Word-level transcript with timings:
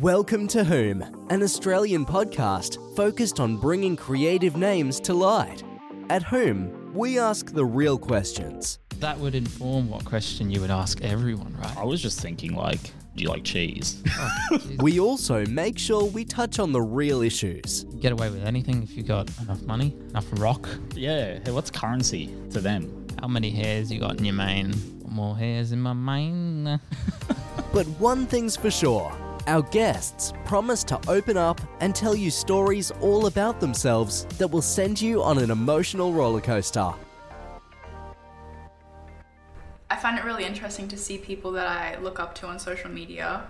Welcome 0.00 0.46
to 0.48 0.62
Whom, 0.62 1.26
an 1.30 1.42
Australian 1.42 2.04
podcast 2.04 2.76
focused 2.94 3.40
on 3.40 3.56
bringing 3.56 3.96
creative 3.96 4.54
names 4.54 5.00
to 5.00 5.14
light. 5.14 5.62
At 6.10 6.22
Whom, 6.22 6.92
we 6.92 7.18
ask 7.18 7.54
the 7.54 7.64
real 7.64 7.96
questions. 7.96 8.78
That 9.00 9.18
would 9.18 9.34
inform 9.34 9.88
what 9.88 10.04
question 10.04 10.50
you 10.50 10.60
would 10.60 10.70
ask 10.70 11.00
everyone, 11.00 11.56
right? 11.58 11.74
I 11.78 11.84
was 11.84 12.02
just 12.02 12.20
thinking, 12.20 12.54
like, 12.54 12.82
do 13.14 13.22
you 13.22 13.30
like 13.30 13.42
cheese? 13.42 14.02
Oh. 14.50 14.58
We 14.80 15.00
also 15.00 15.46
make 15.46 15.78
sure 15.78 16.04
we 16.04 16.26
touch 16.26 16.58
on 16.58 16.72
the 16.72 16.82
real 16.82 17.22
issues. 17.22 17.84
Get 17.98 18.12
away 18.12 18.28
with 18.28 18.44
anything 18.44 18.82
if 18.82 18.94
you've 18.98 19.08
got 19.08 19.30
enough 19.40 19.62
money, 19.62 19.96
enough 20.10 20.26
rock. 20.32 20.68
yeah. 20.94 21.38
Hey, 21.42 21.52
what's 21.52 21.70
currency 21.70 22.34
to 22.50 22.60
them? 22.60 23.06
How 23.18 23.28
many 23.28 23.50
hairs 23.50 23.90
you 23.90 23.98
got 23.98 24.18
in 24.18 24.26
your 24.26 24.34
mane? 24.34 24.74
More 25.08 25.34
hairs 25.38 25.72
in 25.72 25.80
my 25.80 25.94
mane. 25.94 26.78
But 27.72 27.86
one 27.98 28.26
thing's 28.26 28.56
for 28.56 28.70
sure 28.70 29.12
our 29.46 29.62
guests 29.62 30.32
promise 30.44 30.82
to 30.84 31.00
open 31.08 31.36
up 31.36 31.60
and 31.80 31.94
tell 31.94 32.14
you 32.14 32.30
stories 32.30 32.90
all 33.00 33.26
about 33.26 33.60
themselves 33.60 34.24
that 34.38 34.48
will 34.48 34.62
send 34.62 35.00
you 35.00 35.22
on 35.22 35.38
an 35.38 35.50
emotional 35.50 36.12
roller 36.12 36.40
coaster. 36.40 36.92
I 39.88 39.96
find 39.96 40.18
it 40.18 40.24
really 40.24 40.44
interesting 40.44 40.88
to 40.88 40.96
see 40.96 41.18
people 41.18 41.52
that 41.52 41.68
I 41.68 41.98
look 42.00 42.18
up 42.18 42.34
to 42.36 42.46
on 42.46 42.58
social 42.58 42.90
media. 42.90 43.46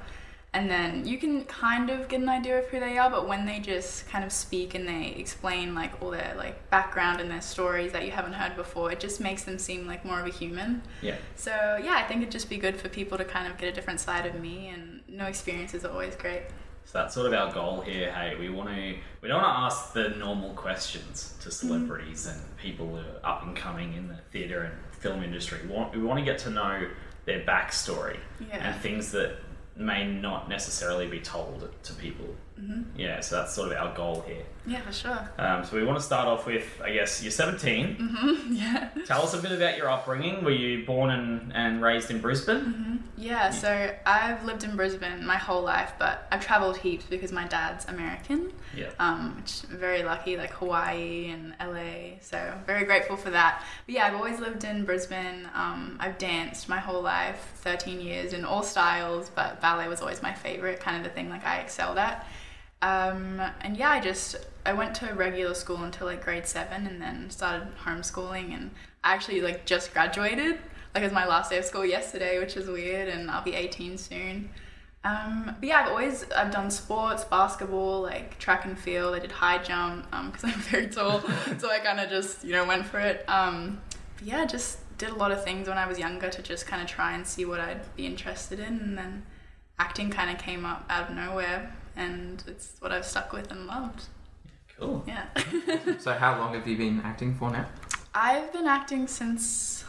And 0.57 0.71
then 0.71 1.07
you 1.07 1.19
can 1.19 1.45
kind 1.45 1.91
of 1.91 2.09
get 2.09 2.23
an 2.23 2.31
idea 2.31 2.59
of 2.59 2.65
who 2.69 2.81
they 2.81 2.97
are, 2.97 3.11
but 3.11 3.29
when 3.29 3.45
they 3.45 3.59
just 3.59 4.09
kind 4.09 4.25
of 4.25 4.33
speak 4.33 4.75
and 4.75 4.89
they 4.89 5.15
explain 5.19 5.75
like 5.75 6.01
all 6.03 6.11
their 6.11 6.33
like 6.39 6.71
background 6.71 7.21
and 7.21 7.31
their 7.31 7.43
stories 7.43 7.93
that 7.93 8.07
you 8.07 8.11
haven't 8.11 8.33
heard 8.33 8.57
before, 8.57 8.91
it 8.91 8.99
just 8.99 9.21
makes 9.21 9.45
them 9.45 9.59
seem 9.59 9.87
like 9.87 10.03
more 10.03 10.19
of 10.19 10.27
a 10.27 10.31
human. 10.31 10.81
Yeah. 11.03 11.17
So 11.35 11.51
yeah, 11.85 11.97
I 11.99 12.05
think 12.05 12.23
it'd 12.23 12.33
just 12.33 12.49
be 12.49 12.57
good 12.57 12.77
for 12.77 12.89
people 12.89 13.19
to 13.19 13.25
kind 13.25 13.47
of 13.53 13.59
get 13.59 13.69
a 13.69 13.73
different 13.73 14.01
side 14.01 14.25
of 14.25 14.41
me 14.41 14.69
and 14.69 15.03
no 15.07 15.27
experiences 15.27 15.85
are 15.85 15.93
always 15.93 16.17
great. 16.17 16.45
So 16.87 17.01
that's 17.01 17.13
sort 17.15 17.27
of 17.27 17.35
our 17.35 17.53
goal 17.53 17.83
here. 17.83 18.11
Hey, 18.13 18.37
we 18.41 18.49
want 18.49 18.71
to 18.71 18.95
we 19.21 19.29
don't 19.29 19.43
want 19.43 19.55
to 19.55 19.61
ask 19.67 19.93
the 19.93 20.09
normal 20.17 20.55
questions 20.55 21.35
to 21.43 21.51
Mm-hmm. 21.51 21.67
celebrities 21.69 22.27
and 22.27 22.41
people 22.57 22.87
who 22.89 22.97
are 22.97 23.21
up 23.31 23.43
and 23.45 23.55
coming 23.55 23.93
in 23.93 24.09
the 24.09 24.17
theatre 24.33 24.63
and 24.63 24.75
film 25.03 25.23
industry. 25.23 25.59
We 25.69 25.75
want, 25.75 25.95
we 25.95 26.03
want 26.03 26.19
to 26.19 26.25
get 26.25 26.39
to 26.41 26.51
know 26.51 26.89
their 27.27 27.41
backstory 27.45 28.17
Yeah. 28.49 28.71
and 28.71 28.81
things 28.81 29.11
that 29.13 29.37
may 29.77 30.07
not 30.07 30.49
necessarily 30.49 31.07
be 31.07 31.21
told 31.21 31.71
to 31.83 31.93
people. 31.95 32.35
Mm-hmm. 32.61 32.99
Yeah, 32.99 33.21
so 33.21 33.37
that's 33.37 33.55
sort 33.55 33.73
of 33.73 33.79
our 33.79 33.95
goal 33.95 34.25
here. 34.27 34.43
Yeah, 34.67 34.81
for 34.81 34.93
sure. 34.93 35.31
Um, 35.39 35.65
so 35.65 35.77
we 35.77 35.85
want 35.85 35.99
to 35.99 36.05
start 36.05 36.27
off 36.27 36.47
with, 36.47 36.81
I 36.83 36.91
guess, 36.91 37.23
you're 37.23 37.31
17. 37.31 37.97
Mm-hmm. 37.97 38.33
Yeah. 38.57 38.89
Tell 39.07 39.23
us 39.23 39.35
a 39.35 39.39
bit 39.39 39.53
about 39.53 39.77
your 39.77 39.89
upbringing. 39.91 40.43
Were 40.43 40.51
you 40.51 40.87
born 40.87 41.11
and, 41.11 41.53
and 41.55 41.83
raised 41.83 42.11
in 42.11 42.21
Brisbane? 42.21 43.05
Yeah, 43.17 43.51
so 43.51 43.95
I've 44.07 44.45
lived 44.45 44.65
in 44.65 44.77
Brisbane 44.77 45.27
my 45.27 45.37
whole 45.37 45.63
life, 45.63 45.93
but 45.99 46.27
I've 46.33 46.45
travelled 46.45 46.79
heaps 46.79 47.05
because 47.05 47.33
my 47.33 47.47
dad's 47.47 47.85
American. 47.87 48.53
Yeah. 48.75 48.91
Um, 48.99 49.37
which 49.37 49.63
I'm 49.71 49.77
very 49.77 50.03
lucky, 50.03 50.37
like 50.37 50.53
Hawaii 50.53 51.31
and 51.31 51.55
LA. 51.61 52.19
So 52.21 52.55
very 52.67 52.85
grateful 52.85 53.17
for 53.17 53.31
that. 53.31 53.63
But 53.85 53.95
yeah, 53.95 54.07
I've 54.07 54.15
always 54.15 54.41
lived 54.41 54.65
in 54.65 54.85
Brisbane. 54.85 55.49
Um, 55.55 55.99
I've 56.01 56.19
danced 56.19 56.69
my 56.69 56.79
whole 56.79 57.03
life, 57.03 57.53
13 57.57 58.01
years 58.01 58.33
in 58.33 58.45
all 58.45 58.63
styles, 58.63 59.31
but 59.35 59.61
ballet 59.61 59.89
was 59.89 60.01
always 60.01 60.23
my 60.23 60.33
favorite, 60.33 60.81
kind 60.81 60.97
of 60.97 61.05
the 61.05 61.11
thing 61.11 61.29
like 61.29 61.45
I 61.45 61.59
excelled 61.59 61.99
at. 61.99 62.27
Um, 62.83 63.41
and 63.61 63.77
yeah, 63.77 63.91
I 63.91 64.01
just 64.01 64.37
I 64.65 64.73
went 64.73 64.95
to 64.97 65.13
regular 65.15 65.55
school 65.55 65.83
until 65.83 66.07
like 66.07 66.25
grade 66.25 66.47
seven, 66.47 66.87
and 66.87 67.01
then 67.01 67.31
started 67.31 67.69
homeschooling. 67.85 68.55
And 68.55 68.71
I 69.03 69.15
actually 69.15 69.41
like 69.41 69.65
just 69.67 69.93
graduated. 69.93 70.59
Like 70.95 71.03
it 71.03 71.07
was 71.07 71.13
my 71.13 71.27
last 71.27 71.51
day 71.51 71.59
of 71.59 71.65
school 71.65 71.85
yesterday, 71.85 72.39
which 72.39 72.57
is 72.57 72.69
weird, 72.69 73.09
and 73.09 73.31
I'll 73.31 73.45
be 73.45 73.55
18 73.55 73.99
soon. 73.99 74.51
Um, 75.07 75.55
but 75.61 75.69
yeah, 75.69 75.83
I've 75.83 75.89
always 75.89 76.29
I've 76.33 76.51
done 76.51 76.69
sports, 76.71 77.23
basketball, 77.23 78.03
like 78.03 78.39
track 78.39 78.65
and 78.65 78.77
field. 78.77 79.15
I 79.15 79.21
did 79.21 79.31
high 79.31 79.63
jump 79.63 80.05
because 80.27 80.45
I'm 80.45 80.61
very 80.61 80.89
tall, 80.89 81.21
so 81.59 81.71
I 81.71 81.79
kind 81.79 82.01
of 82.01 82.11
just 82.11 82.45
you 82.45 82.53
know 82.53 82.65
went 82.67 82.87
for 82.87 82.99
it. 82.99 83.25
Um, 83.29 83.81
but 84.19 84.27
yeah, 84.27 84.45
just 84.45 84.79
did 84.99 85.11
a 85.11 85.15
lot 85.15 85.31
of 85.31 85.45
things 85.45 85.69
when 85.69 85.79
I 85.79 85.87
was 85.87 85.99
younger 85.99 86.29
to 86.29 86.43
just 86.43 86.67
kind 86.67 86.83
of 86.83 86.89
try 86.89 87.15
and 87.15 87.27
see 87.27 87.45
what 87.45 87.61
I'd 87.61 87.95
be 87.95 88.05
interested 88.05 88.59
in, 88.59 88.81
and 88.81 88.99
then 88.99 89.23
acting 89.79 90.11
kind 90.11 90.31
of 90.31 90.39
came 90.39 90.65
up 90.65 90.85
out 90.91 91.11
of 91.11 91.17
nowhere, 91.17 91.73
and 91.97 92.43
it's 92.47 92.77
what 92.81 92.93
I've 92.93 93.07
stuck 93.07 93.33
with 93.33 93.51
and 93.51 93.67
loved. 93.67 94.05
Cool. 94.79 95.03
Yeah, 95.07 95.27
So 95.99 96.13
how 96.13 96.39
long 96.39 96.55
have 96.55 96.67
you 96.69 96.77
been 96.77 97.01
acting 97.03 97.35
for 97.35 97.51
now? 97.51 97.67
I've 98.15 98.53
been 98.53 98.67
acting 98.67 99.07
since 99.07 99.85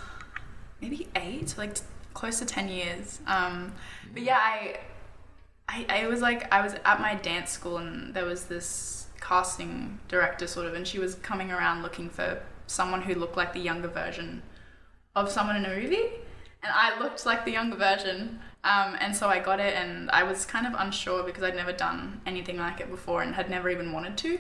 maybe 0.82 1.08
eight, 1.16 1.56
like 1.58 1.76
t- 1.76 1.82
close 2.14 2.40
to 2.40 2.46
ten 2.46 2.70
years. 2.70 3.20
Um, 3.28 3.74
but 4.14 4.24
yeah, 4.24 4.38
I, 4.38 4.80
I, 5.68 5.86
I 6.04 6.08
was 6.08 6.22
like, 6.22 6.52
I 6.54 6.62
was 6.62 6.76
at 6.86 7.02
my 7.02 7.16
dance 7.16 7.52
school, 7.52 7.78
and 7.78 8.14
there 8.14 8.26
was 8.26 8.46
this 8.46 9.08
casting 9.20 10.00
director 10.08 10.48
sort 10.48 10.68
of, 10.68 10.74
and 10.74 10.88
she 10.88 11.00
was 11.00 11.16
coming 11.16 11.52
around 11.52 11.84
looking 11.84 12.10
for 12.10 12.42
someone 12.68 13.02
who 13.02 13.16
looked 13.16 13.36
like 13.38 13.54
the 13.54 13.60
younger 13.60 13.88
version 13.90 14.42
of 15.16 15.30
someone 15.30 15.56
in 15.58 15.66
a 15.66 15.70
movie, 15.70 16.04
and 16.64 16.72
I 16.74 16.98
looked 17.00 17.26
like 17.26 17.44
the 17.44 17.52
younger 17.52 17.76
version. 17.76 18.40
Um, 18.64 18.98
and 19.00 19.16
so 19.16 19.30
I 19.30 19.40
got 19.40 19.60
it, 19.60 19.76
and 19.76 20.12
I 20.12 20.24
was 20.24 20.46
kind 20.46 20.68
of 20.68 20.74
unsure 20.78 21.24
because 21.24 21.44
I'd 21.44 21.56
never 21.56 21.72
done 21.72 22.22
anything 22.26 22.58
like 22.58 22.82
it 22.82 22.90
before 22.90 23.22
and 23.22 23.36
had 23.36 23.50
never 23.50 23.70
even 23.70 23.92
wanted 23.92 24.18
to. 24.18 24.40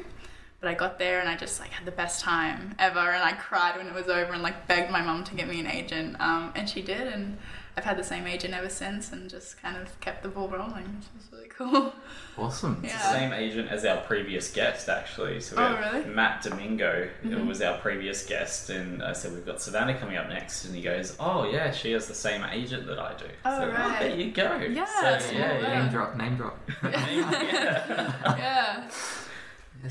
But 0.60 0.70
I 0.70 0.74
got 0.74 0.98
there 0.98 1.20
and 1.20 1.30
I 1.30 1.38
just 1.38 1.60
like 1.60 1.70
had 1.70 1.86
the 1.86 1.92
best 1.92 2.22
time 2.22 2.76
ever, 2.80 3.00
and 3.00 3.24
I 3.24 3.34
cried 3.34 3.78
when 3.78 3.88
it 3.88 3.94
was 3.94 4.08
over 4.08 4.34
and 4.34 4.42
like 4.42 4.68
begged 4.68 4.92
my 4.92 5.02
mum 5.02 5.24
to 5.26 5.36
get 5.36 5.48
me 5.48 5.60
an 5.60 5.68
agent, 5.68 6.18
um, 6.20 6.52
and 6.56 6.68
she 6.68 6.82
did, 6.82 7.08
and 7.08 7.38
I've 7.78 7.84
had 7.86 7.96
the 7.98 8.04
same 8.04 8.26
agent 8.26 8.56
ever 8.56 8.70
since, 8.70 9.12
and 9.14 9.30
just 9.30 9.62
kind 9.62 9.78
of 9.78 9.98
kept 10.02 10.24
the 10.24 10.30
ball 10.30 10.48
rolling, 10.50 10.84
which 10.98 11.06
is 11.24 11.32
really 11.32 11.48
cool. 11.48 11.94
Awesome. 12.36 12.82
It's 12.84 12.92
the 12.92 13.12
same 13.12 13.32
agent 13.34 13.70
as 13.70 13.86
our 13.86 13.98
previous 14.02 14.52
guest, 14.52 14.90
actually. 14.90 15.40
So 15.42 15.56
we 15.56 15.62
Oh, 15.62 15.68
have 15.76 15.94
really? 15.94 16.06
Mm-hmm. 16.06 16.16
Matt 16.16 16.42
Domingo 16.42 17.08
who 17.22 17.46
was 17.46 17.62
our 17.62 17.78
previous 17.78 18.26
guest, 18.26 18.72
and 18.72 19.04
I 19.04 19.14
said 19.14 19.32
we've 19.34 19.46
got 19.46 19.62
Savannah 19.62 19.96
coming 19.98 20.18
up 20.18 20.28
next, 20.28 20.66
and 20.66 20.76
he 20.76 20.82
goes, 20.82 21.16
"Oh 21.20 21.48
yeah, 21.50 21.72
she 21.72 21.92
has 21.92 22.08
the 22.08 22.16
same 22.16 22.44
agent 22.46 22.88
that 22.88 22.98
I 23.00 23.14
do." 23.14 23.26
Oh, 23.46 23.60
so, 23.60 23.68
right. 23.70 24.00
there 24.00 24.16
you 24.16 24.32
go. 24.32 24.56
Yeah, 24.58 24.86
so, 24.86 25.02
that's 25.04 25.32
yeah, 25.32 25.54
cool, 25.60 25.62
yeah. 25.70 25.80
Name 25.82 25.92
drop, 25.92 26.16
name 26.18 26.36
drop. 26.36 26.70
yeah. 26.84 28.14
yeah. 28.38 28.90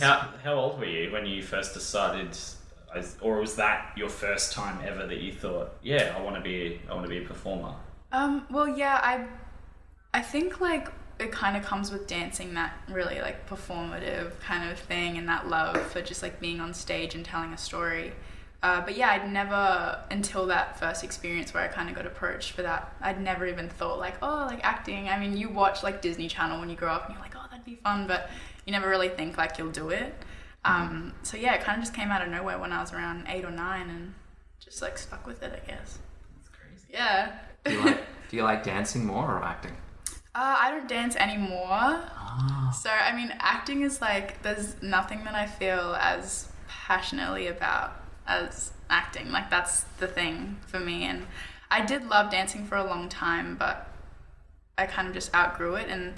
how, 0.00 0.30
how 0.42 0.54
old 0.54 0.78
were 0.80 0.86
you 0.86 1.12
when 1.12 1.24
you 1.26 1.42
first 1.42 1.72
decided, 1.74 2.36
as- 2.96 3.16
or 3.20 3.38
was 3.40 3.56
that 3.56 3.92
your 3.96 4.08
first 4.08 4.52
time 4.52 4.78
ever 4.84 5.06
that 5.06 5.18
you 5.18 5.32
thought, 5.32 5.74
"Yeah, 5.82 6.14
I 6.16 6.20
want 6.20 6.36
to 6.36 6.42
be, 6.42 6.80
I 6.88 6.94
want 6.94 7.04
to 7.04 7.10
be 7.10 7.18
a 7.18 7.26
performer"? 7.26 7.74
Um, 8.12 8.46
well, 8.50 8.68
yeah, 8.68 9.00
I, 9.02 9.26
I 10.14 10.22
think 10.22 10.60
like 10.60 10.88
it 11.18 11.32
kind 11.32 11.56
of 11.56 11.64
comes 11.64 11.90
with 11.90 12.06
dancing 12.06 12.54
that 12.54 12.74
really 12.88 13.20
like 13.20 13.48
performative 13.48 14.38
kind 14.40 14.70
of 14.70 14.78
thing 14.78 15.16
and 15.16 15.28
that 15.28 15.48
love 15.48 15.80
for 15.90 16.02
just 16.02 16.22
like 16.22 16.40
being 16.40 16.60
on 16.60 16.74
stage 16.74 17.14
and 17.14 17.24
telling 17.24 17.52
a 17.52 17.58
story. 17.58 18.12
Uh, 18.62 18.80
but 18.80 18.96
yeah, 18.96 19.10
I'd 19.10 19.30
never 19.30 20.02
until 20.10 20.46
that 20.46 20.78
first 20.78 21.04
experience 21.04 21.54
where 21.54 21.62
I 21.62 21.68
kind 21.68 21.88
of 21.88 21.94
got 21.94 22.06
approached 22.06 22.52
for 22.52 22.62
that. 22.62 22.94
I'd 23.00 23.20
never 23.20 23.46
even 23.46 23.68
thought 23.68 23.98
like, 23.98 24.16
oh, 24.22 24.46
like 24.46 24.60
acting. 24.64 25.08
I 25.08 25.18
mean, 25.18 25.36
you 25.36 25.48
watch 25.48 25.82
like 25.82 26.02
Disney 26.02 26.28
Channel 26.28 26.58
when 26.60 26.68
you 26.68 26.76
grow 26.76 26.88
up 26.90 27.06
and 27.06 27.14
you're 27.14 27.22
like, 27.22 27.34
oh, 27.36 27.46
that'd 27.50 27.64
be 27.64 27.76
fun, 27.76 28.06
but 28.06 28.30
you 28.64 28.72
never 28.72 28.88
really 28.88 29.08
think 29.08 29.36
like 29.38 29.58
you'll 29.58 29.70
do 29.70 29.90
it. 29.90 30.14
Um, 30.66 31.12
so 31.22 31.36
yeah, 31.36 31.54
it 31.54 31.62
kind 31.62 31.78
of 31.78 31.84
just 31.84 31.94
came 31.94 32.10
out 32.10 32.22
of 32.22 32.28
nowhere 32.28 32.58
when 32.58 32.72
I 32.72 32.80
was 32.80 32.92
around 32.92 33.26
eight 33.28 33.44
or 33.44 33.50
nine 33.50 33.88
and 33.88 34.14
just 34.58 34.82
like 34.82 34.98
stuck 34.98 35.26
with 35.26 35.42
it, 35.42 35.52
I 35.52 35.66
guess. 35.66 35.98
That's 36.34 36.48
crazy. 36.48 36.86
Yeah. 36.90 37.32
Do 37.64 37.72
you 37.72 37.84
like, 37.84 38.00
do 38.30 38.36
you 38.36 38.42
like 38.42 38.64
dancing 38.64 39.04
more 39.06 39.36
or 39.36 39.42
acting? 39.42 39.76
Uh, 40.34 40.56
I 40.60 40.70
don't 40.70 40.88
dance 40.88 41.16
anymore. 41.16 41.70
Ah. 41.70 42.70
So, 42.78 42.90
I 42.90 43.14
mean, 43.16 43.32
acting 43.38 43.82
is 43.82 44.00
like, 44.02 44.42
there's 44.42 44.82
nothing 44.82 45.24
that 45.24 45.34
I 45.34 45.46
feel 45.46 45.96
as 45.98 46.50
passionately 46.68 47.46
about 47.46 47.92
as 48.26 48.72
acting. 48.90 49.30
Like, 49.32 49.48
that's 49.48 49.84
the 49.98 50.06
thing 50.06 50.58
for 50.66 50.78
me. 50.78 51.04
And 51.04 51.26
I 51.70 51.84
did 51.84 52.06
love 52.06 52.30
dancing 52.30 52.66
for 52.66 52.76
a 52.76 52.84
long 52.84 53.08
time, 53.08 53.56
but 53.56 53.88
I 54.76 54.84
kind 54.84 55.08
of 55.08 55.14
just 55.14 55.34
outgrew 55.34 55.76
it. 55.76 55.88
And 55.88 56.12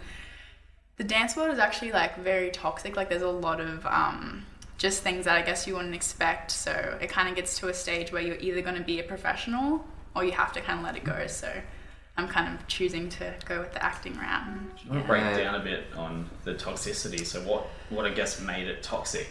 the 0.98 1.04
dance 1.04 1.36
world 1.36 1.53
is 1.53 1.59
actually 1.59 1.93
like 1.93 2.19
very 2.19 2.50
toxic. 2.50 2.96
Like, 2.96 3.08
there's 3.08 3.23
a 3.23 3.31
lot 3.31 3.61
of 3.61 3.87
um, 3.87 4.44
just 4.76 5.02
things 5.02 5.25
that 5.25 5.37
I 5.37 5.43
guess 5.43 5.67
you 5.67 5.75
wouldn't 5.75 5.94
expect. 5.94 6.50
So, 6.50 6.99
it 7.00 7.08
kind 7.08 7.28
of 7.28 7.34
gets 7.34 7.58
to 7.61 7.69
a 7.69 7.75
stage 7.75 8.12
where 8.12 8.23
you're 8.23 8.37
either 8.37 8.61
going 8.61 8.76
to 8.76 8.84
be 8.84 9.00
a 9.00 9.05
professional 9.05 9.84
or 10.14 10.25
you 10.25 10.32
have 10.32 10.52
to 10.52 10.61
kind 10.61 10.81
of 10.81 10.84
let 10.84 10.96
it 10.96 11.05
go. 11.05 11.26
So, 11.26 11.50
I'm 12.19 12.26
kind 12.26 12.52
of 12.52 12.67
choosing 12.67 13.08
to 13.11 13.32
go 13.44 13.61
with 13.61 13.73
the 13.73 13.82
acting 13.82 14.14
route. 14.17 14.26
I 14.26 14.90
want 14.90 15.02
to 15.02 15.06
break 15.06 15.23
down 15.37 15.55
a 15.55 15.62
bit 15.62 15.84
on 15.96 16.28
the 16.43 16.55
toxicity. 16.55 17.25
So 17.25 17.40
what, 17.43 17.69
what 17.90 18.06
I 18.06 18.11
guess 18.11 18.40
made 18.40 18.67
it 18.67 18.82
toxic? 18.82 19.28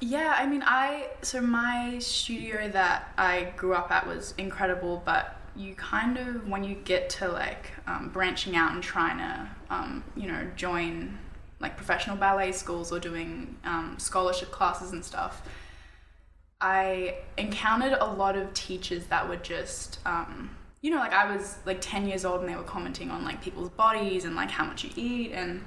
Yeah, 0.00 0.34
I 0.38 0.46
mean, 0.46 0.62
I 0.64 1.08
so 1.20 1.42
my 1.42 1.98
studio 1.98 2.70
that 2.70 3.12
I 3.18 3.52
grew 3.58 3.74
up 3.74 3.90
at 3.90 4.06
was 4.06 4.32
incredible, 4.38 5.02
but 5.04 5.36
you 5.60 5.74
kind 5.74 6.16
of 6.16 6.48
when 6.48 6.64
you 6.64 6.74
get 6.74 7.10
to 7.10 7.28
like 7.28 7.72
um, 7.86 8.10
branching 8.10 8.56
out 8.56 8.72
and 8.72 8.82
trying 8.82 9.18
to 9.18 9.48
um, 9.68 10.04
you 10.16 10.26
know 10.26 10.46
join 10.56 11.18
like 11.60 11.76
professional 11.76 12.16
ballet 12.16 12.52
schools 12.52 12.90
or 12.90 12.98
doing 12.98 13.56
um, 13.64 13.96
scholarship 13.98 14.50
classes 14.50 14.92
and 14.92 15.04
stuff, 15.04 15.42
I 16.60 17.16
encountered 17.36 17.92
a 17.92 18.06
lot 18.06 18.36
of 18.36 18.52
teachers 18.54 19.06
that 19.06 19.28
were 19.28 19.36
just 19.36 19.98
um, 20.06 20.56
you 20.80 20.90
know 20.90 20.98
like 20.98 21.12
I 21.12 21.34
was 21.34 21.58
like 21.66 21.80
ten 21.80 22.06
years 22.06 22.24
old 22.24 22.40
and 22.40 22.48
they 22.48 22.56
were 22.56 22.62
commenting 22.62 23.10
on 23.10 23.24
like 23.24 23.42
people's 23.42 23.70
bodies 23.70 24.24
and 24.24 24.34
like 24.34 24.50
how 24.50 24.64
much 24.64 24.84
you 24.84 24.90
eat 24.96 25.32
and 25.32 25.62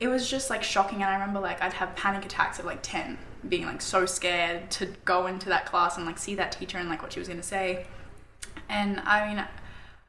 it 0.00 0.08
was 0.08 0.28
just 0.28 0.50
like 0.50 0.62
shocking. 0.62 1.02
And 1.02 1.10
I 1.10 1.14
remember 1.14 1.40
like 1.40 1.62
I'd 1.62 1.72
have 1.74 1.94
panic 1.96 2.24
attacks 2.24 2.58
at 2.58 2.66
like 2.66 2.80
10, 2.82 3.16
being 3.48 3.64
like 3.64 3.80
so 3.80 4.06
scared 4.06 4.70
to 4.72 4.86
go 5.04 5.26
into 5.26 5.48
that 5.48 5.66
class 5.66 5.96
and 5.96 6.06
like 6.06 6.18
see 6.18 6.34
that 6.34 6.52
teacher 6.52 6.78
and 6.78 6.88
like 6.88 7.02
what 7.02 7.12
she 7.12 7.20
was 7.20 7.28
going 7.28 7.40
to 7.40 7.46
say. 7.46 7.86
And 8.68 9.00
I 9.00 9.28
mean, 9.28 9.44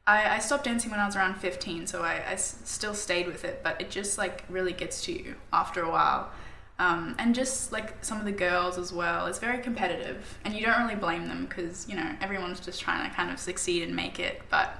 I, 0.06 0.36
I 0.36 0.38
stopped 0.38 0.64
dancing 0.64 0.90
when 0.90 1.00
I 1.00 1.06
was 1.06 1.16
around 1.16 1.34
15, 1.36 1.86
so 1.86 2.02
I, 2.02 2.14
I 2.14 2.32
s- 2.34 2.60
still 2.64 2.94
stayed 2.94 3.26
with 3.26 3.44
it, 3.44 3.60
but 3.62 3.80
it 3.80 3.90
just 3.90 4.18
like 4.18 4.44
really 4.48 4.72
gets 4.72 5.04
to 5.06 5.12
you 5.12 5.34
after 5.52 5.82
a 5.82 5.90
while. 5.90 6.30
Um, 6.78 7.14
and 7.18 7.34
just 7.34 7.72
like 7.72 8.04
some 8.04 8.18
of 8.18 8.24
the 8.26 8.32
girls 8.32 8.76
as 8.78 8.92
well, 8.92 9.26
it's 9.26 9.38
very 9.38 9.58
competitive, 9.62 10.38
and 10.44 10.54
you 10.54 10.64
don't 10.64 10.78
really 10.82 10.94
blame 10.94 11.26
them 11.26 11.46
because 11.46 11.88
you 11.88 11.96
know 11.96 12.14
everyone's 12.20 12.60
just 12.60 12.80
trying 12.80 13.08
to 13.08 13.16
kind 13.16 13.30
of 13.30 13.38
succeed 13.38 13.82
and 13.82 13.96
make 13.96 14.20
it. 14.20 14.42
But 14.50 14.76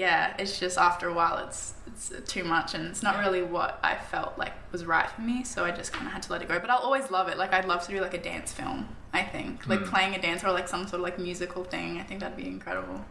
yeah, 0.00 0.34
it's 0.38 0.58
just 0.58 0.78
after 0.78 1.08
a 1.08 1.12
while, 1.12 1.36
it's 1.46 1.74
it's 1.86 2.10
too 2.32 2.42
much, 2.42 2.72
and 2.72 2.86
it's 2.86 3.02
not 3.02 3.18
really 3.18 3.42
what 3.42 3.78
I 3.82 3.96
felt 3.96 4.38
like 4.38 4.52
was 4.72 4.86
right 4.86 5.08
for 5.10 5.20
me. 5.20 5.44
So 5.44 5.66
I 5.66 5.72
just 5.72 5.92
kind 5.92 6.06
of 6.06 6.12
had 6.14 6.22
to 6.22 6.32
let 6.32 6.40
it 6.40 6.48
go. 6.48 6.58
But 6.58 6.70
I'll 6.70 6.78
always 6.78 7.10
love 7.10 7.28
it. 7.28 7.36
Like 7.36 7.52
I'd 7.52 7.66
love 7.66 7.84
to 7.84 7.92
do 7.92 8.00
like 8.00 8.14
a 8.14 8.22
dance 8.22 8.50
film. 8.50 8.88
I 9.12 9.22
think 9.22 9.66
like 9.66 9.84
playing 9.84 10.14
a 10.14 10.22
dance 10.22 10.42
or 10.42 10.52
like 10.52 10.68
some 10.68 10.84
sort 10.84 10.94
of 10.94 11.00
like 11.02 11.18
musical 11.18 11.64
thing. 11.64 12.00
I 12.00 12.04
think 12.04 12.20
that'd 12.20 12.34
be 12.34 12.46
incredible. 12.46 13.04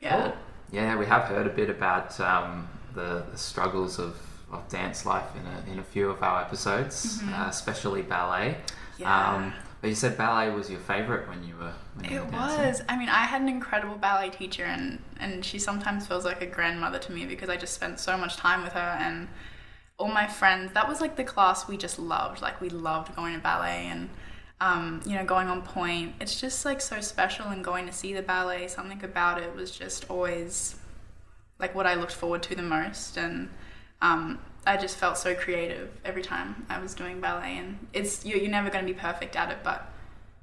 Yeah. 0.00 0.22
Cool. 0.22 0.32
Yeah, 0.70 0.96
we 0.96 1.04
have 1.04 1.24
heard 1.24 1.46
a 1.46 1.50
bit 1.50 1.68
about 1.68 2.18
um, 2.18 2.66
the, 2.94 3.26
the 3.30 3.36
struggles 3.36 3.98
of, 3.98 4.16
of 4.50 4.66
dance 4.70 5.04
life 5.04 5.28
in 5.36 5.46
a, 5.46 5.72
in 5.72 5.78
a 5.80 5.84
few 5.84 6.08
of 6.08 6.22
our 6.22 6.40
episodes, 6.40 7.20
uh, 7.28 7.46
especially 7.50 8.00
ballet. 8.00 8.56
Mm-hmm. 8.56 9.02
Yeah. 9.02 9.34
Um, 9.34 9.52
but 9.82 9.90
you 9.90 9.96
said 9.96 10.16
ballet 10.16 10.48
was 10.48 10.70
your 10.70 10.78
favorite 10.78 11.28
when 11.28 11.42
you 11.42 11.56
were 11.56 11.74
when 11.96 12.10
you 12.10 12.18
It 12.18 12.24
were 12.26 12.30
was. 12.30 12.82
I 12.88 12.96
mean, 12.96 13.08
I 13.08 13.24
had 13.24 13.42
an 13.42 13.48
incredible 13.48 13.96
ballet 13.96 14.30
teacher, 14.30 14.64
and 14.64 15.00
and 15.18 15.44
she 15.44 15.58
sometimes 15.58 16.06
feels 16.06 16.24
like 16.24 16.40
a 16.40 16.46
grandmother 16.46 17.00
to 17.00 17.12
me 17.12 17.26
because 17.26 17.50
I 17.50 17.56
just 17.56 17.74
spent 17.74 17.98
so 17.98 18.16
much 18.16 18.36
time 18.36 18.62
with 18.62 18.72
her 18.74 18.96
and 19.00 19.28
all 19.98 20.08
my 20.08 20.28
friends. 20.28 20.72
That 20.72 20.88
was 20.88 21.00
like 21.00 21.16
the 21.16 21.24
class 21.24 21.68
we 21.68 21.76
just 21.76 21.98
loved. 21.98 22.40
Like 22.40 22.60
we 22.60 22.70
loved 22.70 23.14
going 23.14 23.34
to 23.34 23.40
ballet 23.40 23.88
and. 23.90 24.08
Um, 24.60 25.00
you 25.04 25.16
know, 25.16 25.24
going 25.24 25.48
on 25.48 25.62
point. 25.62 26.14
It's 26.20 26.40
just 26.40 26.64
like 26.64 26.80
so 26.80 27.00
special 27.00 27.46
and 27.46 27.64
going 27.64 27.84
to 27.86 27.92
see 27.92 28.12
the 28.14 28.22
ballet. 28.22 28.68
Something 28.68 29.02
about 29.02 29.42
it 29.42 29.56
was 29.56 29.72
just 29.76 30.08
always 30.08 30.76
like 31.58 31.74
what 31.74 31.84
I 31.84 31.94
looked 31.94 32.12
forward 32.12 32.44
to 32.44 32.54
the 32.54 32.62
most. 32.62 33.16
And 33.16 33.48
um, 34.00 34.38
I 34.66 34.76
just 34.76 34.96
felt 34.96 35.18
so 35.18 35.34
creative 35.34 35.90
every 36.04 36.22
time 36.22 36.66
I 36.68 36.78
was 36.78 36.94
doing 36.94 37.20
ballet. 37.20 37.56
And 37.58 37.86
it's 37.92 38.24
you're, 38.24 38.38
you're 38.38 38.50
never 38.50 38.70
going 38.70 38.86
to 38.86 38.92
be 38.92 38.98
perfect 38.98 39.36
at 39.36 39.50
it, 39.50 39.58
but 39.62 39.90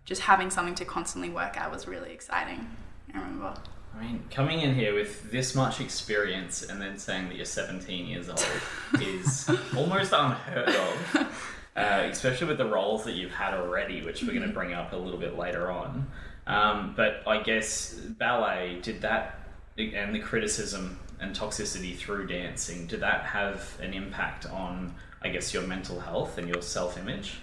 just 0.06 0.22
having 0.22 0.50
something 0.50 0.76
to 0.76 0.86
constantly 0.86 1.30
work 1.30 1.58
at 1.58 1.72
was 1.72 1.88
really 1.88 2.12
exciting. 2.12 2.70
I 3.14 3.18
remember. 3.18 3.54
I 3.96 4.04
mean, 4.04 4.24
coming 4.30 4.62
in 4.62 4.76
here 4.76 4.94
with 4.94 5.32
this 5.32 5.56
much 5.56 5.82
experience 5.82 6.64
and 6.64 6.82
then 6.82 6.98
saying 6.98 7.30
that 7.30 7.36
you're 7.36 7.46
17 7.46 8.06
years 8.06 8.30
old 8.30 8.46
is 9.02 9.50
almost 9.76 10.14
unheard 10.14 10.70
of, 10.70 11.16
uh, 11.76 12.08
especially 12.10 12.48
with 12.48 12.58
the 12.58 12.66
roles 12.66 13.04
that 13.06 13.14
you've 13.14 13.32
had 13.32 13.54
already, 13.54 14.04
which 14.04 14.24
we're 14.24 14.34
going 14.34 14.48
to 14.48 14.54
bring 14.54 14.74
up 14.74 14.94
a 14.94 14.96
little 14.96 15.20
bit 15.20 15.38
later 15.38 15.72
on. 15.72 16.08
Um, 16.46 16.94
but 16.96 17.24
I 17.28 17.42
guess 17.42 17.94
ballet, 17.94 18.80
did 18.82 19.02
that, 19.02 19.40
and 19.78 20.14
the 20.14 20.20
criticism 20.20 21.00
and 21.20 21.36
toxicity 21.36 21.96
through 21.96 22.28
dancing, 22.28 22.88
did 22.88 23.02
that 23.02 23.24
have 23.24 23.78
an 23.82 23.94
impact 23.94 24.46
on, 24.46 24.96
I 25.22 25.30
guess, 25.30 25.54
your 25.54 25.64
mental 25.64 26.00
health 26.00 26.38
and 26.38 26.48
your 26.48 26.62
self 26.62 26.98
image? 26.98 27.40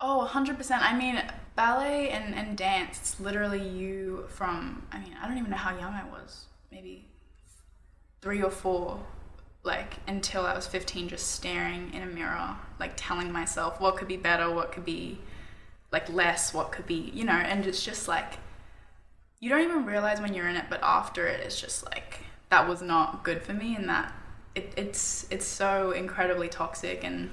Oh, 0.00 0.28
100%. 0.30 0.78
I 0.80 0.96
mean, 0.96 1.22
ballet 1.56 2.08
and, 2.10 2.34
and 2.34 2.56
dance, 2.56 2.98
it's 2.98 3.20
literally 3.20 3.66
you 3.66 4.24
from, 4.28 4.86
I 4.90 4.98
mean, 4.98 5.14
I 5.20 5.28
don't 5.28 5.36
even 5.36 5.50
know 5.50 5.56
how 5.56 5.78
young 5.78 5.92
I 5.92 6.04
was. 6.04 6.46
Maybe 6.72 7.06
three 8.22 8.42
or 8.42 8.50
four, 8.50 8.98
like, 9.62 9.94
until 10.06 10.46
I 10.46 10.54
was 10.54 10.66
15, 10.66 11.08
just 11.08 11.32
staring 11.32 11.92
in 11.92 12.02
a 12.02 12.06
mirror, 12.06 12.56
like, 12.78 12.92
telling 12.96 13.30
myself 13.30 13.78
what 13.80 13.96
could 13.96 14.08
be 14.08 14.16
better, 14.16 14.50
what 14.50 14.72
could 14.72 14.86
be, 14.86 15.18
like, 15.92 16.10
less, 16.10 16.54
what 16.54 16.72
could 16.72 16.86
be, 16.86 17.10
you 17.14 17.24
know, 17.24 17.32
and 17.32 17.66
it's 17.66 17.84
just 17.84 18.08
like, 18.08 18.38
you 19.38 19.50
don't 19.50 19.62
even 19.62 19.84
realize 19.84 20.20
when 20.20 20.32
you're 20.32 20.48
in 20.48 20.56
it, 20.56 20.66
but 20.70 20.80
after 20.82 21.26
it, 21.26 21.40
it's 21.40 21.60
just 21.60 21.84
like, 21.86 22.20
that 22.50 22.68
was 22.68 22.82
not 22.82 23.24
good 23.24 23.42
for 23.42 23.52
me, 23.52 23.76
and 23.76 23.88
that 23.88 24.12
it, 24.54 24.72
it's, 24.76 25.26
it's 25.30 25.46
so 25.46 25.92
incredibly 25.92 26.48
toxic 26.48 27.04
and 27.04 27.30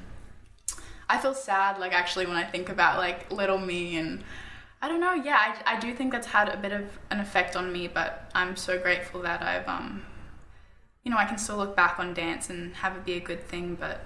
I 1.09 1.17
feel 1.17 1.33
sad, 1.33 1.79
like 1.79 1.93
actually, 1.93 2.25
when 2.25 2.35
I 2.35 2.43
think 2.43 2.69
about 2.69 2.97
like 2.97 3.31
little 3.31 3.57
me, 3.57 3.97
and 3.97 4.23
I 4.81 4.87
don't 4.87 4.99
know. 4.99 5.13
Yeah, 5.13 5.37
I, 5.37 5.75
I 5.75 5.79
do 5.79 5.93
think 5.93 6.11
that's 6.11 6.27
had 6.27 6.49
a 6.49 6.57
bit 6.57 6.71
of 6.71 6.83
an 7.09 7.19
effect 7.19 7.55
on 7.55 7.71
me, 7.71 7.87
but 7.87 8.29
I'm 8.35 8.55
so 8.55 8.77
grateful 8.77 9.21
that 9.21 9.41
I've 9.41 9.67
um, 9.67 10.03
you 11.03 11.11
know, 11.11 11.17
I 11.17 11.25
can 11.25 11.37
still 11.37 11.57
look 11.57 11.75
back 11.75 11.99
on 11.99 12.13
dance 12.13 12.49
and 12.49 12.75
have 12.75 12.95
it 12.95 13.05
be 13.05 13.13
a 13.13 13.21
good 13.21 13.41
thing. 13.41 13.75
But 13.79 14.01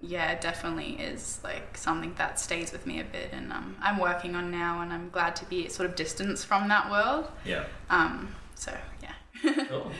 yeah, 0.00 0.38
definitely 0.40 0.94
is 0.94 1.38
like 1.44 1.78
something 1.78 2.14
that 2.14 2.40
stays 2.40 2.72
with 2.72 2.84
me 2.84 3.00
a 3.00 3.04
bit, 3.04 3.30
and 3.32 3.52
um, 3.52 3.76
I'm 3.80 3.98
working 3.98 4.34
on 4.34 4.50
now, 4.50 4.80
and 4.80 4.92
I'm 4.92 5.10
glad 5.10 5.36
to 5.36 5.44
be 5.44 5.68
sort 5.68 5.88
of 5.88 5.94
distanced 5.94 6.46
from 6.46 6.68
that 6.68 6.90
world. 6.90 7.30
Yeah. 7.44 7.64
Um, 7.88 8.34
so 8.56 8.76
yeah. 9.02 9.14
Cool. 9.68 9.92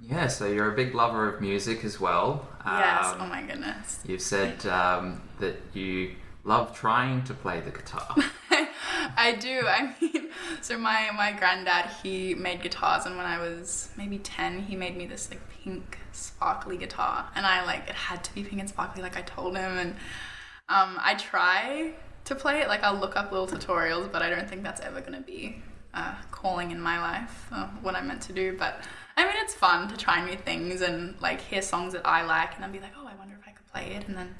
Yeah, 0.00 0.26
so 0.26 0.46
you're 0.46 0.72
a 0.72 0.74
big 0.74 0.94
lover 0.94 1.32
of 1.32 1.40
music 1.40 1.84
as 1.84 2.00
well. 2.00 2.48
yes. 2.66 3.06
Um, 3.06 3.18
oh 3.20 3.26
my 3.26 3.42
goodness. 3.42 4.00
You've 4.04 4.22
said 4.22 4.66
um, 4.66 5.22
that 5.38 5.60
you 5.74 6.16
love 6.44 6.76
trying 6.76 7.22
to 7.24 7.34
play 7.34 7.60
the 7.60 7.70
guitar. 7.70 8.16
I 9.16 9.36
do. 9.38 9.62
I 9.66 9.94
mean, 10.00 10.28
so 10.60 10.78
my 10.78 11.10
my 11.14 11.32
granddad 11.32 11.90
he 12.02 12.34
made 12.34 12.62
guitars, 12.62 13.06
and 13.06 13.16
when 13.16 13.26
I 13.26 13.38
was 13.38 13.90
maybe 13.96 14.18
ten, 14.18 14.62
he 14.62 14.76
made 14.76 14.96
me 14.96 15.06
this 15.06 15.30
like 15.30 15.40
pink 15.50 15.98
sparkly 16.12 16.76
guitar, 16.76 17.28
and 17.34 17.46
I 17.46 17.64
like 17.64 17.88
it 17.88 17.94
had 17.94 18.24
to 18.24 18.34
be 18.34 18.42
pink 18.42 18.60
and 18.60 18.68
sparkly, 18.68 19.02
like 19.02 19.16
I 19.16 19.22
told 19.22 19.56
him, 19.56 19.78
and 19.78 19.90
um, 20.68 20.98
I 21.00 21.14
try 21.14 21.92
to 22.24 22.34
play 22.34 22.60
it. 22.60 22.68
Like 22.68 22.82
I'll 22.82 22.98
look 22.98 23.16
up 23.16 23.32
little 23.32 23.46
tutorials, 23.46 24.10
but 24.10 24.22
I 24.22 24.30
don't 24.30 24.48
think 24.48 24.62
that's 24.62 24.80
ever 24.80 25.00
gonna 25.00 25.20
be 25.20 25.62
a 25.94 26.16
calling 26.30 26.70
in 26.70 26.80
my 26.80 27.00
life, 27.00 27.48
uh, 27.52 27.66
what 27.82 27.94
I'm 27.94 28.08
meant 28.08 28.22
to 28.22 28.32
do. 28.32 28.56
But 28.58 28.82
it's 29.42 29.54
fun 29.54 29.88
to 29.88 29.96
try 29.96 30.24
new 30.24 30.36
things 30.36 30.80
and 30.80 31.20
like 31.20 31.40
hear 31.40 31.62
songs 31.62 31.92
that 31.92 32.06
I 32.06 32.24
like, 32.24 32.54
and 32.54 32.62
then 32.62 32.72
be 32.72 32.80
like, 32.80 32.92
oh, 32.96 33.06
I 33.06 33.14
wonder 33.16 33.36
if 33.40 33.46
I 33.46 33.52
could 33.52 33.66
play 33.66 33.94
it, 33.94 34.08
and 34.08 34.16
then 34.16 34.34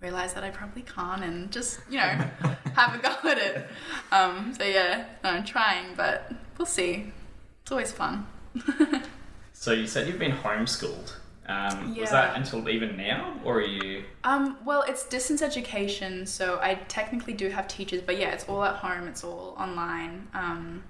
realize 0.00 0.34
that 0.34 0.44
I 0.44 0.50
probably 0.50 0.82
can't 0.82 1.22
and 1.22 1.50
just, 1.50 1.80
you 1.88 1.98
know, 1.98 2.02
have 2.74 2.94
a 2.94 2.98
go 2.98 3.30
at 3.30 3.38
it. 3.38 3.66
Um, 4.10 4.54
so 4.58 4.64
yeah, 4.64 5.04
no, 5.22 5.30
I'm 5.30 5.44
trying, 5.44 5.94
but 5.96 6.32
we'll 6.58 6.66
see. 6.66 7.12
It's 7.62 7.70
always 7.70 7.92
fun. 7.92 8.26
So 9.62 9.70
you 9.70 9.86
said 9.86 10.08
you've 10.08 10.18
been 10.18 10.32
homeschooled. 10.32 11.12
Um, 11.46 11.94
Was 11.96 12.10
that 12.10 12.36
until 12.36 12.68
even 12.68 12.96
now, 12.96 13.34
or 13.44 13.58
are 13.58 13.60
you? 13.60 14.02
Um, 14.24 14.56
well, 14.64 14.82
it's 14.88 15.04
distance 15.06 15.40
education, 15.40 16.26
so 16.26 16.58
I 16.60 16.74
technically 16.88 17.32
do 17.32 17.48
have 17.48 17.68
teachers, 17.68 18.02
but 18.02 18.18
yeah, 18.18 18.32
it's 18.32 18.48
all 18.48 18.64
at 18.64 18.74
home, 18.74 19.06
it's 19.06 19.22
all 19.22 19.54
online. 19.56 20.26
Um, 20.34 20.82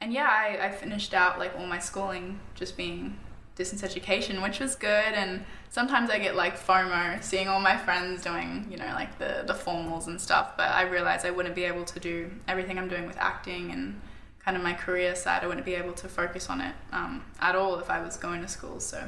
and 0.00 0.12
yeah, 0.12 0.28
I, 0.28 0.66
I 0.66 0.70
finished 0.70 1.14
out 1.14 1.38
like 1.38 1.52
all 1.58 1.66
my 1.66 1.78
schooling 1.78 2.38
just 2.54 2.76
being 2.76 3.18
distance 3.56 3.82
education, 3.82 4.40
which 4.40 4.60
was 4.60 4.76
good. 4.76 4.88
And 5.14 5.44
sometimes 5.70 6.10
I 6.10 6.18
get 6.20 6.36
like 6.36 6.56
FOMO 6.58 7.20
seeing 7.22 7.48
all 7.48 7.60
my 7.60 7.76
friends 7.76 8.22
doing, 8.22 8.66
you 8.70 8.76
know, 8.76 8.86
like 8.94 9.18
the, 9.18 9.42
the 9.46 9.52
formals 9.54 10.06
and 10.06 10.20
stuff, 10.20 10.56
but 10.56 10.68
I 10.68 10.82
realized 10.82 11.26
I 11.26 11.30
wouldn't 11.32 11.56
be 11.56 11.64
able 11.64 11.84
to 11.84 11.98
do 12.00 12.30
everything 12.46 12.78
I'm 12.78 12.88
doing 12.88 13.06
with 13.06 13.16
acting 13.16 13.72
and 13.72 14.00
kind 14.44 14.56
of 14.56 14.62
my 14.62 14.72
career 14.74 15.16
side. 15.16 15.42
I 15.42 15.48
wouldn't 15.48 15.66
be 15.66 15.74
able 15.74 15.92
to 15.94 16.08
focus 16.08 16.48
on 16.48 16.60
it 16.60 16.74
um, 16.92 17.24
at 17.40 17.56
all 17.56 17.78
if 17.80 17.90
I 17.90 18.00
was 18.00 18.16
going 18.16 18.40
to 18.42 18.48
school. 18.48 18.78
So 18.78 19.02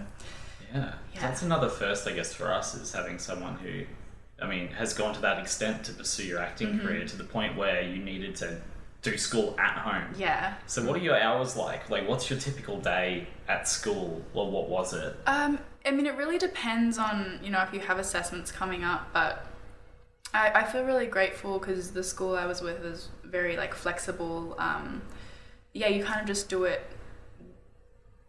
Yeah. 0.75 0.95
Yeah. 1.15 1.21
That's 1.21 1.43
another 1.43 1.69
first, 1.69 2.09
I 2.09 2.13
guess, 2.13 2.35
for 2.35 2.53
us 2.53 2.75
is 2.75 2.93
having 2.93 3.21
someone 3.21 3.55
who, 3.55 3.85
I 4.43 4.49
mean, 4.49 4.67
has 4.69 4.93
gone 4.95 5.15
to 5.15 5.21
that 5.21 5.39
extent 5.39 5.85
to 5.85 5.93
pursue 5.93 6.25
your 6.25 6.41
acting 6.41 6.69
Mm-hmm. 6.71 6.87
career 6.87 7.07
to 7.07 7.17
the 7.17 7.25
point 7.25 7.57
where 7.57 7.83
you 7.83 8.03
needed 8.03 8.35
to 8.37 8.61
do 9.03 9.17
school 9.17 9.57
at 9.59 9.79
home. 9.79 10.15
yeah. 10.17 10.55
So 10.67 10.85
what 10.85 10.97
are 10.97 11.03
your 11.03 11.19
hours 11.19 11.57
like? 11.57 11.89
Like, 11.89 12.07
what's 12.09 12.29
your 12.29 12.39
typical 12.39 12.79
day 12.79 13.27
at 13.49 13.67
school, 13.67 14.23
or 14.35 14.51
what 14.51 14.69
was 14.69 14.93
it? 14.93 15.17
Um, 15.27 15.59
I 15.87 15.91
mean, 15.91 16.07
it 16.07 16.17
really 16.17 16.39
depends 16.39 16.99
on 16.99 17.41
you 17.43 17.51
know 17.51 17.63
if 17.63 17.73
you 17.73 17.81
have 17.81 17.99
assessments 17.99 18.53
coming 18.53 18.85
up, 18.85 19.09
but 19.13 19.47
I, 20.35 20.51
I 20.51 20.65
feel 20.65 20.85
really 20.85 21.07
grateful 21.07 21.59
because 21.59 21.93
the 21.93 22.05
school 22.05 22.37
I 22.37 22.47
was 22.47 22.61
with 22.61 22.85
is 22.85 23.09
very 23.25 23.57
like 23.57 23.75
flexible. 23.75 24.55
Um, 24.59 25.03
yeah, 25.73 25.89
you 25.89 26.05
kind 26.05 26.21
of 26.21 26.27
just 26.27 26.49
do 26.49 26.65
it, 26.65 26.85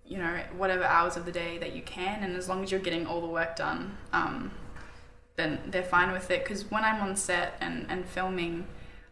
you 0.05 0.19
know, 0.19 0.39
whatever 0.55 0.83
hours 0.83 1.17
of 1.17 1.25
the 1.25 1.31
day 1.31 1.57
that 1.57 1.73
you 1.73 1.81
can, 1.81 2.23
and 2.23 2.35
as 2.35 2.47
long 2.47 2.63
as 2.63 2.71
you're 2.71 2.79
getting 2.79 3.05
all 3.07 3.19
the 3.19 3.27
work 3.27 3.55
done, 3.55 3.97
um, 4.13 4.51
then 5.35 5.59
they're 5.67 5.83
fine 5.83 6.11
with 6.11 6.31
it. 6.31 6.43
Because 6.43 6.69
when 6.71 6.83
I'm 6.83 7.01
on 7.01 7.15
set 7.15 7.57
and 7.59 7.85
and 7.89 8.05
filming. 8.05 8.67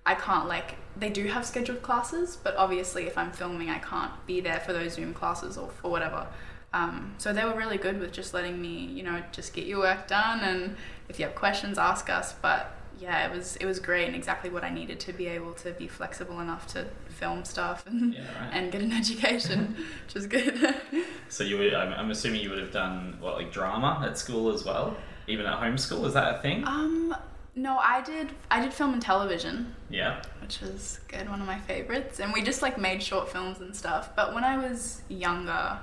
I 0.05 0.15
can't 0.15 0.47
like 0.47 0.75
they 0.99 1.09
do 1.09 1.27
have 1.27 1.45
scheduled 1.45 1.81
classes, 1.81 2.37
but 2.43 2.55
obviously 2.57 3.05
if 3.07 3.17
I'm 3.17 3.31
filming, 3.31 3.69
I 3.69 3.79
can't 3.79 4.11
be 4.27 4.41
there 4.41 4.59
for 4.59 4.73
those 4.73 4.93
Zoom 4.93 5.13
classes 5.13 5.57
or 5.57 5.69
for 5.69 5.89
whatever. 5.89 6.27
Um, 6.73 7.15
so 7.17 7.33
they 7.33 7.43
were 7.45 7.55
really 7.55 7.77
good 7.77 7.99
with 7.99 8.11
just 8.11 8.33
letting 8.33 8.61
me, 8.61 8.85
you 8.85 9.01
know, 9.03 9.23
just 9.31 9.53
get 9.53 9.65
your 9.65 9.79
work 9.79 10.07
done, 10.07 10.41
and 10.41 10.75
if 11.07 11.17
you 11.19 11.25
have 11.25 11.33
questions, 11.35 11.77
ask 11.79 12.09
us. 12.09 12.33
But 12.33 12.71
yeah, 12.99 13.25
it 13.27 13.35
was 13.35 13.55
it 13.55 13.65
was 13.65 13.79
great 13.79 14.05
and 14.07 14.15
exactly 14.15 14.49
what 14.49 14.63
I 14.63 14.69
needed 14.69 14.99
to 15.01 15.13
be 15.13 15.27
able 15.27 15.53
to 15.53 15.71
be 15.71 15.87
flexible 15.87 16.39
enough 16.41 16.67
to 16.73 16.85
film 17.07 17.43
stuff 17.45 17.87
and 17.87 18.13
Yeah, 18.13 18.19
right. 18.39 18.49
and 18.53 18.71
get 18.71 18.81
an 18.81 18.91
education, 18.91 19.77
which 20.05 20.13
was 20.13 20.27
good. 20.27 20.75
So 21.29 21.43
you 21.43 21.57
would, 21.57 21.73
I'm, 21.73 21.93
I'm 21.93 22.11
assuming 22.11 22.41
you 22.41 22.49
would 22.49 22.59
have 22.59 22.71
done 22.71 23.17
what, 23.19 23.35
like 23.35 23.51
drama 23.51 24.03
at 24.05 24.17
school 24.17 24.53
as 24.53 24.63
well. 24.65 24.95
even 25.27 25.45
at 25.45 25.59
home 25.59 25.77
school? 25.77 26.05
Is 26.05 26.13
that 26.13 26.35
a 26.35 26.41
thing? 26.41 26.67
Um, 26.67 27.15
no, 27.55 27.77
I 27.77 28.01
did. 28.01 28.31
I 28.49 28.61
did 28.61 28.73
film 28.73 28.93
and 28.93 29.01
television, 29.01 29.75
yeah. 29.89 30.21
which 30.41 30.61
was 30.61 30.99
good, 31.07 31.29
one 31.29 31.41
of 31.41 31.47
my 31.47 31.59
favorites. 31.59 32.19
And 32.19 32.33
we 32.33 32.41
just 32.41 32.61
like 32.61 32.77
made 32.77 33.01
short 33.01 33.29
films 33.29 33.59
and 33.59 33.75
stuff. 33.75 34.15
But 34.15 34.33
when 34.33 34.43
I 34.43 34.57
was 34.57 35.01
younger, 35.09 35.79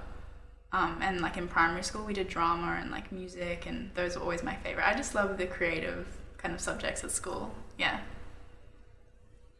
um, 0.72 0.98
and 1.02 1.20
like 1.20 1.36
in 1.36 1.48
primary 1.48 1.82
school, 1.82 2.04
we 2.04 2.12
did 2.12 2.28
drama 2.28 2.78
and 2.80 2.90
like 2.90 3.12
music, 3.12 3.66
and 3.66 3.90
those 3.94 4.16
were 4.16 4.22
always 4.22 4.42
my 4.42 4.54
favorite. 4.56 4.86
I 4.86 4.94
just 4.94 5.14
love 5.14 5.38
the 5.38 5.46
creative 5.46 6.06
kind 6.38 6.54
of 6.54 6.60
subjects 6.60 7.02
at 7.04 7.10
school. 7.10 7.52
Yeah. 7.78 8.00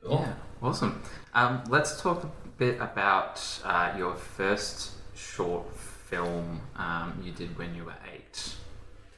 Cool. 0.03 0.21
Yeah, 0.21 0.35
awesome. 0.63 1.03
Um, 1.35 1.65
let's 1.69 2.01
talk 2.01 2.25
a 2.25 2.31
bit 2.59 2.81
about 2.81 3.43
uh, 3.65 3.95
your 3.97 4.15
first 4.15 4.93
short 5.15 5.75
film 5.77 6.61
um, 6.77 7.21
you 7.25 7.33
did 7.33 7.59
when 7.59 7.75
you 7.75 7.85
were 7.85 7.97
eight. 8.15 8.55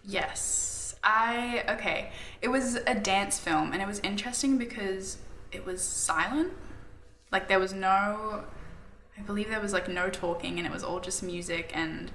Yes. 0.05 0.95
I 1.05 1.65
okay. 1.69 2.11
It 2.41 2.49
was 2.49 2.77
a 2.87 2.95
dance 2.95 3.39
film 3.39 3.73
and 3.73 3.83
it 3.83 3.87
was 3.87 4.01
interesting 4.01 4.59
because 4.59 5.19
it 5.53 5.67
was 5.67 5.83
silent. 5.83 6.53
Like 7.33 7.49
there 7.49 7.59
was 7.59 7.73
no 7.73 8.45
I 9.17 9.23
believe 9.23 9.49
there 9.49 9.61
was 9.61 9.73
like 9.73 9.89
no 9.89 10.09
talking 10.09 10.59
and 10.59 10.67
it 10.67 10.73
was 10.73 10.85
all 10.85 11.01
just 11.01 11.23
music 11.23 11.73
and 11.75 12.13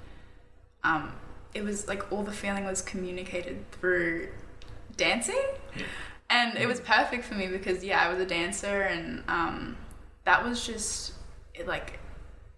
um 0.84 1.14
it 1.54 1.64
was 1.64 1.88
like 1.88 2.12
all 2.12 2.24
the 2.24 2.32
feeling 2.32 2.66
was 2.66 2.82
communicated 2.82 3.70
through 3.72 4.30
dancing. 4.98 5.44
Yeah. 5.76 5.84
And 6.30 6.58
it 6.58 6.68
was 6.68 6.80
perfect 6.80 7.26
for 7.26 7.36
me 7.36 7.48
because 7.48 7.84
yeah, 7.84 8.02
I 8.04 8.10
was 8.10 8.20
a 8.20 8.26
dancer 8.26 8.82
and 8.84 9.24
um 9.28 9.78
that 10.26 10.44
was 10.44 10.66
just 10.66 11.14
it 11.54 11.68
like 11.68 12.00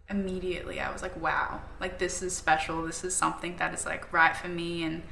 immediately 0.09 0.79
I 0.79 0.91
was 0.91 1.01
like, 1.01 1.19
wow, 1.19 1.61
like 1.79 1.97
this 1.99 2.21
is 2.21 2.35
special. 2.35 2.83
This 2.83 3.03
is 3.03 3.15
something 3.15 3.57
that 3.57 3.73
is 3.73 3.85
like 3.85 4.11
right 4.13 4.35
for 4.35 4.47
me. 4.47 4.83
And 4.83 5.03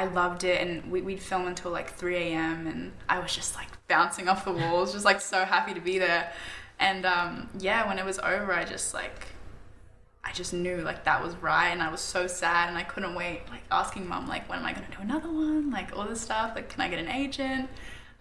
I 0.00 0.06
loved 0.06 0.44
it. 0.44 0.66
And 0.66 0.90
we, 0.90 1.02
we'd 1.02 1.20
film 1.20 1.46
until 1.46 1.70
like 1.70 1.94
3 1.94 2.16
a.m. 2.16 2.66
And 2.66 2.92
I 3.08 3.18
was 3.18 3.34
just 3.34 3.54
like 3.54 3.68
bouncing 3.86 4.28
off 4.28 4.44
the 4.44 4.52
walls, 4.52 4.92
just 4.92 5.04
like 5.04 5.20
so 5.20 5.44
happy 5.44 5.74
to 5.74 5.80
be 5.80 5.98
there. 5.98 6.32
And 6.78 7.04
um, 7.04 7.50
yeah, 7.58 7.86
when 7.86 7.98
it 7.98 8.04
was 8.04 8.18
over, 8.18 8.52
I 8.52 8.64
just 8.64 8.94
like, 8.94 9.26
I 10.24 10.32
just 10.32 10.54
knew 10.54 10.78
like 10.78 11.04
that 11.04 11.22
was 11.22 11.34
right. 11.36 11.68
And 11.68 11.82
I 11.82 11.90
was 11.90 12.00
so 12.00 12.26
sad 12.26 12.70
and 12.70 12.78
I 12.78 12.82
couldn't 12.82 13.14
wait, 13.14 13.42
like 13.50 13.62
asking 13.70 14.08
mom, 14.08 14.26
like, 14.26 14.48
when 14.48 14.58
am 14.58 14.64
I 14.64 14.72
going 14.72 14.86
to 14.86 14.96
do 14.96 15.02
another 15.02 15.28
one? 15.28 15.70
Like 15.70 15.94
all 15.96 16.06
this 16.06 16.22
stuff. 16.22 16.52
Like, 16.54 16.70
can 16.70 16.80
I 16.80 16.88
get 16.88 16.98
an 16.98 17.08
agent? 17.08 17.68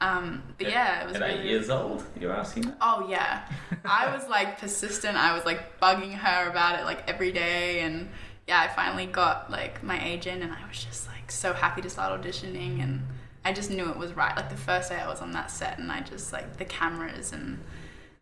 Um, 0.02 0.44
but 0.58 0.70
yeah, 0.70 1.04
it 1.04 1.08
was 1.08 1.16
At 1.18 1.30
eight 1.30 1.46
years 1.46 1.70
old, 1.70 2.04
you're 2.20 2.32
asking 2.34 2.64
that? 2.64 2.78
Oh 2.82 3.08
yeah. 3.10 3.42
I 3.86 4.14
was 4.14 4.28
like 4.30 4.58
persistent. 4.58 5.18
I 5.18 5.34
was 5.34 5.46
like 5.46 5.80
bugging 5.80 6.14
her 6.14 6.50
about 6.50 6.80
it 6.80 6.84
like 6.84 7.10
every 7.10 7.32
day 7.32 7.82
and 7.82 8.10
yeah, 8.48 8.62
I 8.62 8.68
finally 8.68 9.06
got 9.06 9.52
like 9.52 9.84
my 9.84 10.04
agent 10.04 10.42
and 10.42 10.52
I 10.52 10.68
was 10.68 10.84
just 10.84 11.08
like 11.08 11.19
so 11.32 11.54
happy 11.54 11.82
to 11.82 11.90
start 11.90 12.22
auditioning 12.22 12.82
and 12.82 13.02
I 13.46 13.54
just 13.54 13.72
knew 13.72 13.90
it 13.90 13.98
was 13.98 14.14
right. 14.14 14.36
Like 14.36 14.50
the 14.50 14.58
first 14.58 14.90
day 14.90 14.98
I 14.98 15.08
was 15.08 15.22
on 15.22 15.32
that 15.32 15.50
set 15.50 15.80
and 15.80 15.92
I 15.92 16.02
just 16.02 16.34
like 16.34 16.58
the 16.58 16.66
cameras 16.66 17.32
and 17.32 17.60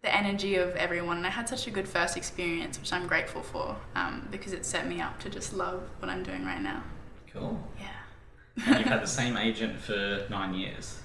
the 0.04 0.16
energy 0.16 0.56
of 0.56 0.76
everyone 0.76 1.18
and 1.18 1.26
I 1.26 1.30
had 1.30 1.50
such 1.50 1.68
a 1.68 1.72
good 1.72 1.88
first 1.88 2.16
experience 2.18 2.80
which 2.80 2.94
I'm 2.94 3.08
grateful 3.08 3.42
for 3.42 3.76
um, 3.96 4.28
because 4.32 4.54
it 4.54 4.66
set 4.66 4.88
me 4.88 5.02
up 5.02 5.20
to 5.20 5.30
just 5.30 5.54
love 5.54 5.84
what 6.00 6.10
I'm 6.10 6.24
doing 6.24 6.46
right 6.46 6.62
now. 6.62 6.84
Cool. 7.32 7.60
Yeah. 7.80 8.66
And 8.66 8.80
you've 8.80 8.88
had 8.88 9.02
the 9.04 9.08
same 9.08 9.38
agent 9.38 9.80
for 9.80 10.26
nine 10.30 10.54
years. 10.54 11.00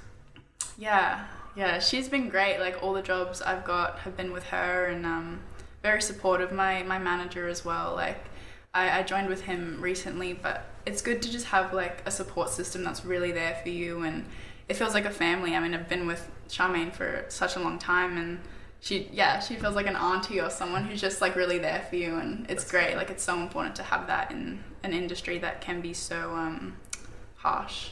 Yeah, 0.78 1.26
yeah, 1.54 1.78
she's 1.78 2.08
been 2.08 2.28
great. 2.28 2.58
Like 2.58 2.82
all 2.82 2.92
the 2.92 3.02
jobs 3.02 3.42
I've 3.42 3.64
got 3.64 3.98
have 4.00 4.16
been 4.16 4.32
with 4.32 4.44
her, 4.44 4.86
and 4.86 5.04
um, 5.04 5.40
very 5.82 6.00
supportive. 6.00 6.52
My 6.52 6.82
my 6.82 6.98
manager 6.98 7.48
as 7.48 7.64
well. 7.64 7.94
Like 7.94 8.24
I, 8.72 9.00
I 9.00 9.02
joined 9.02 9.28
with 9.28 9.42
him 9.42 9.78
recently, 9.80 10.32
but 10.32 10.64
it's 10.86 11.02
good 11.02 11.22
to 11.22 11.30
just 11.30 11.46
have 11.46 11.72
like 11.72 12.02
a 12.06 12.10
support 12.10 12.50
system 12.50 12.82
that's 12.84 13.04
really 13.04 13.32
there 13.32 13.58
for 13.62 13.68
you, 13.68 14.02
and 14.02 14.24
it 14.68 14.74
feels 14.74 14.94
like 14.94 15.04
a 15.04 15.10
family. 15.10 15.54
I 15.54 15.60
mean, 15.60 15.74
I've 15.74 15.88
been 15.88 16.06
with 16.06 16.30
Charmaine 16.48 16.92
for 16.92 17.24
such 17.28 17.56
a 17.56 17.60
long 17.60 17.78
time, 17.78 18.16
and 18.16 18.40
she 18.80 19.08
yeah 19.12 19.38
she 19.40 19.54
feels 19.56 19.74
like 19.76 19.86
an 19.86 19.96
auntie 19.96 20.40
or 20.40 20.50
someone 20.50 20.84
who's 20.84 21.00
just 21.00 21.20
like 21.20 21.36
really 21.36 21.58
there 21.58 21.86
for 21.88 21.96
you, 21.96 22.16
and 22.16 22.50
it's 22.50 22.68
great. 22.70 22.96
Like 22.96 23.10
it's 23.10 23.22
so 23.24 23.38
important 23.38 23.76
to 23.76 23.82
have 23.82 24.06
that 24.08 24.30
in 24.30 24.62
an 24.82 24.92
industry 24.92 25.38
that 25.38 25.60
can 25.60 25.80
be 25.80 25.92
so 25.94 26.34
um, 26.34 26.76
harsh. 27.36 27.90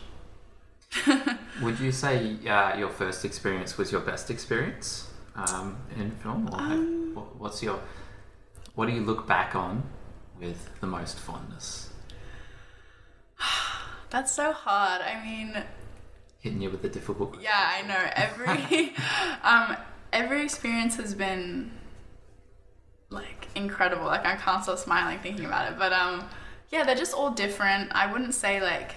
Would 1.62 1.78
you 1.78 1.92
say 1.92 2.36
uh, 2.48 2.76
your 2.76 2.88
first 2.88 3.24
experience 3.24 3.78
was 3.78 3.92
your 3.92 4.00
best 4.00 4.28
experience 4.30 5.08
um, 5.36 5.76
in 5.96 6.10
film? 6.10 6.48
Or 6.52 6.58
Um, 6.60 7.12
what- 7.14 7.36
what's 7.36 7.62
your 7.62 7.78
what 8.74 8.86
do 8.86 8.92
you 8.92 9.00
look 9.02 9.26
back 9.26 9.54
on 9.54 9.84
with 10.40 10.68
the 10.80 10.86
most 10.86 11.18
fondness? 11.18 11.89
That's 14.10 14.32
so 14.32 14.52
hard. 14.52 15.02
I 15.02 15.22
mean. 15.24 15.62
Hitting 16.40 16.62
you 16.62 16.70
with 16.70 16.82
the 16.82 16.88
difficult. 16.88 17.36
Yeah, 17.40 17.50
I 17.52 17.82
know. 17.82 18.10
Every 18.14 18.94
um 19.42 19.76
every 20.12 20.42
experience 20.42 20.96
has 20.96 21.14
been 21.14 21.70
like 23.10 23.48
incredible. 23.54 24.06
Like 24.06 24.24
I 24.24 24.36
can't 24.36 24.62
stop 24.62 24.78
smiling 24.78 25.18
thinking 25.18 25.44
about 25.44 25.70
it. 25.70 25.78
But 25.78 25.92
um 25.92 26.24
yeah, 26.70 26.84
they're 26.84 26.94
just 26.96 27.14
all 27.14 27.30
different. 27.30 27.92
I 27.92 28.10
wouldn't 28.10 28.34
say 28.34 28.60
like 28.60 28.94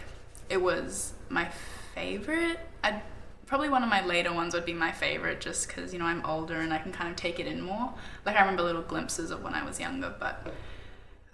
it 0.49 0.61
was 0.61 1.13
my 1.29 1.49
favorite. 1.95 2.59
I 2.83 3.01
probably 3.45 3.69
one 3.69 3.83
of 3.83 3.89
my 3.89 4.05
later 4.05 4.33
ones 4.33 4.53
would 4.53 4.65
be 4.65 4.73
my 4.73 4.91
favorite 4.91 5.41
just 5.41 5.67
cuz 5.67 5.91
you 5.91 5.99
know 5.99 6.05
I'm 6.05 6.25
older 6.25 6.55
and 6.55 6.73
I 6.73 6.77
can 6.77 6.91
kind 6.91 7.09
of 7.09 7.15
take 7.15 7.39
it 7.39 7.47
in 7.47 7.61
more. 7.61 7.93
Like 8.25 8.37
I 8.37 8.39
remember 8.39 8.63
little 8.63 8.81
glimpses 8.83 9.31
of 9.31 9.43
when 9.43 9.53
I 9.53 9.63
was 9.65 9.79
younger, 9.79 10.13
but 10.17 10.47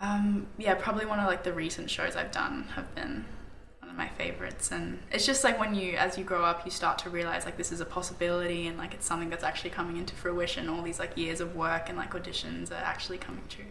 um 0.01 0.47
yeah, 0.57 0.75
probably 0.75 1.05
one 1.05 1.19
of 1.19 1.27
like 1.27 1.43
the 1.43 1.53
recent 1.53 1.89
shows 1.89 2.15
I've 2.15 2.31
done 2.31 2.63
have 2.75 2.93
been 2.95 3.25
one 3.79 3.89
of 3.89 3.97
my 3.97 4.07
favorites 4.09 4.71
and 4.71 4.99
it's 5.11 5.25
just 5.25 5.43
like 5.43 5.59
when 5.59 5.73
you 5.75 5.93
as 5.93 6.17
you 6.17 6.23
grow 6.23 6.43
up 6.43 6.63
you 6.65 6.71
start 6.71 6.97
to 6.99 7.09
realize 7.09 7.45
like 7.45 7.57
this 7.57 7.71
is 7.71 7.81
a 7.81 7.85
possibility 7.85 8.67
and 8.67 8.77
like 8.77 8.93
it's 8.93 9.05
something 9.05 9.29
that's 9.29 9.43
actually 9.43 9.71
coming 9.71 9.97
into 9.97 10.15
fruition 10.15 10.69
all 10.69 10.81
these 10.81 10.99
like 10.99 11.17
years 11.17 11.41
of 11.41 11.55
work 11.55 11.89
and 11.89 11.97
like 11.97 12.11
auditions 12.13 12.71
are 12.71 12.75
actually 12.75 13.17
coming 13.17 13.43
true 13.49 13.65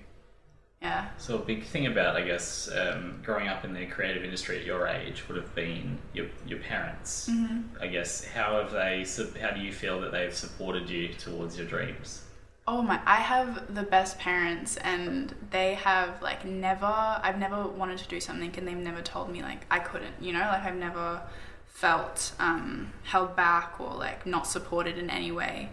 yeah 0.82 1.08
So 1.18 1.36
a 1.36 1.38
big 1.40 1.64
thing 1.64 1.86
about, 1.86 2.14
I 2.16 2.22
guess, 2.22 2.70
um, 2.72 3.20
growing 3.24 3.48
up 3.48 3.64
in 3.64 3.72
the 3.74 3.86
creative 3.86 4.22
industry 4.22 4.58
at 4.60 4.64
your 4.64 4.86
age 4.86 5.26
would 5.26 5.36
have 5.36 5.52
been 5.54 5.98
your, 6.14 6.26
your 6.46 6.60
parents. 6.60 7.28
Mm-hmm. 7.28 7.82
I 7.82 7.88
guess 7.88 8.24
how 8.24 8.60
have 8.62 8.70
they? 8.70 9.04
How 9.40 9.50
do 9.50 9.60
you 9.60 9.72
feel 9.72 10.00
that 10.02 10.12
they've 10.12 10.32
supported 10.34 10.88
you 10.88 11.08
towards 11.14 11.58
your 11.58 11.66
dreams? 11.66 12.22
Oh 12.68 12.82
my 12.82 13.00
i 13.06 13.16
have 13.16 13.74
the 13.74 13.82
best 13.82 14.18
parents 14.18 14.76
and 14.78 15.34
they 15.50 15.72
have 15.72 16.20
like 16.20 16.44
never 16.44 16.84
i've 17.22 17.38
never 17.38 17.66
wanted 17.66 17.96
to 17.96 18.06
do 18.08 18.20
something 18.20 18.54
and 18.58 18.68
they've 18.68 18.76
never 18.76 19.00
told 19.00 19.30
me 19.32 19.40
like 19.40 19.64
i 19.70 19.78
couldn't 19.78 20.14
you 20.20 20.32
know? 20.32 20.40
Like 20.40 20.64
i've 20.64 20.76
never 20.76 21.22
felt 21.66 22.32
um, 22.38 22.92
held 23.04 23.34
back 23.36 23.80
or 23.80 23.94
like 23.94 24.26
not 24.26 24.48
supported 24.48 24.98
in 24.98 25.10
any 25.10 25.30
way. 25.30 25.70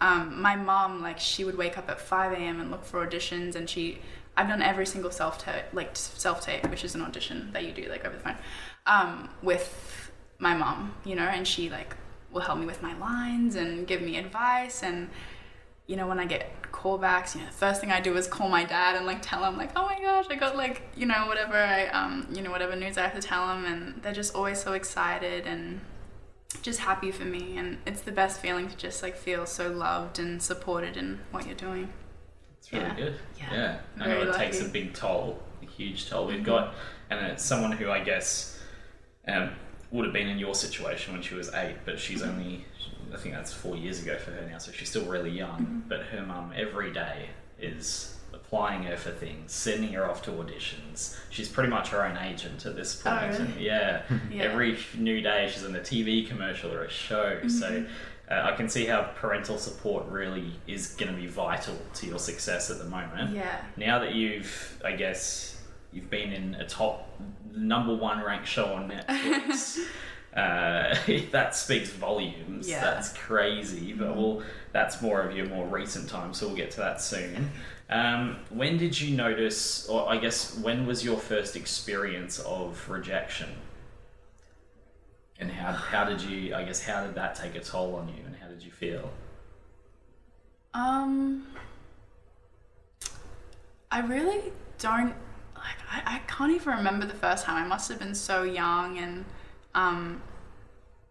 Um, 0.00 0.40
my 0.40 0.56
mom 0.56 1.02
like 1.02 1.18
she 1.20 1.44
would 1.44 1.58
wake 1.58 1.78
up 1.78 1.88
at 1.88 2.00
5 2.00 2.32
a.m 2.32 2.60
and 2.60 2.70
look 2.70 2.84
for 2.84 3.06
auditions 3.06 3.54
and 3.54 3.70
she 3.70 4.00
i've 4.36 4.48
done 4.48 4.62
every 4.62 4.86
single 4.86 5.12
self 5.12 5.38
tape 5.38 5.64
like 5.72 5.90
self 5.94 6.40
tape 6.40 6.68
which 6.70 6.84
is 6.84 6.96
an 6.96 7.02
audition 7.02 7.50
that 7.52 7.64
you 7.64 7.70
do 7.70 7.88
like 7.88 8.04
over 8.04 8.16
the 8.16 8.22
phone 8.22 8.36
um, 8.86 9.28
with 9.42 10.10
my 10.38 10.56
mom 10.56 10.94
you 11.04 11.14
know? 11.14 11.28
And 11.36 11.46
she 11.46 11.70
like 11.70 11.94
will 12.32 12.40
help 12.40 12.58
me 12.58 12.66
with 12.66 12.82
my 12.82 12.96
lines 12.98 13.54
and 13.54 13.86
give 13.86 14.02
me 14.02 14.16
advice 14.16 14.82
and 14.82 15.08
you 15.86 15.96
know 15.96 16.06
when 16.06 16.18
i 16.18 16.24
get 16.26 16.50
callbacks 16.72 17.34
you 17.34 17.40
know 17.40 17.46
the 17.46 17.52
first 17.52 17.80
thing 17.80 17.90
i 17.92 18.00
do 18.00 18.16
is 18.16 18.26
call 18.26 18.48
my 18.48 18.64
dad 18.64 18.96
and 18.96 19.04
like 19.06 19.20
tell 19.22 19.44
him 19.44 19.56
like 19.56 19.70
oh 19.76 19.84
my 19.84 19.98
gosh 20.00 20.26
i 20.30 20.34
got 20.34 20.56
like 20.56 20.82
you 20.96 21.06
know 21.06 21.26
whatever 21.26 21.56
i 21.56 21.86
um 21.88 22.26
you 22.32 22.40
know 22.42 22.50
whatever 22.50 22.74
news 22.76 22.96
i 22.98 23.02
have 23.02 23.14
to 23.14 23.20
tell 23.20 23.48
him 23.52 23.64
and 23.64 24.02
they're 24.02 24.12
just 24.12 24.34
always 24.34 24.60
so 24.62 24.72
excited 24.72 25.46
and 25.46 25.80
just 26.62 26.80
happy 26.80 27.10
for 27.10 27.24
me 27.24 27.56
and 27.56 27.78
it's 27.86 28.02
the 28.02 28.12
best 28.12 28.40
feeling 28.40 28.68
to 28.68 28.76
just 28.76 29.02
like 29.02 29.16
feel 29.16 29.46
so 29.46 29.70
loved 29.70 30.18
and 30.18 30.42
supported 30.42 30.96
in 30.96 31.18
what 31.30 31.46
you're 31.46 31.54
doing 31.54 31.88
It's 32.58 32.72
really 32.72 32.84
Yeah. 32.84 32.94
good. 32.94 33.14
Yeah. 33.38 33.52
Yeah, 33.52 33.78
I 34.00 34.04
Very 34.06 34.24
know 34.24 34.30
it 34.30 34.36
takes 34.36 34.60
a 34.60 34.66
big 34.66 34.94
toll, 34.94 35.42
a 35.62 35.66
huge 35.66 36.08
toll. 36.08 36.26
We've 36.28 36.40
Mhm. 36.42 36.44
got, 36.44 36.74
and 37.10 37.26
it's 37.26 37.42
someone 37.44 37.72
who 37.72 37.90
I 37.90 38.00
guess 38.04 38.60
um, 39.26 39.50
would 39.90 40.04
have 40.04 40.12
been 40.14 40.28
in 40.28 40.38
your 40.38 40.54
situation 40.54 41.12
when 41.12 41.22
she 41.22 41.34
was 41.34 41.52
eight, 41.54 41.76
but 41.84 41.98
she's 41.98 42.22
Mhm. 42.22 42.28
only, 42.28 42.64
I 43.12 43.16
think 43.18 43.34
that's 43.34 43.52
four 43.52 43.76
years 43.76 44.02
ago 44.02 44.16
for 44.18 44.30
her 44.30 44.46
now, 44.50 44.58
so 44.58 44.72
she's 44.72 44.88
still 44.90 45.04
really 45.04 45.30
young. 45.30 45.84
Mhm. 45.84 45.88
But 45.88 46.02
her 46.06 46.22
mum 46.22 46.52
every 46.56 46.92
day 46.92 47.30
is 47.60 48.16
applying 48.32 48.82
her 48.84 48.96
for 48.96 49.10
things, 49.10 49.52
sending 49.52 49.92
her 49.92 50.08
off 50.10 50.22
to 50.22 50.30
auditions. 50.30 51.16
She's 51.30 51.48
pretty 51.48 51.68
much 51.70 51.88
her 51.90 52.04
own 52.04 52.16
agent 52.16 52.64
at 52.66 52.74
this 52.76 53.00
Oh, 53.04 53.10
point. 53.10 53.32
really? 53.38 53.44
And 53.52 53.60
yeah, 53.60 54.02
yeah 54.30 54.42
every 54.44 54.78
new 54.96 55.20
day 55.20 55.50
she's 55.52 55.62
in 55.64 55.76
a 55.76 55.80
TV 55.80 56.26
commercial 56.26 56.72
or 56.72 56.84
a 56.84 56.90
show. 56.90 57.40
So 57.48 57.70
Mhm. 57.70 57.88
uh, 58.30 58.48
I 58.50 58.56
can 58.56 58.68
see 58.68 58.86
how 58.86 59.02
parental 59.16 59.58
support 59.58 60.06
really 60.08 60.52
is 60.66 60.88
going 60.94 61.12
to 61.14 61.20
be 61.20 61.26
vital 61.26 61.76
to 61.94 62.06
your 62.06 62.18
success 62.18 62.70
at 62.70 62.78
the 62.78 62.84
moment. 62.86 63.34
yeah 63.36 63.60
Now 63.76 63.98
that 63.98 64.14
you've, 64.14 64.80
I 64.84 64.92
guess, 64.92 65.60
you've 65.92 66.08
been 66.10 66.32
in 66.32 66.54
a 66.54 66.66
top 66.66 67.08
number 67.54 67.94
one 67.94 68.22
ranked 68.24 68.48
show 68.48 68.72
on 68.74 68.90
Netflix. 68.90 69.78
Uh, 70.34 70.94
that 71.30 71.54
speaks 71.54 71.90
volumes. 71.90 72.68
Yeah. 72.68 72.80
That's 72.80 73.12
crazy, 73.12 73.92
but 73.92 74.16
we'll, 74.16 74.42
that's 74.72 75.02
more 75.02 75.20
of 75.20 75.36
your 75.36 75.46
more 75.46 75.66
recent 75.66 76.08
time, 76.08 76.32
so 76.32 76.46
we'll 76.46 76.56
get 76.56 76.70
to 76.72 76.78
that 76.78 77.00
soon. 77.00 77.50
Um, 77.90 78.38
when 78.48 78.78
did 78.78 78.98
you 78.98 79.14
notice, 79.14 79.86
or 79.86 80.08
I 80.08 80.16
guess, 80.16 80.56
when 80.58 80.86
was 80.86 81.04
your 81.04 81.18
first 81.18 81.56
experience 81.56 82.38
of 82.40 82.88
rejection? 82.88 83.50
And 85.38 85.50
how 85.50 85.72
how 85.72 86.04
did 86.04 86.22
you? 86.22 86.54
I 86.54 86.62
guess 86.62 86.82
how 86.82 87.04
did 87.04 87.16
that 87.16 87.34
take 87.34 87.54
a 87.56 87.60
toll 87.60 87.96
on 87.96 88.08
you, 88.08 88.22
and 88.24 88.36
how 88.36 88.46
did 88.46 88.62
you 88.62 88.70
feel? 88.70 89.10
Um, 90.72 91.46
I 93.90 94.00
really 94.00 94.52
don't 94.78 95.14
like. 95.56 95.76
I, 95.90 96.02
I 96.16 96.18
can't 96.28 96.52
even 96.52 96.76
remember 96.76 97.06
the 97.06 97.14
first 97.14 97.44
time. 97.44 97.62
I 97.62 97.66
must 97.66 97.88
have 97.90 97.98
been 97.98 98.14
so 98.14 98.44
young, 98.44 98.98
and 98.98 99.24
um, 99.74 100.22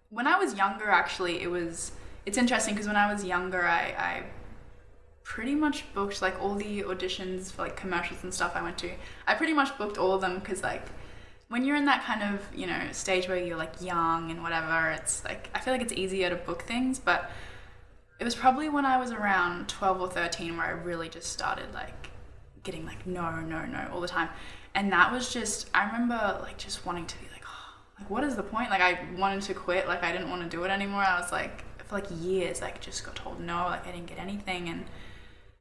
when 0.09 0.27
I 0.27 0.37
was 0.37 0.55
younger, 0.55 0.89
actually, 0.89 1.41
it 1.41 1.49
was. 1.49 1.91
It's 2.25 2.37
interesting 2.37 2.75
because 2.75 2.87
when 2.87 2.95
I 2.95 3.11
was 3.11 3.25
younger, 3.25 3.65
I, 3.65 3.95
I 3.97 4.23
pretty 5.23 5.55
much 5.55 5.91
booked 5.93 6.21
like 6.21 6.39
all 6.41 6.53
the 6.53 6.83
auditions 6.83 7.51
for 7.51 7.63
like 7.63 7.75
commercials 7.75 8.23
and 8.23 8.33
stuff 8.33 8.51
I 8.55 8.61
went 8.61 8.77
to. 8.79 8.91
I 9.25 9.33
pretty 9.33 9.53
much 9.53 9.75
booked 9.77 9.97
all 9.97 10.13
of 10.13 10.21
them 10.21 10.39
because 10.39 10.61
like 10.61 10.85
when 11.47 11.65
you're 11.65 11.77
in 11.77 11.85
that 11.85 12.03
kind 12.03 12.21
of 12.21 12.41
you 12.55 12.67
know 12.67 12.79
stage 12.91 13.27
where 13.27 13.37
you're 13.37 13.57
like 13.57 13.81
young 13.81 14.29
and 14.29 14.43
whatever, 14.43 14.91
it's 14.91 15.23
like 15.23 15.49
I 15.55 15.59
feel 15.59 15.73
like 15.73 15.81
it's 15.81 15.93
easier 15.93 16.29
to 16.29 16.35
book 16.35 16.63
things, 16.63 16.99
but 16.99 17.31
it 18.19 18.23
was 18.23 18.35
probably 18.35 18.69
when 18.69 18.85
I 18.85 18.97
was 18.97 19.11
around 19.11 19.67
12 19.67 19.99
or 19.99 20.07
13 20.07 20.55
where 20.55 20.67
I 20.67 20.69
really 20.69 21.09
just 21.09 21.33
started 21.33 21.73
like 21.73 22.11
getting 22.61 22.85
like 22.85 23.07
no, 23.07 23.39
no, 23.41 23.65
no 23.65 23.89
all 23.91 23.99
the 23.99 24.07
time. 24.07 24.29
And 24.75 24.91
that 24.91 25.11
was 25.11 25.33
just, 25.33 25.69
I 25.73 25.85
remember 25.87 26.37
like 26.43 26.57
just 26.57 26.85
wanting 26.85 27.07
to 27.07 27.17
be 27.17 27.25
like, 28.01 28.09
what 28.09 28.23
is 28.23 28.35
the 28.35 28.43
point? 28.43 28.69
Like 28.69 28.81
I 28.81 28.99
wanted 29.17 29.43
to 29.43 29.53
quit, 29.53 29.87
like 29.87 30.03
I 30.03 30.11
didn't 30.11 30.29
want 30.29 30.43
to 30.43 30.49
do 30.49 30.63
it 30.63 30.69
anymore. 30.69 31.01
I 31.01 31.19
was 31.19 31.31
like, 31.31 31.63
for 31.85 31.95
like 31.95 32.07
years, 32.19 32.61
like 32.61 32.81
just 32.81 33.03
got 33.05 33.15
told 33.15 33.39
no, 33.39 33.65
like 33.65 33.87
I 33.87 33.91
didn't 33.91 34.07
get 34.07 34.19
anything. 34.19 34.69
And 34.69 34.85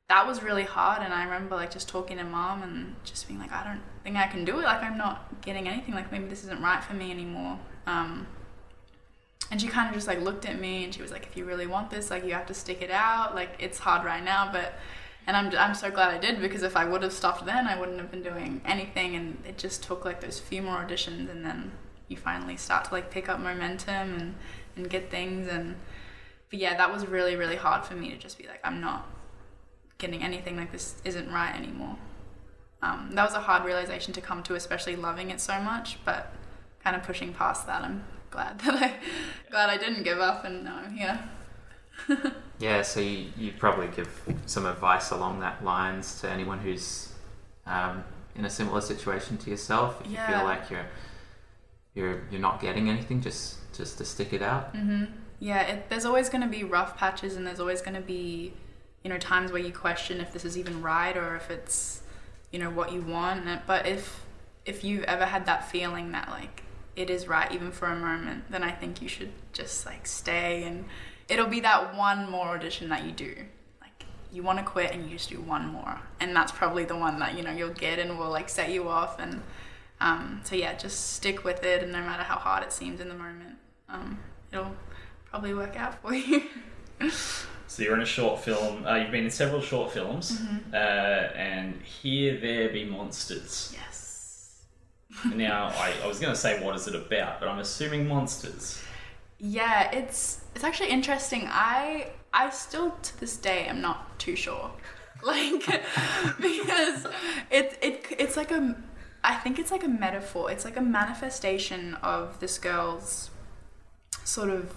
that 0.08 0.26
was 0.26 0.42
really 0.42 0.64
hard. 0.64 1.02
And 1.02 1.12
I 1.12 1.24
remember 1.24 1.56
like 1.56 1.70
just 1.70 1.88
talking 1.88 2.18
to 2.18 2.24
mom 2.24 2.62
and 2.62 2.96
just 3.04 3.28
being 3.28 3.38
like, 3.38 3.52
I 3.52 3.64
don't 3.64 3.82
think 4.02 4.16
I 4.16 4.26
can 4.26 4.44
do 4.44 4.58
it. 4.58 4.64
Like 4.64 4.82
I'm 4.82 4.98
not 4.98 5.42
getting 5.42 5.68
anything. 5.68 5.94
Like 5.94 6.10
maybe 6.10 6.26
this 6.26 6.42
isn't 6.44 6.62
right 6.62 6.82
for 6.82 6.94
me 6.94 7.10
anymore. 7.10 7.58
Um, 7.86 8.26
and 9.50 9.60
she 9.60 9.66
kind 9.66 9.88
of 9.88 9.94
just 9.94 10.06
like 10.06 10.20
looked 10.20 10.46
at 10.46 10.60
me 10.60 10.84
and 10.84 10.94
she 10.94 11.02
was 11.02 11.10
like 11.10 11.26
if 11.26 11.36
you 11.36 11.44
really 11.44 11.66
want 11.66 11.90
this 11.90 12.10
like 12.10 12.24
you 12.24 12.32
have 12.32 12.46
to 12.46 12.54
stick 12.54 12.82
it 12.82 12.90
out 12.90 13.34
like 13.34 13.50
it's 13.58 13.78
hard 13.78 14.04
right 14.04 14.22
now 14.22 14.48
but 14.52 14.74
and 15.26 15.36
I'm, 15.36 15.52
I'm 15.58 15.74
so 15.74 15.90
glad 15.90 16.14
I 16.14 16.18
did 16.18 16.40
because 16.40 16.62
if 16.62 16.76
I 16.76 16.84
would 16.84 17.02
have 17.02 17.12
stopped 17.12 17.44
then 17.44 17.66
I 17.66 17.78
wouldn't 17.78 17.98
have 17.98 18.10
been 18.10 18.22
doing 18.22 18.60
anything 18.64 19.16
and 19.16 19.42
it 19.46 19.58
just 19.58 19.82
took 19.82 20.04
like 20.04 20.20
those 20.20 20.38
few 20.38 20.62
more 20.62 20.76
auditions 20.76 21.30
and 21.30 21.44
then 21.44 21.72
you 22.10 22.16
finally 22.16 22.56
start 22.56 22.84
to 22.86 22.94
like 22.94 23.10
pick 23.10 23.28
up 23.28 23.40
momentum 23.40 24.14
and 24.14 24.34
and 24.76 24.90
get 24.90 25.10
things 25.10 25.48
and 25.48 25.76
but 26.50 26.58
yeah 26.58 26.76
that 26.76 26.92
was 26.92 27.06
really 27.06 27.36
really 27.36 27.56
hard 27.56 27.84
for 27.84 27.94
me 27.94 28.10
to 28.10 28.16
just 28.16 28.38
be 28.38 28.46
like 28.46 28.60
I'm 28.64 28.80
not 28.80 29.08
getting 29.98 30.22
anything 30.22 30.56
like 30.56 30.72
this 30.72 30.96
isn't 31.04 31.30
right 31.30 31.54
anymore 31.54 31.96
um, 32.82 33.10
that 33.12 33.24
was 33.24 33.34
a 33.34 33.40
hard 33.40 33.64
realization 33.64 34.14
to 34.14 34.20
come 34.20 34.42
to 34.44 34.54
especially 34.54 34.96
loving 34.96 35.30
it 35.30 35.40
so 35.40 35.60
much 35.60 35.98
but 36.04 36.32
kind 36.82 36.96
of 36.96 37.02
pushing 37.02 37.32
past 37.32 37.66
that 37.66 37.82
I'm 37.82 38.04
glad 38.30 38.58
that 38.64 38.74
I 38.74 38.94
glad 39.50 39.70
I 39.70 39.76
didn't 39.76 40.02
give 40.02 40.18
up 40.18 40.44
and 40.44 40.64
now 40.64 40.82
I'm 40.84 40.92
here. 40.92 41.20
Yeah, 42.60 42.82
so 42.82 43.00
you, 43.00 43.32
you 43.38 43.52
probably 43.52 43.88
give 43.88 44.20
some 44.44 44.66
advice 44.66 45.12
along 45.12 45.40
that 45.40 45.64
lines 45.64 46.20
to 46.20 46.30
anyone 46.30 46.58
who's 46.58 47.10
um, 47.64 48.04
in 48.36 48.44
a 48.44 48.50
similar 48.50 48.82
situation 48.82 49.38
to 49.38 49.50
yourself. 49.50 49.98
If 50.04 50.10
you 50.10 50.18
feel 50.18 50.44
like 50.44 50.68
you're 50.68 50.86
you're 51.94 52.22
you're 52.30 52.40
not 52.40 52.60
getting 52.60 52.88
anything, 52.88 53.20
just 53.20 53.56
just 53.72 53.98
to 53.98 54.04
stick 54.04 54.32
it 54.32 54.42
out. 54.42 54.74
hmm 54.74 55.04
Yeah, 55.38 55.62
it, 55.62 55.88
there's 55.88 56.04
always 56.04 56.28
going 56.28 56.42
to 56.42 56.48
be 56.48 56.64
rough 56.64 56.96
patches, 56.96 57.36
and 57.36 57.46
there's 57.46 57.60
always 57.60 57.80
going 57.80 57.94
to 57.94 58.00
be, 58.00 58.52
you 59.02 59.10
know, 59.10 59.18
times 59.18 59.52
where 59.52 59.62
you 59.62 59.72
question 59.72 60.20
if 60.20 60.32
this 60.32 60.44
is 60.44 60.56
even 60.58 60.82
right 60.82 61.16
or 61.16 61.34
if 61.36 61.50
it's, 61.50 62.02
you 62.52 62.58
know, 62.58 62.70
what 62.70 62.92
you 62.92 63.00
want. 63.00 63.46
But 63.66 63.86
if 63.86 64.24
if 64.66 64.84
you've 64.84 65.04
ever 65.04 65.24
had 65.26 65.46
that 65.46 65.70
feeling 65.70 66.12
that 66.12 66.28
like 66.28 66.62
it 66.96 67.08
is 67.10 67.26
right 67.28 67.50
even 67.52 67.70
for 67.72 67.86
a 67.86 67.96
moment, 67.96 68.50
then 68.50 68.62
I 68.62 68.70
think 68.72 69.00
you 69.00 69.08
should 69.08 69.32
just 69.52 69.86
like 69.86 70.06
stay, 70.06 70.64
and 70.64 70.84
it'll 71.28 71.46
be 71.46 71.60
that 71.60 71.96
one 71.96 72.30
more 72.30 72.48
audition 72.48 72.88
that 72.90 73.04
you 73.04 73.12
do. 73.12 73.34
Like 73.80 74.04
you 74.32 74.42
want 74.42 74.58
to 74.58 74.64
quit, 74.64 74.92
and 74.92 75.04
you 75.04 75.16
just 75.16 75.30
do 75.30 75.40
one 75.40 75.66
more, 75.66 76.00
and 76.20 76.36
that's 76.36 76.52
probably 76.52 76.84
the 76.84 76.96
one 76.96 77.18
that 77.20 77.36
you 77.36 77.42
know 77.42 77.50
you'll 77.52 77.70
get 77.70 77.98
and 77.98 78.18
will 78.18 78.30
like 78.30 78.48
set 78.48 78.70
you 78.70 78.88
off 78.88 79.18
and. 79.18 79.42
Um, 80.00 80.40
so 80.44 80.54
yeah, 80.56 80.74
just 80.74 81.14
stick 81.14 81.44
with 81.44 81.62
it, 81.64 81.82
and 81.82 81.92
no 81.92 82.00
matter 82.00 82.22
how 82.22 82.36
hard 82.36 82.62
it 82.62 82.72
seems 82.72 83.00
in 83.00 83.08
the 83.08 83.14
moment, 83.14 83.56
um, 83.88 84.18
it'll 84.52 84.74
probably 85.30 85.52
work 85.54 85.76
out 85.76 86.00
for 86.02 86.14
you. 86.14 86.42
So 87.66 87.84
you're 87.84 87.94
in 87.94 88.02
a 88.02 88.04
short 88.06 88.40
film. 88.40 88.84
Uh, 88.84 88.96
you've 88.96 89.12
been 89.12 89.24
in 89.26 89.30
several 89.30 89.60
short 89.60 89.92
films, 89.92 90.32
Mm-hmm. 90.40 90.74
uh, 90.74 90.76
and 90.76 91.80
here 91.82 92.36
there 92.40 92.68
be 92.70 92.84
monsters. 92.84 93.72
yes. 93.72 94.64
now, 95.34 95.68
I, 95.76 95.94
I 96.02 96.06
was 96.08 96.18
going 96.18 96.32
to 96.34 96.38
say 96.38 96.60
what 96.64 96.74
is 96.74 96.88
it 96.88 96.96
about, 96.96 97.38
but 97.38 97.48
I'm 97.48 97.60
assuming 97.60 98.08
monsters. 98.08 98.82
Yeah, 99.38 99.88
it's 99.92 100.40
it's 100.56 100.64
actually 100.64 100.90
interesting. 100.90 101.44
I 101.48 102.10
I 102.34 102.50
still 102.50 102.90
to 102.90 103.20
this 103.20 103.36
day 103.36 103.66
am 103.66 103.80
not 103.80 104.18
too 104.18 104.34
sure, 104.34 104.72
like 105.22 105.64
because 106.40 107.06
it 107.52 107.78
it 107.80 108.04
it's 108.18 108.36
like 108.36 108.50
a 108.50 108.74
I 109.22 109.34
think 109.36 109.58
it's 109.58 109.70
like 109.70 109.84
a 109.84 109.88
metaphor. 109.88 110.50
It's 110.50 110.64
like 110.64 110.76
a 110.76 110.82
manifestation 110.82 111.94
of 112.02 112.40
this 112.40 112.58
girl's 112.58 113.30
sort 114.24 114.50
of 114.50 114.74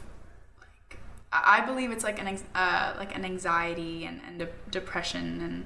like 0.60 0.99
I 1.32 1.62
believe 1.62 1.91
it's 1.91 2.03
like 2.03 2.19
an 2.19 2.39
uh, 2.53 2.93
like 2.97 3.15
an 3.15 3.25
anxiety 3.25 4.06
and 4.06 4.21
and 4.27 4.39
de- 4.39 4.49
depression 4.69 5.41
and 5.41 5.65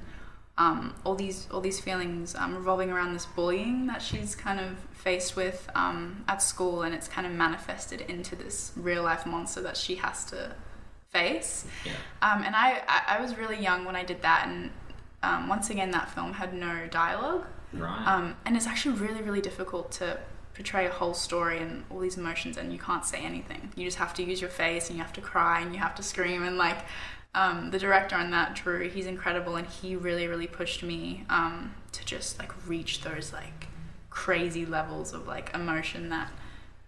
um, 0.57 0.95
all 1.03 1.15
these 1.15 1.47
all 1.51 1.61
these 1.61 1.79
feelings 1.79 2.35
um, 2.35 2.55
revolving 2.55 2.89
around 2.89 3.13
this 3.13 3.25
bullying 3.25 3.87
that 3.87 4.01
she's 4.01 4.35
kind 4.35 4.59
of 4.59 4.77
faced 4.91 5.35
with 5.35 5.69
um, 5.75 6.23
at 6.27 6.41
school, 6.41 6.81
and 6.81 6.95
it's 6.95 7.07
kind 7.07 7.27
of 7.27 7.33
manifested 7.33 8.01
into 8.01 8.35
this 8.35 8.71
real 8.75 9.03
life 9.03 9.25
monster 9.25 9.61
that 9.61 9.77
she 9.77 9.95
has 9.95 10.25
to 10.25 10.55
face. 11.09 11.65
Yeah. 11.85 11.91
Um, 12.21 12.43
and 12.43 12.55
I, 12.55 12.81
I 12.87 13.17
I 13.17 13.21
was 13.21 13.37
really 13.37 13.61
young 13.61 13.85
when 13.85 13.95
I 13.95 14.03
did 14.03 14.21
that, 14.23 14.47
and 14.47 14.71
um, 15.21 15.47
once 15.47 15.69
again 15.69 15.91
that 15.91 16.09
film 16.09 16.33
had 16.33 16.53
no 16.53 16.87
dialogue. 16.87 17.45
Right. 17.73 18.07
Um, 18.07 18.35
and 18.45 18.55
it's 18.55 18.67
actually 18.67 18.95
really, 18.95 19.21
really 19.21 19.41
difficult 19.41 19.91
to 19.93 20.19
portray 20.53 20.87
a 20.87 20.89
whole 20.89 21.13
story 21.13 21.59
and 21.59 21.83
all 21.89 21.99
these 21.99 22.17
emotions, 22.17 22.57
and 22.57 22.73
you 22.73 22.79
can't 22.79 23.05
say 23.05 23.19
anything. 23.19 23.71
You 23.75 23.85
just 23.85 23.97
have 23.97 24.13
to 24.15 24.23
use 24.23 24.41
your 24.41 24.49
face, 24.49 24.89
and 24.89 24.97
you 24.97 25.03
have 25.03 25.13
to 25.13 25.21
cry, 25.21 25.61
and 25.61 25.73
you 25.73 25.79
have 25.79 25.95
to 25.95 26.03
scream. 26.03 26.43
And 26.43 26.57
like 26.57 26.79
um, 27.35 27.69
the 27.71 27.79
director 27.79 28.15
on 28.15 28.31
that, 28.31 28.55
Drew, 28.55 28.89
he's 28.89 29.05
incredible, 29.05 29.55
and 29.55 29.67
he 29.67 29.95
really, 29.95 30.27
really 30.27 30.47
pushed 30.47 30.81
me 30.83 31.25
um, 31.29 31.75
to 31.91 32.05
just 32.05 32.39
like 32.39 32.51
reach 32.67 33.01
those 33.01 33.31
like 33.33 33.67
crazy 34.09 34.65
levels 34.65 35.13
of 35.13 35.27
like 35.27 35.53
emotion 35.53 36.09
that 36.09 36.31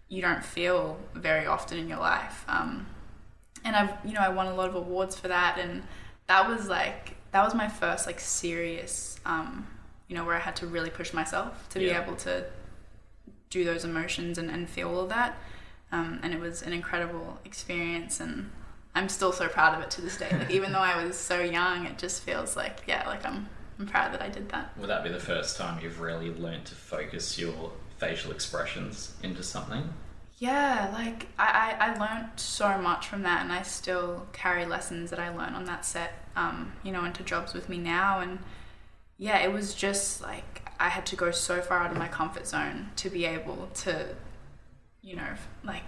you 0.08 0.22
don't 0.22 0.44
feel 0.44 0.98
very 1.14 1.46
often 1.46 1.78
in 1.78 1.88
your 1.88 2.00
life. 2.00 2.44
Um, 2.48 2.88
and 3.64 3.76
I've 3.76 3.94
you 4.04 4.14
know 4.14 4.22
I 4.22 4.30
won 4.30 4.48
a 4.48 4.56
lot 4.56 4.70
of 4.70 4.76
awards 4.76 5.16
for 5.16 5.28
that, 5.28 5.60
and 5.60 5.84
that 6.28 6.48
was 6.50 6.68
like 6.68 7.16
that 7.32 7.44
was 7.44 7.54
my 7.54 7.68
first 7.68 8.08
like 8.08 8.20
serious 8.20 9.20
um, 9.26 9.68
you 10.10 10.16
know 10.16 10.26
where 10.26 10.36
I 10.36 10.40
had 10.40 10.58
to 10.58 10.68
really 10.68 10.90
push 10.90 11.14
myself 11.14 11.70
to 11.70 11.80
be 11.80 11.92
able 11.92 12.16
to 12.18 12.46
do 13.50 13.64
those 13.64 13.86
emotions 13.86 14.38
and, 14.38 14.50
and 14.50 14.70
feel 14.70 14.90
all 14.90 15.08
that. 15.08 15.38
Um, 15.92 16.20
and 16.22 16.34
it 16.34 16.40
was 16.40 16.62
an 16.62 16.74
incredible 16.74 17.40
experience, 17.46 18.20
and 18.20 18.52
I'm 18.94 19.08
still 19.08 19.32
so 19.32 19.48
proud 19.48 19.76
of 19.76 19.82
it 19.82 19.90
to 19.92 20.02
this 20.02 20.18
day. 20.18 20.30
Like 20.32 20.52
even 20.52 20.72
though 20.72 20.80
I 20.80 21.04
was 21.04 21.16
so 21.16 21.40
young, 21.40 21.86
it 21.86 21.98
just 21.98 22.24
feels 22.24 22.58
like 22.58 22.82
yeah, 22.88 23.08
like 23.08 23.26
I'm 23.26 23.48
I'm 23.80 23.88
proud 23.88 24.14
that 24.14 24.22
I 24.22 24.30
did 24.30 24.50
that. 24.50 24.78
Would 24.78 24.90
that 24.90 25.04
be 25.04 25.10
the 25.10 25.20
first 25.20 25.58
time 25.58 25.82
you've 25.82 26.02
really 26.02 26.34
learned 26.34 26.66
to 26.66 26.76
focus 26.76 27.40
your 27.40 27.72
facial 27.98 28.32
expressions 28.32 29.16
into 29.24 29.44
something? 29.44 29.94
Yeah, 30.38 30.90
like 30.94 31.28
I, 31.38 31.76
I, 31.80 31.90
I 31.90 32.00
learned 32.00 32.30
so 32.38 32.78
much 32.78 33.08
from 33.08 33.24
that, 33.24 33.42
and 33.44 33.52
I 33.52 33.62
still 33.62 34.28
carry 34.32 34.66
lessons 34.66 35.10
that 35.10 35.20
I 35.20 35.36
learned 35.36 35.56
on 35.56 35.66
that 35.66 35.86
set, 35.86 36.14
um, 36.36 36.74
you 36.84 36.92
know, 36.92 37.04
into 37.04 37.24
jobs 37.24 37.54
with 37.54 37.68
me 37.68 37.78
now. 37.78 38.20
And 38.20 38.40
yeah, 39.20 39.40
it 39.40 39.52
was 39.52 39.74
just 39.74 40.22
like 40.22 40.64
I 40.80 40.88
had 40.88 41.06
to 41.08 41.16
go 41.18 41.30
so 41.30 41.62
far 41.62 41.80
out 41.80 41.92
of 41.92 41.98
my 41.98 42.08
comfort 42.08 42.48
zone 42.48 42.90
to 42.96 43.10
be 43.10 43.26
able 43.26 43.70
to, 43.76 44.16
you 45.02 45.18
know, 45.18 45.28
like 45.64 45.84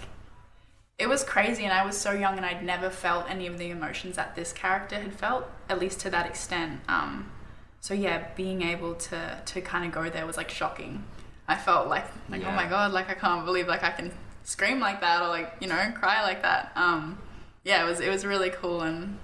it 1.00 1.08
was 1.08 1.24
crazy. 1.24 1.64
And 1.64 1.74
I 1.74 1.86
was 1.86 1.98
so 1.98 2.12
young, 2.12 2.36
and 2.38 2.46
I'd 2.46 2.64
never 2.64 2.90
felt 2.90 3.30
any 3.30 3.48
of 3.48 3.58
the 3.58 3.72
emotions 3.72 4.18
that 4.18 4.36
this 4.36 4.52
character 4.52 4.96
had 4.98 5.14
felt, 5.14 5.46
at 5.70 5.80
least 5.80 6.02
to 6.02 6.10
that 6.10 6.28
extent. 6.28 6.82
Um, 6.90 7.32
so 7.80 7.94
yeah, 7.94 8.28
being 8.36 8.62
able 8.62 8.96
to 8.96 9.42
to 9.44 9.62
kind 9.62 9.86
of 9.86 9.94
go 9.94 10.10
there 10.10 10.28
was 10.28 10.36
like 10.36 10.52
shocking. 10.52 11.06
I 11.48 11.56
felt 11.56 11.88
like 11.88 12.06
like 12.30 12.46
oh 12.46 12.52
my 12.52 12.68
god, 12.68 12.92
like 12.92 13.10
I 13.10 13.14
can't 13.14 13.46
believe 13.46 13.68
like 13.68 13.84
I 13.84 13.92
can 13.92 14.12
scream 14.44 14.82
like 14.82 15.00
that 15.02 15.22
or 15.22 15.30
like 15.30 15.54
you 15.62 15.68
know 15.68 15.92
cry 15.96 16.22
like 16.22 16.42
that. 16.42 16.74
Um, 16.76 17.18
yeah, 17.64 17.82
it 17.86 17.90
was 17.90 18.02
it 18.02 18.10
was 18.10 18.26
really 18.26 18.50
cool 18.50 18.82
and 18.82 19.18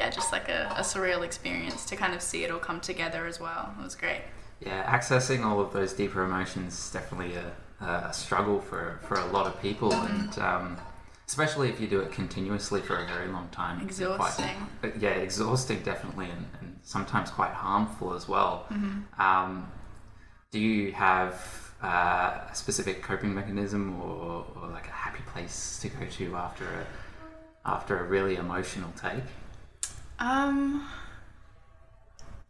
yeah, 0.00 0.08
just 0.08 0.32
like 0.32 0.48
a, 0.48 0.72
a 0.78 0.80
surreal 0.80 1.22
experience 1.22 1.84
to 1.84 1.94
kind 1.94 2.14
of 2.14 2.22
see 2.22 2.42
it 2.42 2.50
all 2.50 2.58
come 2.58 2.80
together 2.80 3.26
as 3.26 3.38
well. 3.38 3.74
It 3.78 3.82
was 3.84 3.94
great. 3.94 4.22
Yeah, 4.60 4.82
accessing 4.96 5.44
all 5.44 5.60
of 5.60 5.74
those 5.74 5.92
deeper 5.92 6.24
emotions 6.24 6.72
is 6.72 6.90
definitely 6.90 7.34
a, 7.34 7.84
a 7.84 8.12
struggle 8.14 8.60
for, 8.62 8.98
for 9.02 9.16
a 9.16 9.26
lot 9.26 9.46
of 9.46 9.60
people, 9.60 9.92
and 9.92 10.38
um, 10.38 10.78
especially 11.28 11.68
if 11.68 11.78
you 11.82 11.86
do 11.86 12.00
it 12.00 12.12
continuously 12.12 12.80
for 12.80 12.96
a 12.96 13.06
very 13.06 13.28
long 13.28 13.48
time. 13.50 13.74
be 13.78 13.84
quite- 13.84 13.90
Exhausting. 13.90 14.56
uh, 14.82 14.88
yeah, 14.98 15.10
exhausting 15.10 15.82
definitely, 15.82 16.30
and, 16.30 16.46
and 16.60 16.78
sometimes 16.82 17.28
quite 17.30 17.52
harmful 17.52 18.14
as 18.14 18.26
well. 18.26 18.66
Um, 19.18 19.70
do 20.50 20.58
you 20.58 20.92
have 20.92 21.34
uh, 21.82 22.40
a 22.50 22.54
specific 22.54 23.02
coping 23.02 23.34
mechanism 23.34 24.00
or, 24.00 24.46
or 24.56 24.68
like 24.68 24.88
a 24.88 24.92
happy 25.04 25.22
place 25.32 25.78
to 25.82 25.88
go 25.90 26.06
to 26.06 26.36
after 26.36 26.64
a 26.64 26.86
after 27.66 27.98
a 27.98 28.04
really 28.04 28.36
emotional 28.36 28.90
take? 28.98 29.24
Um, 30.20 30.86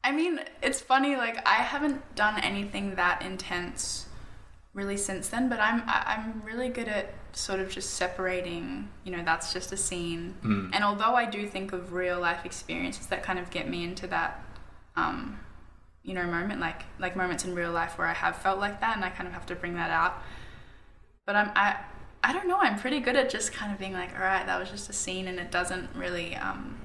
I 0.03 0.11
mean, 0.13 0.41
it's 0.63 0.81
funny. 0.81 1.17
Like 1.17 1.47
I 1.47 1.55
haven't 1.55 2.15
done 2.15 2.41
anything 2.41 2.97
that 2.97 3.23
intense 3.23 4.07
really 4.75 4.97
since 4.97 5.29
then, 5.29 5.49
but 5.49 5.61
I'm 5.61 5.83
I'm 5.87 6.43
really 6.45 6.69
good 6.69 6.89
at 6.89 7.15
sort 7.33 7.61
of 7.61 7.71
just 7.71 7.91
separating. 7.95 8.89
You 9.05 9.13
know, 9.13 9.23
that's 9.25 9.53
just 9.53 9.73
a 9.73 9.77
scene. 9.77 10.35
Mm. 10.45 10.71
And 10.75 10.85
although 10.85 11.15
I 11.15 11.27
do 11.27 11.47
think 11.47 11.73
of 11.73 11.93
real 11.93 12.21
life 12.21 12.45
experiences 12.45 13.07
that 13.07 13.23
kind 13.23 13.39
of 13.39 13.51
get 13.51 13.69
me 13.69 13.85
into 13.85 14.07
that, 14.09 14.45
um, 14.97 15.39
you 16.03 16.15
know, 16.15 16.25
moment 16.25 16.61
like 16.61 16.83
like 16.99 17.15
moments 17.15 17.45
in 17.45 17.55
real 17.55 17.73
life 17.73 17.97
where 17.97 18.09
I 18.09 18.15
have 18.15 18.37
felt 18.37 18.59
like 18.59 18.81
that, 18.81 18.97
and 18.97 19.05
I 19.05 19.11
kind 19.11 19.29
of 19.29 19.33
have 19.35 19.47
to 19.47 19.55
bring 19.55 19.75
that 19.77 19.91
out. 19.91 20.23
But 21.25 21.37
I'm 21.37 21.53
I. 21.55 21.77
I 22.23 22.35
don't 22.35 22.49
know. 22.49 22.59
I'm 22.59 22.79
pretty 22.79 23.01
good 23.01 23.17
at 23.17 23.31
just 23.31 23.51
kind 23.51 23.73
of 23.73 23.79
being 23.79 23.95
like, 23.95 24.13
all 24.15 24.21
right, 24.21 24.45
that 24.45 24.61
was 24.61 24.69
just 24.69 24.91
a 24.91 24.93
scene, 24.93 25.27
and 25.27 25.41
it 25.41 25.51
doesn't 25.51 25.89
really 25.97 26.37
um, 26.37 26.77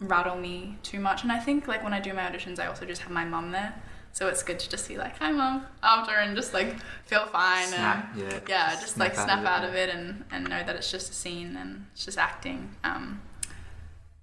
rattle 0.00 0.36
me 0.36 0.78
too 0.82 1.00
much. 1.00 1.22
And 1.22 1.32
I 1.32 1.38
think 1.38 1.66
like 1.68 1.82
when 1.82 1.92
I 1.92 2.00
do 2.00 2.12
my 2.14 2.22
auditions, 2.22 2.58
I 2.58 2.66
also 2.66 2.84
just 2.84 3.02
have 3.02 3.10
my 3.10 3.24
mum 3.24 3.50
there, 3.52 3.74
so 4.12 4.28
it's 4.28 4.42
good 4.42 4.58
to 4.60 4.68
just 4.70 4.88
be 4.88 4.96
like, 4.96 5.18
"Hi, 5.18 5.32
mum," 5.32 5.66
after, 5.82 6.12
and 6.12 6.36
just 6.36 6.54
like 6.54 6.76
feel 7.04 7.26
fine 7.26 7.68
Snap, 7.68 8.10
and 8.14 8.20
yeah. 8.22 8.40
yeah, 8.48 8.70
just 8.80 8.98
like 8.98 9.14
Snap 9.14 9.26
snap 9.26 9.38
out 9.40 9.46
out 9.46 9.64
of 9.64 9.70
of 9.70 9.76
it. 9.76 9.90
and 9.90 10.24
and 10.30 10.44
know 10.48 10.62
that 10.64 10.76
it's 10.76 10.90
just 10.90 11.10
a 11.10 11.14
scene 11.14 11.56
and 11.56 11.86
it's 11.92 12.04
just 12.04 12.18
acting. 12.18 12.74
Um, 12.84 13.20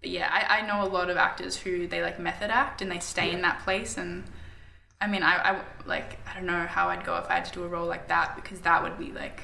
but 0.01 0.09
yeah, 0.11 0.29
I, 0.31 0.59
I 0.59 0.67
know 0.67 0.83
a 0.83 0.89
lot 0.89 1.09
of 1.09 1.17
actors 1.17 1.57
who 1.57 1.88
they 1.88 2.01
like 2.01 2.19
method 2.19 2.51
act 2.51 2.81
and 2.81 2.91
they 2.91 2.99
stay 2.99 3.31
in 3.31 3.41
that 3.41 3.59
place 3.63 3.97
and. 3.97 4.23
I 5.01 5.07
mean, 5.07 5.23
I, 5.23 5.35
I 5.51 5.61
like 5.85 6.19
I 6.25 6.33
don't 6.35 6.45
know 6.45 6.65
how 6.65 6.88
I'd 6.88 7.03
go 7.05 7.17
if 7.17 7.29
I 7.29 7.33
had 7.35 7.45
to 7.45 7.51
do 7.51 7.63
a 7.63 7.67
role 7.67 7.85
like 7.85 8.07
that 8.07 8.33
because 8.38 8.61
that 8.61 8.81
would 8.81 8.97
be 8.97 9.11
like, 9.11 9.41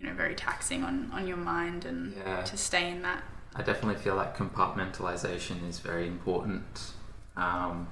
you 0.00 0.06
know, 0.06 0.14
very 0.14 0.34
taxing 0.34 0.82
on 0.82 1.10
on 1.12 1.28
your 1.28 1.36
mind 1.36 1.84
and 1.84 2.14
Yeah. 2.16 2.40
to 2.42 2.56
stay 2.56 2.90
in 2.90 3.02
that. 3.02 3.22
I 3.54 3.62
definitely 3.62 4.00
feel 4.02 4.16
like 4.16 4.36
compartmentalization 4.36 5.68
is 5.68 5.78
very 5.78 6.06
important. 6.06 6.92
Um, 7.36 7.88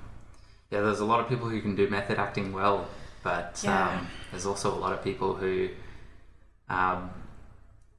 yeah, 0.71 0.81
there's 0.81 1.01
a 1.01 1.05
lot 1.05 1.21
of 1.21 1.29
people 1.29 1.49
who 1.49 1.61
can 1.61 1.77
do 1.77 1.89
method 1.89 2.19
acting 2.19 2.53
well, 2.53 2.89
but 3.23 3.61
Yeah. 3.63 3.89
um, 3.99 4.09
there's 4.31 4.47
also 4.47 4.73
a 4.75 4.79
lot 4.79 4.93
of 4.93 5.03
people 5.05 5.35
who, 5.35 5.69
um, 6.69 7.11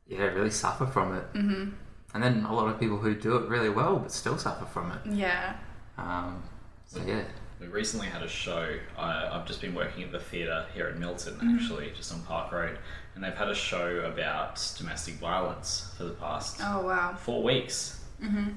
yeah, 0.07 0.23
really 0.25 0.49
suffer 0.51 0.85
from 0.85 1.15
it. 1.15 1.33
Mm-hmm. 1.33 1.69
And 2.13 2.23
then 2.23 2.43
a 2.45 2.53
lot 2.53 2.67
of 2.67 2.79
people 2.79 2.97
who 2.97 3.15
do 3.15 3.37
it 3.37 3.47
really 3.49 3.69
well 3.69 3.97
but 3.97 4.11
still 4.11 4.37
suffer 4.37 4.65
from 4.65 4.91
it. 4.91 4.99
Yeah. 5.15 5.55
Um, 5.97 6.43
so 6.85 7.01
yeah, 7.05 7.23
We 7.59 7.67
recently 7.67 8.07
had 8.07 8.21
a 8.23 8.27
show. 8.27 8.77
I, 8.97 9.27
I've 9.31 9.47
just 9.47 9.61
been 9.61 9.73
working 9.73 10.03
at 10.03 10.11
the 10.11 10.19
theatre 10.19 10.65
here 10.73 10.89
in 10.89 10.99
Milton, 10.99 11.35
Mm-hmm. 11.35 11.55
actually, 11.55 11.91
just 11.95 12.11
on 12.13 12.21
Park 12.23 12.51
Road, 12.51 12.77
and 13.15 13.23
they've 13.23 13.33
had 13.33 13.49
a 13.49 13.55
show 13.55 13.99
about 14.05 14.55
domestic 14.77 15.15
violence 15.15 15.91
for 15.97 16.03
the 16.05 16.11
past 16.11 16.59
Oh 16.61 16.81
wow. 16.85 17.15
four 17.15 17.43
weeks. 17.43 17.99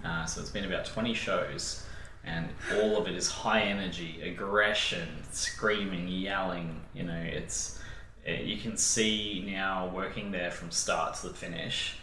Uh, 0.05 0.25
so 0.25 0.41
it's 0.41 0.51
been 0.51 0.65
about 0.65 0.85
20 0.87 1.13
shows, 1.13 1.85
and 2.25 2.49
all 2.77 2.97
of 2.99 3.09
it 3.09 3.15
is 3.17 3.29
high 3.29 3.63
energy, 3.63 4.21
aggression, 4.23 5.09
screaming, 5.33 6.07
yelling. 6.07 6.81
You 6.95 7.03
know, 7.03 7.21
it's 7.21 7.81
it, 8.25 8.43
you 8.45 8.59
can 8.59 8.77
see 8.77 9.45
now 9.45 9.89
working 9.89 10.31
there 10.31 10.53
from 10.53 10.71
start 10.71 11.15
to 11.17 11.29
the 11.29 11.35
finish 11.35 11.97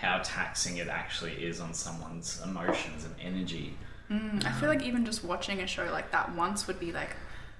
how 0.00 0.20
taxing 0.22 0.76
it 0.76 0.88
actually 0.88 1.32
is 1.32 1.58
on 1.60 1.72
someone's 1.72 2.40
emotions 2.44 3.04
and 3.06 3.14
energy. 3.22 3.74
Mm, 4.10 4.44
I 4.44 4.52
feel 4.52 4.68
like 4.68 4.82
even 4.82 5.04
just 5.06 5.24
watching 5.24 5.60
a 5.60 5.66
show 5.66 5.84
like 5.90 6.10
that 6.12 6.34
once 6.34 6.66
would 6.66 6.78
be 6.78 6.92
like, 6.92 7.16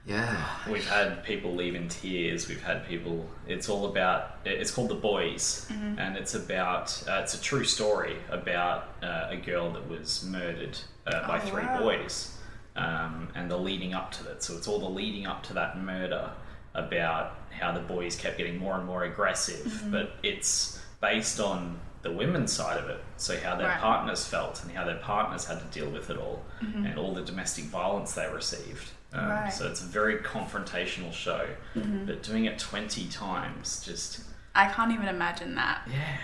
yeah, 0.07 0.45
We've 0.71 0.88
had 0.88 1.25
people 1.25 1.55
leave 1.55 1.75
in 1.75 1.88
tears. 1.88 2.49
We've 2.49 2.62
had 2.62 2.87
people. 2.87 3.27
It's 3.49 3.69
all 3.69 3.87
about. 3.87 4.37
It's 4.45 4.71
called 4.71 4.88
The 4.90 4.95
Boys, 4.95 5.66
and 5.99 6.16
it's 6.16 6.35
about. 6.35 7.03
Uh, 7.09 7.21
it's 7.23 7.35
a 7.35 7.40
true 7.42 7.64
story 7.64 8.16
about 8.31 8.95
uh, 9.03 9.27
a 9.31 9.37
girl 9.37 9.71
that 9.73 9.88
was 9.90 10.25
murdered 10.25 10.79
uh, 11.07 11.27
by 11.27 11.38
Oh, 11.38 11.47
three 11.47 11.62
wow. 11.64 11.81
boys, 11.81 12.37
um, 12.77 13.29
and 13.35 13.51
the 13.51 13.57
leading 13.57 13.95
up 13.95 14.12
to 14.12 14.25
that. 14.25 14.42
So 14.45 14.57
it's 14.57 14.69
all 14.69 14.79
the 14.79 14.88
leading 14.88 15.27
up 15.27 15.42
to 15.45 15.55
that 15.55 15.79
murder 15.83 16.31
about 16.75 17.35
how 17.51 17.73
the 17.73 17.81
boys 17.81 18.14
kept 18.16 18.38
getting 18.38 18.59
more 18.59 18.77
and 18.77 18.87
more 18.87 19.05
aggressive. 19.05 19.83
But 19.90 20.12
it's 20.23 20.79
based 21.01 21.40
on 21.40 21.81
the 22.03 22.12
women's 22.12 22.53
side 22.53 22.79
of 22.79 22.88
it. 22.90 23.03
So 23.16 23.37
how 23.40 23.57
their 23.57 23.66
Right. 23.69 23.81
partners 23.81 24.25
felt 24.25 24.62
and 24.62 24.71
how 24.71 24.85
their 24.85 24.99
partners 24.99 25.47
had 25.47 25.59
to 25.59 25.79
deal 25.81 25.90
with 25.90 26.11
it 26.11 26.16
all, 26.16 26.45
and 26.61 26.97
all 26.97 27.12
the 27.12 27.23
domestic 27.23 27.64
violence 27.64 28.12
they 28.14 28.29
received. 28.33 28.90
Um, 29.17 29.29
Right. 29.31 29.53
So 29.53 29.67
it's 29.69 29.81
a 29.83 29.87
very 29.87 30.17
confrontational 30.19 31.13
show, 31.13 31.47
Mm-hmm. 31.75 32.07
but 32.07 32.23
doing 32.23 32.45
it 32.47 32.59
20 32.59 33.07
times 33.09 33.85
just. 33.85 34.21
I 34.55 34.67
can't 34.69 34.93
even 34.93 35.09
imagine 35.09 35.55
that. 35.57 35.83
Yeah. 35.91 36.17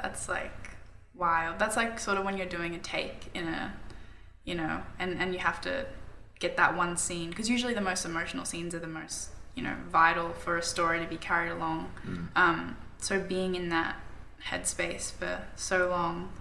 That's 0.00 0.28
like 0.28 0.70
wild. 1.14 1.58
That's 1.58 1.76
like 1.76 1.98
sort 1.98 2.18
of 2.18 2.24
when 2.24 2.36
you're 2.38 2.46
doing 2.48 2.74
a 2.74 2.78
take 2.78 3.30
in 3.34 3.48
a, 3.48 3.74
you 4.44 4.54
know, 4.54 4.82
and 4.98 5.20
and 5.20 5.32
you 5.34 5.38
have 5.40 5.60
to 5.62 5.86
get 6.38 6.56
that 6.56 6.74
one 6.76 6.96
scene 6.96 7.28
because 7.30 7.50
usually 7.50 7.74
the 7.74 7.80
most 7.82 8.04
emotional 8.06 8.44
scenes 8.46 8.74
are 8.74 8.78
the 8.78 8.86
most 8.86 9.28
you 9.54 9.62
know 9.62 9.74
vital 9.90 10.30
for 10.30 10.56
a 10.56 10.62
story 10.62 10.98
to 11.00 11.06
be 11.06 11.16
carried 11.18 11.50
along. 11.50 11.92
Um, 12.34 12.76
so 12.98 13.20
being 13.20 13.54
in 13.56 13.68
that 13.70 13.96
headspace 14.48 15.12
for 15.12 15.42
so 15.56 15.88
long, 15.90 16.32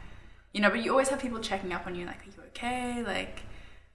you 0.54 0.62
know, 0.62 0.70
but 0.70 0.84
you 0.84 0.92
always 0.92 1.10
have 1.10 1.20
people 1.20 1.39
checking 1.39 1.74
up 1.74 1.86
on 1.86 1.96
you 1.96 2.06
like, 2.06 2.22
are 2.22 2.26
you 2.26 2.44
okay? 2.50 3.04
Like, 3.06 3.42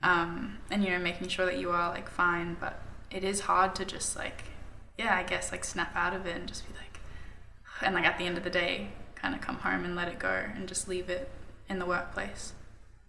um, 0.04 0.58
and 0.70 0.84
you 0.84 0.90
know, 0.90 0.98
making 0.98 1.28
sure 1.28 1.46
that 1.46 1.58
you 1.58 1.70
are 1.70 1.88
like 1.88 2.08
fine. 2.08 2.56
But 2.60 2.80
it 3.10 3.24
is 3.24 3.40
hard 3.40 3.74
to 3.76 3.84
just 3.84 4.14
like, 4.14 4.44
yeah, 4.96 5.16
I 5.16 5.24
guess 5.24 5.50
like 5.50 5.64
snap 5.64 5.96
out 5.96 6.14
of 6.14 6.26
it 6.26 6.36
and 6.36 6.46
just 6.46 6.68
be 6.68 6.74
like, 6.74 7.00
and 7.82 7.94
like 7.94 8.04
at 8.04 8.18
the 8.18 8.24
end 8.24 8.36
of 8.36 8.44
the 8.44 8.50
day, 8.50 8.88
kind 9.16 9.34
of 9.34 9.40
come 9.40 9.56
home 9.56 9.84
and 9.84 9.96
let 9.96 10.06
it 10.06 10.18
go 10.18 10.44
and 10.54 10.68
just 10.68 10.86
leave 10.86 11.08
it 11.08 11.30
in 11.68 11.78
the 11.78 11.86
workplace. 11.86 12.52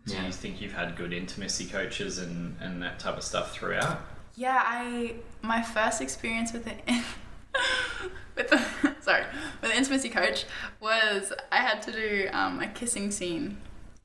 Do 0.07 0.15
you 0.21 0.31
think 0.31 0.61
you've 0.61 0.73
had 0.73 0.95
good 0.95 1.13
intimacy 1.13 1.65
coaches 1.65 2.19
and, 2.19 2.55
and 2.61 2.81
that 2.83 2.99
type 2.99 3.17
of 3.17 3.23
stuff 3.23 3.53
throughout? 3.53 4.01
Yeah, 4.35 4.61
I 4.63 5.15
my 5.41 5.61
first 5.61 5.99
experience 6.01 6.53
with 6.53 6.67
it 6.67 6.79
with 8.35 8.49
the 8.49 8.95
sorry 9.01 9.23
with 9.61 9.71
the 9.71 9.77
intimacy 9.77 10.09
coach 10.09 10.45
was 10.79 11.33
I 11.51 11.57
had 11.57 11.81
to 11.83 11.91
do 11.91 12.29
um, 12.31 12.61
a 12.61 12.67
kissing 12.67 13.11
scene 13.11 13.57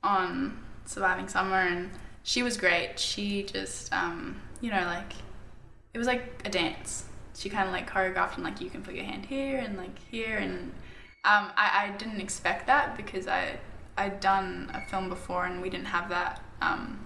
on 0.03 0.57
Surviving 0.85 1.27
Summer, 1.27 1.59
and 1.59 1.91
she 2.23 2.43
was 2.43 2.57
great. 2.57 2.99
She 2.99 3.43
just 3.43 3.91
um, 3.93 4.41
you 4.61 4.71
know 4.71 4.83
like 4.85 5.13
it 5.93 5.97
was 5.97 6.07
like 6.07 6.41
a 6.45 6.49
dance. 6.49 7.05
She 7.35 7.49
kind 7.49 7.67
of 7.67 7.73
like 7.73 7.89
choreographed 7.89 8.35
and 8.35 8.43
like 8.43 8.61
you 8.61 8.69
can 8.69 8.81
put 8.83 8.93
your 8.93 9.05
hand 9.05 9.25
here 9.25 9.57
and 9.57 9.77
like 9.77 9.97
here, 10.09 10.37
and 10.37 10.71
um, 11.25 11.51
I, 11.57 11.87
I 11.87 11.95
didn't 11.97 12.21
expect 12.21 12.67
that 12.67 12.95
because 12.97 13.27
I 13.27 13.57
I'd 13.97 14.19
done 14.19 14.71
a 14.73 14.81
film 14.89 15.09
before 15.09 15.45
and 15.45 15.61
we 15.61 15.69
didn't 15.69 15.85
have 15.87 16.09
that. 16.09 16.41
Um, 16.61 17.05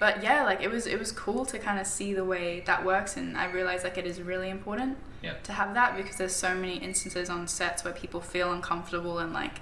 but 0.00 0.22
yeah, 0.22 0.44
like 0.44 0.62
it 0.62 0.70
was 0.70 0.86
it 0.86 0.98
was 0.98 1.10
cool 1.10 1.44
to 1.46 1.58
kind 1.58 1.80
of 1.80 1.86
see 1.86 2.14
the 2.14 2.24
way 2.24 2.60
that 2.66 2.84
works, 2.84 3.16
and 3.16 3.36
I 3.36 3.50
realized 3.50 3.82
like 3.84 3.98
it 3.98 4.06
is 4.06 4.20
really 4.22 4.48
important 4.50 4.96
Yeah. 5.22 5.34
to 5.42 5.52
have 5.52 5.74
that 5.74 5.96
because 5.96 6.16
there's 6.16 6.36
so 6.36 6.54
many 6.54 6.76
instances 6.76 7.28
on 7.28 7.48
sets 7.48 7.82
where 7.84 7.92
people 7.94 8.20
feel 8.20 8.52
uncomfortable 8.52 9.18
and 9.18 9.32
like 9.32 9.60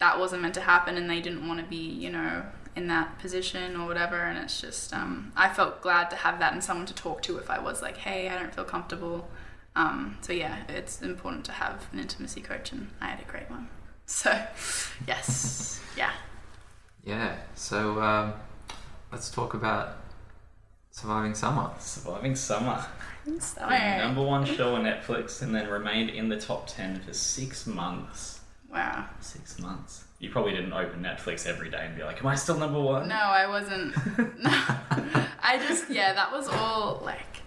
that 0.00 0.18
wasn't 0.18 0.42
meant 0.42 0.54
to 0.54 0.60
happen, 0.60 0.96
and 0.98 1.08
they 1.08 1.20
didn't 1.20 1.46
want 1.48 1.60
to 1.60 1.66
be 1.66 1.76
you 1.76 2.10
know 2.10 2.42
in 2.76 2.88
that 2.88 3.18
position 3.18 3.76
or 3.76 3.86
whatever, 3.86 4.16
and 4.16 4.38
it's 4.38 4.60
just 4.60 4.92
um, 4.92 5.32
I 5.36 5.48
felt 5.48 5.80
glad 5.80 6.10
to 6.10 6.16
have 6.16 6.38
that 6.40 6.52
and 6.52 6.62
someone 6.62 6.86
to 6.86 6.94
talk 6.94 7.22
to 7.22 7.38
if 7.38 7.50
I 7.50 7.58
was 7.60 7.82
like, 7.82 7.96
hey, 7.98 8.28
I 8.28 8.38
don't 8.38 8.54
feel 8.54 8.64
comfortable. 8.64 9.28
Um, 9.76 10.18
so 10.20 10.32
yeah, 10.32 10.58
it's 10.68 11.02
important 11.02 11.44
to 11.46 11.52
have 11.52 11.86
an 11.92 11.98
intimacy 11.98 12.40
coach, 12.40 12.72
and 12.72 12.90
I 13.00 13.06
had 13.06 13.20
a 13.20 13.30
great 13.30 13.50
one. 13.50 13.68
So 14.06 14.38
yes, 15.08 15.80
yeah. 15.96 16.12
yeah. 17.04 17.36
So 17.54 18.02
um, 18.02 18.34
let's 19.10 19.30
talk 19.30 19.54
about 19.54 19.96
surviving 20.90 21.34
summer. 21.34 21.70
Surviving 21.78 22.36
Summer. 22.36 22.84
So, 23.40 23.62
The 23.66 23.98
number 23.98 24.22
one 24.22 24.44
show 24.44 24.74
on 24.74 24.84
Netflix 24.84 25.40
and 25.40 25.54
then 25.54 25.68
remained 25.68 26.10
in 26.10 26.28
the 26.28 26.38
top 26.38 26.66
10 26.66 27.00
for 27.00 27.14
six 27.14 27.66
months. 27.66 28.40
wow. 28.70 29.06
Six 29.20 29.58
months. 29.58 30.03
You 30.24 30.30
probably 30.30 30.52
didn't 30.52 30.72
open 30.72 31.02
Netflix 31.02 31.46
every 31.46 31.68
day 31.68 31.84
and 31.84 31.94
be 31.94 32.02
like, 32.02 32.20
Am 32.20 32.26
I 32.26 32.34
still 32.34 32.56
number 32.56 32.80
one? 32.80 33.08
No, 33.08 33.14
I 33.14 33.46
wasn't. 33.46 33.94
No. 34.18 34.50
I 35.42 35.58
just, 35.68 35.90
yeah, 35.90 36.14
that 36.14 36.32
was 36.32 36.48
all 36.48 37.02
like, 37.04 37.42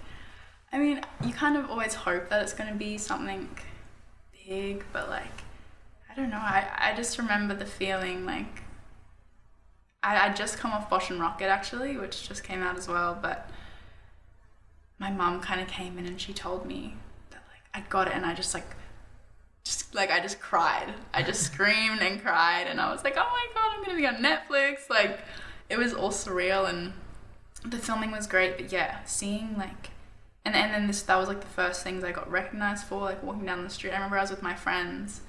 I 0.71 0.77
mean, 0.77 1.01
you 1.25 1.33
kind 1.33 1.57
of 1.57 1.71
always 1.71 1.95
hope 1.95 2.29
that 2.29 2.43
it's 2.43 2.53
going 2.53 2.71
to 2.71 2.75
be 2.77 2.99
something 2.99 3.49
big, 4.47 4.85
but 4.93 5.09
like, 5.09 5.41
I 6.07 6.15
don't 6.15 6.29
know. 6.29 6.37
I, 6.37 6.67
I 6.77 6.95
just 6.95 7.17
remember 7.17 7.55
the 7.55 7.65
feeling 7.65 8.27
like, 8.27 8.61
I, 10.03 10.27
I'd 10.27 10.35
just 10.35 10.59
come 10.59 10.71
off 10.71 10.87
Bosch 10.87 11.09
and 11.09 11.19
Rockit 11.19 11.49
actually, 11.49 11.97
which 11.97 12.27
just 12.27 12.43
came 12.43 12.61
out 12.61 12.77
as 12.77 12.87
well, 12.87 13.17
but 13.19 13.49
my 14.99 15.09
mum 15.09 15.41
kind 15.41 15.61
of 15.61 15.67
came 15.67 15.97
in 15.97 16.05
and 16.05 16.21
she 16.21 16.31
told 16.31 16.67
me 16.67 16.95
that 17.31 17.41
like 17.49 17.63
I 17.73 17.87
got 17.89 18.07
it 18.07 18.13
and 18.13 18.23
I 18.23 18.35
just 18.35 18.53
like 18.53 18.76
just 19.67 19.95
like 19.95 20.11
I 20.11 20.19
just 20.19 20.39
cried. 20.39 20.93
I 21.13 21.23
just 21.23 21.41
screamed 21.43 22.01
and 22.01 22.21
cried 22.21 22.67
and 22.67 22.79
I 22.79 22.91
was 22.91 23.03
like, 23.03 23.15
"Oh 23.17 23.27
my 23.29 23.47
god, 23.53 23.77
I'm 23.77 23.85
to 23.85 23.95
be 23.95 24.07
on 24.07 24.15
Netflix." 24.23 24.89
Like 24.89 25.19
it 25.69 25.77
was 25.77 25.93
all 25.93 26.11
surreal 26.11 26.67
and 26.69 26.93
the 27.65 27.77
filming 27.77 28.11
was 28.11 28.27
great, 28.27 28.57
but 28.57 28.71
yeah, 28.71 29.03
seeing 29.05 29.57
like 29.57 29.91
and 30.45 30.55
and 30.55 30.73
then 30.73 30.87
this 30.87 31.01
that 31.03 31.17
was 31.17 31.27
like 31.27 31.41
the 31.41 31.47
first 31.47 31.83
things 31.83 32.03
I 32.03 32.11
got 32.11 32.29
recognized 32.31 32.85
for 32.85 33.01
like 33.01 33.21
walking 33.23 33.45
down 33.45 33.63
the 33.63 33.69
street. 33.69 33.91
I 33.91 33.95
remember 33.95 34.17
I 34.17 34.21
was 34.21 34.29
with 34.31 34.43
my 34.43 34.55
friends 34.55 35.21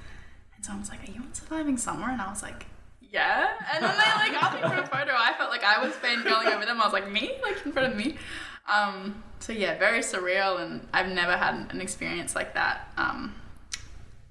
And 0.54 0.64
someone 0.64 0.82
was 0.82 0.90
like, 0.90 1.08
"Are 1.08 1.12
you 1.12 1.20
on 1.20 1.34
Surviving 1.34 1.76
Summer?" 1.76 2.08
And 2.10 2.20
I 2.20 2.28
was 2.30 2.42
like, 2.42 2.66
"Yeah." 3.00 3.48
And 3.72 3.82
then 3.84 3.92
they 3.96 4.30
like 4.30 4.42
asked 4.42 4.54
me 4.54 4.68
for 4.68 4.76
a 4.82 4.86
photo. 4.96 5.12
I 5.16 5.34
felt 5.36 5.50
like 5.50 5.64
I 5.64 5.84
was 5.84 5.94
fangirling 5.94 6.54
over 6.54 6.64
them. 6.66 6.80
I 6.80 6.84
was 6.84 6.92
like, 6.92 7.10
"Me?" 7.10 7.32
Like 7.42 7.64
in 7.66 7.72
front 7.72 7.92
of 7.92 7.96
me. 7.98 8.16
Um, 8.72 9.22
so 9.40 9.52
yeah, 9.52 9.78
very 9.78 10.00
surreal, 10.00 10.60
and 10.60 10.86
I've 10.92 11.08
never 11.08 11.36
had 11.36 11.54
an 11.70 11.80
experience 11.80 12.34
like 12.34 12.54
that. 12.54 12.92
Um, 12.96 13.34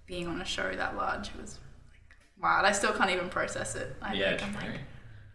being 0.07 0.27
on 0.27 0.41
a 0.41 0.45
show 0.45 0.73
that 0.75 0.95
large, 0.97 1.29
it 1.29 1.41
was 1.41 1.59
like, 1.91 2.17
wild. 2.41 2.65
I 2.65 2.71
still 2.71 2.93
can't 2.93 3.11
even 3.11 3.29
process 3.29 3.75
it. 3.75 3.95
I 4.01 4.13
Yeah, 4.13 4.37
think 4.37 4.43
I'm 4.43 4.53
true. 4.53 4.69
like, 4.71 4.81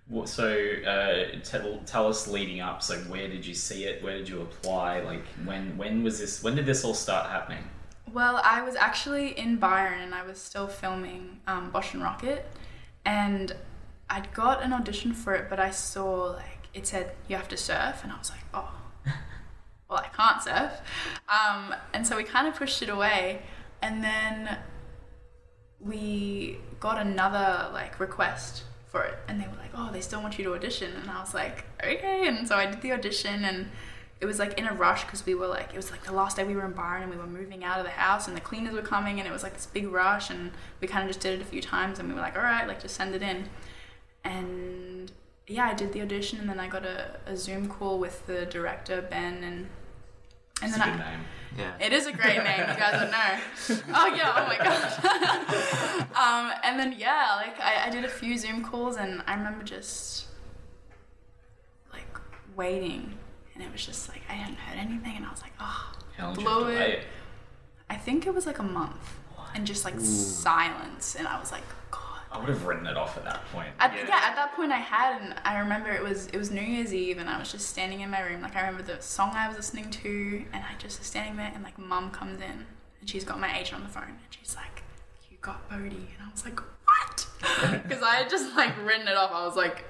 What, 0.08 0.28
so 0.28 0.48
uh, 0.86 1.40
tell, 1.44 1.78
tell 1.86 2.08
us 2.08 2.28
leading 2.28 2.60
up. 2.60 2.82
So 2.82 2.96
where 3.02 3.28
did 3.28 3.46
you 3.46 3.54
see 3.54 3.84
it? 3.84 4.02
Where 4.02 4.18
did 4.18 4.28
you 4.28 4.42
apply? 4.42 5.00
Like 5.00 5.26
when 5.44 5.76
when 5.78 6.02
was 6.02 6.18
this? 6.20 6.42
When 6.42 6.54
did 6.56 6.66
this 6.66 6.84
all 6.84 6.94
start 6.94 7.30
happening? 7.30 7.64
Well, 8.10 8.40
I 8.44 8.62
was 8.62 8.74
actually 8.76 9.38
in 9.38 9.56
Byron 9.56 10.00
and 10.00 10.14
I 10.14 10.22
was 10.24 10.38
still 10.38 10.68
filming 10.68 11.40
um, 11.46 11.70
Bosch 11.70 11.94
and 11.94 12.02
Rockit, 12.02 12.42
and 13.04 13.54
I'd 14.10 14.32
got 14.34 14.62
an 14.62 14.72
audition 14.72 15.14
for 15.14 15.34
it, 15.34 15.48
but 15.48 15.58
I 15.60 15.70
saw 15.70 16.32
like 16.32 16.68
it 16.74 16.86
said 16.86 17.14
you 17.28 17.36
have 17.36 17.48
to 17.48 17.56
surf, 17.56 18.00
and 18.02 18.12
I 18.12 18.18
was 18.18 18.30
like, 18.30 18.40
oh, 18.52 18.72
well, 19.88 19.98
I 20.00 20.08
can't 20.08 20.42
surf, 20.42 20.72
um, 21.28 21.74
and 21.94 22.06
so 22.06 22.16
we 22.16 22.24
kind 22.24 22.46
of 22.48 22.54
pushed 22.54 22.82
it 22.82 22.88
away, 22.88 23.42
and 23.82 24.02
then 24.02 24.58
we 25.80 26.58
got 26.80 26.98
another 26.98 27.68
like 27.72 28.00
request 28.00 28.62
for 28.86 29.04
it, 29.04 29.18
and 29.28 29.40
they 29.40 29.46
were 29.46 29.56
like, 29.56 29.70
oh, 29.74 29.90
they 29.92 30.00
still 30.00 30.22
want 30.22 30.38
you 30.38 30.44
to 30.44 30.54
audition, 30.54 30.92
and 30.94 31.10
I 31.10 31.20
was 31.20 31.34
like, 31.34 31.64
okay, 31.82 32.26
and 32.28 32.46
so 32.46 32.56
I 32.56 32.66
did 32.66 32.80
the 32.80 32.92
audition 32.92 33.44
and 33.44 33.68
it 34.22 34.26
was 34.26 34.38
like 34.38 34.56
in 34.56 34.68
a 34.68 34.72
rush 34.72 35.02
because 35.02 35.26
we 35.26 35.34
were 35.34 35.48
like 35.48 35.70
it 35.72 35.76
was 35.76 35.90
like 35.90 36.04
the 36.04 36.12
last 36.12 36.36
day 36.36 36.44
we 36.44 36.54
were 36.54 36.64
in 36.64 36.72
Byron 36.72 37.02
and 37.02 37.10
we 37.10 37.18
were 37.18 37.26
moving 37.26 37.64
out 37.64 37.80
of 37.80 37.84
the 37.84 37.90
house 37.90 38.28
and 38.28 38.36
the 38.36 38.40
cleaners 38.40 38.72
were 38.72 38.80
coming 38.80 39.18
and 39.18 39.28
it 39.28 39.32
was 39.32 39.42
like 39.42 39.54
this 39.54 39.66
big 39.66 39.88
rush 39.88 40.30
and 40.30 40.52
we 40.80 40.86
kind 40.86 41.02
of 41.02 41.08
just 41.08 41.18
did 41.18 41.40
it 41.40 41.42
a 41.42 41.44
few 41.44 41.60
times 41.60 41.98
and 41.98 42.08
we 42.08 42.14
were 42.14 42.20
like 42.20 42.36
all 42.36 42.42
right 42.44 42.68
like 42.68 42.80
just 42.80 42.94
send 42.94 43.16
it 43.16 43.22
in. 43.22 43.48
And 44.22 45.10
yeah 45.48 45.64
I 45.64 45.74
did 45.74 45.92
the 45.92 46.02
audition 46.02 46.38
and 46.38 46.48
then 46.48 46.60
I 46.60 46.68
got 46.68 46.86
a, 46.86 47.16
a 47.26 47.36
Zoom 47.36 47.68
call 47.68 47.98
with 47.98 48.24
the 48.28 48.46
director 48.46 49.02
Ben 49.02 49.42
and 49.42 49.68
and 50.62 50.70
It's 50.70 50.78
then 50.78 50.88
a 50.88 50.92
good 50.92 51.00
I, 51.00 51.10
name. 51.10 51.20
Yeah. 51.58 51.72
it 51.86 51.92
is 51.92 52.06
a 52.06 52.12
great 52.12 52.42
name. 52.42 52.60
You 52.60 52.76
guys 52.76 53.00
don't 53.00 53.10
know. 53.10 53.82
Oh 53.94 54.06
yeah. 54.14 54.32
Oh 54.36 54.46
my 54.46 54.56
gosh. 54.56 54.94
um, 56.16 56.52
and 56.64 56.78
then 56.80 56.94
yeah, 56.98 57.34
like 57.36 57.60
I, 57.60 57.88
I 57.88 57.90
did 57.90 58.04
a 58.04 58.08
few 58.08 58.38
Zoom 58.38 58.64
calls, 58.64 58.96
and 58.96 59.22
I 59.26 59.34
remember 59.34 59.62
just 59.64 60.26
like 61.92 62.06
waiting, 62.56 63.18
and 63.54 63.62
it 63.62 63.70
was 63.70 63.84
just 63.84 64.08
like 64.08 64.22
I 64.30 64.32
hadn't 64.32 64.56
heard 64.58 64.78
anything, 64.78 65.16
and 65.16 65.26
I 65.26 65.30
was 65.30 65.42
like, 65.42 65.52
oh. 65.60 65.92
How 66.16 66.32
Blow 66.34 66.68
you 66.68 66.76
have 66.76 66.86
to 66.86 66.98
it. 66.98 67.04
I 67.90 67.96
think 67.96 68.26
it 68.26 68.34
was 68.34 68.46
like 68.46 68.58
a 68.58 68.62
month, 68.62 69.18
and 69.54 69.66
just 69.66 69.84
like 69.84 69.98
silence, 70.00 71.14
and 71.16 71.26
I 71.28 71.38
was 71.38 71.52
like, 71.52 71.66
God. 71.68 71.76
I 72.32 72.38
would 72.38 72.48
have 72.48 72.64
written 72.66 72.86
it 72.86 72.96
off 72.96 73.16
at 73.16 73.24
that 73.24 73.44
point. 73.52 73.68
At, 73.78 73.94
yeah. 73.94 74.02
at 74.02 74.34
that 74.36 74.52
point 74.56 74.72
I 74.72 74.78
had, 74.78 75.20
and 75.20 75.34
I 75.44 75.58
remember 75.58 75.90
it 75.90 76.02
was 76.02 76.26
it 76.28 76.36
was 76.38 76.50
New 76.50 76.62
Year's 76.62 76.92
Eve, 76.94 77.18
and 77.18 77.28
I 77.28 77.38
was 77.38 77.52
just 77.52 77.68
standing 77.68 78.00
in 78.00 78.10
my 78.10 78.20
room. 78.22 78.40
Like 78.42 78.56
I 78.56 78.60
remember 78.60 78.82
the 78.82 79.00
song 79.02 79.32
I 79.34 79.48
was 79.48 79.56
listening 79.56 79.90
to, 79.90 80.44
and 80.52 80.64
I 80.64 80.74
just 80.78 80.98
was 80.98 81.06
standing 81.06 81.36
there, 81.36 81.50
and 81.54 81.62
like 81.62 81.78
Mum 81.78 82.10
comes 82.10 82.40
in, 82.40 82.66
and 83.00 83.08
she's 83.08 83.24
got 83.24 83.38
my 83.38 83.56
agent 83.58 83.74
on 83.80 83.82
the 83.82 83.92
phone, 83.92 84.04
and 84.04 84.18
she's 84.30 84.56
like, 84.56 84.82
"You 85.30 85.36
got 85.40 85.68
Bodhi," 85.68 85.84
and 85.88 86.26
I 86.26 86.30
was 86.32 86.44
like, 86.44 86.58
"What?" 86.60 87.26
Because 87.82 88.02
I 88.02 88.16
had 88.16 88.30
just 88.30 88.56
like 88.56 88.72
written 88.84 89.06
it 89.08 89.16
off. 89.16 89.30
I 89.32 89.44
was 89.44 89.56
like, 89.56 89.84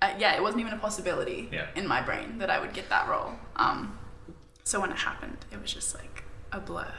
uh, 0.00 0.12
"Yeah, 0.18 0.36
it 0.36 0.42
wasn't 0.42 0.60
even 0.60 0.72
a 0.74 0.78
possibility 0.78 1.48
Yeah. 1.52 1.66
in 1.74 1.86
my 1.88 2.00
brain 2.02 2.38
that 2.38 2.50
I 2.50 2.60
would 2.60 2.72
get 2.72 2.88
that 2.90 3.08
role." 3.08 3.32
Um, 3.56 3.98
so 4.64 4.80
when 4.80 4.90
it 4.92 4.98
happened, 4.98 5.38
it 5.50 5.60
was 5.60 5.72
just 5.72 5.94
like 5.94 6.24
a 6.52 6.60
blur. 6.60 6.92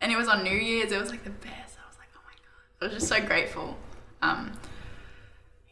And 0.00 0.12
it 0.12 0.16
was 0.16 0.28
on 0.28 0.44
New 0.44 0.50
Year's. 0.56 0.92
It 0.92 1.00
was 1.00 1.10
like 1.10 1.24
the 1.24 1.30
best. 1.30 1.78
I 1.82 1.86
was 1.88 1.96
like, 1.98 2.10
oh 2.14 2.20
my 2.24 2.34
god. 2.34 2.65
I 2.80 2.86
was 2.86 2.94
just 2.94 3.08
so 3.08 3.20
grateful. 3.24 3.76
Um, 4.22 4.52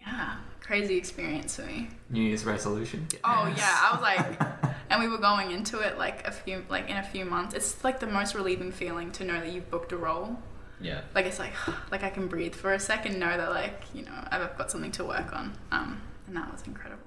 yeah, 0.00 0.36
crazy 0.60 0.96
experience 0.96 1.56
for 1.56 1.62
me. 1.62 1.88
New 2.10 2.22
Year's 2.22 2.44
resolution. 2.44 3.06
Oh 3.24 3.52
yeah, 3.56 3.78
I 3.82 3.90
was 3.92 4.00
like, 4.00 4.74
and 4.90 5.02
we 5.02 5.08
were 5.08 5.18
going 5.18 5.50
into 5.50 5.80
it 5.80 5.98
like 5.98 6.26
a 6.26 6.30
few, 6.30 6.64
like 6.68 6.88
in 6.88 6.96
a 6.96 7.02
few 7.02 7.24
months. 7.24 7.54
It's 7.54 7.84
like 7.84 8.00
the 8.00 8.06
most 8.06 8.34
relieving 8.34 8.72
feeling 8.72 9.12
to 9.12 9.24
know 9.24 9.40
that 9.40 9.52
you've 9.52 9.70
booked 9.70 9.92
a 9.92 9.96
role. 9.96 10.38
Yeah. 10.80 11.02
Like 11.14 11.26
it's 11.26 11.38
like, 11.38 11.52
like 11.90 12.02
I 12.02 12.10
can 12.10 12.26
breathe 12.26 12.54
for 12.54 12.72
a 12.72 12.80
second, 12.80 13.18
know 13.18 13.36
that 13.36 13.50
like 13.50 13.82
you 13.92 14.04
know 14.04 14.28
I've 14.30 14.56
got 14.56 14.70
something 14.70 14.92
to 14.92 15.04
work 15.04 15.32
on. 15.34 15.56
Um, 15.72 16.00
and 16.26 16.36
that 16.36 16.50
was 16.50 16.62
incredible. 16.66 17.02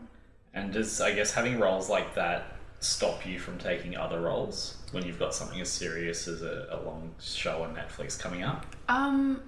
And 0.54 0.72
does 0.72 1.02
I 1.02 1.14
guess 1.14 1.34
having 1.34 1.60
roles 1.60 1.90
like 1.90 2.14
that 2.16 2.54
stop 2.80 3.26
you 3.26 3.40
from 3.40 3.58
taking 3.58 3.98
other 3.98 4.22
roles 4.22 4.78
when 4.92 5.04
you've 5.04 5.18
got 5.18 5.34
something 5.34 5.60
as 5.60 5.70
serious 5.70 6.28
as 6.28 6.44
a, 6.44 6.68
a 6.70 6.80
long 6.86 7.16
show 7.20 7.64
on 7.64 7.76
Netflix 7.76 8.20
coming 8.20 8.44
up? 8.44 8.66
Um, 8.88 9.42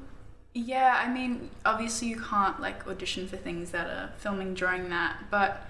yeah, 0.53 1.01
I 1.03 1.11
mean, 1.11 1.49
obviously 1.65 2.07
you 2.07 2.19
can't 2.19 2.59
like 2.59 2.87
audition 2.87 3.27
for 3.27 3.37
things 3.37 3.71
that 3.71 3.87
are 3.87 4.11
filming 4.17 4.53
during 4.53 4.89
that, 4.89 5.25
but 5.29 5.67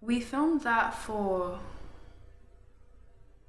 we 0.00 0.20
filmed 0.20 0.62
that 0.62 0.94
for 0.94 1.58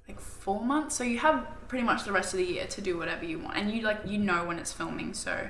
like 0.08 0.20
four 0.20 0.60
months, 0.64 0.94
so 0.96 1.04
you 1.04 1.18
have 1.18 1.46
pretty 1.68 1.84
much 1.84 2.04
the 2.04 2.12
rest 2.12 2.32
of 2.34 2.38
the 2.38 2.44
year 2.44 2.66
to 2.66 2.80
do 2.80 2.98
whatever 2.98 3.24
you 3.24 3.38
want, 3.38 3.56
and 3.56 3.70
you 3.70 3.82
like 3.82 4.00
you 4.06 4.18
know 4.18 4.44
when 4.44 4.58
it's 4.58 4.72
filming, 4.72 5.14
so. 5.14 5.48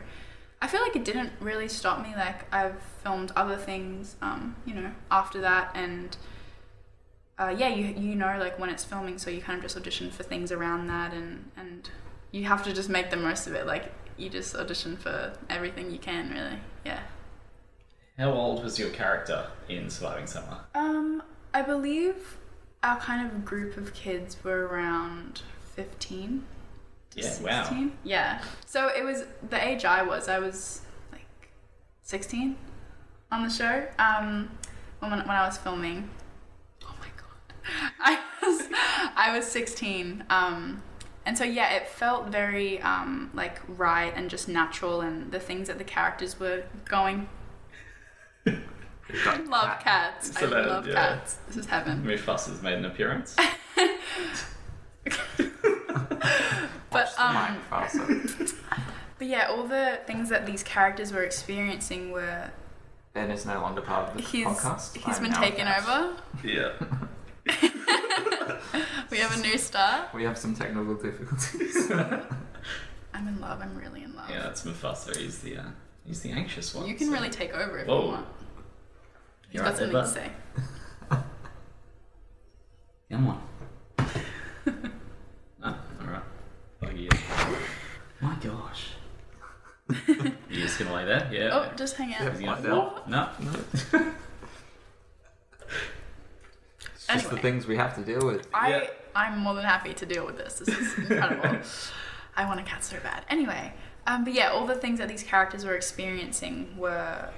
I 0.62 0.66
feel 0.66 0.80
like 0.80 0.96
it 0.96 1.04
didn't 1.04 1.30
really 1.40 1.68
stop 1.68 2.02
me. 2.02 2.14
Like 2.16 2.46
I've 2.52 2.80
filmed 3.02 3.32
other 3.36 3.56
things, 3.56 4.16
um, 4.22 4.56
you 4.64 4.72
know, 4.72 4.92
after 5.10 5.38
that, 5.42 5.72
and 5.74 6.16
uh, 7.38 7.54
yeah, 7.54 7.68
you 7.68 7.86
you 7.86 8.14
know 8.14 8.38
like 8.38 8.58
when 8.58 8.70
it's 8.70 8.82
filming, 8.82 9.18
so 9.18 9.28
you 9.28 9.42
kind 9.42 9.58
of 9.58 9.62
just 9.62 9.76
audition 9.76 10.10
for 10.10 10.22
things 10.22 10.50
around 10.50 10.86
that, 10.86 11.12
and 11.12 11.50
and 11.58 11.90
you 12.30 12.44
have 12.44 12.64
to 12.64 12.72
just 12.72 12.88
make 12.88 13.10
the 13.10 13.16
most 13.16 13.46
of 13.46 13.52
it. 13.52 13.66
Like 13.66 13.92
you 14.16 14.30
just 14.30 14.54
audition 14.54 14.96
for 14.96 15.32
everything 15.50 15.90
you 15.90 15.98
can, 15.98 16.30
really. 16.30 16.58
Yeah. 16.84 17.00
How 18.18 18.30
old 18.30 18.62
was 18.62 18.78
your 18.78 18.90
character 18.90 19.48
in 19.68 19.90
Surviving 19.90 20.26
Summer? 20.26 20.58
Um, 20.74 21.22
I 21.52 21.62
believe 21.62 22.38
our 22.82 22.98
kind 22.98 23.26
of 23.26 23.44
group 23.44 23.76
of 23.76 23.92
kids 23.92 24.36
were 24.44 24.66
around 24.66 25.42
fifteen. 25.74 26.44
to 27.10 27.20
Yeah, 27.20 27.40
wow. 27.42 27.88
Yeah. 28.04 28.42
So 28.66 28.88
it 28.88 29.04
was 29.04 29.24
the 29.48 29.64
age 29.64 29.84
I 29.84 30.02
was. 30.02 30.28
I 30.28 30.38
was 30.38 30.82
like 31.10 31.48
sixteen 32.02 32.56
on 33.32 33.42
the 33.42 33.50
show. 33.50 33.86
Um, 33.98 34.50
when 35.00 35.10
when 35.10 35.30
I 35.30 35.46
was 35.46 35.58
filming. 35.58 36.08
Oh 36.84 36.94
my 37.00 37.08
god. 37.16 37.90
I 38.00 38.20
was 38.42 38.68
I 39.16 39.36
was 39.36 39.44
sixteen. 39.46 40.24
Um. 40.30 40.82
And 41.26 41.38
so 41.38 41.44
yeah, 41.44 41.72
it 41.74 41.88
felt 41.88 42.28
very 42.28 42.80
um, 42.82 43.30
like 43.34 43.60
right 43.66 44.12
and 44.14 44.28
just 44.28 44.48
natural, 44.48 45.00
and 45.00 45.30
the 45.32 45.40
things 45.40 45.68
that 45.68 45.78
the 45.78 45.84
characters 45.84 46.38
were 46.38 46.64
going. 46.84 47.28
love 48.46 49.80
cats. 49.80 50.38
So 50.38 50.46
I 50.46 50.50
that- 50.50 50.66
love 50.66 50.86
yeah. 50.86 50.94
cats. 50.94 51.38
This 51.46 51.56
is 51.56 51.66
heaven. 51.66 52.04
Mufasa 52.04 52.50
has 52.50 52.62
made 52.62 52.74
an 52.74 52.84
appearance. 52.84 53.36
But 56.94 57.12
um, 57.18 57.58
but 59.18 59.26
yeah, 59.26 59.48
all 59.50 59.64
the 59.64 59.98
things 60.06 60.28
that 60.28 60.46
these 60.46 60.62
characters 60.62 61.12
were 61.12 61.24
experiencing 61.24 62.12
were 62.12 62.50
Ben 63.14 63.32
is 63.32 63.44
no 63.44 63.60
longer 63.60 63.80
part 63.80 64.10
of 64.10 64.16
the 64.16 64.22
he's 64.22 64.46
podcast. 64.46 64.96
he's 64.96 65.16
I'm 65.16 65.24
been 65.24 65.32
taken 65.32 65.66
over. 65.66 66.14
yeah. 66.44 66.70
We 69.10 69.18
have 69.18 69.38
a 69.38 69.40
new 69.42 69.56
star. 69.58 70.08
We 70.12 70.24
have 70.24 70.36
some 70.36 70.56
technical 70.56 70.94
difficulties. 70.96 71.88
I'm 73.14 73.28
in 73.28 73.40
love. 73.40 73.60
I'm 73.62 73.76
really 73.78 74.02
in 74.02 74.12
love. 74.16 74.28
Yeah, 74.28 74.42
that's 74.42 74.64
Mufasa. 74.64 75.16
He's 75.16 75.38
the 75.38 75.58
uh, 75.58 75.62
he's 76.04 76.20
the 76.22 76.32
anxious 76.32 76.74
one. 76.74 76.88
You 76.88 76.96
can 76.96 77.06
so- 77.06 77.12
really 77.12 77.30
take 77.30 77.54
over 77.54 77.78
if 77.78 77.86
Whoa. 77.86 78.02
you 78.02 78.08
want. 78.08 78.26
He's 79.48 79.54
You're 79.54 79.62
got 79.62 79.70
right 79.70 79.78
something 79.78 80.00
to 80.02 80.08
say. 80.08 80.30
Come 83.10 83.28
on. 83.28 83.42
ah, 85.62 85.78
alright. 86.00 86.22
Buggy. 86.80 87.08
My 88.20 88.34
gosh. 88.42 88.88
you 90.08 90.34
just 90.50 90.78
gonna 90.80 90.92
lay 90.92 91.04
there? 91.04 91.30
Yeah. 91.32 91.50
Oh, 91.52 91.70
just 91.76 91.94
hang 91.94 92.12
out. 92.14 92.22
Yeah. 92.22 92.32
Is 92.32 92.38
he 92.40 92.46
gonna 92.46 92.68
What? 92.76 92.96
fall? 92.96 93.04
No. 93.06 93.28
It's 97.08 97.22
just 97.22 97.30
the 97.30 97.36
things 97.36 97.66
we 97.66 97.76
have 97.76 97.94
to 97.96 98.02
deal 98.02 98.26
with. 98.26 98.46
I 98.54 98.70
Yeah. 98.70 98.86
I'm 99.14 99.38
more 99.38 99.54
than 99.54 99.64
happy 99.64 99.94
to 99.94 100.06
deal 100.06 100.26
with 100.26 100.36
this. 100.38 100.54
This 100.60 100.68
is 100.68 100.98
incredible. 100.98 101.58
I 102.36 102.46
want 102.46 102.58
a 102.60 102.62
cat 102.64 102.82
so 102.82 102.96
bad. 103.02 103.24
Anyway, 103.28 103.72
um, 104.06 104.24
but 104.24 104.32
yeah, 104.32 104.48
all 104.50 104.66
the 104.66 104.74
things 104.74 104.98
that 104.98 105.08
these 105.08 105.22
characters 105.22 105.64
were 105.64 105.74
experiencing 105.76 106.76
were. 106.76 107.28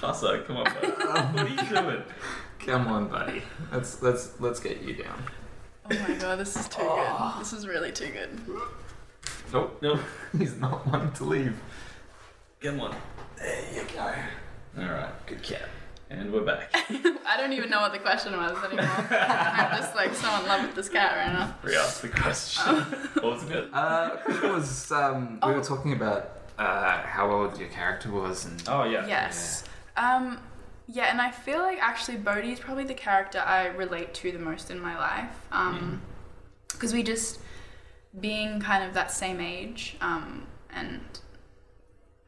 Fassa, 0.00 0.46
come 0.46 0.58
on, 0.58 0.64
bud. 0.64 1.34
what 1.34 1.44
are 1.44 1.48
you 1.48 1.68
doing? 1.68 2.02
Come 2.60 2.86
on, 2.88 3.08
buddy. 3.08 3.42
Let's 3.72 4.02
let's 4.02 4.40
let's 4.40 4.60
get 4.60 4.82
you 4.82 4.94
down. 4.94 5.22
Oh 5.90 5.98
my 6.08 6.14
god, 6.14 6.38
this 6.38 6.56
is 6.56 6.68
too 6.68 6.82
good. 6.82 7.40
This 7.40 7.52
is 7.52 7.66
really 7.66 7.92
too 7.92 8.10
good. 8.12 8.40
Nope, 9.52 9.78
No. 9.82 9.98
he's 10.38 10.56
not 10.56 10.86
wanting 10.86 11.12
to 11.12 11.24
leave. 11.24 11.60
Come 12.60 12.78
on. 12.82 12.94
There 13.38 13.64
you 13.74 13.86
go. 13.94 14.12
Alright, 14.78 15.26
good 15.26 15.42
cat. 15.42 15.66
And 16.10 16.30
we're 16.30 16.44
back. 16.44 16.70
I 17.26 17.38
don't 17.38 17.54
even 17.54 17.70
know 17.70 17.80
what 17.80 17.92
the 17.92 17.98
question 17.98 18.36
was 18.36 18.62
anymore. 18.62 18.84
I'm 18.84 19.78
just 19.78 19.96
like 19.96 20.14
so 20.14 20.28
in 20.38 20.46
love 20.46 20.66
with 20.66 20.74
this 20.74 20.90
cat 20.90 21.16
right 21.16 21.32
now. 21.32 21.56
Re-ask 21.62 22.02
the 22.02 22.10
question. 22.10 22.62
Oh. 22.66 23.08
what 23.22 23.24
was 23.24 23.50
it? 23.50 23.64
Uh, 23.72 24.16
it 24.28 24.42
was 24.42 24.92
um, 24.92 25.38
we 25.46 25.52
were 25.52 25.64
talking 25.64 25.94
about 25.94 26.32
uh, 26.58 27.00
how 27.00 27.30
old 27.30 27.58
your 27.58 27.70
character 27.70 28.10
was, 28.10 28.44
and 28.44 28.62
Oh 28.68 28.84
yeah. 28.84 29.06
Yes. 29.06 29.64
Um, 29.96 30.38
yeah, 30.86 31.04
and 31.04 31.18
I 31.18 31.30
feel 31.30 31.60
like 31.60 31.78
actually 31.80 32.18
Bodhi 32.18 32.52
is 32.52 32.60
probably 32.60 32.84
the 32.84 32.92
character 32.92 33.38
I 33.38 33.68
relate 33.68 34.12
to 34.14 34.32
the 34.32 34.38
most 34.38 34.70
in 34.70 34.78
my 34.78 34.98
life. 34.98 35.46
Um, 35.50 36.02
because 36.70 36.92
we 36.92 37.04
just 37.04 37.40
being 38.20 38.60
kind 38.60 38.84
of 38.84 38.92
that 38.92 39.12
same 39.12 39.40
age, 39.40 39.96
um, 40.02 40.46
and 40.68 41.00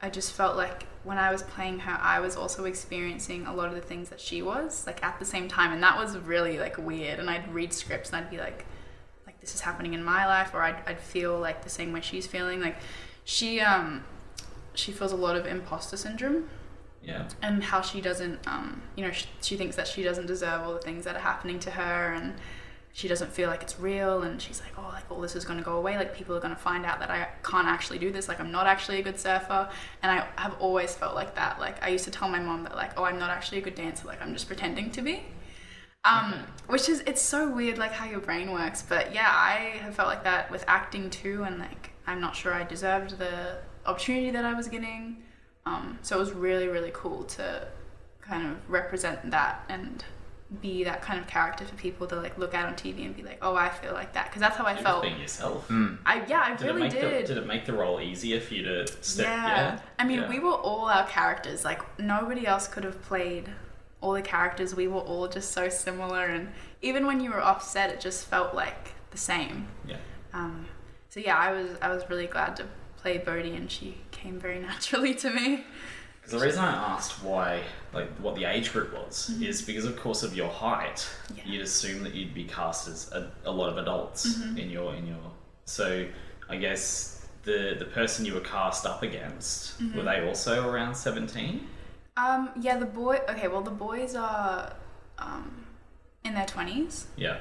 I 0.03 0.11
just 0.11 0.33
felt 0.33 0.57
like 0.57 0.87
when 1.05 1.17
I 1.19 1.31
was 1.31 1.43
playing 1.43 1.81
her, 1.81 1.99
I 2.01 2.21
was 2.21 2.37
also 2.37 2.65
experiencing 2.65 3.47
a 3.47 3.55
lot 3.55 3.69
of 3.69 3.75
the 3.75 3.81
things 3.81 4.09
that 4.09 4.21
she 4.21 4.43
was, 4.43 4.87
like 4.87 5.03
at 5.03 5.19
the 5.19 5.25
same 5.25 5.49
time, 5.49 5.73
and 5.73 5.83
that 5.83 5.97
was 5.97 6.17
really 6.19 6.59
like 6.59 6.77
weird. 6.77 7.19
And 7.21 7.31
I'd 7.31 7.53
read 7.55 7.73
scripts 7.73 8.11
and 8.12 8.25
I'd 8.25 8.31
be 8.31 8.38
like, 8.38 8.65
like 9.27 9.41
this 9.41 9.55
is 9.55 9.61
happening 9.61 9.95
in 9.95 10.03
my 10.03 10.27
life, 10.27 10.51
or 10.55 10.62
I'd, 10.62 10.77
I'd 10.87 11.01
feel 11.01 11.38
like 11.38 11.62
the 11.62 11.71
same 11.71 11.93
way 11.93 12.01
she's 12.01 12.27
feeling. 12.27 12.61
Like 12.61 12.77
she, 13.25 13.61
um, 13.61 14.05
she 14.75 14.91
feels 14.93 15.12
a 15.12 15.17
lot 15.17 15.37
of 15.37 15.47
imposter 15.47 15.97
syndrome 15.97 16.49
Yeah. 17.03 17.29
and 17.43 17.62
how 17.65 17.81
she 17.83 18.01
doesn't 18.01 18.47
um, 18.49 18.83
you 18.97 19.05
know 19.05 19.12
she, 19.12 19.27
she 19.43 19.57
thinks 19.57 19.77
that 19.77 19.87
she 19.87 20.03
doesn't 20.03 20.27
deserve 20.27 20.62
all 20.62 20.73
the 20.73 20.81
things 20.81 21.05
that 21.05 21.15
are 21.15 21.21
happening 21.21 21.59
to 21.61 21.71
her 21.73 22.12
and 22.15 22.35
she 22.94 23.09
doesn't 23.09 23.33
feel 23.33 23.48
like 23.48 23.62
it's 23.62 23.81
real 23.81 24.22
and 24.22 24.40
she's 24.40 24.61
like 24.61 24.72
oh 24.78 24.88
like 24.92 25.11
all 25.11 25.20
this 25.20 25.35
is 25.35 25.44
going 25.44 25.59
to 25.59 25.64
go 25.64 25.76
away. 25.76 25.96
Like 25.96 26.14
people 26.14 26.37
are 26.37 26.40
going 26.40 26.55
to 26.55 26.61
find 26.61 26.85
out 26.85 27.00
that 27.00 27.11
i 27.11 27.28
can't 27.42 27.66
actually 27.66 27.98
do 27.98 28.11
this. 28.11 28.28
Like 28.28 28.40
i'm 28.40 28.52
not 28.52 28.66
actually 28.66 29.00
a 29.00 29.02
good 29.02 29.18
surfer. 29.18 29.68
And 30.02 30.12
i 30.12 30.26
have 30.37 30.55
always 30.61 30.94
felt 30.94 31.14
like 31.14 31.35
that. 31.35 31.59
Like 31.59 31.83
i 31.83 31.88
used 31.88 32.05
to 32.05 32.11
tell 32.11 32.28
my 32.28 32.38
mom 32.38 32.64
that 32.64 32.76
like 32.76 32.92
oh 32.98 33.05
i'm 33.05 33.18
not 33.18 33.31
actually 33.31 33.59
a 33.59 33.62
good 33.62 33.74
dancer. 33.74 34.07
Like 34.07 34.22
i'm 34.22 34.33
just 34.33 34.46
pretending 34.46 34.90
to 34.92 35.02
be. 35.02 35.22
Um, 36.05 36.35
which 36.66 36.88
is 36.88 37.00
it's 37.07 37.22
so 37.22 37.48
weird 37.48 37.78
like 37.78 37.92
how 37.92 38.07
your 38.07 38.20
brain 38.20 38.52
works. 38.52 38.83
But 38.83 39.14
yeah 39.14 39.31
i 39.31 39.78
have 39.83 39.94
felt 39.94 40.09
like 40.09 40.24
that 40.24 40.50
with 40.50 40.64
acting 40.66 41.11
too 41.11 41.44
and 41.44 41.59
like 41.59 41.90
i'm 42.07 42.20
not 42.20 42.35
sure 42.37 42.52
i 42.52 42.64
deserved 42.64 43.18
the 43.18 43.59
opportunity 43.87 44.31
that 44.31 44.44
i 44.44 44.52
was 44.55 44.68
getting. 44.68 45.22
Um, 45.64 45.98
so 46.02 46.16
it 46.16 46.18
was 46.18 46.33
really, 46.33 46.66
really 46.68 46.90
cool 46.92 47.24
to 47.24 47.68
kind 48.20 48.46
of 48.46 48.57
represent 48.68 49.31
that 49.31 49.64
and 49.68 50.05
be 50.61 50.85
that 50.85 51.01
kind 51.01 51.19
of 51.19 51.27
character 51.27 51.65
for 51.65 51.75
people 51.77 52.07
to 52.07 52.17
like 52.17 52.37
look 52.37 52.53
at 52.55 52.67
on 52.67 52.75
TV 52.75 53.07
and 53.07 53.17
be 53.17 53.23
like, 53.23 53.38
oh, 53.41 53.55
I 53.57 53.71
feel 53.71 53.93
like 53.95 54.12
that 54.12 54.27
because 54.27 54.41
that's 54.41 54.57
how 54.57 54.65
I 54.65 54.71
You 54.73 54.77
just 54.77 54.87
felt. 54.87 55.03
being 55.03 55.19
yourself. 55.21 55.71
I 56.05 56.25
yeah, 56.29 56.43
I 56.45 56.55
Did 56.57 56.67
really 56.67 56.81
it 56.81 56.85
make 56.85 56.93
did. 56.93 57.25
the 57.25 57.35
Did 57.35 57.38
it 57.43 57.47
make 57.47 57.65
the 57.65 57.73
role 57.73 58.01
easier 58.01 58.41
for 58.41 58.53
you 58.55 58.62
to 58.65 58.87
step? 59.03 59.27
yeah. 59.27 59.47
Yeah. 59.47 59.79
I 59.99 60.05
mean, 60.05 60.21
Yeah. 60.21 60.29
we 60.29 60.38
were 60.41 60.53
all 60.53 60.87
our 60.91 61.07
characters. 61.07 61.65
Like 61.65 61.81
nobody 61.99 62.47
else 62.47 62.69
could 62.69 62.85
have 62.85 63.01
played 63.03 63.49
all 64.03 64.12
the 64.12 64.21
characters. 64.23 64.75
We 64.75 64.88
were 64.88 65.01
all 65.01 65.29
just 65.29 65.53
so 65.53 65.69
similar, 65.69 66.27
and 66.27 66.49
even 66.83 67.07
when 67.07 67.21
you 67.21 67.31
were 67.31 67.41
offset, 67.41 67.91
it 67.91 68.01
just 68.01 68.27
felt 68.27 68.55
like 68.55 68.91
the 69.11 69.19
same. 69.19 69.69
Yeah. 69.87 69.97
Um, 70.35 70.67
so 71.09 71.21
yeah, 71.21 71.37
I 71.38 71.53
was 71.53 71.71
I 71.81 71.88
was 71.88 72.09
really 72.11 72.27
glad 72.27 72.57
to 72.57 72.67
play 72.99 73.19
Bodhi, 73.19 73.55
and 73.57 73.71
she 73.71 73.97
came 74.11 74.38
very 74.38 74.59
naturally 74.69 75.15
to 75.15 75.31
me. 75.31 75.65
Because 76.21 76.38
the 76.38 76.45
reason 76.47 76.62
I 76.62 76.73
asked 76.95 77.23
why, 77.25 77.62
like, 77.92 78.09
what 78.18 78.35
the 78.35 78.44
age 78.44 78.72
group 78.72 78.92
was, 78.94 79.31
is 79.40 79.62
because, 79.62 79.85
of 79.85 79.96
course, 79.98 80.22
of 80.22 80.35
your 80.37 80.48
height. 80.48 80.96
Mm-hmm. 80.96 81.37
Yeah. 81.38 81.44
You'd 81.46 81.62
assume 81.62 82.02
that 82.05 82.14
you'd 82.14 82.35
be 82.35 82.44
cast 82.44 82.88
as 82.88 83.11
a, 83.12 83.31
a 83.44 83.50
lot 83.50 83.68
of 83.68 83.78
adults 83.78 84.26
Mm-hmm. 84.35 84.59
in 84.59 84.70
your 84.70 84.94
in 84.94 85.07
your. 85.07 85.16
So, 85.64 86.07
I 86.48 86.57
guess 86.57 87.26
the 87.44 87.76
the 87.78 87.85
person 87.87 88.24
you 88.24 88.35
were 88.35 88.40
cast 88.40 88.87
up 88.87 89.02
against 89.02 89.81
Mm-hmm. 89.81 89.96
were 89.98 90.05
they 90.05 90.26
also 90.26 90.68
around 90.68 90.94
seventeen? 90.94 91.66
Um, 92.16 92.50
yeah, 92.61 92.76
the 92.78 92.87
boy. 92.87 93.20
Okay, 93.28 93.48
well, 93.48 93.62
the 93.62 93.70
boys 93.70 94.14
are 94.14 94.74
um, 95.18 95.64
in 96.24 96.35
their 96.35 96.46
twenties, 96.46 97.07
Yeah. 97.16 97.38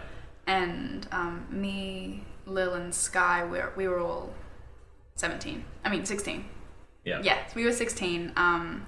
and 0.48 1.08
um, 1.12 1.46
me, 1.50 2.24
Lil, 2.46 2.74
and 2.76 2.94
Sky, 2.96 3.46
we 3.46 3.60
we 3.76 3.88
were 3.88 4.00
all 4.00 4.34
seventeen. 5.16 5.66
I 5.84 5.90
mean, 5.90 6.06
sixteen. 6.06 6.46
Yeah. 7.04 7.20
Yeah, 7.24 7.46
so 7.48 7.54
we 7.56 7.66
were 7.66 7.72
sixteen. 7.74 8.32
Um, 8.38 8.86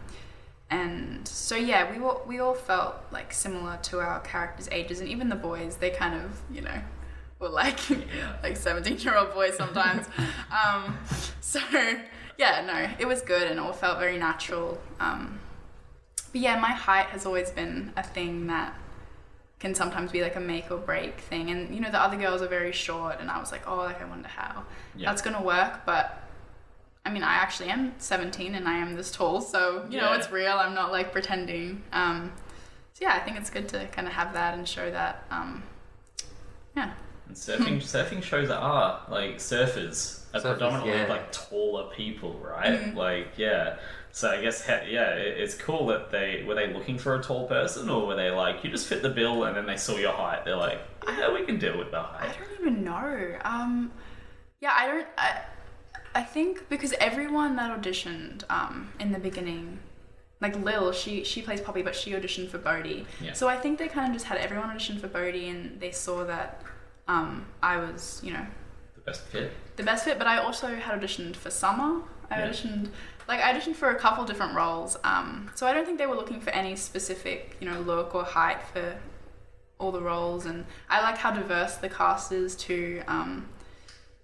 and 0.74 1.28
so 1.28 1.56
yeah, 1.56 1.92
we 1.92 2.00
were 2.00 2.18
we 2.26 2.40
all 2.40 2.56
felt 2.56 2.96
like 3.12 3.32
similar 3.32 3.78
to 3.84 4.00
our 4.00 4.20
characters' 4.22 4.68
ages, 4.72 5.00
and 5.00 5.08
even 5.10 5.30
the 5.30 5.36
boys, 5.36 5.78
they 5.78 5.92
kind 5.92 6.16
of 6.16 6.42
you 6.52 6.62
know 6.62 6.80
were 7.40 7.50
like 7.50 7.78
like 8.44 8.58
seventeen 8.58 8.98
year 8.98 9.16
old 9.16 9.34
boys 9.34 9.56
sometimes. 9.56 10.08
um, 10.52 10.98
so 11.42 11.60
yeah, 12.38 12.66
no, 12.66 12.90
it 13.00 13.08
was 13.08 13.22
good, 13.22 13.44
and 13.52 13.60
all 13.60 13.74
felt 13.74 14.00
very 14.00 14.18
natural. 14.18 14.80
Um, 15.00 15.40
but 16.32 16.42
yeah, 16.42 16.60
my 16.60 16.72
height 16.72 17.08
has 17.08 17.28
always 17.28 17.52
been 17.52 17.94
a 17.96 18.02
thing 18.02 18.48
that 18.48 18.74
can 19.60 19.76
sometimes 19.76 20.12
be 20.12 20.22
like 20.24 20.36
a 20.36 20.40
make 20.40 20.72
or 20.72 20.78
break 20.78 21.20
thing. 21.20 21.52
And 21.52 21.74
you 21.76 21.82
know, 21.82 21.92
the 21.92 22.02
other 22.02 22.18
girls 22.18 22.42
are 22.42 22.48
very 22.48 22.72
short, 22.72 23.18
and 23.20 23.30
I 23.30 23.40
was 23.40 23.52
like, 23.52 23.68
oh, 23.68 23.76
like 23.78 24.02
I 24.02 24.06
wonder 24.06 24.28
how 24.28 24.64
Yeah. 24.96 25.10
that's 25.10 25.22
gonna 25.22 25.44
work. 25.44 25.86
But 25.86 26.23
I 27.06 27.12
mean, 27.12 27.24
I 27.24 27.34
actually 27.34 27.70
am 27.70 27.94
17 27.98 28.56
and 28.56 28.68
I 28.68 28.78
am 28.78 28.96
this 28.96 29.12
tall, 29.12 29.42
so 29.42 29.86
you 29.89 30.00
know, 30.00 30.13
it's 30.13 30.32
real. 30.32 30.54
I'm 30.54 30.74
not 30.74 30.92
like 30.92 31.12
pretending. 31.12 31.84
Um, 31.92 32.32
so 32.94 33.06
yeah, 33.06 33.13
I 33.13 33.20
think 33.20 33.38
it's 33.38 33.50
good 33.50 33.68
to 33.70 33.88
kind 33.88 34.08
of 34.08 34.13
have 34.13 34.34
that 34.34 34.58
and 34.58 34.68
show 34.68 34.89
that. 34.89 35.26
Um, 35.30 35.63
yeah. 36.78 36.94
And 37.28 37.36
surfing 37.36 37.78
surfing 37.78 38.24
shows 38.24 38.50
are 38.50 39.02
like 39.10 39.38
surfers 39.38 40.24
are 40.34 40.39
Surfers, 40.39 40.42
predominantly 40.42 40.94
yeah. 40.94 41.08
like 41.08 41.32
taller 41.32 41.89
people, 41.94 42.39
right? 42.39 42.80
Mm-hmm. 42.80 42.98
Like 42.98 43.28
yeah. 43.38 43.78
So 44.12 44.30
I 44.30 44.42
guess 44.42 44.63
yeah, 44.68 45.10
it's 45.10 45.56
cool 45.56 45.88
that 45.88 46.12
they 46.12 46.46
were 46.48 46.56
they 46.56 46.72
looking 46.72 46.98
for 46.98 47.16
a 47.16 47.24
tall 47.24 47.48
person 47.48 47.89
or 47.89 48.08
were 48.08 48.16
they 48.16 48.30
like 48.30 48.63
you 48.63 48.70
just 48.70 48.88
fit 48.88 49.02
the 49.02 49.10
bill 49.10 49.44
and 49.44 49.58
then 49.58 49.66
they 49.66 49.78
saw 49.78 49.98
your 49.98 50.13
height. 50.13 50.46
They're 50.46 50.56
like 50.56 50.80
yeah, 51.08 51.34
we 51.34 51.46
can 51.46 51.60
deal 51.60 51.78
with 51.78 51.92
the 51.92 52.02
height. 52.02 52.30
I 52.30 52.34
don't 52.39 52.62
even 52.62 52.84
know. 52.84 53.38
Um, 53.44 53.92
yeah, 54.62 54.74
I 54.78 54.88
don't. 54.88 55.08
I, 55.18 55.42
I 56.15 56.23
think 56.23 56.69
because 56.69 56.93
everyone 56.99 57.56
that 57.56 57.69
auditioned 57.82 58.43
um, 58.49 58.89
in 58.99 59.12
the 59.12 59.19
beginning, 59.19 59.80
like 60.41 60.56
Lil, 60.63 60.91
she 60.91 61.23
she 61.23 61.41
plays 61.41 61.62
Poppy, 61.62 61.82
but 61.82 61.95
she 61.95 62.12
auditioned 62.12 62.49
for 62.49 62.58
Bodhi. 62.58 63.06
Yeah. 63.21 63.34
So 63.34 63.47
I 63.47 63.58
think 63.58 63.80
they 63.80 63.88
kind 63.88 64.08
of 64.08 64.13
just 64.13 64.26
had 64.26 64.38
everyone 64.38 64.69
audition 64.69 64.99
for 64.99 65.08
Bodhi, 65.08 65.49
and 65.49 65.80
they 65.80 65.91
saw 65.91 66.23
that 66.26 66.62
um, 67.08 67.45
I 67.62 67.78
was, 67.78 68.19
you 68.23 68.34
know, 68.34 68.45
The 68.95 69.02
best 69.02 69.21
fit. 69.28 69.52
the 69.76 69.84
best 69.84 70.06
fit. 70.06 70.17
But 70.17 70.28
I 70.28 70.38
also 70.38 70.67
had 70.76 70.99
auditioned 71.02 71.36
for 71.36 71.49
Summer. 71.49 72.02
I 72.30 72.39
Yeah. 72.39 72.49
auditioned. 72.49 72.89
Like 73.28 73.39
I 73.39 73.54
auditioned 73.54 73.76
for 73.76 73.89
a 73.89 73.95
couple 73.95 74.26
different 74.26 74.54
roles, 74.54 74.97
um, 75.06 75.49
so 75.56 75.65
I 75.65 75.73
don't 75.73 75.86
think 75.86 75.97
they 75.97 76.08
were 76.08 76.15
looking 76.15 76.41
for 76.41 76.49
any 76.49 76.76
specific, 76.76 77.56
you 77.62 77.69
know, 77.69 77.80
look 77.80 78.13
or 78.13 78.23
height 78.26 78.62
for 78.73 78.97
all 79.80 79.91
the 79.93 80.02
roles, 80.02 80.45
and 80.45 80.65
I 80.89 81.02
like 81.02 81.17
how 81.17 81.32
diverse 81.32 81.76
the 81.76 81.88
cast 81.89 82.32
is 82.34 82.54
too. 82.56 83.02
Um, 83.08 83.47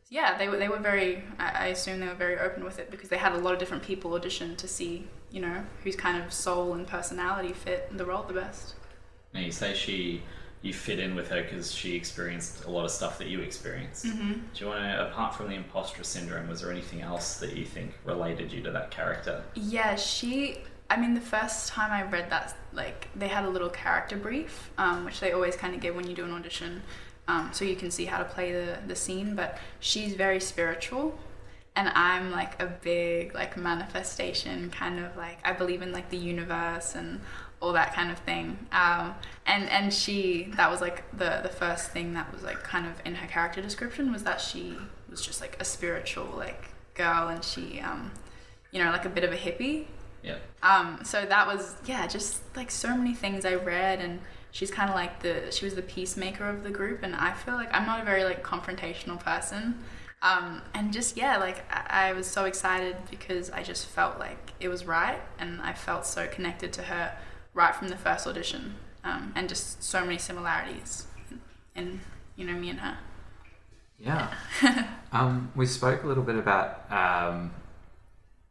yeah, 0.10 0.38
they 0.38 0.48
were 0.48 0.58
they 0.58 0.68
were 0.68 0.80
very. 0.80 1.24
I, 1.38 1.52
I 1.52 1.66
assume 1.68 2.00
they 2.00 2.08
were 2.08 2.14
very 2.14 2.38
open 2.40 2.64
with 2.64 2.80
it 2.80 2.90
because 2.92 3.10
they 3.10 3.18
had 3.18 3.34
a 3.34 3.38
lot 3.38 3.54
of 3.54 3.60
different 3.60 3.84
people 3.84 4.14
audition 4.14 4.56
to 4.58 4.68
see, 4.68 5.08
you 5.32 5.42
know, 5.42 5.64
whose 5.84 5.96
kind 5.96 6.24
of 6.24 6.34
soul 6.34 6.74
and 6.74 6.88
personality 6.88 7.54
fit 7.54 7.96
the 7.96 8.06
role 8.06 8.24
the 8.24 8.34
best. 8.34 8.76
Now 9.34 9.42
you 9.42 9.52
say 9.52 9.74
she 9.74 10.24
you 10.62 10.74
fit 10.74 11.00
in 11.00 11.16
with 11.16 11.30
her 11.30 11.42
because 11.42 11.72
she 11.72 11.96
experienced 11.96 12.66
a 12.66 12.72
lot 12.72 12.84
of 12.84 12.92
stuff 12.92 13.18
that 13.18 13.28
you 13.28 13.40
experienced. 13.40 14.06
Mm-hmm. 14.06 14.34
Do 14.54 14.66
you 14.66 14.68
want 14.68 14.84
to, 14.84 15.08
apart 15.08 15.34
from 15.34 15.48
the 15.48 15.56
imposter 15.56 16.04
syndrome, 16.04 16.50
was 16.50 16.62
there 16.62 16.72
anything 16.72 17.02
else 17.02 17.38
that 17.38 17.56
you 17.56 17.64
think 17.64 17.94
related 18.04 18.52
you 18.52 18.62
to 18.64 18.72
that 18.72 18.92
character? 18.92 19.44
Yeah, 19.54 19.96
she. 19.96 20.58
I 20.90 21.00
mean, 21.00 21.14
the 21.14 21.22
first 21.22 21.68
time 21.68 21.92
I 21.92 22.10
read 22.10 22.32
that, 22.32 22.56
like, 22.74 23.10
they 23.16 23.28
had 23.28 23.46
a 23.46 23.50
little 23.50 23.70
character 23.70 24.18
brief, 24.18 24.72
um, 24.80 25.06
which 25.06 25.20
they 25.20 25.34
always 25.34 25.56
kind 25.56 25.76
of 25.76 25.82
give 25.82 25.96
when 25.96 26.08
you 26.08 26.16
do 26.16 26.26
an 26.26 26.32
audition, 26.32 26.82
um, 27.30 27.44
so 27.54 27.62
you 27.72 27.76
can 27.76 27.92
see 27.92 28.06
how 28.12 28.18
to 28.24 28.30
play 28.36 28.52
the, 28.52 28.70
the 28.92 28.96
scene. 28.96 29.36
But 29.36 29.52
she's 29.80 30.14
very 30.26 30.40
spiritual, 30.40 31.06
and 31.76 31.88
I'm 31.90 32.26
like 32.40 32.54
a 32.62 32.68
big, 32.92 33.34
like, 33.42 33.56
manifestation 33.58 34.70
kind 34.72 34.98
of 35.04 35.16
like, 35.16 35.38
I 35.50 35.54
believe 35.54 35.82
in, 35.86 35.92
like, 35.94 36.10
the 36.10 36.22
universe 36.34 36.96
and 36.96 37.22
all 37.62 37.74
that 37.74 37.94
kind 37.94 38.10
of 38.10 38.18
thing. 38.20 38.58
Um, 38.72 39.16
and, 39.46 39.64
and 39.70 39.94
she, 39.94 40.52
that 40.56 40.72
was 40.72 40.82
like 40.82 41.04
the, 41.12 41.42
the 41.44 41.54
first 41.62 41.92
thing 41.92 42.14
that 42.14 42.32
was 42.34 42.42
like 42.42 42.64
kind 42.64 42.86
of 42.88 42.94
in 43.06 43.16
her 43.16 43.28
character 43.28 43.62
description 43.62 44.14
was 44.14 44.24
that 44.24 44.40
she 44.40 44.78
was 45.10 45.22
just 45.22 45.42
like 45.42 45.58
a 45.60 45.66
spiritual, 45.66 46.28
like, 46.38 46.70
girl, 46.94 47.28
and 47.28 47.44
she, 47.44 47.82
um, 47.82 48.12
you 48.72 48.82
know, 48.82 48.92
like 48.92 49.06
a 49.06 49.10
bit 49.10 49.26
of 49.28 49.32
a 49.34 49.36
hippie. 49.36 49.88
Yeah. 50.24 50.38
Um, 50.64 51.00
so 51.04 51.26
that 51.26 51.48
was 51.48 51.76
yeah, 51.86 52.08
just 52.08 52.42
like 52.56 52.72
so 52.72 52.96
many 52.96 53.14
things 53.14 53.46
I 53.46 53.56
read, 53.56 54.00
and 54.00 54.20
she's 54.52 54.72
kind 54.72 54.90
of 54.90 54.96
like 54.96 55.22
the 55.22 55.52
she 55.52 55.66
was 55.66 55.76
the 55.76 55.82
peacemaker 55.82 56.48
of 56.48 56.64
the 56.64 56.70
group, 56.70 57.04
and 57.04 57.16
I 57.16 57.34
feel 57.34 57.56
like 57.56 57.70
I'm 57.74 57.86
not 57.86 58.02
a 58.02 58.06
very 58.06 58.24
like 58.24 58.44
confrontational 58.44 59.20
person, 59.20 59.80
um, 60.22 60.62
and 60.74 60.92
just 60.92 61.18
yeah, 61.18 61.38
like 61.38 61.64
I, 61.72 62.10
I 62.10 62.14
was 62.14 62.28
so 62.28 62.46
excited 62.46 62.98
because 63.10 63.50
I 63.52 63.64
just 63.64 63.88
felt 63.88 64.20
like 64.20 64.54
it 64.60 64.68
was 64.68 64.86
right, 64.86 65.22
and 65.38 65.62
I 65.62 65.74
felt 65.74 66.06
so 66.06 66.28
connected 66.28 66.74
to 66.74 66.84
her 66.84 67.18
right 67.54 67.76
from 67.76 67.90
the 67.90 67.98
first 67.98 68.28
audition, 68.28 68.76
um, 69.04 69.34
and 69.36 69.48
just 69.50 69.84
so 69.84 70.02
many 70.02 70.18
similarities 70.18 71.08
in 71.76 72.02
you 72.36 72.46
know 72.46 72.54
me 72.54 72.70
and 72.70 72.80
her. 72.80 72.98
Yeah. 74.00 74.34
um, 75.12 75.52
we 75.56 75.66
spoke 75.66 76.04
a 76.04 76.08
little 76.08 76.24
bit 76.24 76.36
about. 76.36 76.90
Um, 76.92 77.52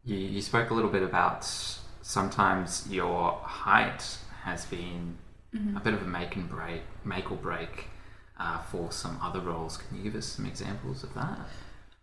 you, 0.05 0.17
you 0.17 0.41
spoke 0.43 0.71
a 0.71 0.75
little 0.75 0.91
bit 0.91 1.03
about 1.03 1.45
sometimes 2.03 2.87
your 2.91 3.33
height 3.43 4.19
has 4.45 4.65
been 4.65 5.19
Mm-hmm. 5.55 5.77
a 5.79 5.81
bit 5.81 5.95
of 5.95 6.03
a 6.03 6.07
make 6.07 6.37
and 6.37 6.49
break, 6.49 6.83
make 7.05 7.31
or 7.33 7.37
break 7.37 7.87
uh, 8.39 8.59
for 8.59 8.93
some 8.93 9.19
other 9.23 9.41
roles. 9.41 9.79
Can 9.79 9.97
you 9.97 10.03
give 10.03 10.15
us 10.15 10.27
some 10.27 10.45
examples 10.45 11.03
of 11.03 11.15
that? 11.15 11.39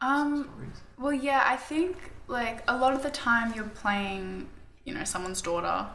Um, 0.02 0.50
well, 0.98 1.14
yeah, 1.14 1.43
I 1.46 1.56
think 1.56 2.12
like 2.28 2.64
a 2.68 2.76
lot 2.76 2.93
of 2.93 3.04
the 3.04 3.12
time 3.12 3.54
you're 3.56 3.66
playing, 3.66 4.50
you 4.84 4.93
know, 4.93 5.04
someone's 5.04 5.41
daughter 5.41 5.86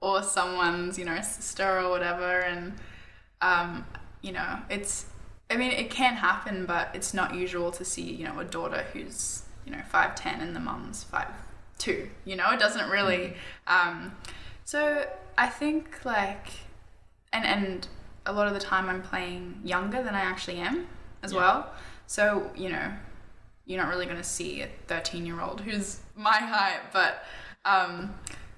or 0.00 0.22
someone's, 0.22 0.96
you 0.98 1.04
know, 1.04 1.20
sister 1.20 1.80
or 1.80 1.90
whatever, 1.90 2.40
and 2.40 2.74
um, 3.40 3.84
you 4.22 4.32
know, 4.32 4.58
it's. 4.70 5.06
I 5.48 5.56
mean, 5.56 5.70
it 5.70 5.90
can 5.90 6.14
happen, 6.14 6.66
but 6.66 6.90
it's 6.92 7.14
not 7.14 7.34
usual 7.34 7.70
to 7.72 7.84
see, 7.84 8.02
you 8.02 8.24
know, 8.24 8.40
a 8.40 8.44
daughter 8.44 8.84
who's, 8.92 9.44
you 9.64 9.70
know, 9.70 9.82
five 9.88 10.16
ten 10.16 10.40
and 10.40 10.56
the 10.56 10.60
mum's 10.60 11.04
five 11.04 11.28
two. 11.78 12.10
You 12.24 12.34
know, 12.36 12.50
it 12.50 12.58
doesn't 12.58 12.90
really. 12.90 13.34
Um, 13.68 14.16
so 14.64 15.06
I 15.38 15.46
think 15.48 16.04
like, 16.04 16.48
and 17.32 17.44
and 17.44 17.88
a 18.26 18.32
lot 18.32 18.48
of 18.48 18.54
the 18.54 18.60
time 18.60 18.88
I'm 18.88 19.02
playing 19.02 19.60
younger 19.64 20.02
than 20.02 20.14
I 20.14 20.20
actually 20.20 20.58
am 20.58 20.86
as 21.22 21.32
Yeah. 21.32 21.38
well. 21.38 21.72
So 22.06 22.50
you 22.56 22.68
know, 22.70 22.92
you're 23.66 23.80
not 23.82 23.88
really 23.88 24.06
going 24.06 24.18
to 24.18 24.24
see 24.24 24.62
a 24.62 24.68
13 24.88 25.26
year 25.26 25.40
old 25.40 25.60
who's 25.60 26.00
my 26.16 26.36
height, 26.36 26.80
but 26.92 27.24
um, 27.64 28.14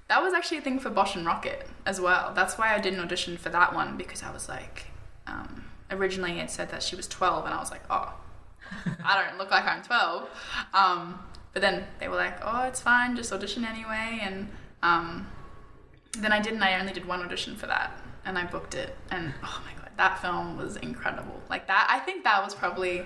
that 0.07 0.21
was 0.21 0.33
actually 0.33 0.57
a 0.57 0.61
thing 0.61 0.79
for 0.79 0.89
Bosch 0.89 1.15
and 1.15 1.25
Rockit 1.25 1.63
as 1.85 1.99
well. 2.01 2.31
That's 2.35 2.57
why 2.57 2.73
I 2.75 2.79
did 2.79 2.93
an 2.93 2.99
audition 2.99 3.37
for 3.37 3.49
that 3.49 3.73
one 3.73 3.97
because 3.97 4.23
I 4.23 4.31
was 4.31 4.47
like, 4.49 4.87
um, 5.27 5.65
originally 5.91 6.39
it 6.39 6.49
said 6.51 6.69
that 6.69 6.81
she 6.83 6.95
was 6.95 7.07
12, 7.07 7.45
and 7.45 7.53
I 7.53 7.59
was 7.59 7.71
like, 7.71 7.81
oh, 7.89 8.13
I 9.03 9.23
don't 9.23 9.37
look 9.37 9.51
like 9.51 9.65
I'm 9.65 9.81
12. 9.83 10.29
Um, 10.73 11.19
but 11.53 11.61
then 11.61 11.85
they 11.99 12.07
were 12.07 12.15
like, 12.15 12.37
oh, 12.43 12.63
it's 12.63 12.81
fine, 12.81 13.15
just 13.15 13.33
audition 13.33 13.65
anyway. 13.65 14.19
And 14.21 14.49
um, 14.83 15.27
then 16.19 16.31
I 16.31 16.39
didn't, 16.39 16.61
I 16.61 16.79
only 16.79 16.93
did 16.93 17.05
one 17.05 17.21
audition 17.21 17.55
for 17.55 17.65
that, 17.67 17.99
and 18.25 18.37
I 18.37 18.45
booked 18.45 18.75
it. 18.75 18.95
And 19.11 19.33
oh 19.43 19.63
my 19.65 19.79
god, 19.81 19.91
that 19.97 20.21
film 20.21 20.57
was 20.57 20.75
incredible. 20.77 21.39
Like 21.49 21.67
that, 21.67 21.87
I 21.89 21.99
think 21.99 22.23
that 22.23 22.43
was 22.43 22.55
probably 22.55 23.05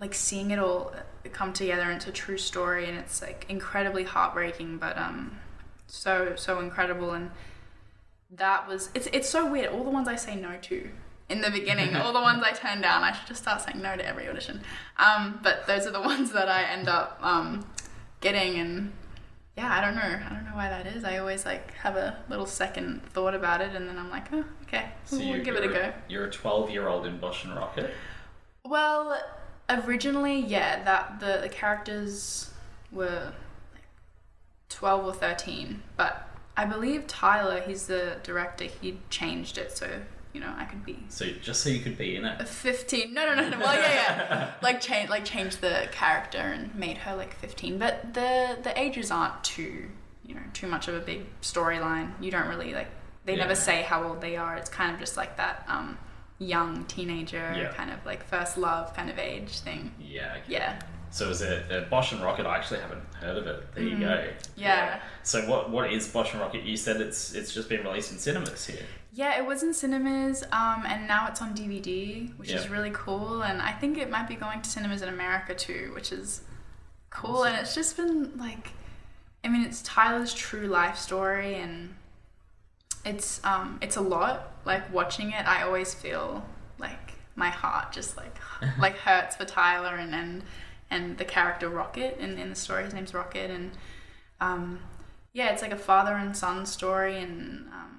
like 0.00 0.14
seeing 0.14 0.50
it 0.50 0.58
all 0.58 0.92
come 1.32 1.52
together 1.52 1.90
into 1.90 2.10
a 2.10 2.12
true 2.12 2.38
story 2.38 2.86
and 2.86 2.98
it's 2.98 3.22
like 3.22 3.46
incredibly 3.48 4.04
heartbreaking 4.04 4.76
but 4.76 4.96
um 4.98 5.38
so 5.86 6.34
so 6.36 6.60
incredible 6.60 7.12
and 7.12 7.30
that 8.30 8.68
was 8.68 8.90
it's 8.94 9.06
it's 9.12 9.28
so 9.28 9.50
weird 9.50 9.68
all 9.68 9.84
the 9.84 9.90
ones 9.90 10.08
i 10.08 10.16
say 10.16 10.34
no 10.34 10.56
to 10.60 10.90
in 11.28 11.40
the 11.40 11.50
beginning 11.50 11.94
all 11.96 12.12
the 12.12 12.20
ones 12.20 12.42
i 12.44 12.50
turn 12.50 12.80
down 12.80 13.02
i 13.02 13.12
should 13.12 13.26
just 13.26 13.42
start 13.42 13.60
saying 13.60 13.80
no 13.80 13.96
to 13.96 14.06
every 14.06 14.28
audition 14.28 14.60
um 14.98 15.38
but 15.42 15.66
those 15.66 15.86
are 15.86 15.92
the 15.92 16.00
ones 16.12 16.32
that 16.32 16.48
i 16.48 16.64
end 16.64 16.88
up 16.88 17.18
um 17.22 17.64
getting 18.20 18.58
and 18.58 18.92
yeah 19.56 19.72
i 19.72 19.80
don't 19.80 19.94
know. 19.94 20.02
I 20.02 20.32
don't 20.32 20.44
know 20.44 20.54
why 20.54 20.68
that 20.68 20.86
is. 20.86 21.04
I 21.04 21.18
always 21.18 21.44
like 21.44 21.72
have 21.74 21.96
a 21.96 22.18
little 22.28 22.46
second 22.46 23.02
thought 23.12 23.34
about 23.34 23.60
it 23.60 23.74
and 23.74 23.88
then 23.88 23.98
i'm 23.98 24.10
like 24.10 24.32
oh 24.32 24.44
okay. 24.62 24.90
So 25.04 25.18
we'll 25.18 25.26
you, 25.36 25.42
give 25.42 25.56
it 25.56 25.64
a 25.64 25.68
go. 25.68 25.92
You're 26.08 26.26
a 26.26 26.30
12 26.30 26.70
year 26.70 26.88
old 26.88 27.06
in 27.06 27.18
Bosch 27.18 27.44
and 27.44 27.54
Rockit. 27.54 27.90
Well, 28.64 29.20
originally, 29.68 30.40
yeah, 30.40 30.82
that 30.84 31.20
the, 31.20 31.40
the 31.42 31.48
characters 31.48 32.50
were 32.90 33.32
like 33.74 33.82
12 34.70 35.06
or 35.06 35.12
13, 35.12 35.82
but 35.96 36.28
I 36.56 36.64
believe 36.64 37.06
Tyler, 37.06 37.60
he's 37.60 37.86
the 37.86 38.16
director, 38.22 38.64
he 38.64 38.98
changed 39.10 39.58
it 39.58 39.76
so, 39.76 40.00
you 40.34 40.40
know, 40.40 40.52
I 40.58 40.64
could 40.64 40.84
be 40.84 40.98
So 41.08 41.26
just 41.40 41.62
so 41.62 41.70
you 41.70 41.80
could 41.80 41.96
be 41.96 42.16
in 42.16 42.24
it. 42.24 42.46
15. 42.46 43.14
No, 43.14 43.24
no, 43.26 43.34
no, 43.40 43.48
no. 43.48 43.58
Well, 43.58 43.74
yeah, 43.74 43.92
yeah. 43.92 44.50
like 44.62 44.80
change 44.80 45.08
like 45.08 45.24
changed 45.24 45.60
the 45.62 45.88
character 45.92 46.38
and 46.38 46.74
made 46.74 46.98
her 46.98 47.14
like 47.16 47.34
15, 47.36 47.78
but 47.78 48.12
the 48.14 48.58
the 48.62 48.78
ages 48.78 49.10
aren't 49.10 49.42
too, 49.44 49.88
you 50.26 50.34
know, 50.34 50.42
too 50.52 50.66
much 50.66 50.88
of 50.88 50.94
a 50.96 51.00
big 51.00 51.22
storyline. 51.40 52.10
You 52.20 52.30
don't 52.32 52.48
really 52.48 52.74
like 52.74 52.88
they 53.24 53.34
Yeah. 53.36 53.42
never 53.44 53.54
say 53.54 53.82
how 53.82 54.02
old 54.06 54.20
they 54.20 54.36
are. 54.36 54.56
It's 54.56 54.68
kind 54.68 54.92
of 54.92 54.98
just 55.00 55.16
like 55.16 55.36
that 55.38 55.64
um 55.68 55.96
young 56.40 56.84
teenager 56.86 57.54
Yeah. 57.56 57.72
kind 57.72 57.90
of 57.92 58.04
like 58.04 58.24
first 58.24 58.58
love 58.58 58.92
kind 58.94 59.08
of 59.08 59.18
age 59.20 59.60
thing. 59.60 59.92
Yeah. 60.00 60.32
Okay. 60.42 60.42
Yeah. 60.54 60.80
So 61.10 61.30
is 61.30 61.42
it 61.42 61.70
uh, 61.70 61.82
Bosch 61.88 62.10
and 62.10 62.20
Rockit? 62.20 62.44
I 62.44 62.56
actually 62.56 62.80
haven't 62.80 63.04
heard 63.20 63.36
of 63.38 63.46
it. 63.46 63.72
There 63.72 63.84
you 63.84 63.96
go. 64.00 64.06
Mm-hmm. 64.06 64.36
Yeah. 64.56 64.98
So 65.22 65.48
what 65.48 65.70
what 65.70 65.92
is 65.92 66.08
Bosch 66.08 66.32
and 66.34 66.42
Rockit? 66.42 66.66
You 66.66 66.76
said 66.76 67.00
it's 67.00 67.34
it's 67.34 67.54
just 67.54 67.68
been 67.68 67.84
released 67.84 68.10
in 68.10 68.18
cinemas 68.18 68.66
here. 68.66 68.84
Yeah, 69.14 69.38
it 69.38 69.46
was 69.46 69.62
in 69.62 69.72
cinemas, 69.72 70.42
um, 70.50 70.82
and 70.88 71.06
now 71.06 71.28
it's 71.28 71.40
on 71.40 71.54
DVD, 71.54 72.36
which 72.36 72.50
is 72.50 72.68
really 72.68 72.90
cool. 72.92 73.44
And 73.44 73.62
I 73.62 73.70
think 73.70 73.96
it 73.96 74.10
might 74.10 74.26
be 74.26 74.34
going 74.34 74.60
to 74.60 74.68
cinemas 74.68 75.02
in 75.02 75.08
America 75.08 75.54
too, 75.54 75.92
which 75.94 76.10
is 76.10 76.42
cool. 77.10 77.44
And 77.44 77.56
it's 77.56 77.76
just 77.76 77.96
been 77.96 78.36
like, 78.36 78.72
I 79.44 79.48
mean, 79.48 79.62
it's 79.62 79.82
Tyler's 79.82 80.34
true 80.34 80.66
life 80.66 80.98
story, 80.98 81.54
and 81.54 81.94
it's 83.04 83.40
um, 83.44 83.78
it's 83.80 83.94
a 83.94 84.00
lot. 84.00 84.52
Like 84.64 84.92
watching 84.92 85.30
it, 85.30 85.46
I 85.46 85.62
always 85.62 85.94
feel 85.94 86.44
like 86.80 87.12
my 87.36 87.50
heart 87.50 87.92
just 87.92 88.16
like 88.16 88.36
like 88.80 88.96
hurts 88.96 89.36
for 89.36 89.44
Tyler 89.44 89.94
and 89.94 90.12
and 90.12 90.42
and 90.90 91.18
the 91.18 91.24
character 91.24 91.70
Rockit 91.70 92.18
in 92.18 92.36
in 92.36 92.48
the 92.50 92.56
story. 92.56 92.82
His 92.82 92.94
name's 92.94 93.12
Rockit, 93.12 93.50
and 93.50 93.70
um, 94.40 94.80
yeah, 95.32 95.50
it's 95.52 95.62
like 95.62 95.72
a 95.72 95.76
father 95.76 96.14
and 96.14 96.36
son 96.36 96.66
story, 96.66 97.18
and 97.18 97.68
um, 97.68 97.93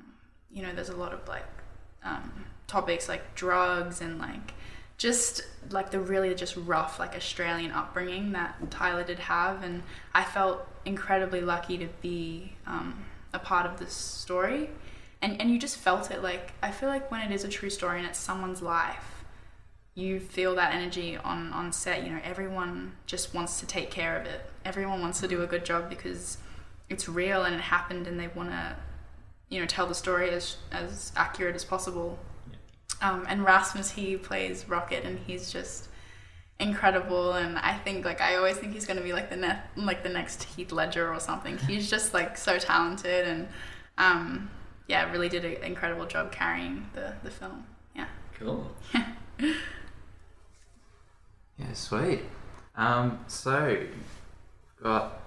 you 0.55 0.63
know, 0.63 0.73
there's 0.73 0.89
a 0.89 0.95
lot 0.95 1.13
of 1.13 1.27
like 1.27 1.45
um, 2.03 2.45
topics 2.65 3.07
like 3.07 3.35
drugs 3.35 4.01
and 4.01 4.17
like 4.17 4.53
just 4.97 5.43
like 5.69 5.91
the 5.91 5.99
really 5.99 6.33
just 6.33 6.55
rough 6.55 6.99
like 6.99 7.15
Australian 7.15 7.71
upbringing 7.71 8.31
that 8.31 8.71
Tyler 8.71 9.03
did 9.03 9.19
have, 9.19 9.61
and 9.61 9.83
I 10.13 10.23
felt 10.23 10.65
incredibly 10.85 11.41
lucky 11.41 11.77
to 11.79 11.87
be 12.01 12.53
um, 12.65 13.03
a 13.33 13.39
part 13.39 13.65
of 13.65 13.77
this 13.77 13.93
story, 13.93 14.69
and 15.21 15.39
and 15.41 15.51
you 15.51 15.59
just 15.59 15.77
felt 15.77 16.09
it. 16.09 16.23
Like 16.23 16.53
I 16.63 16.71
feel 16.71 16.87
like 16.87 17.11
when 17.11 17.19
it 17.19 17.33
is 17.35 17.43
a 17.43 17.49
true 17.49 17.69
story 17.69 17.99
and 17.99 18.07
it's 18.07 18.17
someone's 18.17 18.61
life, 18.61 19.25
you 19.93 20.21
feel 20.21 20.55
that 20.55 20.73
energy 20.73 21.17
on 21.17 21.51
on 21.51 21.73
set. 21.73 22.05
You 22.05 22.13
know, 22.13 22.21
everyone 22.23 22.93
just 23.05 23.33
wants 23.33 23.59
to 23.59 23.65
take 23.65 23.91
care 23.91 24.17
of 24.17 24.25
it. 24.25 24.49
Everyone 24.63 25.01
wants 25.01 25.19
to 25.19 25.27
do 25.27 25.43
a 25.43 25.47
good 25.47 25.65
job 25.65 25.89
because 25.89 26.37
it's 26.89 27.09
real 27.09 27.43
and 27.43 27.53
it 27.53 27.61
happened, 27.61 28.07
and 28.07 28.17
they 28.17 28.29
want 28.29 28.51
to 28.51 28.77
you 29.49 29.59
know 29.59 29.65
tell 29.65 29.87
the 29.87 29.95
story 29.95 30.29
as 30.29 30.57
as 30.71 31.11
accurate 31.15 31.55
as 31.55 31.63
possible. 31.63 32.17
Um, 33.01 33.25
and 33.27 33.43
Rasmus 33.43 33.91
he 33.91 34.15
plays 34.17 34.63
Rockit 34.65 35.05
and 35.05 35.19
he's 35.19 35.51
just 35.51 35.89
incredible 36.59 37.33
and 37.33 37.57
I 37.57 37.77
think 37.77 38.05
like 38.05 38.21
I 38.21 38.35
always 38.35 38.57
think 38.57 38.73
he's 38.73 38.85
going 38.85 38.97
to 38.97 39.03
be 39.03 39.11
like 39.11 39.29
the 39.29 39.35
ne- 39.35 39.59
like 39.75 40.03
the 40.03 40.09
next 40.09 40.43
Heath 40.43 40.71
Ledger 40.71 41.13
or 41.13 41.19
something. 41.19 41.57
He's 41.67 41.89
just 41.89 42.13
like 42.13 42.37
so 42.37 42.57
talented 42.57 43.27
and 43.27 43.47
um, 43.97 44.49
yeah, 44.87 45.11
really 45.11 45.29
did 45.29 45.43
an 45.43 45.63
incredible 45.63 46.05
job 46.05 46.31
carrying 46.31 46.89
the 46.93 47.13
the 47.23 47.31
film. 47.31 47.65
Yeah. 47.95 48.07
Cool. 48.39 48.71
Yeah, 48.93 49.13
yeah, 51.57 51.73
sweet. 51.73 52.21
Um, 52.77 53.19
so, 53.27 53.77
got 54.81 55.21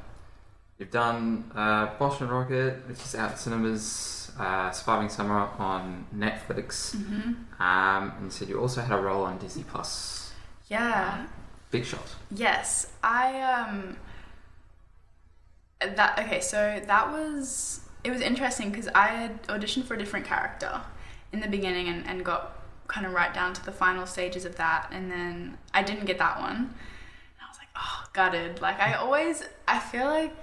you've 0.79 0.91
done 0.91 1.51
uh, 1.55 1.87
Bosch 1.99 2.21
and 2.21 2.31
Rockit, 2.31 2.87
which 2.89 2.99
is 2.99 3.15
out 3.15 3.33
in 3.33 3.37
cinemas, 3.37 4.31
uh, 4.39 4.71
Surviving 4.71 5.09
Summer 5.09 5.49
on 5.59 6.07
Netflix. 6.15 6.95
Mm-hmm. 6.95 7.63
Um, 7.63 8.13
and 8.17 8.25
you 8.25 8.31
said 8.31 8.49
you 8.49 8.61
also 8.61 8.81
had 8.81 8.99
a 8.99 9.03
role 9.03 9.25
on 9.25 9.39
Disney 9.39 9.65
Plus. 9.65 10.33
Yeah. 10.69 11.27
Big 11.71 11.85
Shot. 11.85 12.15
Yes, 12.31 12.93
I 13.03 13.41
um 13.43 13.97
that 15.81 16.19
okay, 16.19 16.41
so 16.41 16.81
that 16.87 17.13
was 17.13 17.81
it 18.05 18.11
was 18.11 18.21
interesting 18.21 18.71
because 18.71 18.89
I 18.95 19.09
had 19.09 19.43
auditioned 19.45 19.85
for 19.85 19.95
a 19.95 19.99
different 19.99 20.25
character 20.25 20.81
in 21.33 21.41
the 21.41 21.49
beginning 21.49 21.89
and, 21.89 22.07
and 22.07 22.25
got 22.25 22.63
kind 22.87 23.07
of 23.07 23.13
right 23.13 23.35
down 23.35 23.53
to 23.53 23.65
the 23.65 23.73
final 23.73 24.07
stages 24.07 24.47
of 24.47 24.57
that 24.57 24.89
and 24.93 25.11
then 25.11 25.59
I 25.75 25.83
didn't 25.83 26.07
get 26.07 26.19
that 26.19 26.41
one. 26.41 26.57
And 26.57 27.43
I 27.43 27.49
was 27.49 27.59
like, 27.59 27.69
oh 27.77 28.05
gutted. 28.15 28.63
Like 28.63 28.81
I 28.81 28.95
always 28.95 29.45
I 29.67 29.79
feel 29.79 30.07
like 30.07 30.35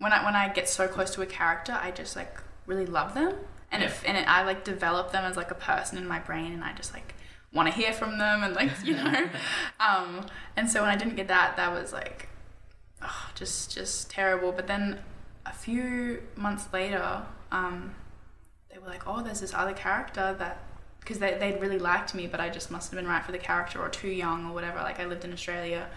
when 0.00 0.12
I 0.12 0.24
when 0.24 0.34
I 0.34 0.48
get 0.48 0.68
so 0.68 0.88
close 0.88 1.10
to 1.14 1.22
a 1.22 1.26
character 1.26 1.78
I 1.80 1.92
just 1.92 2.16
like 2.16 2.40
really 2.66 2.86
love 2.86 3.14
them. 3.14 3.34
And 3.70 3.84
if 3.84 4.02
and 4.04 4.16
it, 4.16 4.26
I 4.26 4.42
like 4.42 4.64
develop 4.64 5.12
them 5.12 5.24
as 5.24 5.36
like 5.36 5.52
a 5.52 5.54
person 5.54 5.96
in 5.98 6.08
my 6.08 6.18
brain 6.18 6.52
and 6.52 6.64
I 6.64 6.72
just 6.72 6.92
like 6.92 7.14
want 7.52 7.68
to 7.68 7.74
hear 7.74 7.92
from 7.92 8.18
them 8.18 8.42
and 8.42 8.56
like 8.56 8.70
you 8.82 8.94
know. 8.94 9.28
Um 9.80 10.26
and 10.56 10.68
so 10.68 10.80
when 10.80 10.90
i 10.90 10.96
didn't 10.96 11.16
get 11.16 11.28
that 11.28 11.56
that 11.56 11.72
was 11.72 11.92
like 11.92 12.28
oh, 13.02 13.30
just 13.34 13.72
just 13.72 14.10
terrible. 14.10 14.50
But 14.50 14.66
then 14.66 14.98
a 15.46 15.52
few 15.52 16.22
months 16.34 16.68
later 16.72 17.22
um 17.52 17.94
they 18.70 18.78
were 18.78 18.88
like 18.88 19.06
oh 19.06 19.22
there's 19.22 19.40
this 19.40 19.54
other 19.54 19.72
character 19.72 20.34
that 20.38 20.64
because 21.00 21.18
they, 21.18 21.36
they'd 21.38 21.60
really 21.60 21.78
liked 21.78 22.14
me 22.14 22.26
but 22.26 22.40
i 22.40 22.50
just 22.50 22.70
must 22.70 22.90
have 22.90 23.00
been 23.00 23.08
right 23.08 23.24
for 23.24 23.32
the 23.32 23.38
character 23.38 23.80
or 23.80 23.88
too 23.88 24.08
young 24.08 24.46
or 24.46 24.54
whatever. 24.54 24.78
Like 24.78 24.98
i 24.98 25.04
lived 25.04 25.24
in 25.24 25.32
australia 25.32 25.88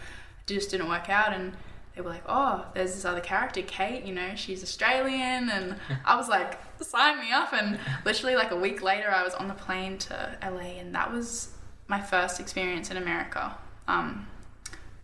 it 0.47 0.53
just 0.53 0.71
didn't 0.71 0.89
work 0.89 1.09
out. 1.09 1.33
And 1.33 1.53
they 1.95 2.01
were 2.01 2.09
like, 2.09 2.23
oh, 2.27 2.65
there's 2.73 2.93
this 2.95 3.05
other 3.05 3.21
character, 3.21 3.61
Kate, 3.61 4.03
you 4.03 4.13
know, 4.13 4.31
she's 4.35 4.63
Australian. 4.63 5.49
And 5.49 5.75
I 6.05 6.15
was 6.15 6.27
like, 6.27 6.59
sign 6.81 7.19
me 7.19 7.31
up. 7.31 7.53
And 7.53 7.79
literally, 8.05 8.35
like 8.35 8.51
a 8.51 8.55
week 8.55 8.81
later, 8.81 9.09
I 9.11 9.23
was 9.23 9.33
on 9.35 9.47
the 9.47 9.53
plane 9.53 9.97
to 9.99 10.37
LA, 10.41 10.79
and 10.79 10.93
that 10.95 11.11
was 11.11 11.49
my 11.87 12.01
first 12.01 12.39
experience 12.39 12.89
in 12.91 12.97
America. 12.97 13.55
Um, 13.87 14.27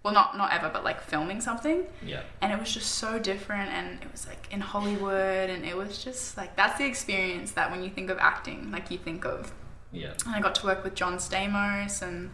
well, 0.02 0.14
not 0.14 0.38
not 0.38 0.54
ever, 0.54 0.70
but 0.72 0.84
like 0.86 1.02
filming 1.02 1.42
something, 1.42 1.84
Yeah. 2.04 2.22
and 2.42 2.54
it 2.54 2.58
was 2.60 2.74
just 2.74 2.96
so 2.96 3.20
different, 3.20 3.70
and 3.70 4.02
it 4.02 4.10
was 4.12 4.26
like 4.28 4.48
in 4.50 4.62
Hollywood, 4.62 5.50
and 5.50 5.66
it 5.66 5.76
was 5.76 6.02
just 6.04 6.38
like 6.38 6.56
that's 6.56 6.78
the 6.78 6.86
experience 6.86 7.52
that 7.52 7.70
when 7.70 7.84
you 7.84 7.90
think 7.90 8.10
of 8.10 8.18
acting, 8.18 8.72
like 8.72 8.90
you 8.90 8.98
think 8.98 9.26
of 9.26 9.52
Yeah. 9.92 10.14
and 10.26 10.34
I 10.34 10.40
got 10.40 10.56
to 10.56 10.66
work 10.66 10.86
with 10.86 10.96
John 10.96 11.18
Stamos 11.18 12.02
and 12.02 12.32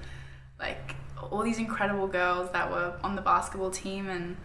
like 0.59 0.95
all 1.21 1.43
these 1.43 1.57
incredible 1.57 2.07
girls 2.07 2.51
that 2.51 2.69
were 2.69 2.95
on 3.03 3.15
the 3.15 3.21
basketball 3.21 3.71
team 3.71 4.09
and 4.09 4.37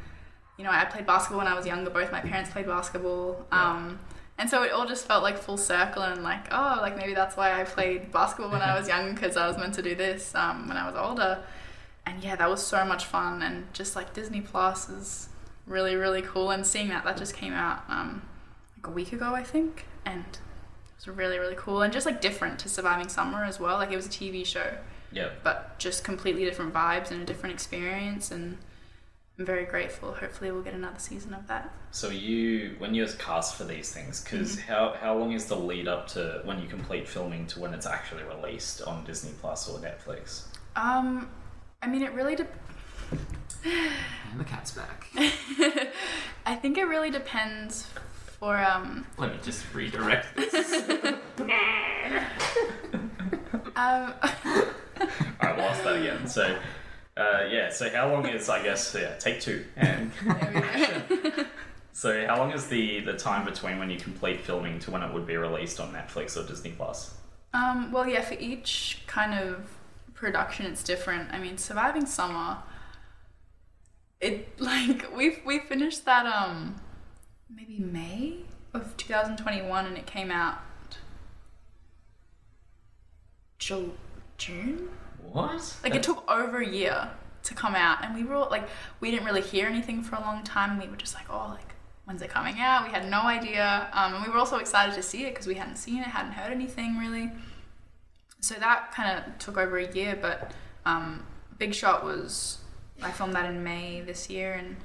you 0.56 0.64
know 0.64 0.70
I 0.70 0.84
played 0.84 1.06
basketball 1.06 1.38
when 1.38 1.46
I 1.46 1.54
was 1.54 1.66
younger. 1.66 1.90
Both 1.90 2.12
my 2.12 2.20
parents 2.20 2.50
played 2.50 2.66
basketball. 2.66 3.46
Um, 3.50 3.98
and 4.38 4.48
so 4.48 4.62
it 4.62 4.72
all 4.72 4.86
just 4.86 5.06
felt 5.06 5.22
like 5.22 5.36
full 5.36 5.58
circle 5.58 6.02
and 6.02 6.22
like 6.22 6.46
oh 6.50 6.78
like 6.80 6.96
maybe 6.96 7.14
that's 7.14 7.36
why 7.36 7.60
I 7.60 7.64
played 7.64 8.12
basketball 8.12 8.52
when 8.52 8.62
I 8.62 8.78
was 8.78 8.88
young 8.94 9.14
because 9.14 9.36
I 9.36 9.46
was 9.46 9.56
meant 9.56 9.74
to 9.74 9.82
do 9.82 9.94
this 9.94 10.34
um, 10.34 10.68
when 10.68 10.76
I 10.76 10.86
was 10.86 10.96
older. 10.96 11.42
And 12.06 12.22
yeah 12.22 12.36
that 12.36 12.48
was 12.48 12.64
so 12.64 12.84
much 12.84 13.04
fun. 13.04 13.42
And 13.42 13.72
just 13.72 13.96
like 13.96 14.14
Disney 14.14 14.40
Plus 14.40 14.88
is 14.88 15.28
really 15.66 15.96
really 15.96 16.22
cool. 16.22 16.50
And 16.50 16.66
seeing 16.66 16.88
that 16.88 17.04
that 17.04 17.16
just 17.16 17.34
came 17.34 17.52
out 17.52 17.82
um, 17.88 18.22
like 18.76 18.86
a 18.86 18.90
week 18.90 19.12
ago 19.12 19.34
I 19.34 19.42
think. 19.42 19.86
And 20.04 20.24
it 20.24 21.06
was 21.06 21.08
really 21.08 21.38
really 21.38 21.56
cool. 21.56 21.82
And 21.82 21.92
just 21.92 22.06
like 22.06 22.20
different 22.20 22.58
to 22.60 22.68
surviving 22.68 23.08
summer 23.08 23.44
as 23.44 23.58
well. 23.58 23.78
Like 23.78 23.92
it 23.92 23.96
was 23.96 24.06
a 24.06 24.10
tv 24.10 24.44
show 24.44 24.74
Yeah. 25.12 25.30
but 25.42 25.78
just 25.78 26.04
completely 26.04 26.44
different 26.44 26.72
vibes 26.72 27.10
and 27.10 27.20
a 27.22 27.24
different 27.24 27.54
experience 27.54 28.30
and 28.30 28.58
i'm 29.38 29.44
very 29.46 29.64
grateful 29.64 30.12
hopefully 30.12 30.50
we'll 30.52 30.62
get 30.62 30.74
another 30.74 30.98
season 30.98 31.34
of 31.34 31.46
that 31.48 31.72
So 31.90 32.10
you, 32.10 32.76
when 32.78 32.94
you're 32.94 33.08
cast 33.08 33.56
for 33.56 33.64
these 33.64 33.92
things, 33.92 34.22
because 34.22 34.56
Mm-hmm. 34.56 34.70
how 34.72 34.94
how 35.00 35.16
long 35.16 35.32
is 35.32 35.46
the 35.46 35.56
lead 35.56 35.88
up 35.88 36.06
to 36.08 36.42
when 36.44 36.60
you 36.62 36.68
complete 36.68 37.08
filming 37.08 37.46
to 37.48 37.60
when 37.60 37.74
it's 37.74 37.86
actually 37.86 38.22
released 38.22 38.82
on 38.82 39.04
Disney 39.04 39.32
Plus 39.40 39.68
or 39.68 39.78
Netflix? 39.80 40.44
um 40.76 41.28
i 41.82 41.86
mean 41.88 42.02
it 42.02 42.12
really 42.12 42.36
de- 42.36 42.46
And 43.64 44.38
the 44.38 44.44
cat's 44.44 44.70
back. 44.70 45.08
i 46.46 46.54
think 46.54 46.78
it 46.78 46.84
really 46.84 47.10
depends 47.10 47.86
for 48.38 48.56
um 48.56 49.04
Let 49.18 49.32
me 49.32 49.38
just 49.42 49.62
redirect 49.74 50.36
this. 50.36 50.72
um 53.76 54.14
I 54.22 54.66
lost 55.60 55.84
that 55.84 55.96
again. 55.96 56.26
So. 56.26 56.56
Uh, 57.16 57.44
yeah, 57.50 57.68
so 57.68 57.90
how 57.90 58.10
long 58.10 58.26
is 58.26 58.48
I 58.48 58.62
guess 58.62 58.96
yeah, 58.98 59.14
take 59.16 59.40
two 59.40 59.64
and 59.76 60.10
there 60.24 61.06
we 61.12 61.30
go. 61.30 61.44
so 61.92 62.26
how 62.26 62.38
long 62.38 62.52
is 62.52 62.68
the 62.68 63.00
the 63.00 63.14
time 63.14 63.44
between 63.44 63.78
when 63.78 63.90
you 63.90 63.98
complete 63.98 64.40
filming 64.40 64.78
to 64.78 64.90
when 64.90 65.02
it 65.02 65.12
would 65.12 65.26
be 65.26 65.36
released 65.36 65.80
on 65.80 65.92
Netflix 65.92 66.36
or 66.42 66.46
Disney 66.46 66.70
Plus? 66.70 67.14
Um, 67.52 67.90
well, 67.90 68.08
yeah, 68.08 68.22
for 68.22 68.34
each 68.34 69.02
kind 69.06 69.34
of 69.34 69.68
production, 70.14 70.66
it's 70.66 70.84
different. 70.84 71.30
I 71.32 71.38
mean, 71.38 71.58
Surviving 71.58 72.06
Summer, 72.06 72.58
it 74.20 74.58
like 74.60 75.14
we 75.14 75.38
we 75.44 75.58
finished 75.58 76.04
that 76.04 76.26
um 76.26 76.76
maybe 77.54 77.78
May 77.78 78.44
of 78.72 78.96
2021, 78.96 79.86
and 79.86 79.96
it 79.98 80.06
came 80.06 80.30
out 80.30 80.60
June. 84.38 84.88
What? 85.32 85.76
Like 85.82 85.94
it 85.94 86.02
took 86.02 86.28
over 86.30 86.58
a 86.58 86.66
year 86.66 87.08
to 87.42 87.54
come 87.54 87.74
out, 87.74 88.04
and 88.04 88.14
we 88.14 88.24
were 88.24 88.34
all, 88.34 88.48
like 88.50 88.68
we 89.00 89.10
didn't 89.10 89.26
really 89.26 89.42
hear 89.42 89.66
anything 89.66 90.02
for 90.02 90.16
a 90.16 90.20
long 90.20 90.42
time. 90.42 90.78
We 90.78 90.88
were 90.88 90.96
just 90.96 91.14
like, 91.14 91.26
oh, 91.30 91.48
like 91.50 91.74
when's 92.04 92.22
it 92.22 92.30
coming 92.30 92.58
out? 92.58 92.84
We 92.84 92.90
had 92.90 93.08
no 93.08 93.22
idea, 93.22 93.88
um, 93.92 94.14
and 94.14 94.24
we 94.24 94.30
were 94.30 94.38
also 94.38 94.56
excited 94.56 94.94
to 94.96 95.02
see 95.02 95.26
it 95.26 95.30
because 95.30 95.46
we 95.46 95.54
hadn't 95.54 95.76
seen 95.76 95.98
it, 95.98 96.06
hadn't 96.06 96.32
heard 96.32 96.52
anything 96.52 96.98
really. 96.98 97.30
So 98.40 98.54
that 98.54 98.92
kind 98.92 99.18
of 99.18 99.38
took 99.38 99.56
over 99.56 99.78
a 99.78 99.92
year, 99.92 100.18
but 100.20 100.52
um, 100.84 101.24
Big 101.58 101.74
Shot 101.74 102.04
was 102.04 102.58
I 103.02 103.10
filmed 103.10 103.34
that 103.34 103.48
in 103.48 103.62
May 103.62 104.00
this 104.00 104.28
year, 104.28 104.54
and 104.54 104.76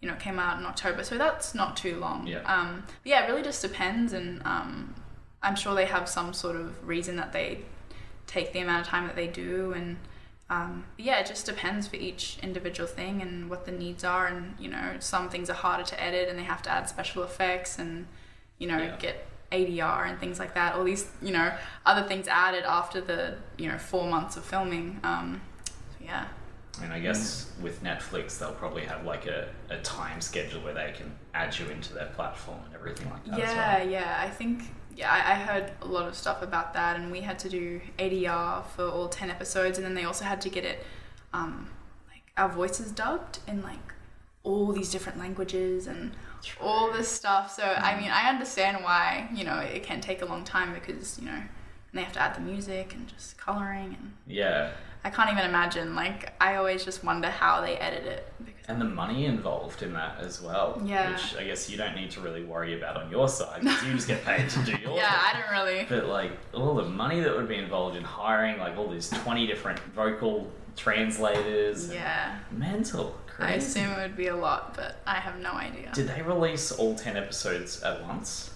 you 0.00 0.08
know 0.08 0.14
it 0.14 0.20
came 0.20 0.38
out 0.38 0.58
in 0.58 0.66
October, 0.66 1.02
so 1.04 1.16
that's 1.16 1.54
not 1.54 1.76
too 1.76 1.98
long. 1.98 2.26
Yeah. 2.26 2.40
Um, 2.44 2.84
but 2.86 3.10
yeah, 3.10 3.24
it 3.24 3.28
really 3.28 3.42
just 3.42 3.62
depends, 3.62 4.12
and 4.12 4.42
um, 4.44 4.94
I'm 5.42 5.56
sure 5.56 5.74
they 5.74 5.86
have 5.86 6.08
some 6.08 6.32
sort 6.32 6.56
of 6.56 6.86
reason 6.86 7.16
that 7.16 7.32
they 7.32 7.60
take 8.36 8.52
the 8.52 8.60
amount 8.60 8.80
of 8.82 8.86
time 8.86 9.04
that 9.08 9.16
they 9.16 9.26
do 9.26 9.72
and 9.72 9.96
um, 10.50 10.84
yeah 10.98 11.18
it 11.20 11.26
just 11.26 11.44
depends 11.46 11.86
for 11.88 11.96
each 11.96 12.38
individual 12.42 12.88
thing 12.88 13.20
and 13.22 13.50
what 13.50 13.66
the 13.66 13.72
needs 13.72 14.02
are 14.04 14.26
and 14.26 14.54
you 14.58 14.68
know 14.74 14.86
some 15.00 15.28
things 15.28 15.48
are 15.50 15.54
harder 15.66 15.84
to 15.84 15.96
edit 16.08 16.28
and 16.28 16.38
they 16.38 16.42
have 16.54 16.62
to 16.62 16.70
add 16.70 16.88
special 16.88 17.22
effects 17.24 17.78
and 17.78 18.06
you 18.58 18.66
know 18.68 18.78
Yeah. 18.78 18.96
get 19.06 19.16
ADR 19.52 20.02
and 20.08 20.16
things 20.20 20.38
like 20.38 20.54
that 20.54 20.74
all 20.76 20.84
these 20.84 21.04
you 21.20 21.32
know 21.32 21.52
other 21.84 22.04
things 22.10 22.28
added 22.28 22.64
after 22.64 23.00
the 23.00 23.20
you 23.58 23.68
know 23.70 23.78
four 23.78 24.06
months 24.08 24.36
of 24.36 24.44
filming 24.44 25.00
um, 25.02 25.40
so 25.66 26.04
yeah 26.04 26.26
And 26.82 26.92
I 26.92 27.00
guess 27.00 27.50
with 27.60 27.76
Netflix, 27.82 28.38
they'll 28.38 28.52
probably 28.64 28.84
have 28.92 29.04
like 29.04 29.26
a, 29.26 29.48
a 29.70 29.78
time 29.98 30.20
schedule 30.20 30.60
where 30.62 30.74
they 30.80 30.92
can 30.96 31.10
add 31.34 31.50
you 31.58 31.66
into 31.76 31.90
their 31.98 32.10
platform 32.18 32.60
and 32.66 32.74
everything 32.80 33.08
like 33.10 33.24
that. 33.26 33.38
yeah 33.38 33.44
As 33.44 33.56
well. 33.80 33.88
yeah 33.96 34.18
I 34.26 34.30
think 34.40 34.56
yeah 35.00 35.10
I, 35.10 35.32
I 35.32 35.34
heard 35.34 35.72
a 35.80 35.86
lot 35.86 36.06
of 36.06 36.14
stuff 36.14 36.42
about 36.42 36.74
that 36.74 36.96
and 36.96 37.10
we 37.10 37.22
had 37.22 37.38
to 37.40 37.48
do 37.48 37.80
ADR 37.98 38.64
for 38.66 38.84
all 38.88 39.08
10 39.08 39.30
episodes 39.30 39.78
and 39.78 39.84
then 39.84 39.94
they 39.94 40.04
also 40.04 40.24
had 40.24 40.40
to 40.42 40.50
get 40.50 40.64
it 40.64 40.84
um, 41.32 41.70
like 42.08 42.22
our 42.36 42.48
voices 42.48 42.92
dubbed 42.92 43.40
in 43.48 43.62
like 43.62 43.94
all 44.42 44.72
these 44.72 44.90
different 44.90 45.18
languages 45.18 45.86
and 45.86 46.12
all 46.60 46.92
this 46.92 47.08
stuff 47.08 47.54
so 47.54 47.62
I 47.62 47.98
mean 48.00 48.10
I 48.10 48.28
understand 48.28 48.82
why 48.82 49.28
you 49.34 49.44
know 49.44 49.58
it 49.58 49.82
can 49.82 50.00
take 50.00 50.22
a 50.22 50.26
long 50.26 50.44
time 50.44 50.72
because 50.72 51.18
you 51.18 51.26
know 51.26 51.32
and 51.32 51.98
they 51.98 52.02
have 52.02 52.12
to 52.14 52.20
add 52.20 52.34
the 52.36 52.40
music 52.40 52.94
and 52.94 53.08
just 53.08 53.36
coloring 53.36 53.96
and 53.98 54.12
Yeah. 54.26 54.70
I 55.02 55.08
can't 55.10 55.30
even 55.30 55.44
imagine 55.44 55.94
like 55.94 56.32
I 56.40 56.56
always 56.56 56.84
just 56.84 57.02
wonder 57.04 57.28
how 57.28 57.60
they 57.62 57.76
edit 57.76 58.04
it 58.04 58.32
because 58.44 58.59
And 58.70 58.80
the 58.80 58.84
money 58.84 59.26
involved 59.26 59.82
in 59.82 59.92
that 59.94 60.20
as 60.20 60.40
well. 60.40 60.80
Yeah. 60.84 61.10
Which 61.12 61.36
I 61.36 61.44
guess 61.44 61.68
you 61.68 61.76
don't 61.76 61.94
need 61.96 62.10
to 62.12 62.20
really 62.20 62.44
worry 62.44 62.76
about 62.78 62.96
on 62.96 63.10
your 63.10 63.28
side 63.28 63.60
because 63.62 63.84
you 63.84 63.92
just 63.92 64.06
get 64.08 64.24
paid 64.24 64.48
to 64.50 64.58
do 64.64 64.72
your 64.82 64.96
yeah 64.96 65.10
thing. 65.10 65.20
I 65.22 65.40
don't 65.40 65.66
really 65.66 65.86
But 65.88 66.06
like 66.06 66.32
all 66.54 66.74
the 66.74 66.84
money 66.84 67.20
that 67.20 67.36
would 67.36 67.48
be 67.48 67.56
involved 67.56 67.96
in 67.96 68.04
hiring 68.04 68.58
like 68.58 68.76
all 68.78 68.88
these 68.88 69.08
20 69.10 69.46
different 69.46 69.80
vocal 69.94 70.50
translators. 70.76 71.92
yeah 71.92 72.38
Mental. 72.52 73.16
I 73.38 73.52
assume 73.54 73.90
it 73.90 73.96
would 73.98 74.16
be 74.16 74.26
a 74.28 74.36
lot 74.36 74.74
but 74.76 74.96
I 75.06 75.14
have 75.14 75.38
no 75.40 75.52
idea 75.52 75.90
Did 75.94 76.08
they 76.08 76.20
release 76.22 76.70
all 76.72 76.94
10 76.94 77.16
episodes 77.16 77.82
at 77.82 78.02
once? 78.06 78.50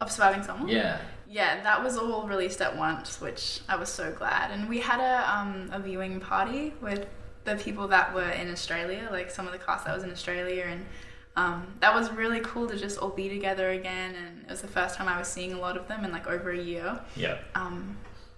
of 0.00 0.10
surviving 0.10 0.42
summer 0.42 0.68
Yeah. 0.68 1.00
Yeah, 1.26 1.62
that 1.64 1.82
was 1.82 1.96
all 1.96 2.28
released 2.28 2.60
at 2.60 2.76
once, 2.76 3.20
which 3.20 3.60
I 3.68 3.74
was 3.74 3.88
so 3.88 4.12
glad. 4.12 4.52
And 4.52 4.68
we 4.68 4.78
had 4.78 5.00
a 5.00 5.16
um, 5.36 5.68
a 5.72 5.80
viewing 5.80 6.20
party 6.20 6.74
with 6.80 7.06
the 7.44 7.56
people 7.56 7.88
that 7.88 8.14
were 8.14 8.30
in 8.30 8.50
Australia, 8.50 9.08
like 9.10 9.30
some 9.30 9.46
of 9.46 9.52
the 9.52 9.58
cast 9.58 9.84
that 9.84 9.94
was 9.94 10.04
in 10.04 10.10
Australia, 10.10 10.64
and 10.68 10.86
um, 11.36 11.66
that 11.80 11.94
was 11.94 12.10
really 12.10 12.40
cool 12.40 12.66
to 12.68 12.76
just 12.76 12.98
all 12.98 13.10
be 13.10 13.28
together 13.28 13.70
again. 13.70 14.14
And 14.14 14.42
it 14.42 14.50
was 14.50 14.62
the 14.62 14.68
first 14.68 14.96
time 14.96 15.08
I 15.08 15.18
was 15.18 15.28
seeing 15.28 15.52
a 15.52 15.58
lot 15.58 15.76
of 15.76 15.88
them 15.88 16.04
in 16.04 16.12
like 16.12 16.26
over 16.26 16.50
a 16.50 16.58
year. 16.58 17.00
Yeah. 17.16 17.38
Um, 17.54 17.96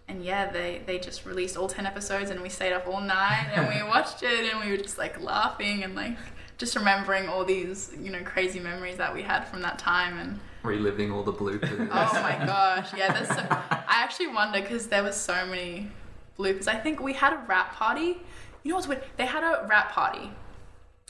and 0.08 0.24
yeah, 0.24 0.50
they 0.50 0.82
they 0.86 0.98
just 0.98 1.26
released 1.26 1.56
all 1.56 1.68
ten 1.68 1.86
episodes, 1.86 2.30
and 2.30 2.40
we 2.40 2.48
stayed 2.48 2.72
up 2.72 2.86
all 2.86 3.00
night 3.00 3.50
and 3.54 3.68
we 3.68 3.82
watched 3.88 4.22
it, 4.22 4.52
and 4.52 4.64
we 4.64 4.70
were 4.70 4.82
just 4.82 4.98
like 4.98 5.20
laughing 5.20 5.82
and 5.82 5.94
like 5.94 6.16
just 6.58 6.74
remembering 6.74 7.28
all 7.28 7.44
these 7.44 7.92
you 8.00 8.10
know 8.10 8.22
crazy 8.24 8.60
memories 8.60 8.96
that 8.96 9.12
we 9.12 9.22
had 9.22 9.44
from 9.44 9.62
that 9.62 9.78
time 9.78 10.18
and. 10.18 10.40
Reliving 10.62 11.12
all 11.12 11.22
the 11.22 11.32
bloopers. 11.32 11.88
Oh 11.92 12.22
my 12.22 12.44
gosh, 12.44 12.92
yeah. 12.96 13.12
There's 13.12 13.28
so, 13.28 13.46
I 13.50 14.02
actually 14.02 14.28
wonder 14.28 14.60
because 14.60 14.88
there 14.88 15.04
was 15.04 15.14
so 15.14 15.46
many 15.46 15.92
bloopers. 16.36 16.66
I 16.66 16.76
think 16.76 17.00
we 17.00 17.12
had 17.12 17.32
a 17.34 17.44
rap 17.46 17.74
party. 17.74 18.18
You 18.66 18.70
know 18.72 18.78
what's 18.78 18.88
weird? 18.88 19.04
They 19.16 19.26
had 19.26 19.44
a 19.44 19.64
rap 19.68 19.92
party, 19.92 20.32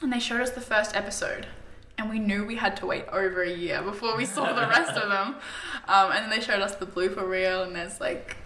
and 0.02 0.12
they 0.12 0.18
showed 0.18 0.42
us 0.42 0.50
the 0.50 0.60
first 0.60 0.94
episode, 0.94 1.46
and 1.96 2.10
we 2.10 2.18
knew 2.18 2.44
we 2.44 2.56
had 2.56 2.76
to 2.76 2.86
wait 2.86 3.06
over 3.10 3.42
a 3.42 3.50
year 3.50 3.80
before 3.80 4.14
we 4.14 4.26
saw 4.26 4.52
the 4.52 4.66
rest 4.68 4.92
of 4.92 5.08
them. 5.08 5.36
Um, 5.88 6.10
and 6.12 6.24
then 6.24 6.30
they 6.30 6.44
showed 6.44 6.60
us 6.60 6.74
the 6.74 6.84
blooper 6.84 7.26
reel, 7.26 7.62
and 7.62 7.74
there's 7.74 7.98
like, 7.98 8.36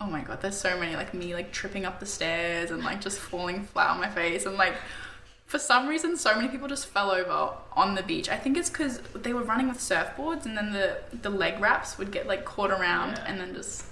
oh 0.00 0.06
my 0.06 0.20
god, 0.20 0.40
there's 0.40 0.56
so 0.56 0.78
many 0.78 0.94
like 0.94 1.12
me 1.14 1.34
like 1.34 1.50
tripping 1.50 1.84
up 1.84 1.98
the 1.98 2.06
stairs 2.06 2.70
and 2.70 2.84
like 2.84 3.00
just 3.00 3.18
falling 3.18 3.64
flat 3.64 3.88
on 3.90 3.98
my 3.98 4.08
face, 4.08 4.46
and 4.46 4.54
like 4.56 4.74
for 5.46 5.58
some 5.58 5.88
reason, 5.88 6.16
so 6.16 6.36
many 6.36 6.46
people 6.46 6.68
just 6.68 6.86
fell 6.86 7.10
over 7.10 7.54
on 7.72 7.96
the 7.96 8.04
beach. 8.04 8.28
I 8.28 8.36
think 8.36 8.56
it's 8.56 8.70
because 8.70 9.00
they 9.16 9.32
were 9.32 9.42
running 9.42 9.66
with 9.66 9.78
surfboards, 9.78 10.44
and 10.46 10.56
then 10.56 10.72
the 10.72 10.98
the 11.22 11.30
leg 11.30 11.58
wraps 11.60 11.98
would 11.98 12.12
get 12.12 12.28
like 12.28 12.44
caught 12.44 12.70
around, 12.70 13.16
Yeah. 13.16 13.24
and 13.26 13.40
then 13.40 13.52
just 13.52 13.84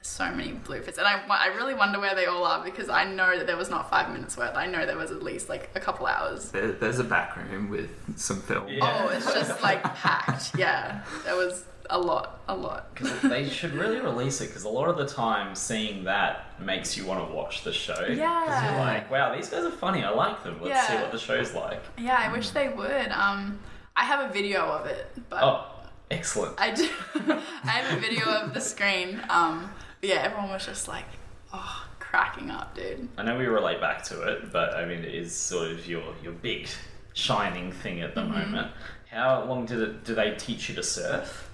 there's 0.00 0.08
so 0.08 0.30
many 0.30 0.52
bloopers. 0.52 0.98
And 0.98 1.06
I, 1.06 1.20
I 1.28 1.46
really 1.56 1.74
wonder 1.74 1.98
where 2.00 2.14
they 2.14 2.26
all 2.26 2.44
are 2.44 2.64
because 2.64 2.88
I 2.88 3.04
know 3.04 3.36
that 3.36 3.46
there 3.46 3.56
was 3.56 3.70
not 3.70 3.90
five 3.90 4.10
minutes 4.12 4.36
worth. 4.36 4.54
I 4.56 4.66
know 4.66 4.86
there 4.86 4.96
was 4.96 5.10
at 5.10 5.22
least 5.22 5.48
like 5.48 5.70
a 5.74 5.80
couple 5.80 6.06
hours. 6.06 6.50
There, 6.50 6.72
there's 6.72 6.98
a 6.98 7.04
back 7.04 7.36
room 7.36 7.68
with 7.68 7.90
some 8.18 8.40
film. 8.40 8.68
Yeah. 8.68 9.04
Oh, 9.04 9.08
it's 9.08 9.32
just 9.32 9.62
like 9.62 9.82
packed. 9.82 10.56
Yeah, 10.56 11.02
there 11.24 11.36
was 11.36 11.64
a 11.90 11.98
lot, 11.98 12.42
a 12.48 12.54
lot. 12.54 12.94
they 13.24 13.48
should 13.48 13.72
really 13.72 13.98
release 14.00 14.40
it 14.40 14.48
because 14.48 14.64
a 14.64 14.68
lot 14.68 14.88
of 14.88 14.98
the 14.98 15.06
time 15.06 15.54
seeing 15.54 16.04
that 16.04 16.60
makes 16.60 16.96
you 16.96 17.04
want 17.06 17.26
to 17.26 17.34
watch 17.34 17.64
the 17.64 17.72
show. 17.72 17.94
Because 17.94 18.18
Yeah. 18.18 18.70
you're 18.70 18.80
like, 18.80 19.10
wow, 19.10 19.34
these 19.34 19.48
guys 19.48 19.64
are 19.64 19.70
funny. 19.70 20.04
I 20.04 20.10
like 20.10 20.44
them. 20.44 20.60
Let's 20.62 20.86
see 20.86 20.94
what 20.94 21.10
the 21.12 21.18
show's 21.18 21.54
like. 21.54 21.82
Yeah, 21.96 22.16
I 22.18 22.30
wish 22.32 22.50
they 22.50 22.68
would. 22.68 23.08
Um, 23.10 23.58
I 23.96 24.04
have 24.04 24.30
a 24.30 24.32
video 24.32 24.60
of 24.66 24.86
it, 24.86 25.10
but 25.28 25.42
Oh, 25.42 25.66
excellent. 26.10 26.54
I 26.60 26.70
do. 26.72 26.88
I 27.64 27.68
have 27.70 27.96
a 27.98 28.00
video 28.00 28.26
of 28.26 28.54
the 28.54 28.60
screen. 28.60 29.20
Um, 29.30 29.70
but 29.70 29.77
yeah, 30.02 30.16
everyone 30.22 30.50
was 30.50 30.64
just 30.66 30.88
like, 30.88 31.04
oh, 31.52 31.86
cracking 31.98 32.50
up, 32.50 32.74
dude. 32.74 33.08
I 33.16 33.22
know 33.22 33.36
we 33.36 33.46
relate 33.46 33.80
back 33.80 34.02
to 34.04 34.22
it, 34.22 34.52
but 34.52 34.74
I 34.74 34.84
mean, 34.84 35.00
it 35.04 35.14
is 35.14 35.34
sort 35.34 35.70
of 35.70 35.86
your 35.86 36.14
your 36.22 36.32
big 36.32 36.68
shining 37.14 37.72
thing 37.72 38.00
at 38.00 38.14
the 38.14 38.20
Mm-hmm. 38.22 38.32
moment. 38.52 38.72
How 39.10 39.44
long 39.44 39.64
did 39.66 39.80
it? 39.80 40.04
Do 40.04 40.14
they 40.14 40.34
teach 40.36 40.68
you 40.68 40.74
to 40.74 40.82
surf? 40.82 41.50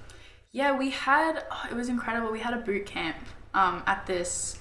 Yeah, 0.52 0.76
we 0.76 0.90
had 0.90 1.44
oh, 1.50 1.66
it 1.70 1.74
was 1.74 1.88
incredible. 1.88 2.30
We 2.32 2.40
had 2.40 2.54
a 2.54 2.58
boot 2.58 2.86
camp 2.86 3.16
um, 3.54 3.82
at 3.86 4.06
this 4.06 4.58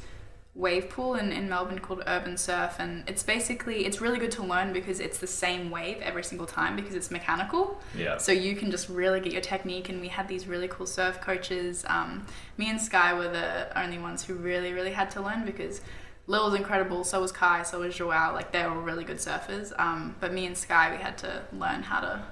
wave 0.55 0.87
pool 0.87 1.15
in, 1.15 1.31
in 1.31 1.49
Melbourne 1.49 1.79
called 1.79 2.03
Urban 2.05 2.37
Surf 2.37 2.75
and 2.77 3.03
it's 3.07 3.23
basically 3.23 3.85
it's 3.85 3.99
really 3.99 4.19
good 4.19 4.31
to 4.31 4.43
learn 4.43 4.71
because 4.71 4.99
it's 4.99 5.17
the 5.17 5.27
same 5.27 5.71
wave 5.71 5.99
every 6.01 6.23
single 6.23 6.45
time 6.45 6.75
because 6.75 6.93
it's 6.93 7.09
mechanical. 7.09 7.81
Yeah. 7.97 8.17
So 8.17 8.31
you 8.31 8.55
can 8.55 8.69
just 8.69 8.87
really 8.87 9.19
get 9.19 9.33
your 9.33 9.41
technique 9.41 9.89
and 9.89 9.99
we 9.99 10.09
had 10.09 10.27
these 10.27 10.47
really 10.47 10.67
cool 10.67 10.85
surf 10.85 11.19
coaches. 11.21 11.83
Um, 11.87 12.27
me 12.57 12.69
and 12.69 12.79
Sky 12.79 13.13
were 13.15 13.29
the 13.29 13.79
only 13.79 13.97
ones 13.97 14.23
who 14.23 14.35
really, 14.35 14.73
really 14.73 14.91
had 14.91 15.09
to 15.11 15.21
learn 15.21 15.43
because 15.43 15.81
Lil 16.27 16.45
was 16.45 16.53
incredible, 16.53 17.03
so 17.03 17.19
was 17.19 17.31
Kai, 17.31 17.63
so 17.63 17.79
was 17.79 17.95
Joao. 17.95 18.33
Like 18.33 18.51
they 18.51 18.63
were 18.63 18.79
really 18.79 19.03
good 19.03 19.17
surfers. 19.17 19.77
Um, 19.79 20.15
but 20.19 20.31
me 20.33 20.45
and 20.45 20.57
Sky 20.57 20.91
we 20.91 21.01
had 21.01 21.17
to 21.19 21.41
learn 21.51 21.81
how 21.81 21.99
to 21.99 22.23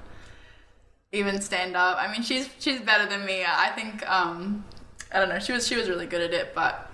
even 1.11 1.41
stand 1.41 1.75
up. 1.75 1.97
I 1.99 2.11
mean, 2.11 2.21
she's 2.21 2.49
she's 2.59 2.79
better 2.81 3.09
than 3.09 3.25
me. 3.25 3.43
I 3.45 3.69
think 3.75 4.07
um, 4.09 4.63
I 5.11 5.19
don't 5.19 5.29
know. 5.29 5.39
She 5.39 5.53
was 5.53 5.67
she 5.67 5.75
was 5.75 5.89
really 5.89 6.05
good 6.05 6.21
at 6.21 6.33
it, 6.33 6.53
but 6.53 6.90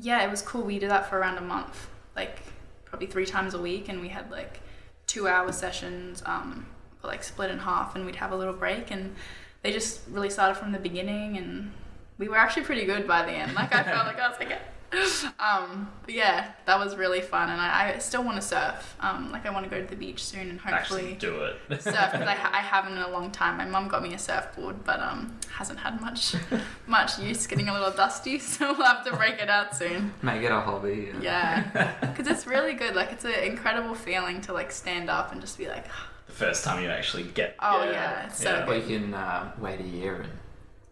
yeah, 0.00 0.22
it 0.24 0.30
was 0.30 0.42
cool. 0.42 0.62
We 0.62 0.78
did 0.78 0.90
that 0.90 1.08
for 1.08 1.18
around 1.18 1.38
a 1.38 1.42
month, 1.42 1.88
like 2.16 2.40
probably 2.84 3.06
three 3.06 3.26
times 3.26 3.54
a 3.54 3.60
week, 3.60 3.88
and 3.88 4.00
we 4.00 4.08
had 4.08 4.30
like 4.30 4.60
two 5.06 5.28
hour 5.28 5.52
sessions, 5.52 6.22
um, 6.26 6.66
but, 7.02 7.08
like 7.08 7.22
split 7.22 7.50
in 7.50 7.58
half, 7.58 7.96
and 7.96 8.06
we'd 8.06 8.16
have 8.16 8.32
a 8.32 8.36
little 8.36 8.54
break, 8.54 8.90
and 8.90 9.14
they 9.62 9.72
just 9.72 10.00
really 10.10 10.30
started 10.30 10.56
from 10.56 10.72
the 10.72 10.78
beginning, 10.78 11.36
and 11.36 11.72
we 12.18 12.28
were 12.28 12.36
actually 12.36 12.62
pretty 12.62 12.84
good 12.84 13.06
by 13.06 13.24
the 13.24 13.32
end. 13.32 13.54
Like 13.54 13.74
I 13.74 13.82
felt 13.82 14.06
like 14.06 14.18
I 14.18 14.28
was 14.28 14.38
like. 14.38 14.58
Um, 15.40 15.90
but 16.04 16.14
yeah, 16.14 16.50
that 16.66 16.78
was 16.78 16.96
really 16.96 17.22
fun, 17.22 17.48
and 17.48 17.60
I, 17.60 17.94
I 17.94 17.98
still 17.98 18.22
want 18.22 18.36
to 18.36 18.42
surf. 18.46 18.96
Um, 19.00 19.32
like 19.32 19.46
I 19.46 19.50
want 19.50 19.64
to 19.64 19.70
go 19.70 19.80
to 19.80 19.86
the 19.86 19.96
beach 19.96 20.22
soon 20.22 20.50
and 20.50 20.60
hopefully 20.60 21.12
Actually, 21.12 21.14
do 21.14 21.42
it. 21.44 21.56
surf 21.82 22.12
because 22.12 22.28
I, 22.28 22.34
I 22.52 22.58
haven't 22.60 22.92
in 22.92 22.98
a 23.02 23.08
long 23.08 23.30
time. 23.30 23.56
My 23.56 23.64
mum 23.64 23.88
got 23.88 24.02
me 24.02 24.12
a 24.12 24.18
surfboard, 24.18 24.84
but 24.84 25.00
um, 25.00 25.38
hasn't 25.54 25.78
had 25.78 26.00
much 26.00 26.34
much 26.86 27.18
use. 27.18 27.46
Getting 27.46 27.68
a 27.68 27.72
little 27.72 27.90
dusty, 27.90 28.38
so 28.40 28.74
we'll 28.74 28.86
have 28.86 29.04
to 29.06 29.16
break 29.16 29.40
it 29.40 29.48
out 29.48 29.74
soon. 29.74 30.12
Make 30.22 30.42
it 30.42 30.52
a 30.52 30.60
hobby. 30.60 31.10
Yeah, 31.22 31.94
because 32.00 32.26
it's 32.26 32.46
really 32.46 32.74
good. 32.74 32.94
Like 32.94 33.12
it's 33.12 33.24
an 33.24 33.32
incredible 33.32 33.94
feeling 33.94 34.40
to 34.42 34.52
like 34.52 34.70
stand 34.72 35.08
up 35.08 35.32
and 35.32 35.40
just 35.40 35.56
be 35.56 35.68
like, 35.68 35.86
the 36.26 36.32
first 36.32 36.64
time 36.64 36.82
you 36.82 36.90
actually 36.90 37.24
get. 37.24 37.56
Oh, 37.60 37.84
yeah, 37.84 38.26
it's 38.26 38.42
so 38.42 38.64
Or 38.68 38.74
you 38.74 38.82
can 38.86 39.14
uh, 39.14 39.52
wait 39.58 39.80
a 39.80 39.86
year 39.86 40.16
and 40.22 40.30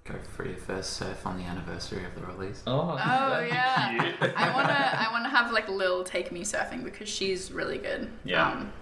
go 0.09 0.19
for 0.35 0.47
your 0.47 0.57
first 0.57 0.95
surf 0.95 1.27
on 1.27 1.39
the 1.39 1.45
anniversary 1.45 2.05
of 2.05 2.15
the 2.15 2.27
release. 2.27 2.63
Oh, 2.67 2.93
oh 2.93 2.97
that'd 2.97 3.49
yeah. 3.49 4.01
cute. 4.01 4.33
I 4.37 4.53
wanna 4.55 4.73
I 4.73 5.09
wanna 5.13 5.29
have 5.29 5.53
like 5.53 5.69
Lil 5.69 6.05
take 6.05 6.33
me 6.33 6.43
surfing 6.43 6.83
because 6.85 7.09
she's 7.09 7.53
really 7.53 7.79
good. 7.79 8.11
Yeah. 8.25 8.51
Um, 8.51 8.73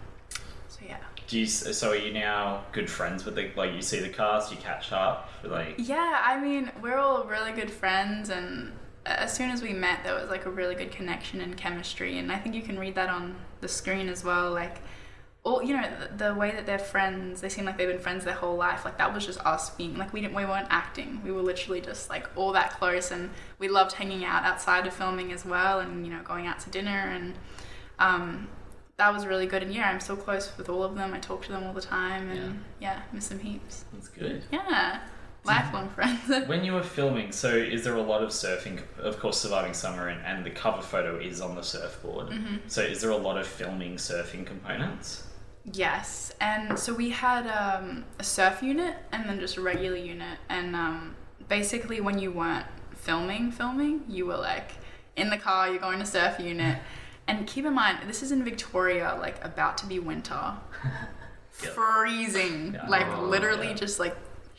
so 0.68 0.81
yeah. 0.87 0.99
Do 1.27 1.41
you, 1.41 1.47
so 1.47 1.91
are 1.91 1.97
you 1.97 2.12
now 2.12 2.64
good 2.70 2.89
friends 2.89 3.24
with 3.24 3.35
the 3.35 3.51
like 3.57 3.74
you 3.74 3.83
see 3.83 3.99
the 3.99 4.09
cast, 4.09 4.53
you 4.53 4.59
catch 4.59 4.93
up, 4.93 5.29
like 5.43 5.74
Yeah, 5.79 6.22
I 6.24 6.41
mean, 6.41 6.70
we're 6.81 6.99
all 6.99 7.24
really 7.24 7.53
good 7.53 7.70
friends, 7.70 8.31
and 8.31 8.72
as 9.05 9.33
soon 9.33 9.51
as 9.51 9.61
we 9.61 9.72
met, 9.72 10.05
there 10.05 10.14
was 10.14 10.31
like 10.31 10.47
a 10.47 10.51
really 10.51 10.77
good 10.77 10.93
connection 10.93 11.41
and 11.41 11.57
chemistry, 11.57 12.18
and 12.18 12.31
I 12.31 12.39
think 12.39 12.55
you 12.55 12.62
can 12.62 12.79
read 12.79 12.95
that 12.95 13.09
on 13.09 13.35
the 13.61 13.68
screen 13.68 14.09
as 14.09 14.22
well. 14.22 14.53
Like, 14.53 14.77
all 15.47 15.62
you 15.62 15.76
know, 15.76 15.88
the, 16.01 16.24
the 16.24 16.34
way 16.34 16.51
that 16.51 16.66
they're 16.66 16.78
friends, 16.78 17.40
they 17.40 17.49
seem 17.49 17.64
like 17.64 17.78
they've 17.78 17.88
been 17.88 18.01
friends 18.01 18.24
their 18.24 18.34
whole 18.34 18.57
life. 18.57 18.84
Like 18.84 18.99
that 18.99 19.14
was 19.14 19.24
just 19.24 19.38
us 19.47 19.70
being 19.70 19.97
like 19.97 20.12
we 20.12 20.20
didn't 20.20 20.34
we 20.34 20.44
weren't 20.44 20.66
acting. 20.70 21.20
We 21.24 21.30
were 21.30 21.40
literally 21.40 21.80
just 21.80 22.11
like 22.11 22.28
all 22.34 22.53
that 22.53 22.72
close, 22.72 23.12
and 23.12 23.30
we 23.61 23.68
loved 23.68 23.92
hanging 23.92 24.24
out 24.24 24.42
outside 24.42 24.86
of 24.86 24.92
filming 24.92 25.32
as 25.32 25.44
well, 25.44 25.78
and 25.78 26.05
you 26.05 26.12
know, 26.12 26.20
going 26.22 26.47
out 26.47 26.61
to 26.61 26.70
dinner 26.70 26.90
and. 26.90 27.34
Um, 27.99 28.49
that 28.99 29.12
was 29.12 29.26
really 29.26 29.47
good, 29.47 29.62
and 29.62 29.74
yeah, 29.74 29.90
I'm 29.90 30.01
still 30.01 30.16
close 30.16 30.57
with 30.57 30.70
all 30.70 30.82
of 30.82 30.94
them. 30.94 31.12
I 31.12 31.18
talk 31.18 31.44
to 31.44 31.53
them 31.53 31.64
all 31.64 31.74
the 31.74 31.82
time, 31.82 32.30
and 32.30 32.64
yeah, 32.80 33.03
miss 33.12 33.28
them 33.28 33.38
heaps. 33.38 33.84
that's 33.92 34.09
good. 34.09 34.42
Yeah, 34.51 35.01
lifelong 35.44 35.90
friends. 35.90 36.20
When 36.49 36.64
you 36.64 36.72
were 36.72 36.82
filming, 36.82 37.30
so 37.30 37.55
is 37.55 37.84
there 37.84 37.94
a 37.94 38.03
lot 38.03 38.22
of 38.22 38.30
surfing? 38.30 38.80
Of 38.99 39.18
course, 39.18 39.38
surviving 39.38 39.74
summer, 39.74 40.09
and, 40.09 40.24
and 40.24 40.47
the 40.47 40.51
cover 40.51 40.80
photo 40.80 41.18
is 41.18 41.42
on 41.42 41.57
the 41.57 41.62
surfboard. 41.62 42.28
Mm-hmm. 42.28 42.57
So 42.68 42.80
is 42.80 43.03
there 43.03 43.11
a 43.11 43.16
lot 43.18 43.36
of 43.36 43.47
filming 43.47 43.97
surfing 43.97 44.47
components? 44.47 45.26
Yes, 45.73 46.33
and 46.41 46.79
so 46.79 46.95
we 46.95 47.11
had 47.11 47.47
um, 47.49 48.05
a 48.19 48.25
surf 48.25 48.62
unit 48.62 48.95
and 49.12 49.29
then 49.29 49.41
just 49.41 49.57
a 49.57 49.61
regular 49.61 49.97
unit, 49.97 50.39
and 50.49 50.75
um, 50.77 51.14
basically 51.49 52.01
when 52.01 52.19
you 52.19 52.31
weren't 52.33 52.67
filming, 52.95 53.51
filming, 53.53 54.03
you 54.09 54.27
were 54.27 54.37
like 54.37 54.73
in 55.17 55.31
the 55.31 55.37
car, 55.39 55.69
you're 55.69 55.79
going 55.81 55.99
to 55.99 56.07
surf 56.07 56.39
unit. 56.41 56.79
And 57.29 57.45
keep 57.45 57.64
in 57.67 57.75
mind, 57.75 57.99
this 58.07 58.23
is 58.23 58.31
in 58.31 58.45
Victoria, 58.45 59.19
like 59.21 59.45
about 59.45 59.77
to 59.79 59.87
be 59.87 59.99
winter. 59.99 60.53
Freezing. 61.51 62.75
Yeah. 62.75 62.87
like 62.89 63.07
Oh, 63.09 63.23
literally 63.23 63.69
yeah. 63.69 63.75
just 63.75 63.99
like 63.99 64.17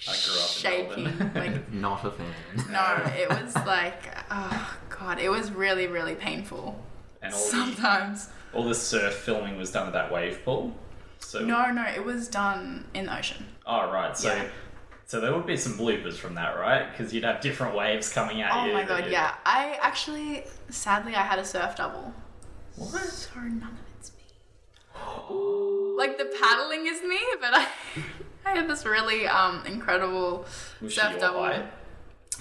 I 0.07 0.11
grew 0.25 0.33
up 0.35 0.97
in 0.99 1.05
shaking. 1.07 1.33
Like 1.33 1.71
Not 1.71 2.03
a 2.05 2.11
fan. 2.11 2.33
no, 2.69 3.11
it 3.17 3.29
was 3.29 3.55
like 3.65 4.03
oh 4.29 4.77
god, 4.89 5.19
it 5.19 5.29
was 5.29 5.51
really, 5.51 5.87
really 5.87 6.15
painful. 6.15 6.77
And 7.21 7.33
all 7.33 7.39
the, 7.39 7.45
Sometimes. 7.45 8.29
all 8.53 8.63
the 8.65 8.75
surf 8.75 9.13
filming 9.13 9.57
was 9.57 9.71
done 9.71 9.87
at 9.87 9.93
that 9.93 10.11
wave 10.11 10.43
pool. 10.43 10.75
So 11.27 11.43
No, 11.43 11.69
no, 11.71 11.83
it 11.83 12.05
was 12.05 12.29
done 12.29 12.85
in 12.93 13.07
the 13.07 13.17
ocean. 13.17 13.45
Oh 13.65 13.91
right, 13.91 14.17
so 14.17 14.33
Yeah. 14.33 14.47
so 15.05 15.19
there 15.19 15.33
would 15.33 15.45
be 15.45 15.57
some 15.57 15.73
bloopers 15.73 16.13
from 16.15 16.35
that, 16.35 16.57
right? 16.57 16.89
Because 16.89 17.13
you'd 17.13 17.25
have 17.25 17.41
different 17.41 17.75
waves 17.75 18.07
coming 18.13 18.41
at 18.41 18.53
you. 18.65 18.71
Oh 18.71 18.73
my 18.73 18.83
that 18.83 18.87
god, 18.87 19.05
you- 19.07 19.11
yeah. 19.11 19.35
I 19.45 19.77
actually, 19.81 20.45
sadly, 20.69 21.15
I 21.15 21.23
had 21.23 21.37
a 21.37 21.43
surf 21.43 21.75
double. 21.75 22.13
What? 22.77 23.01
So 23.03 23.41
none 23.41 23.63
of 23.63 23.97
it's 23.99 24.11
me. 24.13 24.23
like 25.97 26.17
the 26.17 26.33
paddling 26.41 26.87
is 26.87 27.01
me, 27.03 27.19
but 27.41 27.53
I, 27.53 27.67
I 28.45 28.49
had 28.55 28.69
this 28.69 28.85
really 28.85 29.27
um 29.27 29.65
incredible 29.65 30.45
Was 30.81 30.93
she 30.93 30.99
surf 31.01 31.11
your 31.11 31.19
double. 31.19 31.43
height? 31.43 31.65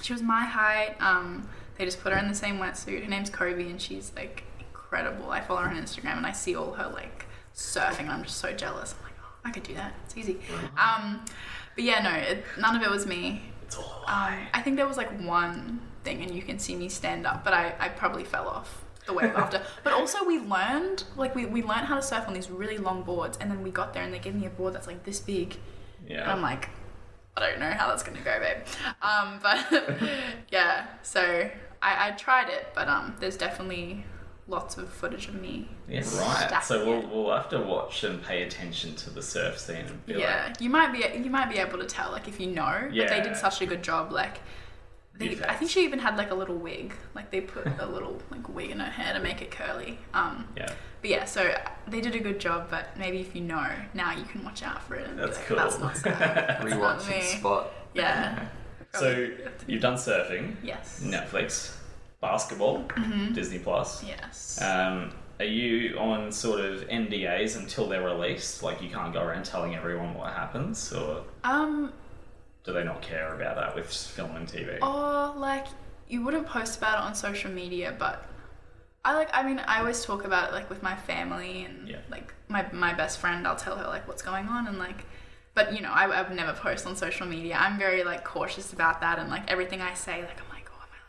She 0.02 0.12
was 0.12 0.22
my 0.22 0.44
height. 0.44 0.94
Um, 1.00 1.48
they 1.76 1.84
just 1.84 2.00
put 2.00 2.12
her 2.12 2.18
in 2.20 2.28
the 2.28 2.34
same 2.34 2.58
wetsuit. 2.58 3.02
Her 3.02 3.10
name's 3.10 3.30
Kobe, 3.30 3.68
and 3.68 3.80
she's 3.82 4.12
like 4.14 4.44
incredible. 4.60 5.30
I 5.30 5.40
follow 5.40 5.62
her 5.62 5.68
on 5.70 5.76
Instagram, 5.76 6.18
and 6.18 6.26
I 6.26 6.32
see 6.32 6.54
all 6.54 6.72
her 6.74 6.88
like 6.88 7.25
surfing, 7.56 8.00
and 8.00 8.10
I'm 8.10 8.22
just 8.22 8.36
so 8.36 8.52
jealous. 8.52 8.94
I'm 8.96 9.04
like, 9.04 9.14
oh, 9.20 9.34
I 9.44 9.50
could 9.50 9.62
do 9.64 9.74
that. 9.74 9.94
It's 10.04 10.16
easy. 10.16 10.38
Um, 10.76 11.24
but 11.74 11.84
yeah, 11.84 12.02
no, 12.02 12.10
it, 12.10 12.44
none 12.58 12.76
of 12.76 12.82
it 12.82 12.90
was 12.90 13.06
me. 13.06 13.42
It's 13.62 13.76
all 13.76 14.04
Um, 14.06 14.34
I 14.54 14.60
think 14.62 14.76
there 14.76 14.86
was 14.86 14.96
like 14.96 15.10
one 15.20 15.80
thing, 16.04 16.22
and 16.22 16.34
you 16.34 16.42
can 16.42 16.58
see 16.58 16.76
me 16.76 16.88
stand 16.88 17.26
up, 17.26 17.44
but 17.44 17.52
I, 17.52 17.74
I 17.80 17.88
probably 17.88 18.24
fell 18.24 18.46
off 18.46 18.84
the 19.06 19.12
wave 19.12 19.32
after. 19.36 19.62
But 19.82 19.94
also, 19.94 20.24
we 20.24 20.38
learned 20.38 21.04
like 21.16 21.34
we, 21.34 21.46
we 21.46 21.62
learned 21.62 21.86
how 21.86 21.96
to 21.96 22.02
surf 22.02 22.24
on 22.28 22.34
these 22.34 22.50
really 22.50 22.78
long 22.78 23.02
boards, 23.02 23.38
and 23.40 23.50
then 23.50 23.62
we 23.62 23.70
got 23.70 23.94
there, 23.94 24.02
and 24.02 24.12
they 24.12 24.18
gave 24.18 24.34
me 24.34 24.46
a 24.46 24.50
board 24.50 24.74
that's 24.74 24.86
like 24.86 25.04
this 25.04 25.18
big, 25.18 25.56
yeah. 26.06 26.22
and 26.22 26.30
I'm 26.30 26.42
like, 26.42 26.68
I 27.36 27.40
don't 27.40 27.58
know 27.58 27.70
how 27.70 27.88
that's 27.88 28.02
gonna 28.02 28.20
go, 28.22 28.38
babe. 28.38 28.58
Um, 29.02 29.38
but 29.42 30.00
yeah, 30.50 30.86
so 31.02 31.50
I, 31.82 32.08
I 32.08 32.10
tried 32.12 32.50
it, 32.50 32.68
but 32.74 32.88
um, 32.88 33.16
there's 33.18 33.36
definitely 33.36 34.04
lots 34.48 34.76
of 34.78 34.88
footage 34.88 35.28
of 35.28 35.34
me. 35.40 35.68
Yes, 35.88 36.14
right. 36.18 36.62
So 36.62 36.86
we'll 36.86 37.06
we'll 37.08 37.34
have 37.34 37.48
to 37.50 37.60
watch 37.60 38.04
and 38.04 38.22
pay 38.22 38.42
attention 38.42 38.94
to 38.96 39.10
the 39.10 39.22
surf 39.22 39.58
scene 39.58 39.84
and 39.86 40.06
be 40.06 40.14
Yeah, 40.14 40.52
you 40.60 40.70
might 40.70 40.92
be 40.92 41.04
you 41.18 41.30
might 41.30 41.50
be 41.50 41.58
able 41.58 41.78
to 41.78 41.86
tell 41.86 42.10
like 42.12 42.28
if 42.28 42.38
you 42.40 42.48
know, 42.48 42.88
but 42.94 43.08
they 43.08 43.20
did 43.22 43.36
such 43.36 43.60
a 43.62 43.66
good 43.66 43.82
job. 43.82 44.12
Like, 44.12 44.40
they, 45.18 45.38
I 45.48 45.54
think 45.54 45.70
she 45.70 45.82
even 45.84 45.98
had 45.98 46.16
like 46.16 46.30
a 46.30 46.34
little 46.34 46.56
wig. 46.56 46.92
Like 47.14 47.30
they 47.30 47.40
put 47.40 47.66
a 47.80 47.86
little 47.86 48.20
like 48.30 48.48
wig 48.48 48.70
in 48.70 48.80
her 48.80 48.90
hair 48.90 49.14
to 49.14 49.20
make 49.20 49.40
it 49.42 49.50
curly. 49.50 49.98
Um, 50.14 50.46
yeah. 50.56 50.72
but 51.00 51.10
yeah, 51.10 51.24
so 51.24 51.54
they 51.88 52.00
did 52.00 52.14
a 52.14 52.20
good 52.20 52.38
job. 52.38 52.68
But 52.70 52.96
maybe 52.98 53.20
if 53.20 53.34
you 53.34 53.40
know 53.42 53.66
now, 53.94 54.12
you 54.14 54.24
can 54.24 54.44
watch 54.44 54.62
out 54.62 54.82
for 54.82 54.94
it. 54.96 55.08
And 55.08 55.18
That's 55.18 55.38
like, 55.38 55.46
cool. 55.46 55.56
That's 55.56 55.78
not 55.78 55.96
sad. 56.04 56.18
That's 56.20 56.64
not 56.64 57.00
Rewatch 57.00 57.08
me. 57.08 57.14
and 57.16 57.24
spot. 57.24 57.72
Yeah. 57.94 58.48
So 58.94 59.28
you've 59.66 59.82
done 59.82 59.96
surfing, 59.96 60.56
Yes. 60.62 61.00
Netflix, 61.04 61.75
basketball, 62.20 62.84
Mm-hmm. 62.84 63.32
Disney 63.34 63.58
Plus. 63.58 64.02
Yes. 64.04 64.60
Um, 64.62 65.12
are 65.38 65.44
you 65.44 65.98
on 65.98 66.32
sort 66.32 66.60
of 66.60 66.88
NDAs 66.88 67.56
until 67.58 67.88
they're 67.88 68.02
released? 68.04 68.62
Like 68.62 68.82
you 68.82 68.88
can't 68.90 69.12
go 69.12 69.22
around 69.22 69.44
telling 69.44 69.74
everyone 69.74 70.14
what 70.14 70.32
happens, 70.32 70.92
or 70.92 71.24
um. 71.44 71.92
do 72.64 72.72
they 72.72 72.84
not 72.84 73.02
care 73.02 73.34
about 73.34 73.56
that 73.56 73.74
with 73.74 73.92
film 73.92 74.34
and 74.36 74.48
TV? 74.48 74.80
Or 74.80 75.38
like 75.38 75.66
you 76.08 76.24
wouldn't 76.24 76.46
post 76.46 76.78
about 76.78 76.98
it 76.98 77.04
on 77.04 77.14
social 77.14 77.50
media, 77.50 77.94
but 77.98 78.24
I 79.04 79.14
like. 79.14 79.28
I 79.34 79.42
mean, 79.42 79.58
I 79.58 79.80
always 79.80 80.02
talk 80.04 80.24
about 80.24 80.48
it 80.48 80.52
like 80.54 80.70
with 80.70 80.82
my 80.82 80.96
family 80.96 81.64
and 81.64 81.86
Yeah. 81.88 81.98
like 82.10 82.32
my 82.48 82.64
my 82.72 82.94
best 82.94 83.18
friend. 83.18 83.46
I'll 83.46 83.56
tell 83.56 83.76
her 83.76 83.86
like 83.86 84.08
what's 84.08 84.22
going 84.22 84.48
on 84.48 84.66
and 84.68 84.78
like. 84.78 85.04
But 85.54 85.74
you 85.74 85.80
know, 85.82 85.90
I, 85.90 86.04
I 86.06 86.22
would 86.22 86.34
never 86.36 86.52
post 86.54 86.86
on 86.86 86.96
social 86.96 87.26
media. 87.26 87.56
I'm 87.58 87.78
very 87.78 88.04
like 88.04 88.24
cautious 88.24 88.72
about 88.72 89.00
that 89.02 89.18
and 89.18 89.28
like 89.28 89.50
everything 89.50 89.80
I 89.82 89.92
say. 89.94 90.22
Like 90.22 90.38
I'm 90.42 90.48
like, 90.50 90.55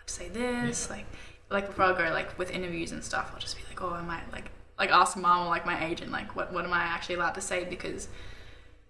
say 0.10 0.30
this? 0.30 0.90
Like, 0.90 1.06
like 1.50 1.68
before 1.68 1.86
I 1.86 1.98
go 1.98 2.14
like 2.14 2.38
with 2.38 2.52
interviews 2.52 2.92
and 2.92 3.04
stuff, 3.04 3.32
I'll 3.34 3.40
just 3.40 3.58
be 3.58 3.64
like, 3.70 3.82
oh, 3.82 3.92
I 3.92 4.02
might 4.02 4.32
like 4.32 4.52
like 4.80 4.92
ask 4.92 5.18
mom 5.18 5.48
or 5.48 5.50
like 5.50 5.66
my 5.66 5.86
agent 5.88 6.12
like 6.12 6.36
what 6.36 6.54
what 6.54 6.64
am 6.66 6.74
I 6.74 6.82
actually 6.84 7.16
allowed 7.16 7.34
to 7.36 7.42
say 7.42 7.64
because 7.64 8.08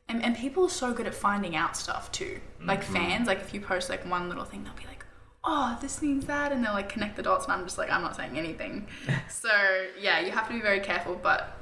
and, 0.10 0.24
and 0.24 0.36
people 0.38 0.66
are 0.66 0.70
so 0.70 0.94
good 0.94 1.06
at 1.08 1.14
finding 1.14 1.56
out 1.56 1.76
stuff 1.76 2.12
too. 2.12 2.40
Like 2.64 2.82
fans, 2.84 3.28
like 3.28 3.40
if 3.42 3.54
you 3.54 3.60
post 3.60 3.90
like 3.90 4.10
one 4.10 4.30
little 4.30 4.46
thing, 4.46 4.64
they'll 4.64 4.74
be 4.74 4.86
like, 4.88 5.06
oh, 5.44 5.78
this 5.82 6.02
means 6.02 6.26
that, 6.28 6.54
and 6.54 6.64
they'll 6.64 6.72
like 6.74 6.88
connect 6.88 7.18
the 7.18 7.24
dots, 7.24 7.44
and 7.44 7.54
I'm 7.54 7.64
just 7.66 7.78
like, 7.78 7.92
I'm 7.92 8.02
not 8.02 8.16
saying 8.16 8.38
anything. 8.38 8.88
so 9.30 9.50
yeah, 10.00 10.22
you 10.22 10.32
have 10.32 10.48
to 10.48 10.54
be 10.54 10.62
very 10.62 10.80
careful, 10.80 11.20
but 11.22 11.58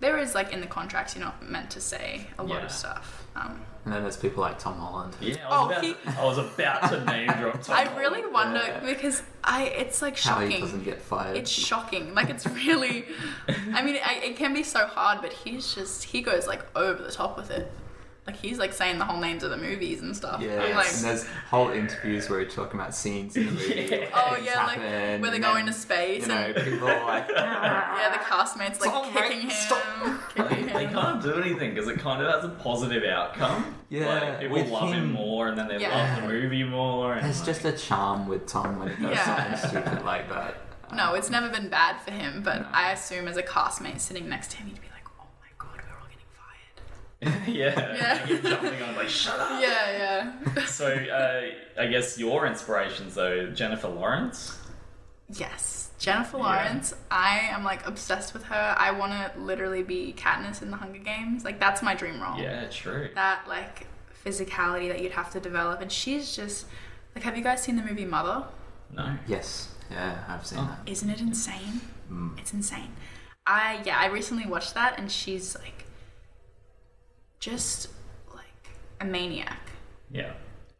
there 0.00 0.18
is 0.18 0.34
like 0.34 0.52
in 0.52 0.60
the 0.60 0.66
contracts, 0.66 1.14
you're 1.16 1.24
not 1.24 1.42
meant 1.48 1.70
to 1.70 1.80
say 1.80 2.26
a 2.38 2.42
lot 2.44 2.58
Yeah. 2.58 2.64
of 2.66 2.70
stuff. 2.72 3.26
Um, 3.34 3.62
And 3.86 3.94
then 3.94 4.02
there's 4.02 4.16
people 4.16 4.42
like 4.42 4.58
Tom 4.58 4.78
Holland. 4.80 5.14
Yeah, 5.20 5.36
I 5.48 5.48
was, 5.48 5.58
Oh, 5.62 5.70
about, 5.70 5.84
he- 5.84 5.96
I 6.18 6.24
was 6.24 6.38
about 6.38 6.90
to 6.90 7.04
name 7.04 7.28
drop 7.28 7.62
Tom 7.62 7.76
I 7.76 7.84
Holland. 7.84 7.98
really 8.00 8.26
wonder 8.26 8.58
Yeah. 8.60 8.80
because 8.80 9.22
I 9.44 9.62
it's 9.66 10.02
like 10.02 10.16
shocking. 10.16 10.34
How 10.34 10.40
he 10.46 10.50
shocking. 10.54 10.64
doesn't 10.64 10.84
get 10.84 11.00
fired. 11.00 11.36
It's 11.36 11.50
shocking. 11.50 12.12
Like 12.12 12.28
it's 12.28 12.46
really. 12.48 13.04
I 13.72 13.82
mean, 13.82 13.96
I, 14.04 14.14
it 14.24 14.36
can 14.36 14.52
be 14.52 14.64
so 14.64 14.86
hard, 14.86 15.22
but 15.22 15.32
he's 15.32 15.72
just 15.72 16.02
he 16.02 16.20
goes 16.20 16.48
like 16.48 16.62
over 16.76 17.00
the 17.00 17.12
top 17.12 17.36
with 17.36 17.52
it. 17.52 17.70
Like 18.26 18.36
he's 18.36 18.58
like 18.58 18.72
saying 18.72 18.98
the 18.98 19.04
whole 19.04 19.20
names 19.20 19.44
of 19.44 19.50
the 19.50 19.56
movies 19.56 20.02
and 20.02 20.16
stuff. 20.16 20.40
yeah, 20.40 20.60
I'm 20.60 20.74
like, 20.74 20.92
and 20.92 21.04
there's 21.04 21.26
whole 21.48 21.70
interviews 21.70 22.28
where 22.28 22.40
he's 22.40 22.52
talking 22.54 22.78
about 22.80 22.92
scenes 22.92 23.36
in 23.36 23.46
the 23.46 23.52
movie. 23.52 23.86
Yeah. 23.88 23.96
where 23.98 24.08
oh 24.14 24.36
yeah, 24.44 24.66
like 24.66 24.78
where 24.78 25.18
they 25.30 25.36
and 25.36 25.44
go 25.44 25.52
then, 25.54 25.60
into 25.68 25.72
space 25.72 26.22
You 26.22 26.28
know, 26.28 26.34
and 26.34 26.54
people 26.56 26.88
are 26.88 27.04
like, 27.04 27.28
ah, 27.36 27.98
yeah, 28.00 28.10
the 28.10 28.24
castmates 28.24 28.80
like 28.80 28.90
Tom, 28.90 29.12
kicking 29.12 29.30
mate, 29.30 29.42
him, 29.44 29.50
stop. 29.50 30.34
kicking 30.34 30.66
They 30.66 30.86
him. 30.86 30.92
can't 30.92 31.22
do 31.22 31.34
anything 31.40 31.74
because 31.74 31.88
it 31.88 32.00
kind 32.00 32.20
of 32.20 32.34
has 32.34 32.44
a 32.44 32.48
positive 32.48 33.04
outcome. 33.04 33.76
Yeah, 33.90 34.06
like, 34.06 34.40
people 34.40 34.64
love 34.66 34.88
him, 34.92 35.04
him- 35.04 35.12
more, 35.12 35.46
and 35.46 35.56
then 35.56 35.68
they 35.68 35.78
Yeah. 35.78 36.14
love 36.16 36.22
the 36.22 36.28
movie 36.28 36.64
more. 36.64 37.12
And 37.14 37.24
There's 37.24 37.38
like- 37.38 37.46
just 37.46 37.64
a 37.64 37.72
charm 37.72 38.26
with 38.26 38.46
Tom 38.48 38.80
when 38.80 38.88
he 38.88 39.02
does 39.04 39.12
Yeah. 39.14 39.54
something 39.54 39.82
stupid 39.84 40.04
like 40.04 40.28
that. 40.30 40.56
No, 40.92 41.14
it's 41.14 41.30
never 41.30 41.48
been 41.48 41.68
bad 41.68 42.00
for 42.00 42.10
him, 42.10 42.42
but 42.42 42.62
No. 42.62 42.66
I 42.72 42.90
assume 42.90 43.28
as 43.28 43.36
a 43.36 43.42
castmate 43.44 44.00
sitting 44.00 44.28
next 44.28 44.50
to 44.50 44.56
him, 44.56 44.66
he'd 44.66 44.80
be 44.80 44.88
like, 44.92 45.06
oh 45.20 45.26
my 45.40 45.46
god, 45.58 45.76
we're 45.76 45.96
all 45.98 46.06
getting 46.06 46.26
fired. 46.34 46.82
yeah, 47.46 47.94
Yeah. 47.96 48.18
Like, 48.20 48.28
you're 48.28 48.38
jumping 48.38 48.82
on 48.82 48.96
like 48.96 49.08
shut 49.08 49.38
up. 49.38 49.60
Yeah, 49.60 50.32
yeah. 50.54 50.66
So 50.66 50.86
uh, 50.92 51.80
I 51.82 51.86
guess 51.86 52.18
your 52.18 52.46
inspirations 52.46 53.14
though, 53.14 53.50
Jennifer 53.50 53.88
Lawrence. 53.88 54.58
Yes, 55.28 55.90
Jennifer 55.98 56.36
Yeah. 56.38 56.42
Lawrence. 56.44 56.94
I 57.10 57.38
am 57.50 57.64
like 57.64 57.86
obsessed 57.86 58.32
with 58.32 58.44
her. 58.44 58.74
I 58.78 58.90
want 58.92 59.12
to 59.12 59.40
literally 59.40 59.82
be 59.82 60.14
Katniss 60.16 60.62
in 60.62 60.70
the 60.70 60.76
Hunger 60.76 60.98
Games. 61.00 61.44
Like 61.44 61.58
that's 61.58 61.82
my 61.82 61.94
dream 61.94 62.20
role. 62.20 62.38
Yeah, 62.38 62.68
true. 62.68 63.08
That 63.14 63.46
like 63.48 63.86
physicality 64.24 64.88
that 64.88 65.02
you'd 65.02 65.12
have 65.12 65.30
to 65.32 65.40
develop, 65.40 65.80
and 65.80 65.90
she's 65.90 66.34
just 66.36 66.66
like. 67.14 67.24
Have 67.24 67.36
you 67.36 67.42
guys 67.42 67.62
seen 67.62 67.76
the 67.76 67.82
movie 67.82 68.04
Mother? 68.04 68.44
No. 68.94 69.16
Yes, 69.26 69.74
yeah, 69.90 70.22
I've 70.28 70.46
seen 70.46 70.58
Oh. 70.60 70.64
that. 70.84 70.90
Isn't 70.90 71.10
it 71.10 71.20
insane? 71.20 71.80
Mm. 72.10 72.38
It's 72.38 72.52
insane. 72.52 72.92
I 73.46 73.80
yeah, 73.84 73.98
I 73.98 74.06
recently 74.06 74.46
watched 74.46 74.74
that, 74.74 74.98
and 74.98 75.10
she's 75.10 75.56
like 75.56 75.75
just 77.40 77.88
like 78.34 78.70
a 79.00 79.04
maniac. 79.04 79.70
Yeah. 80.10 80.32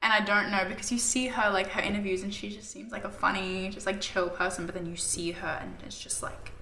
And 0.02 0.12
I 0.12 0.20
don't 0.20 0.50
know 0.50 0.64
because 0.68 0.92
you 0.92 0.98
see 0.98 1.26
her 1.26 1.50
like 1.50 1.68
her 1.70 1.80
interviews 1.80 2.22
and 2.22 2.32
she 2.32 2.48
just 2.50 2.70
seems 2.70 2.92
like 2.92 3.04
a 3.04 3.10
funny, 3.10 3.70
just 3.70 3.86
like 3.86 4.00
chill 4.00 4.28
person, 4.28 4.66
but 4.66 4.74
then 4.74 4.86
you 4.86 4.96
see 4.96 5.32
her 5.32 5.58
and 5.60 5.74
it's 5.84 6.00
just 6.00 6.22
like 6.22 6.52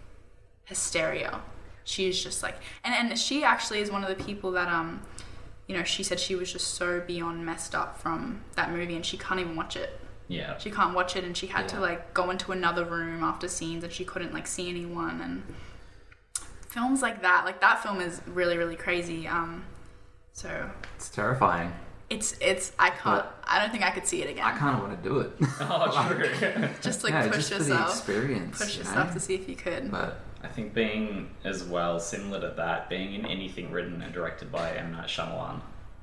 hysteria. 0.64 1.40
She 1.84 2.09
is 2.09 2.22
just 2.22 2.42
like 2.42 2.57
and, 2.82 2.95
and 2.95 3.18
she 3.18 3.45
actually 3.45 3.80
is 3.80 3.90
one 3.90 4.03
of 4.03 4.16
the 4.16 4.24
people 4.24 4.53
that 4.53 4.68
um 4.68 5.03
you 5.66 5.76
know, 5.76 5.84
she 5.84 6.03
said 6.03 6.20
she 6.20 6.34
was 6.34 6.53
just 6.53 6.74
so 6.74 7.01
beyond 7.01 7.45
messed 7.45 7.74
up 7.74 7.99
from 7.99 8.42
that 8.55 8.70
movie 8.70 8.97
and 8.97 9.05
she 9.05 9.16
can't 9.16 9.40
even 9.40 9.57
watch 9.57 9.76
it. 9.76 9.99
Yeah. 10.28 10.57
She 10.59 10.70
can't 10.70 10.95
watch 10.95 11.16
it 11.16 11.24
and 11.24 11.36
she 11.36 11.47
had 11.47 11.68
to 11.70 11.80
like 11.80 12.14
go 12.14 12.30
into 12.30 12.53
another 12.53 12.84
room 12.84 13.22
after 13.22 13.49
scenes 13.49 13.84
and 13.84 13.92
she 13.92 14.05
couldn't 14.05 14.32
like 14.32 14.47
see 14.47 14.68
anyone 14.68 15.20
and 15.20 15.42
films 16.70 17.03
like 17.03 17.22
that, 17.22 17.45
like 17.45 17.61
that 17.61 17.82
film 17.82 18.01
is 18.01 18.20
really, 18.26 18.57
really 18.57 18.76
crazy. 18.76 19.28
Um 19.28 19.64
so 20.35 20.70
It's 20.97 21.09
terrifying. 21.09 21.72
it's 22.11 22.37
it's 22.41 22.72
I 22.78 22.91
can't 22.91 23.24
But- 23.24 23.30
I 23.47 23.59
don't 23.61 23.70
think 23.70 23.82
I 23.85 23.91
could 23.91 24.07
see 24.07 24.22
it 24.22 24.28
again. 24.30 24.45
I 24.45 24.57
kind 24.59 24.76
of 24.76 24.82
want 24.82 25.03
to 25.03 25.09
do 25.09 25.20
it. 25.20 25.30
Oh, 25.61 26.09
true. 26.09 26.68
just 26.82 27.03
like 27.05 27.12
yeah, 27.12 27.26
push 27.28 27.37
just 27.37 27.53
for 27.53 27.59
the 27.62 27.70
yourself 27.70 27.89
experience. 27.91 28.59
push 28.59 28.74
you 28.76 28.78
yourself 28.85 29.09
know? 29.09 29.14
to 29.14 29.20
see 29.20 29.35
if 29.35 29.49
you 29.49 29.57
could 29.57 29.91
But 29.91 30.20
I 30.43 30.49
think 30.49 30.74
being 30.74 31.30
as 31.45 31.64
well 31.64 31.99
similar 32.01 32.41
to 32.41 32.55
that, 32.57 32.91
being 32.91 33.14
in 33.14 33.24
anything 33.26 33.70
written 33.70 34.03
and 34.03 34.12
directed 34.12 34.53
by 34.53 34.72
M 34.72 34.93
Night 34.93 35.09
Shyamalan 35.09 35.61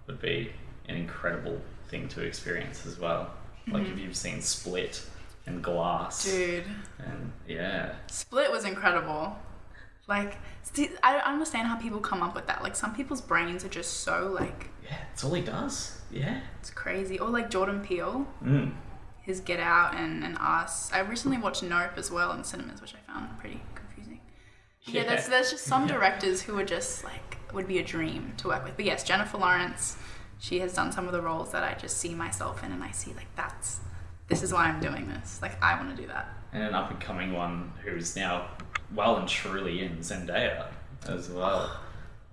would 0.08 0.20
be 0.22 0.52
an 0.90 0.96
incredible 0.96 1.62
thing 1.90 2.08
to 2.10 2.22
experience 2.22 2.86
as 2.88 2.98
well. 3.00 3.30
Like 3.68 3.88
if 3.88 3.98
you've 4.00 4.16
seen 4.18 4.42
Split 4.42 5.04
and 5.46 5.64
Glass, 5.64 6.26
Mm-hmm. 6.28 6.38
dude 6.38 6.64
and 7.00 7.32
yeah, 7.48 7.94
split 8.08 8.50
was 8.52 8.66
incredible 8.66 9.36
like 10.18 10.34
i 11.04 11.12
don't 11.14 11.26
understand 11.36 11.68
how 11.68 11.76
people 11.86 12.00
come 12.00 12.22
up 12.22 12.34
with 12.36 12.48
that. 12.48 12.62
Like 12.66 12.76
some 12.76 12.94
people's 13.00 13.22
brains 13.32 13.64
are 13.66 13.74
just 13.80 13.92
so 14.08 14.16
like 14.42 14.70
yeah, 14.84 14.98
that's 15.08 15.24
all 15.24 15.34
he 15.34 15.42
does. 15.42 15.76
Yeah. 16.12 16.36
it's 16.60 16.70
crazy. 16.70 17.18
Or 17.24 17.30
like 17.38 17.50
jordan 17.56 17.80
peele. 17.88 18.28
Mm. 18.44 18.74
his 19.22 19.40
get 19.40 19.60
out 19.60 19.96
and, 20.02 20.24
and 20.26 20.38
us. 20.38 20.92
I 20.94 21.00
recently 21.14 21.38
watched 21.46 21.64
nope 21.64 21.94
as 22.04 22.10
well 22.12 22.30
in 22.34 22.44
cinemas 22.44 22.80
which 22.84 22.94
i 23.00 23.02
found 23.12 23.24
pretty 23.40 23.60
confusing. 23.80 24.20
Yeah, 24.84 25.04
there's, 25.10 25.28
there's 25.28 25.52
just 25.56 25.66
some 25.66 25.84
Yeah. 25.88 25.94
directors 25.96 26.38
who 26.44 26.54
are 26.60 26.66
just 26.78 27.04
like 27.04 27.30
would 27.54 27.68
be 27.68 27.80
a 27.80 27.84
dream 27.96 28.34
to 28.42 28.48
work 28.50 28.64
with. 28.66 28.76
But 28.78 28.86
yes 28.86 29.04
jennifer 29.04 29.38
lawrence 29.38 29.98
she 30.40 30.60
has 30.64 30.72
done 30.80 30.92
some 30.92 31.06
of 31.10 31.14
the 31.18 31.22
roles 31.30 31.52
that 31.54 31.64
i 31.64 31.74
just 31.86 31.96
see 32.04 32.14
myself 32.26 32.64
in 32.66 32.72
and 32.76 32.84
i 32.84 32.92
see 32.92 33.12
like 33.22 33.32
that's 33.42 33.80
this 34.30 34.42
is 34.46 34.50
why 34.54 34.64
i'm 34.70 34.80
doing 34.90 35.06
this. 35.16 35.28
Like 35.42 35.56
i 35.64 35.72
want 35.80 35.90
to 35.96 36.02
do 36.02 36.08
that. 36.16 36.26
And 36.54 36.64
an 36.64 36.74
up 36.74 36.92
and 36.92 37.00
coming 37.00 37.32
one 37.44 37.72
who's 37.84 38.16
now 38.16 38.36
well 38.96 39.18
and 39.18 39.28
truly 39.28 39.82
in 39.84 39.98
Zendaya 39.98 40.68
as 41.08 41.30
well. 41.30 41.72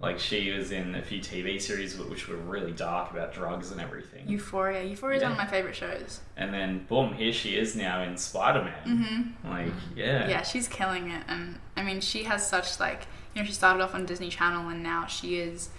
Like 0.01 0.21
she 0.21 0.53
was 0.53 0.71
in 0.71 0.95
a 0.95 1.03
few 1.03 1.21
TV 1.21 1.61
series 1.61 1.99
which 1.99 2.29
were 2.29 2.37
really 2.37 2.71
dark 2.71 3.11
about 3.11 3.33
drugs 3.33 3.73
and 3.73 3.81
everything. 3.81 4.29
euphoria 4.29 4.85
euphoria 4.85 5.17
is 5.17 5.23
one 5.25 5.33
of 5.33 5.39
my 5.39 5.47
favorite 5.47 5.75
shows 5.75 6.21
and 6.37 6.55
then 6.55 6.85
boom, 6.89 7.15
here 7.15 7.33
she 7.33 7.57
is 7.57 7.75
now 7.75 8.03
in 8.03 8.17
Spider 8.17 8.63
Man. 8.63 9.05
mm-hmm. 9.05 9.49
Like 9.49 9.73
yeah, 9.97 10.29
yeah 10.29 10.43
she's 10.43 10.69
killing 10.69 11.11
it 11.11 11.25
and 11.27 11.59
i 11.77 11.83
mean 11.83 12.01
she 12.01 12.23
has 12.25 12.47
such 12.49 12.79
like 12.79 13.07
you 13.35 13.43
know 13.43 13.47
she 13.47 13.53
started 13.53 13.83
off 13.83 13.93
on 13.95 14.07
disney 14.07 14.29
channel 14.29 14.69
and 14.69 14.85
now 14.85 15.07
she 15.07 15.37
is 15.37 15.71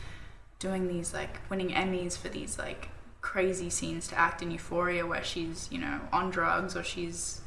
doing 0.59 0.89
these 0.89 1.13
like 1.13 1.39
winning 1.49 1.69
emmys 1.69 2.17
for 2.17 2.27
these 2.27 2.57
like 2.59 2.89
crazy 3.21 3.69
scenes 3.69 4.07
to 4.09 4.19
act 4.19 4.41
in 4.41 4.51
euphoria 4.51 5.05
where 5.05 5.23
she's 5.23 5.69
you 5.71 5.77
know 5.77 6.01
on 6.11 6.29
drugs 6.29 6.75
or 6.75 6.83
she's 6.83 7.39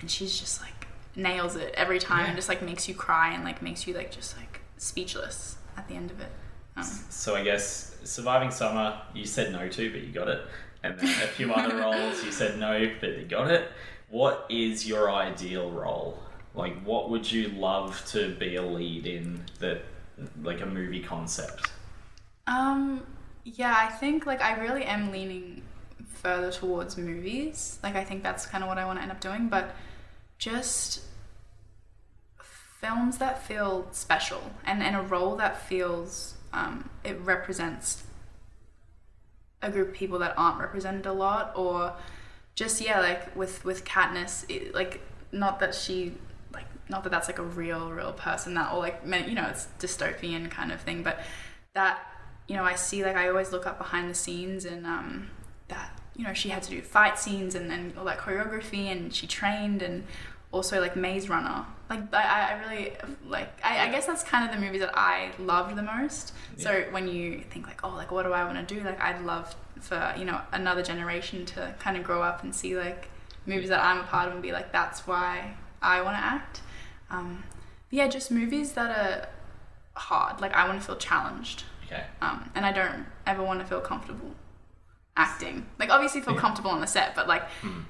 and 0.00 0.10
she's 0.10 0.38
just 0.40 0.62
like 0.62 0.83
nails 1.16 1.56
it 1.56 1.72
every 1.76 1.98
time 1.98 2.20
Yeah. 2.20 2.26
and 2.28 2.36
just 2.36 2.48
like 2.48 2.62
makes 2.62 2.88
you 2.88 2.94
cry 2.94 3.32
and 3.34 3.44
like 3.44 3.62
makes 3.62 3.86
you 3.86 3.94
like 3.94 4.10
just 4.10 4.36
like 4.36 4.60
speechless 4.78 5.56
at 5.76 5.88
the 5.88 5.94
end 5.94 6.10
of 6.10 6.20
it 6.20 6.30
um, 6.76 6.82
So 6.84 7.36
I 7.36 7.42
guess 7.44 7.96
surviving 8.04 8.50
summer, 8.50 9.00
you 9.14 9.24
said 9.26 9.52
no 9.52 9.68
to, 9.68 9.90
but 9.92 10.02
you 10.02 10.12
got 10.12 10.28
it. 10.28 10.42
And 10.82 10.98
then 10.98 11.06
a 11.08 11.26
few 11.28 11.52
other 11.52 11.76
roles, 11.80 12.22
you 12.24 12.32
said 12.32 12.58
no, 12.58 12.90
but 13.00 13.16
you 13.16 13.24
got 13.24 13.50
it. 13.50 13.70
What 14.10 14.46
is 14.50 14.86
your 14.86 15.10
ideal 15.10 15.70
role? 15.70 16.18
Like, 16.54 16.80
what 16.82 17.10
would 17.10 17.30
you 17.30 17.48
love 17.48 18.04
to 18.08 18.34
be 18.34 18.56
a 18.56 18.62
lead 18.62 19.06
in 19.06 19.44
that, 19.60 19.82
like 20.42 20.60
a 20.60 20.66
movie 20.66 21.00
concept? 21.00 21.70
Um, 22.46 23.02
yeah, 23.44 23.74
I 23.76 23.86
think 23.92 24.26
like 24.26 24.42
I 24.42 24.58
really 24.60 24.84
am 24.84 25.10
leaning 25.10 25.62
further 26.06 26.50
towards 26.50 26.96
movies. 26.98 27.78
Like 27.82 27.96
I 27.96 28.04
think 28.04 28.22
that's 28.22 28.46
kind 28.46 28.62
of 28.64 28.68
what 28.68 28.78
I 28.78 28.84
want 28.84 28.98
to 28.98 29.02
end 29.02 29.10
up 29.12 29.20
doing, 29.20 29.48
but 29.48 29.74
just 30.44 31.00
films 32.78 33.16
that 33.16 33.42
feel 33.42 33.88
special 33.92 34.50
and, 34.66 34.82
and 34.82 34.94
a 34.94 35.00
role 35.00 35.36
that 35.36 35.58
feels 35.66 36.34
um, 36.52 36.90
it 37.02 37.18
represents 37.22 38.04
a 39.62 39.70
group 39.70 39.88
of 39.88 39.94
people 39.94 40.18
that 40.18 40.34
aren't 40.36 40.60
represented 40.60 41.06
a 41.06 41.12
lot 41.14 41.50
or 41.56 41.94
just 42.54 42.82
yeah 42.82 43.00
like 43.00 43.34
with 43.34 43.64
with 43.64 43.86
Katniss 43.86 44.44
it, 44.50 44.74
like 44.74 45.00
not 45.32 45.60
that 45.60 45.74
she 45.74 46.12
like 46.52 46.66
not 46.90 47.04
that 47.04 47.10
that's 47.10 47.26
like 47.26 47.38
a 47.38 47.42
real 47.42 47.90
real 47.90 48.12
person 48.12 48.52
that 48.52 48.70
or 48.70 48.80
like 48.80 49.00
you 49.06 49.34
know 49.34 49.48
it's 49.48 49.66
dystopian 49.80 50.50
kind 50.50 50.70
of 50.70 50.78
thing 50.82 51.02
but 51.02 51.20
that 51.72 52.00
you 52.48 52.54
know 52.54 52.64
I 52.64 52.74
see 52.74 53.02
like 53.02 53.16
I 53.16 53.30
always 53.30 53.50
look 53.50 53.66
up 53.66 53.78
behind 53.78 54.10
the 54.10 54.14
scenes 54.14 54.66
and 54.66 54.86
um 54.86 55.30
that 55.68 55.98
you 56.14 56.24
know 56.24 56.34
she 56.34 56.50
had 56.50 56.62
to 56.64 56.70
do 56.70 56.82
fight 56.82 57.18
scenes 57.18 57.54
and 57.54 57.70
then 57.70 57.94
all 57.96 58.04
that 58.04 58.18
choreography 58.18 58.92
and 58.92 59.14
she 59.14 59.26
trained 59.26 59.80
and 59.80 60.04
also 60.54 60.80
like 60.80 60.96
Maze 60.96 61.28
Runner. 61.28 61.66
Like 61.90 62.14
I, 62.14 62.52
I 62.52 62.60
really 62.66 62.92
like 63.26 63.50
I, 63.62 63.86
I 63.86 63.90
guess 63.90 64.06
that's 64.06 64.22
kind 64.22 64.48
of 64.48 64.54
the 64.58 64.64
movies 64.64 64.80
that 64.80 64.96
I 64.96 65.32
loved 65.38 65.76
the 65.76 65.82
most. 65.82 66.32
So 66.56 66.84
when 66.92 67.08
you 67.08 67.42
think 67.50 67.66
like 67.66 67.80
oh 67.84 67.90
like 67.94 68.10
what 68.10 68.24
do 68.24 68.32
I 68.32 68.44
want 68.44 68.66
to 68.66 68.74
do? 68.74 68.80
Like 68.82 69.00
I'd 69.00 69.22
love 69.24 69.54
for 69.80 70.14
you 70.16 70.24
know 70.24 70.40
another 70.52 70.82
generation 70.82 71.44
to 71.46 71.74
kind 71.78 71.96
of 71.98 72.04
grow 72.04 72.22
up 72.22 72.42
and 72.42 72.54
see 72.54 72.74
like 72.76 73.08
movies 73.44 73.68
that 73.68 73.84
I'm 73.84 73.98
a 74.00 74.04
part 74.04 74.28
of 74.28 74.32
and 74.34 74.42
be 74.42 74.52
like 74.52 74.72
that's 74.72 75.06
why 75.06 75.54
I 75.82 76.00
want 76.00 76.16
to 76.16 76.20
act. 76.22 76.62
Um, 77.10 77.44
yeah 77.90 78.08
just 78.08 78.30
movies 78.30 78.72
that 78.72 78.90
are 78.98 79.28
hard. 80.00 80.40
Like 80.40 80.54
I 80.54 80.66
want 80.66 80.80
to 80.80 80.86
feel 80.86 80.96
challenged. 80.96 81.64
Okay. 81.86 82.04
um, 82.22 82.50
and 82.54 82.64
I 82.64 82.72
don't 82.72 83.04
ever 83.26 83.42
want 83.42 83.60
to 83.60 83.66
feel 83.66 83.80
comfortable 83.80 84.30
acting. 85.16 85.66
Like 85.78 85.90
obviously 85.90 86.22
feel 86.22 86.34
Yeah. 86.34 86.40
comfortable 86.40 86.70
on 86.70 86.80
the 86.80 86.86
set, 86.86 87.14
but 87.14 87.28
like 87.28 87.42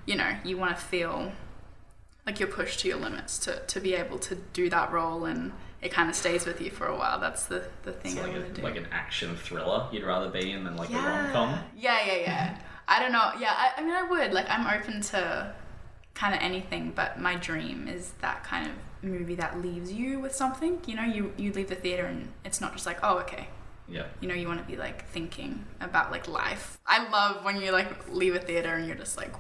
you 0.05 0.17
know 0.17 0.31
you 0.45 0.57
want 0.59 0.77
to 0.77 0.83
feel 0.83 1.33
like 2.27 2.41
you're 2.41 2.49
pushed 2.49 2.81
to 2.81 2.89
your 2.89 2.97
limits 2.99 3.39
to, 3.41 3.61
to 3.67 3.81
be 3.81 3.95
able 3.95 4.19
to 4.19 4.35
do 4.53 4.71
that 4.71 4.93
role 4.93 5.25
and 5.27 5.53
it 5.83 5.91
kind 5.93 6.09
of 6.09 6.17
stays 6.17 6.47
with 6.47 6.61
you 6.61 6.71
for 6.71 6.87
a 6.87 6.97
while. 6.97 7.21
That's 7.21 7.47
the 7.47 7.65
the 7.83 7.93
thing 7.93 8.13
So 8.13 8.23
like, 8.23 8.59
a, 8.59 8.63
like 8.63 8.77
an 8.77 8.89
action 8.91 9.37
thriller 9.37 9.87
you'd 9.93 10.05
rather 10.05 10.31
be 10.31 10.51
in 10.53 10.65
than 10.65 10.77
like 10.77 10.91
a 10.91 10.95
rom 10.95 11.33
com? 11.33 11.59
yeah, 11.77 11.99
yeah, 12.07 12.17
yeah. 12.17 12.59
I 12.89 13.01
don't 13.01 13.13
know. 13.13 13.33
Yeah, 13.39 13.53
I, 13.57 13.73
I 13.77 13.83
mean 13.85 13.95
I 13.95 14.03
would 14.03 14.33
like 14.33 14.47
I'm 14.49 14.67
open 14.67 15.01
to 15.03 15.55
kind 16.15 16.35
of 16.35 16.41
anything. 16.41 16.93
But 16.95 17.21
my 17.21 17.35
dream 17.37 17.89
is 17.89 18.13
that 18.21 18.45
kind 18.45 18.67
of 18.67 18.73
movie 19.03 19.35
that 19.35 19.61
leaves 19.61 19.93
you 19.93 20.21
with 20.21 20.35
something. 20.35 20.81
You 20.87 20.97
know, 20.97 21.05
you 21.05 21.33
you 21.37 21.53
leave 21.53 21.69
the 21.69 21.75
theater 21.75 22.07
and 22.07 22.31
it's 22.45 22.61
not 22.61 22.73
just 22.73 22.87
like, 22.87 22.99
oh, 23.03 23.19
okay. 23.19 23.49
Yeah. 23.87 24.07
You 24.21 24.29
know, 24.29 24.35
you 24.35 24.49
want 24.49 24.61
to 24.61 24.67
be 24.67 24.77
like 24.79 25.07
thinking 25.09 25.67
about 25.81 26.11
like 26.11 26.27
life. 26.27 26.79
I 26.87 27.07
love 27.11 27.45
when 27.45 27.61
you 27.61 27.71
like 27.73 28.11
leave 28.11 28.35
a 28.35 28.39
theater 28.39 28.73
and 28.75 28.87
you're 28.87 28.97
just 28.97 29.19
like? 29.19 29.35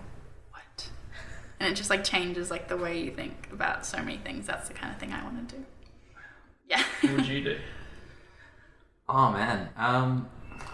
And 1.60 1.72
it 1.72 1.76
just 1.76 1.90
like 1.90 2.04
changes 2.04 2.50
like 2.50 2.68
the 2.68 2.76
way 2.76 3.00
you 3.00 3.10
think 3.10 3.48
about 3.52 3.86
so 3.86 3.98
many 3.98 4.18
things. 4.18 4.46
That's 4.46 4.68
the 4.68 4.74
kind 4.74 4.92
of 4.92 4.98
thing 4.98 5.12
I 5.12 5.22
want 5.22 5.48
to 5.48 5.56
do. 5.56 5.64
Yeah. 6.68 6.82
What 7.02 7.12
would 7.14 7.26
you 7.26 7.44
do? 7.44 7.58
Oh 9.08 9.32
man, 9.32 9.68
um, 9.76 10.28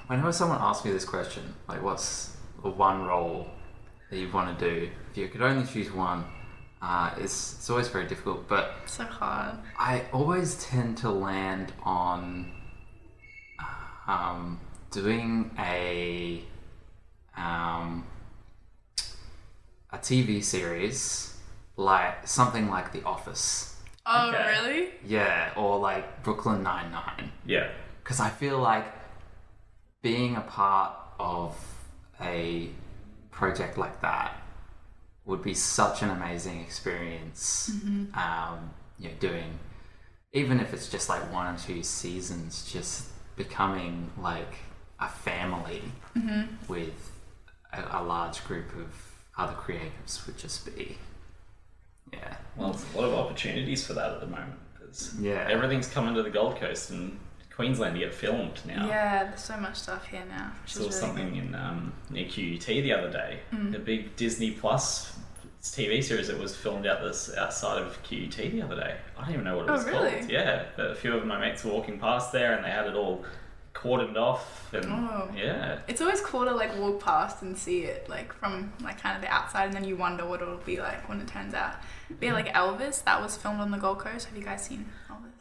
whenever 0.07 0.33
someone 0.33 0.59
asks 0.61 0.85
me 0.85 0.93
this 0.93 1.05
question, 1.05 1.55
like 1.69 1.83
what's 1.83 2.37
the 2.63 2.71
one 2.71 3.05
role 3.05 3.49
that 4.09 4.19
you 4.19 4.31
want 4.31 4.57
to 4.59 4.65
do, 4.65 4.91
if 5.11 5.17
you 5.17 5.29
could 5.29 5.43
only 5.43 5.67
choose 5.67 5.91
one, 5.93 6.25
uh, 6.81 7.13
it's, 7.19 7.55
it's 7.55 7.71
always 7.71 7.89
very 7.89 8.07
difficult. 8.07 8.49
But 8.49 8.75
so 8.87 9.05
hard. 9.05 9.59
I 9.79 10.05
always 10.13 10.65
tend 10.65 10.97
to 10.99 11.11
land 11.11 11.73
on 11.83 12.53
um, 14.07 14.61
doing 14.91 15.51
a 15.59 16.45
um, 17.37 18.07
a 19.93 19.99
TV 19.99 20.43
series 20.43 21.37
like 21.77 22.27
something 22.29 22.69
like 22.69 22.93
The 22.93 23.03
Office, 23.05 23.77
Oh, 24.07 24.29
Okay. 24.29 24.49
really? 24.51 24.91
yeah, 25.05 25.53
or 25.57 25.79
like 25.79 26.23
Brooklyn 26.23 26.63
Nine 26.63 26.91
Nine. 26.91 27.31
Yeah. 27.47 27.69
because 28.03 28.21
I 28.21 28.29
feel 28.31 28.59
like 28.59 28.87
being 30.03 30.37
a 30.37 30.41
part 30.41 30.93
of 31.19 31.57
a 32.21 32.71
project 33.31 33.79
like 33.79 34.01
that 34.03 34.37
would 35.25 35.43
be 35.43 35.55
such 35.55 36.03
an 36.03 36.11
amazing 36.11 36.61
experience. 36.61 37.71
Um, 38.15 38.71
you 38.99 39.09
know, 39.11 39.15
doing 39.21 39.59
even 40.33 40.61
if 40.61 40.73
it's 40.73 40.89
just 40.89 41.09
like 41.09 41.33
one 41.33 41.55
or 41.55 41.59
two 41.59 41.83
seasons, 41.83 42.71
just 42.73 43.05
becoming 43.37 44.11
like 44.19 44.55
a 44.99 45.09
family 45.09 45.83
with 46.69 47.13
a, 47.73 48.01
a 48.01 48.03
large 48.03 48.45
group 48.45 48.75
of 48.77 48.95
other 49.41 49.55
creatives 49.55 50.27
would 50.27 50.37
just 50.37 50.65
be, 50.77 50.99
yeah, 52.13 52.37
Well, 52.57 52.73
there's 52.73 52.85
a 52.95 52.99
lot 53.01 53.09
of 53.09 53.15
opportunities 53.15 53.87
for 53.87 53.95
that 53.95 54.13
at 54.13 54.21
the 54.21 54.27
moment 54.27 54.59
because 54.75 55.15
Yeah. 55.21 55.47
everything's 55.49 55.89
coming 55.89 56.15
to 56.15 56.23
the 56.23 56.31
Gold 56.31 56.57
Coast 56.57 56.91
and 56.91 57.19
Queensland 57.55 57.95
to 57.95 58.01
get 58.01 58.15
filmed 58.15 58.61
now. 58.67 58.87
Yeah, 58.87 59.25
there's 59.25 59.41
so 59.43 59.57
much 59.57 59.77
stuff 59.77 60.07
here 60.07 60.25
now. 60.29 60.53
Which 60.63 60.73
saw 60.75 60.81
is 60.81 60.87
really 60.89 61.01
something 61.01 61.37
in 61.37 61.55
um, 61.55 61.93
near 62.11 62.27
QUT 62.27 62.67
the 62.83 62.93
other 62.93 63.11
day. 63.11 63.41
Mm. 63.53 63.75
A 63.77 63.79
big 63.79 64.17
Disney 64.17 64.51
Plus 64.53 65.17
TV 65.63 66.03
series 66.03 66.29
that 66.29 66.39
was 66.39 66.57
filmed 66.57 66.87
out 66.87 67.03
this 67.03 67.35
outside 67.37 67.83
of 67.83 68.03
QUT 68.03 68.35
the 68.51 68.63
other 68.63 68.77
day. 68.77 68.97
I 69.19 69.23
don't 69.25 69.33
even 69.35 69.45
know 69.45 69.57
what 69.59 69.69
it 69.69 69.73
was 69.73 69.83
Oh, 69.83 69.87
was 69.87 69.95
really? 69.95 70.19
called. 70.21 70.31
Yeah, 70.31 70.65
but 70.77 70.91
a 70.91 70.95
few 70.95 71.15
of 71.15 71.25
my 71.27 71.39
mates 71.39 71.65
were 71.65 71.73
walking 71.73 71.99
past 71.99 72.33
there 72.33 72.55
and 72.55 72.65
they 72.65 72.71
had 72.71 72.87
it 72.87 72.95
all 72.95 73.25
cordoned 73.83 74.17
off 74.17 74.73
and 74.75 74.85
Oh. 74.87 75.29
yeah. 75.35 75.79
It's 75.89 76.01
always 76.01 76.21
cool 76.21 76.45
to 76.45 76.53
like 76.55 76.77
walk 76.79 77.01
past 77.01 77.43
and 77.43 77.57
see 77.57 77.85
it 77.85 78.09
like 78.09 78.33
from 78.33 78.73
like 78.83 79.01
kind 79.01 79.17
of 79.17 79.23
the 79.23 79.29
outside, 79.29 79.65
and 79.67 79.75
then 79.75 79.85
you 79.85 79.97
wonder 79.97 80.27
what 80.27 80.43
it'll 80.43 80.57
be 80.59 80.79
like 80.81 81.09
when 81.09 81.21
it 81.21 81.27
turns 81.29 81.55
out. 81.55 81.75
But 82.09 82.23
yeah, 82.23 82.33
like 82.35 82.49
Elvis, 82.55 83.03
that 83.05 83.21
was 83.23 83.37
filmed 83.37 83.61
on 83.61 83.71
the 83.71 83.79
Gold 83.79 83.99
Coast. 84.01 84.27
Have 84.27 84.37
you 84.37 84.45
guys 84.45 84.65
seen? 84.65 84.87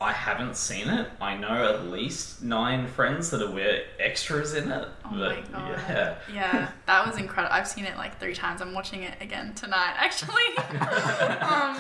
I 0.02 0.14
haven't 0.14 0.56
seen 0.56 0.88
it. 0.88 1.10
I 1.20 1.36
know 1.36 1.74
at 1.74 1.88
least 1.88 2.42
nine 2.42 2.88
friends 2.88 3.32
that 3.32 3.42
are 3.42 3.52
we're 3.52 3.84
extras 4.00 4.54
in 4.54 4.72
it. 4.72 4.88
Oh 5.04 5.10
my 5.12 5.42
god. 5.52 5.82
yeah. 5.90 6.16
Yeah, 6.34 6.72
that 6.86 7.06
was 7.06 7.18
incredible. 7.18 7.54
I've 7.54 7.68
seen 7.68 7.84
it 7.84 7.98
like 7.98 8.18
three 8.18 8.34
times. 8.34 8.62
I'm 8.62 8.74
watching 8.74 9.04
it 9.04 9.16
again 9.20 9.54
tonight, 9.56 9.94
actually. 9.98 10.56
um, 10.58 11.78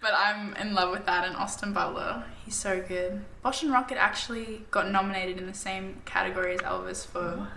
but 0.00 0.12
I'm 0.16 0.54
in 0.56 0.72
love 0.74 0.92
with 0.92 1.04
that. 1.04 1.26
And 1.26 1.36
Austin 1.36 1.74
Butler, 1.74 2.24
he's 2.42 2.54
so 2.54 2.80
good. 2.80 3.22
Boston 3.42 3.68
Rockit 3.68 3.96
actually 3.96 4.62
got 4.70 4.90
nominated 4.90 5.36
in 5.36 5.46
the 5.46 5.54
same 5.54 6.00
category 6.06 6.54
as 6.54 6.60
Elvis 6.62 7.06
for 7.06 7.48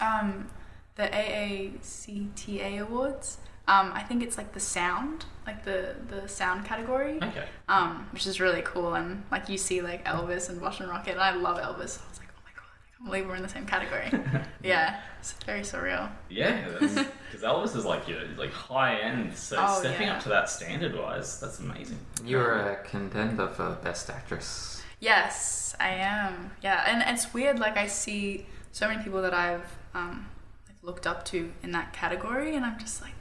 um, 0.00 0.48
the 0.96 1.04
AACTA 1.04 2.80
awards. 2.80 3.38
Um, 3.68 3.92
I 3.94 4.02
think 4.02 4.24
it's 4.24 4.36
like 4.36 4.52
the 4.52 4.60
sound, 4.60 5.26
like 5.46 5.64
the 5.64 5.94
the 6.08 6.28
sound 6.28 6.64
category 6.64 7.18
Okay. 7.22 7.44
um, 7.68 8.06
which 8.12 8.26
is 8.26 8.40
really 8.40 8.62
cool. 8.62 8.94
And 8.94 9.24
like 9.30 9.48
you 9.48 9.58
see 9.58 9.80
like 9.82 10.04
Elvis 10.04 10.48
and 10.48 10.60
Boston 10.60 10.88
Rockit, 10.88 11.12
and 11.12 11.20
I 11.20 11.32
love 11.34 11.58
Elvis. 11.58 11.98
I 12.00 12.08
was 12.08 12.18
like, 12.18 12.28
oh 12.36 12.40
my 12.44 12.52
god, 12.54 12.64
I 12.74 12.96
can't 12.96 13.04
believe 13.06 13.26
we're 13.26 13.34
in 13.36 13.42
the 13.42 13.48
same 13.48 13.66
category. 13.66 14.10
yeah, 14.62 15.00
it's 15.20 15.32
very 15.44 15.60
surreal. 15.62 16.10
Yeah, 16.30 16.68
because 16.78 17.42
Elvis 17.42 17.76
is 17.76 17.84
like 17.84 18.06
your 18.08 18.20
like 18.36 18.52
high 18.52 18.96
end, 19.00 19.36
so 19.36 19.56
Oh, 19.58 19.80
stepping 19.80 20.06
yeah. 20.08 20.16
up 20.16 20.22
to 20.22 20.28
that 20.28 20.48
standard 20.48 20.94
wise, 20.96 21.40
that's 21.40 21.58
amazing. 21.58 21.98
you're 22.24 22.52
a 22.54 22.76
contender 22.84 23.48
for 23.48 23.76
best 23.82 24.08
actress. 24.10 24.82
Yes, 25.00 25.74
I 25.80 25.88
am. 25.88 26.52
Yeah, 26.62 26.84
and 26.86 27.02
it's 27.16 27.34
weird. 27.34 27.58
Like 27.58 27.76
I 27.76 27.88
see 27.88 28.46
so 28.70 28.86
many 28.86 29.02
people 29.02 29.20
that 29.22 29.34
I've 29.34 29.66
um, 29.94 30.26
like 30.68 30.76
looked 30.82 31.06
up 31.08 31.24
to 31.26 31.52
in 31.64 31.72
that 31.72 31.92
category, 31.92 32.54
and 32.54 32.64
I'm 32.64 32.78
just 32.78 33.02
like, 33.02 33.12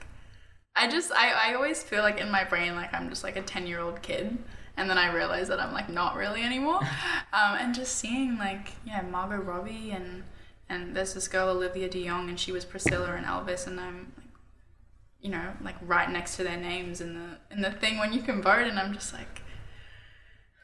I 0.82 0.88
just 0.88 1.12
I, 1.12 1.52
I 1.52 1.54
always 1.54 1.84
feel 1.84 2.02
like 2.02 2.20
in 2.20 2.32
my 2.32 2.44
brain 2.44 2.76
like 2.76 2.92
I'm 2.92 3.08
just 3.08 3.24
like 3.24 3.36
a 3.36 3.42
ten 3.44 3.68
year 3.68 3.80
old 3.80 4.02
kid, 4.02 4.36
and 4.76 4.90
then 4.90 4.98
I 4.98 5.14
realize 5.14 5.48
that 5.50 5.60
I'm 5.60 5.74
like 5.74 5.90
not 5.90 6.16
really 6.16 6.42
anymore. 6.42 6.80
um, 7.34 7.56
and 7.60 7.76
just 7.76 7.98
seeing 7.98 8.40
like 8.40 8.74
yeah 8.84 9.04
Margot 9.04 9.38
Robbie 9.38 9.92
and 9.92 10.24
and 10.68 10.96
there's 10.96 11.14
this 11.14 11.28
girl 11.28 11.50
Olivia 11.50 11.88
DeJonge, 11.88 12.30
and 12.30 12.40
she 12.40 12.52
was 12.52 12.66
Priscilla 12.66 13.14
and 13.14 13.28
Elvis, 13.28 13.68
and 13.68 13.80
I'm 13.80 14.12
like, 14.18 14.26
you 15.22 15.30
know, 15.30 15.54
like 15.62 15.76
right 15.84 16.10
next 16.10 16.36
to 16.38 16.44
their 16.44 16.58
names 16.58 17.00
in 17.00 17.14
the 17.14 17.38
in 17.56 17.62
the 17.62 17.72
thing 17.72 18.00
when 18.00 18.12
you 18.12 18.22
can 18.24 18.42
vote, 18.42 18.66
and 18.68 18.80
I'm 18.80 18.92
just 18.92 19.14
like 19.14 19.44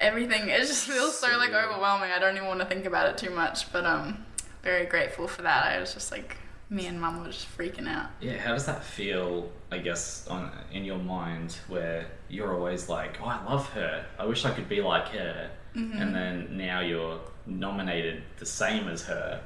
everything 0.01 0.47
it 0.49 0.61
just 0.61 0.87
feels 0.87 1.19
so 1.19 1.27
like 1.37 1.53
overwhelming. 1.53 2.09
I 2.09 2.17
don't 2.17 2.35
even 2.35 2.47
want 2.47 2.61
to 2.61 2.65
think 2.65 2.85
about 2.85 3.07
it 3.07 3.19
too 3.19 3.35
much. 3.35 3.71
But 3.71 3.85
um 3.85 4.25
very 4.63 4.87
grateful 4.87 5.27
for 5.27 5.43
that. 5.43 5.67
I 5.67 5.79
was 5.79 5.93
just 5.93 6.11
like 6.11 6.37
me 6.69 6.85
and 6.87 6.99
mum 6.99 7.19
were 7.19 7.27
just 7.31 7.47
freaking 7.57 7.87
out 7.87 8.09
Yeah, 8.19 8.37
how 8.37 8.51
does 8.53 8.65
that 8.65 8.83
feel? 8.83 9.49
I 9.71 9.77
guess 9.77 10.27
on 10.27 10.51
in 10.71 10.83
your 10.85 10.97
mind 10.97 11.57
where 11.67 12.07
you're 12.29 12.53
always 12.53 12.89
like, 12.89 13.19
oh, 13.21 13.25
I 13.25 13.43
love 13.45 13.67
her. 13.69 14.05
I 14.19 14.25
wish 14.25 14.43
I 14.45 14.51
could 14.51 14.67
be 14.69 14.81
like 14.81 15.07
her, 15.09 15.51
Mm-hmm. 15.75 16.01
and 16.01 16.15
then 16.15 16.57
now 16.57 16.79
you're 16.79 17.19
nominated 17.45 18.23
the 18.37 18.45
same 18.45 18.87
as 18.87 19.03
her. 19.03 19.41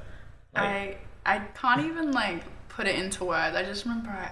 Like, 0.54 0.64
i 0.64 0.96
i 1.34 1.38
can't 1.54 1.84
even 1.86 2.10
like 2.12 2.42
put 2.68 2.86
it 2.86 2.96
into 2.96 3.24
words 3.24 3.54
i 3.54 3.62
just 3.62 3.84
remember 3.84 4.10
i 4.10 4.30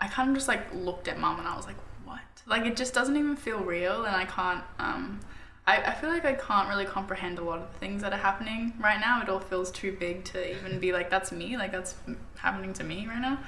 i 0.00 0.08
kind 0.08 0.30
of 0.30 0.34
just 0.36 0.48
like 0.48 0.72
looked 0.74 1.06
at 1.08 1.18
mum 1.18 1.38
and 1.38 1.46
i 1.46 1.54
was 1.56 1.66
like 1.66 1.76
what 2.04 2.20
like 2.46 2.64
it 2.66 2.76
just 2.76 2.94
doesn't 2.94 3.16
even 3.16 3.36
feel 3.36 3.58
real 3.58 4.04
and 4.04 4.16
i 4.16 4.24
can't 4.24 4.64
um 4.78 5.20
I, 5.66 5.76
I 5.78 5.94
feel 5.94 6.10
like 6.10 6.24
I 6.24 6.32
can't 6.32 6.68
really 6.68 6.84
comprehend 6.84 7.38
a 7.38 7.42
lot 7.44 7.58
of 7.60 7.72
the 7.72 7.78
things 7.78 8.02
that 8.02 8.12
are 8.12 8.18
happening 8.18 8.72
right 8.80 8.98
now. 8.98 9.22
It 9.22 9.28
all 9.28 9.40
feels 9.40 9.70
too 9.70 9.96
big 9.98 10.24
to 10.26 10.56
even 10.56 10.80
be 10.80 10.92
like, 10.92 11.10
that's 11.10 11.32
me, 11.32 11.56
like 11.56 11.72
that's 11.72 11.94
happening 12.36 12.72
to 12.74 12.84
me 12.84 13.06
right 13.06 13.20
now. 13.20 13.38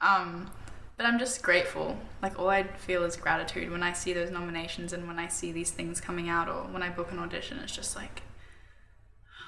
Um, 0.00 0.50
but 0.96 1.06
I'm 1.06 1.18
just 1.18 1.42
grateful. 1.42 1.96
Like 2.20 2.38
all 2.38 2.50
I 2.50 2.64
feel 2.64 3.04
is 3.04 3.16
gratitude 3.16 3.70
when 3.70 3.82
I 3.82 3.92
see 3.92 4.12
those 4.12 4.30
nominations 4.30 4.92
and 4.92 5.06
when 5.06 5.18
I 5.18 5.28
see 5.28 5.52
these 5.52 5.70
things 5.70 6.00
coming 6.00 6.28
out 6.28 6.48
or 6.48 6.64
when 6.72 6.82
I 6.82 6.90
book 6.90 7.10
an 7.12 7.18
audition. 7.18 7.58
It's 7.60 7.74
just 7.74 7.96
like 7.96 8.22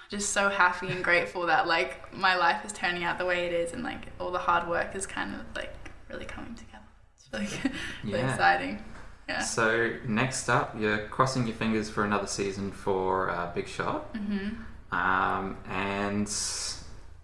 just 0.09 0.31
so 0.31 0.49
happy 0.49 0.89
and 0.89 1.03
grateful 1.03 1.47
that 1.47 1.67
like 1.67 2.15
my 2.15 2.37
life 2.37 2.65
is 2.65 2.73
turning 2.73 3.03
out 3.05 3.19
the 3.19 3.25
way 3.27 3.47
it 3.47 3.53
is 3.53 3.73
and 3.73 3.83
like 3.83 4.07
all 4.21 4.31
the 4.31 4.39
hard 4.39 4.69
work 4.69 4.95
is 4.95 5.07
kind 5.07 5.35
of 5.35 5.41
like 5.55 5.75
really 6.11 6.25
coming 6.25 6.55
together. 6.55 6.85
It's 7.17 7.29
really, 7.33 7.73
really 8.05 8.19
Yeah. 8.19 8.33
exciting. 8.33 8.85
Yeah. 9.33 9.41
So 9.41 9.95
next 10.07 10.49
up, 10.49 10.75
you're 10.79 11.07
crossing 11.09 11.47
your 11.47 11.57
fingers 11.57 11.89
for 11.91 12.05
another 12.05 12.27
season 12.27 12.71
for 12.71 13.31
uh, 13.31 13.53
Big 13.55 13.69
Shot, 13.69 14.05
hmm 14.17 14.49
um, 14.93 15.57
and 15.71 16.31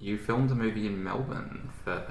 you 0.01 0.17
filmed 0.17 0.51
a 0.51 0.55
movie 0.55 0.87
in 0.87 1.05
Melbourne 1.05 1.69
for 1.85 2.03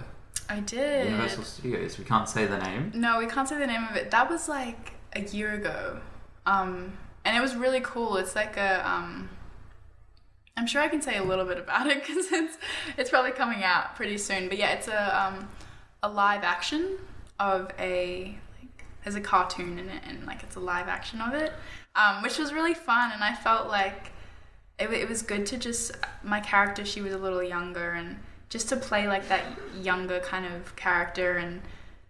I 0.50 0.60
did. 0.60 1.06
Universal 1.06 1.44
Studios. 1.44 1.98
We 1.98 2.06
can't 2.06 2.30
say 2.30 2.46
the 2.46 2.60
name. 2.60 2.92
No, 2.94 3.18
we 3.18 3.26
can't 3.26 3.50
say 3.50 3.58
the 3.58 3.66
name 3.68 3.84
of 3.90 3.96
it. 3.96 4.12
That 4.12 4.30
was 4.30 4.48
like 4.48 4.94
a 5.14 5.22
year 5.22 5.54
ago. 5.54 6.00
Um, 6.46 6.94
and 7.26 7.36
it 7.36 7.42
was 7.42 7.56
really 7.56 7.82
cool. 7.82 8.18
It's 8.18 8.36
like 8.36 8.56
a 8.56 8.88
um, 8.88 9.30
I'm 10.56 10.68
sure 10.68 10.82
I 10.82 10.88
can 10.88 11.02
say 11.02 11.18
a 11.18 11.24
little 11.24 11.46
bit 11.46 11.58
about 11.58 11.88
it 11.88 12.02
because 12.08 12.32
it's 12.32 12.58
it's 12.98 13.10
probably 13.10 13.32
coming 13.32 13.64
out 13.64 13.96
pretty 13.96 14.18
soon. 14.18 14.48
But 14.48 14.58
yeah, 14.58 14.74
it's 14.74 14.88
a 14.88 15.26
um, 15.26 15.50
a 16.04 16.10
live 16.10 16.44
action 16.44 16.98
of 17.40 17.72
a 17.80 18.38
there's 19.08 19.16
a 19.16 19.22
cartoon 19.22 19.80
in 19.80 19.88
it 19.88 20.04
and 20.06 20.26
like 20.26 20.44
it's 20.44 20.58
a 20.58 20.60
live 20.60 20.90
action 20.90 21.22
of 21.22 21.34
it, 21.34 21.54
um, 21.96 22.22
which 22.22 22.38
was 22.38 22.52
really 22.52 22.74
fun. 22.74 23.14
And 23.14 23.24
I 23.24 23.34
felt 23.34 23.70
like 23.70 24.12
it, 24.78 24.92
it 24.92 25.08
was 25.08 25.22
good 25.22 25.46
to 25.46 25.58
just 25.58 25.96
my 26.24 26.42
character. 26.42 26.84
She 26.84 27.00
was 27.00 27.14
a 27.14 27.18
little 27.18 27.42
younger 27.42 27.92
and 27.92 28.18
just 28.50 28.68
to 28.68 28.76
play 28.76 29.08
like 29.08 29.30
that 29.30 29.46
younger 29.82 30.20
kind 30.20 30.46
of 30.46 30.76
character 30.76 31.38
and. 31.38 31.62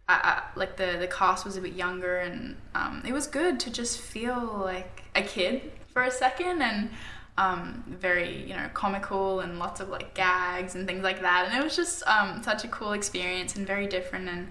I, 0.09 0.13
I, 0.23 0.57
like 0.57 0.77
the 0.77 0.95
the 0.97 1.07
cast 1.07 1.43
was 1.43 1.57
a 1.57 1.61
bit 1.61 1.73
younger 1.73 2.19
and 2.19 2.55
um, 2.73 3.03
it 3.05 3.11
was 3.11 3.27
good 3.27 3.59
to 3.59 3.69
just 3.69 3.99
feel 3.99 4.61
like 4.63 5.03
a 5.15 5.21
kid 5.21 5.69
for 5.87 6.03
a 6.03 6.09
second 6.09 6.61
and 6.61 6.91
um, 7.37 7.83
very 7.89 8.41
you 8.43 8.55
know 8.55 8.69
comical 8.73 9.41
and 9.41 9.59
lots 9.59 9.81
of 9.81 9.89
like 9.89 10.13
gags 10.13 10.75
and 10.75 10.87
things 10.87 11.03
like 11.03 11.19
that 11.19 11.49
and 11.49 11.59
it 11.59 11.61
was 11.61 11.75
just 11.75 12.07
um, 12.07 12.41
such 12.41 12.63
a 12.63 12.69
cool 12.69 12.93
experience 12.93 13.57
and 13.57 13.67
very 13.67 13.85
different 13.85 14.29
and 14.29 14.47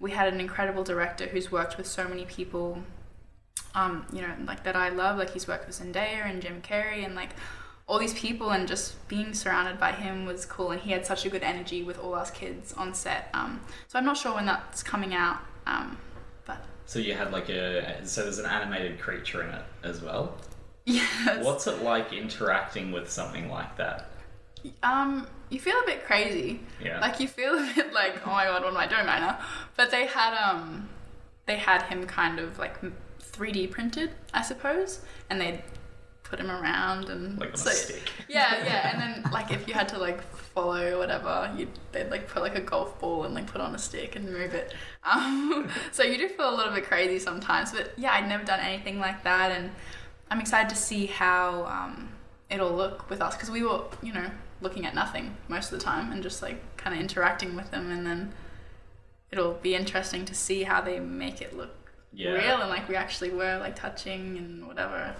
we 0.00 0.10
had 0.12 0.32
an 0.32 0.40
incredible 0.40 0.84
director 0.84 1.26
who's 1.26 1.50
worked 1.50 1.76
with 1.76 1.86
so 1.86 2.06
many 2.06 2.24
people, 2.24 2.82
um, 3.74 4.06
you 4.12 4.22
know, 4.22 4.32
like 4.46 4.64
that 4.64 4.76
I 4.76 4.90
love. 4.90 5.18
Like 5.18 5.30
he's 5.30 5.48
worked 5.48 5.66
with 5.66 5.78
Zendaya 5.78 6.28
and 6.28 6.40
Jim 6.40 6.62
Carrey 6.62 7.04
and 7.04 7.14
like 7.14 7.30
all 7.86 7.98
these 7.98 8.14
people, 8.14 8.50
and 8.50 8.68
just 8.68 9.08
being 9.08 9.32
surrounded 9.32 9.80
by 9.80 9.92
him 9.92 10.26
was 10.26 10.44
cool. 10.44 10.70
And 10.70 10.80
he 10.80 10.92
had 10.92 11.06
such 11.06 11.24
a 11.24 11.30
good 11.30 11.42
energy 11.42 11.82
with 11.82 11.98
all 11.98 12.14
us 12.14 12.30
kids 12.30 12.72
on 12.74 12.94
set. 12.94 13.30
Um, 13.32 13.60
so 13.88 13.98
I'm 13.98 14.04
not 14.04 14.16
sure 14.16 14.34
when 14.34 14.46
that's 14.46 14.82
coming 14.82 15.14
out, 15.14 15.38
um, 15.66 15.96
but 16.44 16.58
So 16.84 16.98
you 16.98 17.14
had 17.14 17.32
like 17.32 17.48
a 17.48 18.06
so 18.06 18.22
there's 18.22 18.38
an 18.38 18.46
animated 18.46 19.00
creature 19.00 19.42
in 19.42 19.50
it 19.50 19.64
as 19.82 20.02
well. 20.02 20.36
yes. 20.84 21.44
What's 21.44 21.66
it 21.66 21.82
like 21.82 22.12
interacting 22.12 22.92
with 22.92 23.10
something 23.10 23.50
like 23.50 23.76
that? 23.78 24.10
Um, 24.82 25.26
you 25.50 25.58
feel 25.60 25.76
a 25.82 25.86
bit 25.86 26.04
crazy. 26.04 26.60
Yeah. 26.82 27.00
Like 27.00 27.20
you 27.20 27.28
feel 27.28 27.54
a 27.54 27.72
bit 27.74 27.92
like, 27.92 28.26
oh 28.26 28.30
my 28.30 28.44
god, 28.44 28.62
what 28.62 28.70
am 28.72 28.76
I 28.76 28.86
doing 28.86 29.06
right 29.06 29.20
now? 29.20 29.38
But 29.76 29.90
they 29.90 30.06
had 30.06 30.34
um, 30.36 30.88
they 31.46 31.56
had 31.56 31.82
him 31.82 32.06
kind 32.06 32.38
of 32.38 32.58
like 32.58 32.76
3D 33.20 33.70
printed, 33.70 34.10
I 34.34 34.42
suppose, 34.42 35.00
and 35.30 35.40
they 35.40 35.62
put 36.24 36.38
him 36.38 36.50
around 36.50 37.08
and 37.08 37.38
Like 37.38 37.50
on 37.52 37.56
so- 37.56 37.70
a 37.70 37.74
stick. 37.74 38.10
Yeah, 38.28 38.62
yeah, 38.64 38.90
and 38.92 39.00
then 39.24 39.32
like 39.32 39.50
if 39.50 39.66
you 39.66 39.72
had 39.74 39.88
to 39.90 39.98
like 39.98 40.20
follow 40.22 40.94
or 40.94 40.98
whatever, 40.98 41.50
you 41.56 41.68
they'd 41.92 42.10
like 42.10 42.28
put 42.28 42.42
like 42.42 42.54
a 42.56 42.60
golf 42.60 42.98
ball 43.00 43.24
and 43.24 43.34
like 43.34 43.46
put 43.46 43.60
on 43.62 43.74
a 43.74 43.78
stick 43.78 44.16
and 44.16 44.26
move 44.26 44.54
it. 44.54 44.74
Um, 45.10 45.70
so 45.90 46.02
you 46.02 46.18
do 46.18 46.28
feel 46.28 46.50
a 46.54 46.54
little 46.54 46.74
bit 46.74 46.84
crazy 46.84 47.18
sometimes, 47.18 47.72
but 47.72 47.92
yeah, 47.96 48.12
I'd 48.12 48.28
never 48.28 48.44
done 48.44 48.60
anything 48.60 48.98
like 48.98 49.24
that, 49.24 49.50
and 49.52 49.70
I'm 50.30 50.38
excited 50.38 50.68
to 50.68 50.76
see 50.76 51.06
how 51.06 51.64
um, 51.64 52.10
it'll 52.50 52.72
look 52.74 53.08
with 53.08 53.22
us 53.22 53.34
because 53.34 53.50
we 53.50 53.62
were, 53.62 53.84
you 54.02 54.12
know, 54.12 54.30
looking 54.60 54.84
at 54.86 54.94
nothing 54.94 55.36
most 55.48 55.72
of 55.72 55.78
the 55.78 55.84
time 55.84 56.10
and 56.12 56.22
just 56.22 56.42
like 56.42 56.76
kind 56.76 56.94
of 56.94 57.00
interacting 57.00 57.54
with 57.56 57.70
them, 57.70 57.90
and 57.90 58.06
then 58.06 58.32
it'll 59.30 59.54
be 59.54 59.74
interesting 59.74 60.24
to 60.24 60.34
see 60.34 60.62
how 60.64 60.80
they 60.80 60.98
make 61.00 61.40
it 61.40 61.56
look 61.56 61.92
Yeah. 62.12 62.30
real 62.32 62.60
and 62.60 62.70
like 62.70 62.88
we 62.88 62.96
actually 62.96 63.30
were 63.30 63.58
like 63.58 63.76
touching 63.76 64.36
and 64.38 64.66
whatever. 64.66 65.14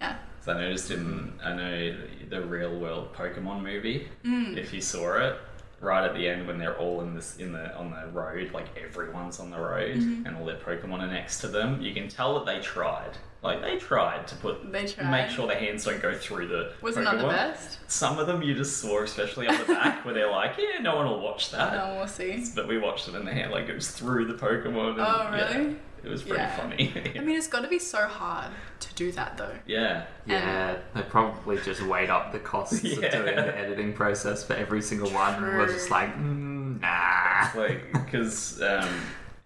Yeah. 0.00 0.16
So 0.44 0.52
I 0.52 0.60
noticed 0.60 0.90
in 0.90 1.32
I 1.44 1.54
know 1.54 1.96
the 2.28 2.42
real 2.42 2.78
world 2.78 3.14
Pokemon 3.14 3.62
movie. 3.62 4.08
Mm. 4.24 4.56
If 4.56 4.72
you 4.72 4.80
saw 4.80 5.16
it, 5.18 5.36
right 5.80 6.04
at 6.04 6.14
the 6.14 6.28
end 6.28 6.46
when 6.46 6.58
they're 6.58 6.76
all 6.78 7.00
in 7.02 7.14
this 7.14 7.36
in 7.36 7.52
the 7.52 7.74
on 7.76 7.90
the 7.92 8.08
road, 8.12 8.50
like 8.52 8.66
everyone's 8.76 9.38
on 9.40 9.50
the 9.50 9.58
road 9.60 9.96
Mm-hmm. 9.96 10.26
and 10.26 10.36
all 10.36 10.44
their 10.44 10.56
Pokemon 10.58 11.00
are 11.00 11.06
next 11.06 11.40
to 11.42 11.48
them, 11.48 11.80
you 11.80 11.94
can 11.94 12.08
tell 12.08 12.34
that 12.34 12.46
they 12.46 12.60
tried. 12.60 13.16
Like 13.42 13.60
they 13.60 13.76
tried 13.76 14.28
to 14.28 14.36
put 14.36 14.70
They 14.70 14.86
tried. 14.86 15.10
make 15.10 15.28
sure 15.30 15.48
their 15.48 15.58
hands 15.58 15.84
don't 15.84 16.00
go 16.00 16.14
through 16.14 16.46
the 16.46 16.72
Was 16.80 16.96
it 16.96 17.02
not 17.02 17.18
the 17.18 17.24
Pokemon. 17.24 17.28
best? 17.30 17.78
Some 17.88 18.18
of 18.20 18.28
them 18.28 18.40
you 18.42 18.54
just 18.54 18.76
saw, 18.80 19.02
especially 19.02 19.48
on 19.48 19.58
the 19.58 19.64
back, 19.64 20.04
where 20.04 20.14
they're 20.14 20.30
like, 20.30 20.52
"Yeah, 20.58 20.80
no 20.80 20.94
one 20.96 21.06
will 21.06 21.20
watch 21.20 21.50
that." 21.50 21.72
No, 21.74 21.96
we'll 21.96 22.06
see. 22.06 22.44
But 22.54 22.68
we 22.68 22.78
watched 22.78 23.08
it, 23.08 23.14
and 23.16 23.26
the 23.26 23.32
hand 23.32 23.50
like 23.50 23.66
goes 23.66 23.90
through 23.90 24.26
the 24.26 24.34
Pokemon. 24.34 24.90
And, 24.92 25.00
Oh, 25.00 25.28
yeah, 25.36 25.56
really? 25.58 25.76
it 26.04 26.08
was 26.08 26.22
pretty 26.22 26.40
Yeah. 26.40 26.56
funny. 26.56 26.92
I 27.16 27.20
mean, 27.20 27.36
it's 27.36 27.48
got 27.48 27.62
to 27.62 27.68
be 27.68 27.80
so 27.80 28.06
hard 28.06 28.52
to 28.78 28.94
do 28.94 29.10
that 29.12 29.36
though. 29.36 29.56
yeah, 29.66 30.04
Yeah, 30.24 30.76
they 30.94 31.02
probably 31.02 31.58
just 31.58 31.82
weighed 31.82 32.10
up 32.10 32.30
the 32.30 32.38
costs 32.38 32.82
Yeah. 32.84 33.06
of 33.06 33.12
doing 33.12 33.36
the 33.36 33.58
editing 33.58 33.92
process 33.92 34.44
for 34.44 34.54
every 34.54 34.82
single 34.82 35.10
one 35.10 35.42
and 35.42 35.56
were 35.58 35.66
just 35.66 35.90
like, 35.90 36.16
mm, 36.16 36.80
nah. 36.80 37.60
like 37.60 37.92
because 37.92 38.62
um, 38.62 38.88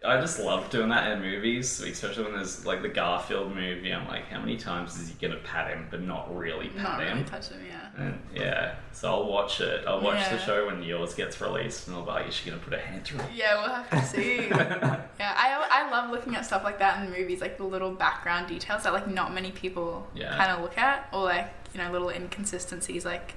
I 0.07 0.21
just 0.21 0.39
love 0.41 0.71
doing 0.71 0.89
that 0.91 1.11
in 1.13 1.21
movies, 1.21 1.81
especially 1.81 2.25
when 2.25 2.35
there's 2.35 2.65
like 2.65 2.83
the 2.83 2.89
Garfield 2.89 3.55
movie. 3.55 3.93
I'm 3.93 4.07
like, 4.09 4.27
how 4.29 4.41
many 4.41 4.57
times 4.57 4.99
is 5.01 5.09
he 5.09 5.15
gonna 5.15 5.41
pat 5.41 5.69
him, 5.71 5.87
but 5.91 6.03
not 6.03 6.35
really 6.37 6.69
pat 6.69 6.83
Not 6.83 7.01
him? 7.03 7.19
really 7.19 7.29
touch 7.29 7.49
them, 7.49 7.61
yeah. 7.69 8.03
And 8.05 8.19
yeah, 8.35 8.75
so 8.93 9.11
I'll 9.13 9.27
watch 9.29 9.61
it. 9.61 9.85
I'll 9.87 10.01
watch 10.01 10.29
the 10.31 10.39
show 10.39 10.67
when 10.67 10.83
yours 10.83 11.15
gets 11.15 11.41
released, 11.41 11.87
and 11.89 11.97
I'll 11.97 12.03
be 12.05 12.11
like, 12.11 12.29
is 12.29 12.35
she 12.35 12.49
gonna 12.51 12.63
put 12.63 12.73
her 12.75 12.79
hand 12.79 13.05
through? 13.05 13.21
it?" 13.21 13.27
Yeah, 13.35 13.61
we'll 13.61 13.75
have 13.75 13.91
to 13.91 14.03
see. 14.07 14.37
yeah, 14.49 15.01
I, 15.21 15.67
I 15.71 15.91
love 15.91 16.11
looking 16.11 16.35
at 16.37 16.45
stuff 16.47 16.65
like 16.65 16.79
that 16.79 17.05
in 17.05 17.11
movies, 17.13 17.41
like 17.41 17.57
the 17.59 17.65
little 17.65 17.91
background 17.93 18.49
details 18.49 18.83
that 18.85 18.93
like 18.93 19.09
not 19.09 19.35
many 19.35 19.51
people 19.53 20.07
Yeah. 20.15 20.37
kind 20.37 20.51
of 20.53 20.61
look 20.63 20.79
at, 20.79 21.09
or 21.13 21.25
like 21.25 21.51
you 21.75 21.81
know 21.83 21.91
little 21.91 22.11
inconsistencies. 22.11 23.05
Like 23.05 23.35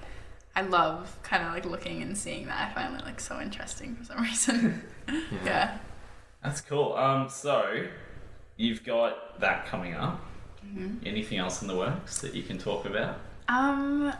I 0.55 0.61
love 0.63 1.17
kind 1.23 1.43
of 1.45 1.53
like 1.53 1.65
looking 1.65 2.01
and 2.01 2.17
seeing 2.17 2.45
that. 2.47 2.69
I 2.69 2.73
find 2.73 2.99
it 2.99 3.05
like 3.05 3.19
so 3.19 3.39
interesting 3.39 3.95
for 3.95 4.03
some 4.03 4.21
reason. 4.21 4.81
yeah. 5.45 5.77
That's 6.43 6.61
cool. 6.61 6.93
Um, 6.93 7.29
so 7.29 7.85
you've 8.57 8.83
got 8.83 9.39
that 9.39 9.65
coming 9.65 9.93
up. 9.93 10.23
Mm-hmm. 10.65 11.05
Anything 11.05 11.37
else 11.37 11.61
in 11.61 11.67
the 11.67 11.75
works 11.75 12.19
that 12.19 12.33
you 12.33 12.43
can 12.43 12.57
talk 12.57 12.85
about? 12.85 13.19
Um, 13.47 14.13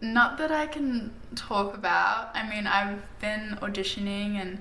not 0.00 0.38
that 0.38 0.50
I 0.50 0.66
can 0.66 1.12
talk 1.34 1.74
about. 1.74 2.30
I 2.34 2.48
mean, 2.48 2.66
I've 2.66 3.02
been 3.20 3.58
auditioning 3.60 4.40
and 4.40 4.58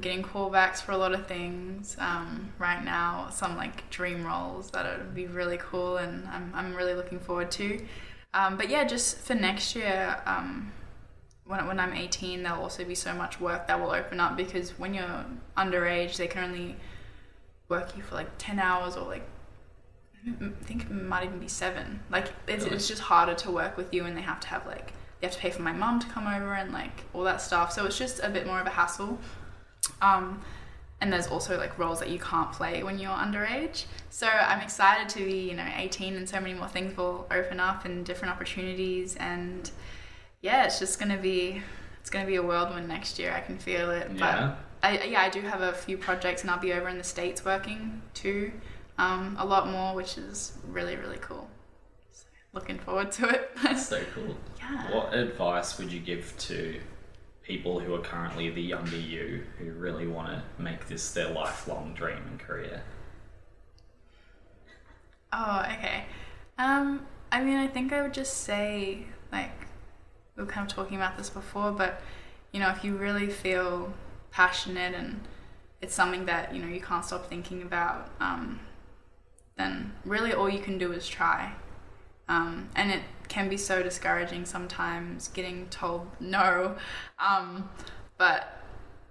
getting 0.00 0.22
callbacks 0.22 0.82
for 0.82 0.92
a 0.92 0.96
lot 0.96 1.14
of 1.14 1.26
things 1.26 1.96
um, 1.98 2.52
right 2.58 2.84
now. 2.84 3.28
Some 3.30 3.56
like 3.56 3.88
dream 3.90 4.26
roles 4.26 4.70
that 4.70 4.98
would 4.98 5.14
be 5.14 5.26
really 5.26 5.58
cool, 5.58 5.98
and 5.98 6.26
I'm 6.28 6.52
I'm 6.54 6.74
really 6.74 6.94
looking 6.94 7.20
forward 7.20 7.50
to. 7.52 7.84
Um, 8.34 8.56
but 8.56 8.68
yeah, 8.68 8.84
just 8.84 9.18
for 9.18 9.34
next 9.34 9.74
year, 9.74 10.20
um, 10.26 10.72
when 11.46 11.66
when 11.66 11.78
I'm 11.80 11.92
18, 11.92 12.42
there'll 12.42 12.62
also 12.62 12.84
be 12.84 12.94
so 12.94 13.14
much 13.14 13.40
work 13.40 13.66
that 13.68 13.80
will 13.80 13.90
open 13.92 14.20
up 14.20 14.36
because 14.36 14.70
when 14.78 14.94
you're 14.94 15.24
underage, 15.56 16.16
they 16.16 16.26
can 16.26 16.44
only 16.44 16.76
work 17.68 17.96
you 17.96 18.02
for 18.02 18.14
like 18.14 18.28
10 18.38 18.58
hours 18.58 18.96
or 18.96 19.06
like 19.06 19.28
I 20.26 20.48
think 20.64 20.82
it 20.82 20.90
might 20.90 21.24
even 21.24 21.38
be 21.38 21.48
seven. 21.48 22.00
Like 22.10 22.32
it's, 22.48 22.64
Really? 22.64 22.76
it's 22.76 22.88
just 22.88 23.02
harder 23.02 23.34
to 23.34 23.50
work 23.50 23.76
with 23.76 23.94
you, 23.94 24.04
and 24.06 24.16
they 24.16 24.22
have 24.22 24.40
to 24.40 24.48
have 24.48 24.66
like 24.66 24.92
they 25.20 25.28
have 25.28 25.34
to 25.34 25.40
pay 25.40 25.50
for 25.50 25.62
my 25.62 25.72
mum 25.72 26.00
to 26.00 26.06
come 26.08 26.26
over 26.26 26.54
and 26.54 26.72
like 26.72 27.04
all 27.14 27.22
that 27.24 27.40
stuff. 27.40 27.72
So 27.72 27.86
it's 27.86 27.96
just 27.98 28.20
a 28.20 28.28
bit 28.28 28.46
more 28.46 28.60
of 28.60 28.66
a 28.66 28.70
hassle. 28.70 29.18
Um, 30.02 30.42
and 31.00 31.12
there's 31.12 31.28
also 31.28 31.56
like 31.58 31.78
roles 31.78 32.00
that 32.00 32.08
you 32.08 32.18
can't 32.18 32.50
play 32.50 32.82
when 32.82 32.98
you're 32.98 33.12
underage. 33.12 33.84
So 34.10 34.26
I'm 34.26 34.60
excited 34.60 35.08
to 35.10 35.24
be 35.24 35.48
you 35.50 35.54
know 35.54 35.68
18, 35.76 36.16
and 36.16 36.28
so 36.28 36.40
many 36.40 36.54
more 36.54 36.68
things 36.68 36.96
will 36.96 37.26
open 37.30 37.60
up 37.60 37.84
and 37.84 38.04
different 38.04 38.34
opportunities. 38.34 39.14
And 39.16 39.70
yeah, 40.40 40.64
it's 40.64 40.78
just 40.78 40.98
gonna 40.98 41.18
be 41.18 41.62
it's 42.00 42.10
gonna 42.10 42.26
be 42.26 42.36
a 42.36 42.42
whirlwind 42.42 42.88
next 42.88 43.18
year. 43.18 43.32
I 43.32 43.40
can 43.40 43.58
feel 43.58 43.90
it. 43.90 44.10
Yeah. 44.14 44.54
But 44.82 44.88
I, 44.88 45.04
yeah, 45.04 45.22
I 45.22 45.28
do 45.28 45.40
have 45.40 45.62
a 45.62 45.72
few 45.72 45.98
projects, 45.98 46.42
and 46.42 46.50
I'll 46.50 46.60
be 46.60 46.72
over 46.72 46.88
in 46.88 46.98
the 46.98 47.04
states 47.04 47.44
working 47.44 48.02
too, 48.14 48.52
um, 48.98 49.36
a 49.38 49.44
lot 49.44 49.68
more, 49.68 49.94
which 49.94 50.18
is 50.18 50.52
really 50.68 50.96
really 50.96 51.18
cool. 51.18 51.48
So, 52.12 52.26
looking 52.52 52.78
forward 52.78 53.10
to 53.12 53.28
it. 53.28 53.50
That's 53.62 53.88
so 53.88 54.02
cool. 54.14 54.36
yeah. 54.58 54.94
What 54.94 55.14
advice 55.14 55.78
would 55.78 55.92
you 55.92 56.00
give 56.00 56.36
to 56.38 56.80
people 57.42 57.78
who 57.78 57.94
are 57.94 58.00
currently 58.00 58.50
the 58.50 58.62
younger 58.62 58.96
you 58.96 59.44
who 59.58 59.70
really 59.72 60.06
want 60.06 60.28
to 60.28 60.62
make 60.62 60.88
this 60.88 61.12
their 61.12 61.30
lifelong 61.30 61.94
dream 61.94 62.18
and 62.28 62.38
career? 62.40 62.82
Oh, 65.32 65.64
okay. 65.72 66.04
Um, 66.58 67.06
I 67.30 67.42
mean, 67.42 67.56
I 67.56 67.66
think 67.66 67.92
I 67.92 68.02
would 68.02 68.14
just 68.14 68.38
say, 68.38 69.06
like, 69.30 69.65
we 70.36 70.42
were 70.44 70.48
kind 70.48 70.68
of 70.68 70.74
talking 70.74 70.96
about 70.96 71.16
this 71.16 71.30
before, 71.30 71.72
but, 71.72 72.02
you 72.52 72.60
know, 72.60 72.70
if 72.70 72.84
you 72.84 72.96
really 72.96 73.28
feel 73.28 73.92
passionate 74.30 74.94
and 74.94 75.20
it's 75.80 75.94
something 75.94 76.26
that, 76.26 76.54
you 76.54 76.62
know, 76.62 76.68
you 76.68 76.80
can't 76.80 77.04
stop 77.04 77.26
thinking 77.28 77.62
about, 77.62 78.10
um, 78.20 78.60
then 79.56 79.92
really 80.04 80.32
all 80.32 80.48
you 80.48 80.60
can 80.60 80.78
do 80.78 80.92
is 80.92 81.08
try. 81.08 81.52
Um, 82.28 82.68
and 82.74 82.90
it 82.90 83.02
can 83.28 83.48
be 83.48 83.56
so 83.56 83.82
discouraging 83.82 84.44
sometimes 84.44 85.28
getting 85.28 85.68
told 85.68 86.08
no. 86.20 86.76
Um, 87.18 87.70
but, 88.18 88.62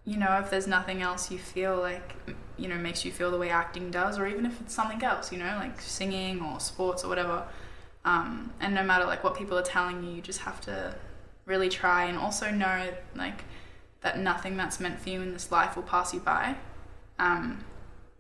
you 0.06 0.18
know, 0.18 0.38
if 0.40 0.50
there's 0.50 0.68
nothing 0.68 1.02
else 1.02 1.32
you 1.32 1.38
feel 1.38 1.78
like, 1.78 2.16
you 2.58 2.68
know, 2.68 2.76
makes 2.76 3.04
you 3.04 3.12
feel 3.12 3.32
the 3.32 3.38
way 3.38 3.50
acting 3.50 3.90
does, 3.90 4.20
or 4.20 4.28
even 4.28 4.46
if 4.46 4.62
it's 4.62 4.74
something 4.74 5.04
else, 5.04 5.32
you 5.32 5.40
know, 5.40 5.58
like 5.60 5.82
singing 5.82 6.42
or 6.42 6.60
sports 6.60 7.04
or 7.04 7.08
whatever. 7.08 7.48
Um, 8.04 8.54
and 8.60 8.76
no 8.76 8.84
matter 8.84 9.06
like 9.06 9.24
what 9.24 9.36
people 9.36 9.58
are 9.58 9.64
telling 9.64 10.04
you, 10.04 10.12
you 10.12 10.22
just 10.22 10.42
have 10.42 10.62
to 10.62 10.96
really 11.46 11.70
try 11.70 12.06
and 12.06 12.18
also 12.18 12.52
know 12.52 12.90
like 13.16 13.44
that 14.02 14.20
nothing 14.20 14.58
that's 14.58 14.80
meant 14.80 15.00
for 15.00 15.10
you 15.10 15.22
in 15.22 15.34
this 15.34 15.52
life 15.52 15.76
will 15.76 15.84
pass 15.84 16.14
you 16.14 16.20
by. 16.20 16.56
Um, 17.18 17.64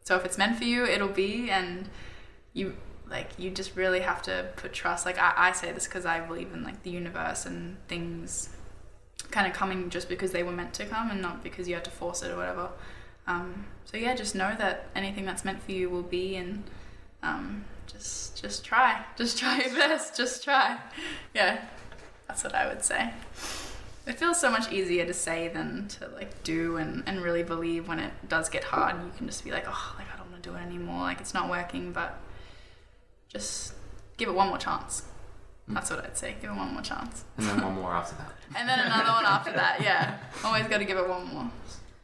so 0.04 0.16
if 0.16 0.26
it's 0.26 0.38
meant 0.38 0.58
for 0.58 0.64
you, 0.64 0.86
it'll 0.86 1.08
be, 1.08 1.50
and 1.50 1.90
you 2.54 2.76
like 3.08 3.30
you 3.38 3.52
just 3.52 3.76
really 3.76 4.00
have 4.00 4.22
to 4.24 4.48
put 4.56 4.74
trust. 4.74 5.06
Like 5.06 5.20
I, 5.20 5.34
I 5.36 5.52
say 5.52 5.72
this 5.72 5.86
because 5.86 6.06
I 6.06 6.20
believe 6.20 6.54
in 6.54 6.64
like 6.64 6.84
the 6.84 6.90
universe 6.90 7.46
and 7.46 7.78
things 7.88 8.50
kind 9.32 9.48
of 9.48 9.54
coming 9.54 9.90
just 9.90 10.10
because 10.10 10.32
they 10.32 10.44
were 10.44 10.52
meant 10.52 10.74
to 10.76 10.86
come 10.86 11.12
and 11.12 11.22
not 11.22 11.44
because 11.44 11.68
you 11.68 11.76
had 11.76 11.84
to 11.86 11.92
force 11.92 12.22
it 12.22 12.32
or 12.32 12.38
whatever. 12.38 12.70
Um, 13.28 13.66
so 13.86 13.98
yeah, 13.98 14.16
just 14.16 14.36
know 14.36 14.56
that 14.58 14.88
anything 14.96 15.26
that's 15.26 15.46
meant 15.46 15.62
for 15.62 15.72
you 15.72 15.90
will 15.90 16.04
be, 16.04 16.36
and 16.36 16.64
um, 17.24 17.66
just 17.88 18.42
just 18.42 18.64
try, 18.64 19.04
just 19.16 19.38
try 19.38 19.60
your 19.60 19.74
best, 19.76 20.16
just 20.16 20.44
try. 20.44 20.80
Yeah, 21.34 21.64
that's 22.28 22.44
what 22.44 22.56
I 22.56 22.68
would 22.68 22.84
say. 22.84 23.12
It 24.08 24.20
feels 24.20 24.40
so 24.40 24.52
much 24.52 24.72
easier 24.72 25.06
to 25.06 25.14
say 25.14 25.48
than 25.48 25.88
to 25.88 26.08
like 26.10 26.44
do 26.44 26.78
and, 26.78 27.04
and 27.08 27.22
really 27.22 27.44
believe 27.44 27.88
when 27.88 28.00
it 28.00 28.12
does 28.30 28.50
get 28.50 28.66
hard. 28.66 28.96
You 29.04 29.12
can 29.18 29.26
just 29.28 29.44
be 29.44 29.52
like, 29.52 29.66
oh, 29.68 29.96
like 29.98 30.08
I 30.14 30.18
don't 30.18 30.30
want 30.30 30.44
to 30.44 30.50
do 30.50 30.56
it 30.56 30.60
anymore. 30.60 31.02
Like 31.02 31.20
it's 31.20 31.34
not 31.34 31.50
working, 31.50 31.92
but 31.92 32.20
just 33.28 33.74
give 34.18 34.30
it 34.30 34.36
one 34.36 34.50
more 34.50 34.58
chance. 34.60 35.04
Hmm. 35.68 35.74
That's 35.74 35.90
what 35.90 36.06
I'd 36.06 36.18
say. 36.18 36.36
Give 36.40 36.52
it 36.52 36.56
one 36.56 36.72
more 36.74 36.84
chance. 36.84 37.24
And 37.38 37.48
then 37.48 37.62
one 37.62 37.76
more 37.76 37.92
after 37.92 38.16
that. 38.18 38.32
And 38.56 38.70
then 38.70 38.80
another 38.80 39.10
one 39.10 39.26
after 39.26 39.52
that. 39.54 39.82
Yeah. 39.82 40.18
Always 40.44 40.68
got 40.68 40.78
to 40.78 40.86
give 40.86 40.98
it 40.98 41.10
one 41.10 41.28
more. 41.34 41.52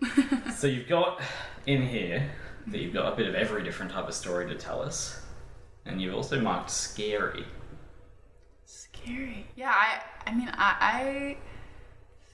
So 0.56 0.68
you've 0.68 0.90
got 0.90 1.22
in 1.68 1.84
here 1.84 2.30
that 2.68 2.80
you've 2.80 2.94
got 2.94 3.14
a 3.14 3.16
bit 3.16 3.28
of 3.28 3.36
every 3.36 3.64
different 3.64 3.92
type 3.92 4.08
of 4.08 4.14
story 4.14 4.48
to 4.48 4.56
tell 4.56 4.82
us, 4.82 5.22
and 5.86 6.02
you've 6.02 6.14
also 6.14 6.40
marked 6.40 6.70
scary. 6.70 7.46
Scary. 9.04 9.48
Yeah, 9.56 9.72
I 9.74 10.02
I 10.30 10.34
mean 10.36 10.50
I 10.54 10.76
I 10.80 11.38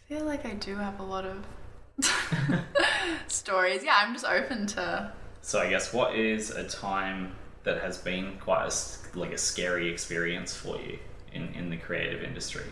feel 0.07 0.25
like 0.25 0.45
I 0.45 0.53
do 0.53 0.75
have 0.75 0.99
a 0.99 1.03
lot 1.03 1.25
of 1.25 1.45
stories. 3.27 3.83
Yeah, 3.83 3.95
I'm 3.97 4.13
just 4.13 4.25
open 4.25 4.67
to 4.67 5.11
So 5.41 5.59
I 5.59 5.69
guess 5.69 5.93
what 5.93 6.15
is 6.15 6.51
a 6.51 6.63
time 6.67 7.35
that 7.63 7.81
has 7.81 7.97
been 7.97 8.37
quite 8.39 8.63
a, 8.63 8.67
s- 8.67 9.03
like 9.15 9.31
a 9.33 9.37
scary 9.37 9.89
experience 9.89 10.53
for 10.53 10.77
you 10.79 10.99
in, 11.33 11.53
in 11.53 11.69
the 11.69 11.77
creative 11.77 12.23
industry? 12.23 12.65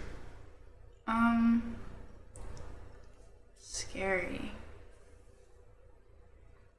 um 1.08 1.76
scary. 3.58 4.52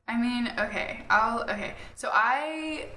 I 0.08 0.16
mean, 0.20 0.52
okay, 0.58 1.04
I'll 1.10 1.42
okay. 1.42 1.74
So 1.94 2.10
I 2.12 2.88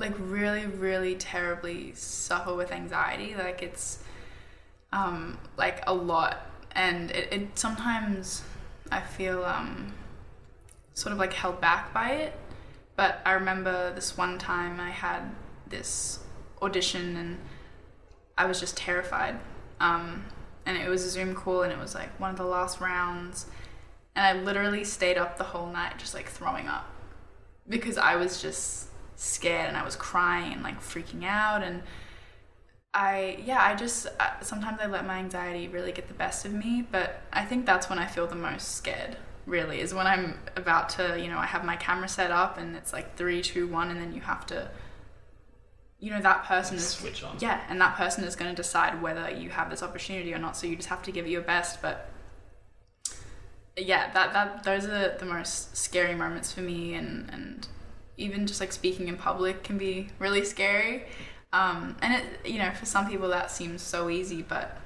like 0.00 0.14
really 0.18 0.66
really 0.66 1.14
terribly 1.14 1.92
suffer 1.94 2.54
with 2.54 2.72
anxiety. 2.72 3.34
Like 3.36 3.62
it's 3.62 4.02
um 4.92 5.38
like 5.56 5.84
a 5.86 5.94
lot 5.94 6.46
and 6.72 7.10
it, 7.10 7.32
it 7.32 7.58
sometimes 7.58 8.42
I 8.90 9.00
feel 9.00 9.44
um 9.44 9.92
sort 10.94 11.12
of 11.12 11.18
like 11.18 11.32
held 11.32 11.60
back 11.60 11.92
by 11.92 12.10
it. 12.10 12.34
But 12.96 13.20
I 13.24 13.32
remember 13.32 13.94
this 13.94 14.16
one 14.16 14.38
time 14.38 14.80
I 14.80 14.90
had 14.90 15.22
this 15.66 16.20
audition 16.60 17.16
and 17.16 17.38
I 18.36 18.44
was 18.44 18.60
just 18.60 18.76
terrified. 18.76 19.38
Um, 19.80 20.26
and 20.66 20.76
it 20.76 20.88
was 20.88 21.04
a 21.04 21.08
Zoom 21.08 21.34
call 21.34 21.62
and 21.62 21.72
it 21.72 21.78
was 21.78 21.94
like 21.94 22.18
one 22.20 22.30
of 22.30 22.36
the 22.36 22.44
last 22.44 22.80
rounds. 22.80 23.46
And 24.14 24.26
I 24.26 24.42
literally 24.42 24.84
stayed 24.84 25.16
up 25.16 25.38
the 25.38 25.44
whole 25.44 25.68
night 25.68 25.98
just 25.98 26.14
like 26.14 26.28
throwing 26.28 26.66
up 26.66 26.90
because 27.68 27.96
I 27.96 28.16
was 28.16 28.42
just 28.42 28.89
scared 29.20 29.68
and 29.68 29.76
I 29.76 29.84
was 29.84 29.96
crying 29.96 30.52
and 30.52 30.62
like 30.62 30.80
freaking 30.80 31.24
out. 31.24 31.62
And 31.62 31.82
I, 32.94 33.38
yeah, 33.44 33.62
I 33.62 33.74
just, 33.74 34.06
uh, 34.18 34.40
sometimes 34.40 34.80
I 34.80 34.86
let 34.86 35.06
my 35.06 35.18
anxiety 35.18 35.68
really 35.68 35.92
get 35.92 36.08
the 36.08 36.14
best 36.14 36.44
of 36.46 36.52
me. 36.52 36.86
But 36.90 37.22
I 37.32 37.44
think 37.44 37.66
that's 37.66 37.90
when 37.90 37.98
I 37.98 38.06
feel 38.06 38.26
the 38.26 38.34
most 38.34 38.76
scared, 38.76 39.16
really, 39.46 39.80
is 39.80 39.92
when 39.92 40.06
I'm 40.06 40.38
about 40.56 40.88
to, 40.90 41.20
you 41.20 41.28
know, 41.28 41.38
I 41.38 41.46
have 41.46 41.64
my 41.64 41.76
camera 41.76 42.08
set 42.08 42.30
up 42.30 42.56
and 42.58 42.74
it's 42.74 42.92
like 42.92 43.16
three, 43.16 43.42
two, 43.42 43.68
one, 43.68 43.90
and 43.90 44.00
then 44.00 44.14
you 44.14 44.22
have 44.22 44.46
to, 44.46 44.70
you 45.98 46.10
know, 46.10 46.20
that 46.22 46.44
person 46.44 46.78
is 46.78 46.88
Switch 46.88 47.22
on. 47.22 47.36
yeah, 47.40 47.60
and 47.68 47.78
that 47.82 47.96
person 47.96 48.24
is 48.24 48.34
going 48.34 48.50
to 48.50 48.56
decide 48.56 49.02
whether 49.02 49.30
you 49.30 49.50
have 49.50 49.68
this 49.68 49.82
opportunity 49.82 50.32
or 50.32 50.38
not. 50.38 50.56
So 50.56 50.66
you 50.66 50.76
just 50.76 50.88
have 50.88 51.02
to 51.02 51.12
give 51.12 51.26
it 51.26 51.30
your 51.30 51.42
best. 51.42 51.82
But 51.82 52.08
yeah, 53.76 54.10
that 54.12 54.32
that 54.32 54.64
those 54.64 54.86
are 54.86 55.14
the 55.18 55.26
most 55.26 55.76
scary 55.76 56.14
moments 56.14 56.52
for 56.52 56.62
me, 56.62 56.94
and 56.94 57.28
and 57.30 57.68
even 58.20 58.46
just 58.46 58.60
like 58.60 58.72
speaking 58.72 59.08
in 59.08 59.16
public 59.16 59.62
can 59.62 59.78
be 59.78 60.08
really 60.18 60.44
scary. 60.44 61.04
Um, 61.52 61.96
and 62.00 62.14
it 62.14 62.50
you 62.50 62.58
know 62.58 62.70
for 62.72 62.86
some 62.86 63.08
people 63.08 63.28
that 63.28 63.50
seems 63.50 63.82
so 63.82 64.08
easy, 64.08 64.42
but 64.42 64.78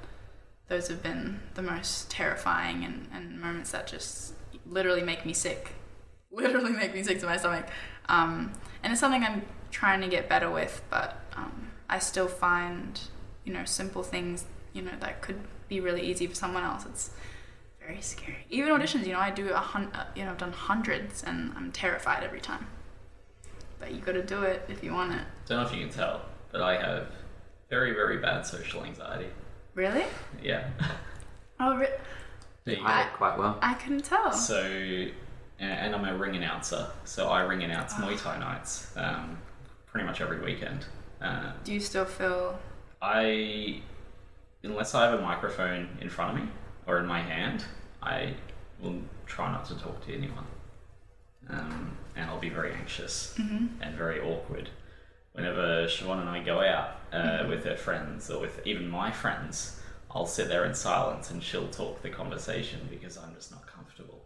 those 0.67 0.87
have 0.87 1.03
been 1.03 1.39
the 1.53 1.61
most 1.61 2.09
terrifying 2.09 2.83
and, 2.83 3.07
and 3.13 3.39
moments 3.39 3.71
that 3.71 3.85
just 3.85 4.33
literally 4.65 5.03
make 5.03 5.25
me 5.25 5.33
sick. 5.33 5.73
Literally 6.31 6.71
make 6.71 6.93
me 6.93 7.01
sick 7.01 7.21
to 7.21 7.27
my 7.27 7.37
stomach. 7.37 7.65
Um, 8.09 8.51
and 8.85 8.93
it's 8.93 8.99
something 8.99 9.23
i'm 9.23 9.41
trying 9.71 9.99
to 9.99 10.07
get 10.07 10.29
better 10.29 10.49
with 10.49 10.81
but 10.89 11.19
um, 11.35 11.71
i 11.89 11.99
still 11.99 12.27
find 12.27 13.01
you 13.43 13.51
know 13.51 13.65
simple 13.65 14.03
things 14.03 14.45
you 14.71 14.81
know 14.81 14.91
that 15.01 15.21
could 15.21 15.41
be 15.67 15.81
really 15.81 16.01
easy 16.01 16.27
for 16.27 16.35
someone 16.35 16.63
else 16.63 16.85
it's 16.85 17.09
very 17.79 18.01
scary. 18.01 18.45
Even 18.49 18.71
auditions 18.71 19.05
you 19.05 19.11
know 19.11 19.19
i 19.19 19.31
do 19.31 19.49
a 19.49 19.55
uh, 19.55 20.05
you 20.15 20.23
know 20.23 20.31
i've 20.31 20.37
done 20.37 20.53
hundreds 20.53 21.23
and 21.23 21.51
i'm 21.57 21.71
terrified 21.71 22.23
every 22.23 22.39
time 22.39 22.67
but 23.79 23.91
you 23.93 23.99
got 24.01 24.13
to 24.13 24.23
do 24.23 24.43
it 24.43 24.63
if 24.69 24.83
you 24.83 24.93
want 24.93 25.13
it 25.13 25.21
Don't 25.47 25.59
know 25.61 25.65
if 25.67 25.73
you 25.73 25.79
can 25.85 25.89
tell, 25.93 26.21
but 26.51 26.61
I 26.61 26.77
have 26.77 27.07
very, 27.69 27.93
very 27.93 28.17
bad 28.17 28.45
social 28.45 28.83
anxiety. 28.83 29.27
really 29.73 30.05
Yeah. 30.41 30.67
oh 31.59 31.75
re- 31.77 31.89
You 32.65 32.77
I- 32.83 33.03
did 33.03 33.13
quite 33.13 33.37
well. 33.37 33.57
i 33.61 33.73
couldn't 33.73 34.03
tell 34.05 34.31
So, 34.31 34.61
and, 34.63 35.11
and 35.59 35.95
I'm 35.95 36.05
a 36.05 36.17
ring 36.17 36.35
announcer, 36.35 36.87
so 37.05 37.27
I 37.29 37.41
ring 37.41 37.63
announce 37.63 37.93
Muay 37.93 38.21
Thai 38.21 38.39
nights 38.39 38.91
um, 38.97 39.37
pretty 39.85 40.05
much 40.05 40.21
every 40.21 40.39
weekend. 40.41 40.85
Uh, 41.21 41.51
do 41.63 41.73
you 41.73 41.79
still 41.79 42.05
feel 42.05 42.59
I, 43.01 43.81
unless 44.63 44.93
I 44.95 45.09
have 45.09 45.19
a 45.19 45.21
microphone 45.21 45.97
in 46.01 46.09
front 46.09 46.37
of 46.37 46.43
me 46.43 46.51
or 46.87 46.99
in 46.99 47.05
my 47.05 47.21
hand, 47.21 47.63
I 48.01 48.33
will 48.81 48.99
try 49.25 49.51
not 49.51 49.65
to 49.65 49.75
talk 49.79 50.05
to 50.05 50.13
anyone. 50.13 50.45
Um, 51.49 51.97
and 52.15 52.29
I'll 52.29 52.39
be 52.39 52.49
very 52.49 52.73
anxious 52.73 53.33
and 53.81 53.95
very 53.95 54.19
awkward. 54.21 54.69
Whenever 55.33 55.85
Siobhan 55.85 56.21
and 56.21 56.29
I 56.29 56.41
go 56.43 56.61
out 56.61 57.01
uh, 57.11 57.45
with 57.49 57.65
her 57.65 57.75
friends 57.75 58.29
or 58.29 58.39
with 58.39 58.65
even 58.65 58.87
my 58.89 59.11
friends, 59.11 59.81
I'll 60.09 60.25
sit 60.25 60.47
there 60.47 60.65
in 60.65 60.73
silence 60.73 61.29
and 61.29 61.43
she'll 61.43 61.67
talk 61.67 62.01
the 62.01 62.09
conversation 62.09 62.87
because 62.89 63.17
I'm 63.17 63.33
just 63.35 63.51
not 63.51 63.67
comfortable. 63.67 64.23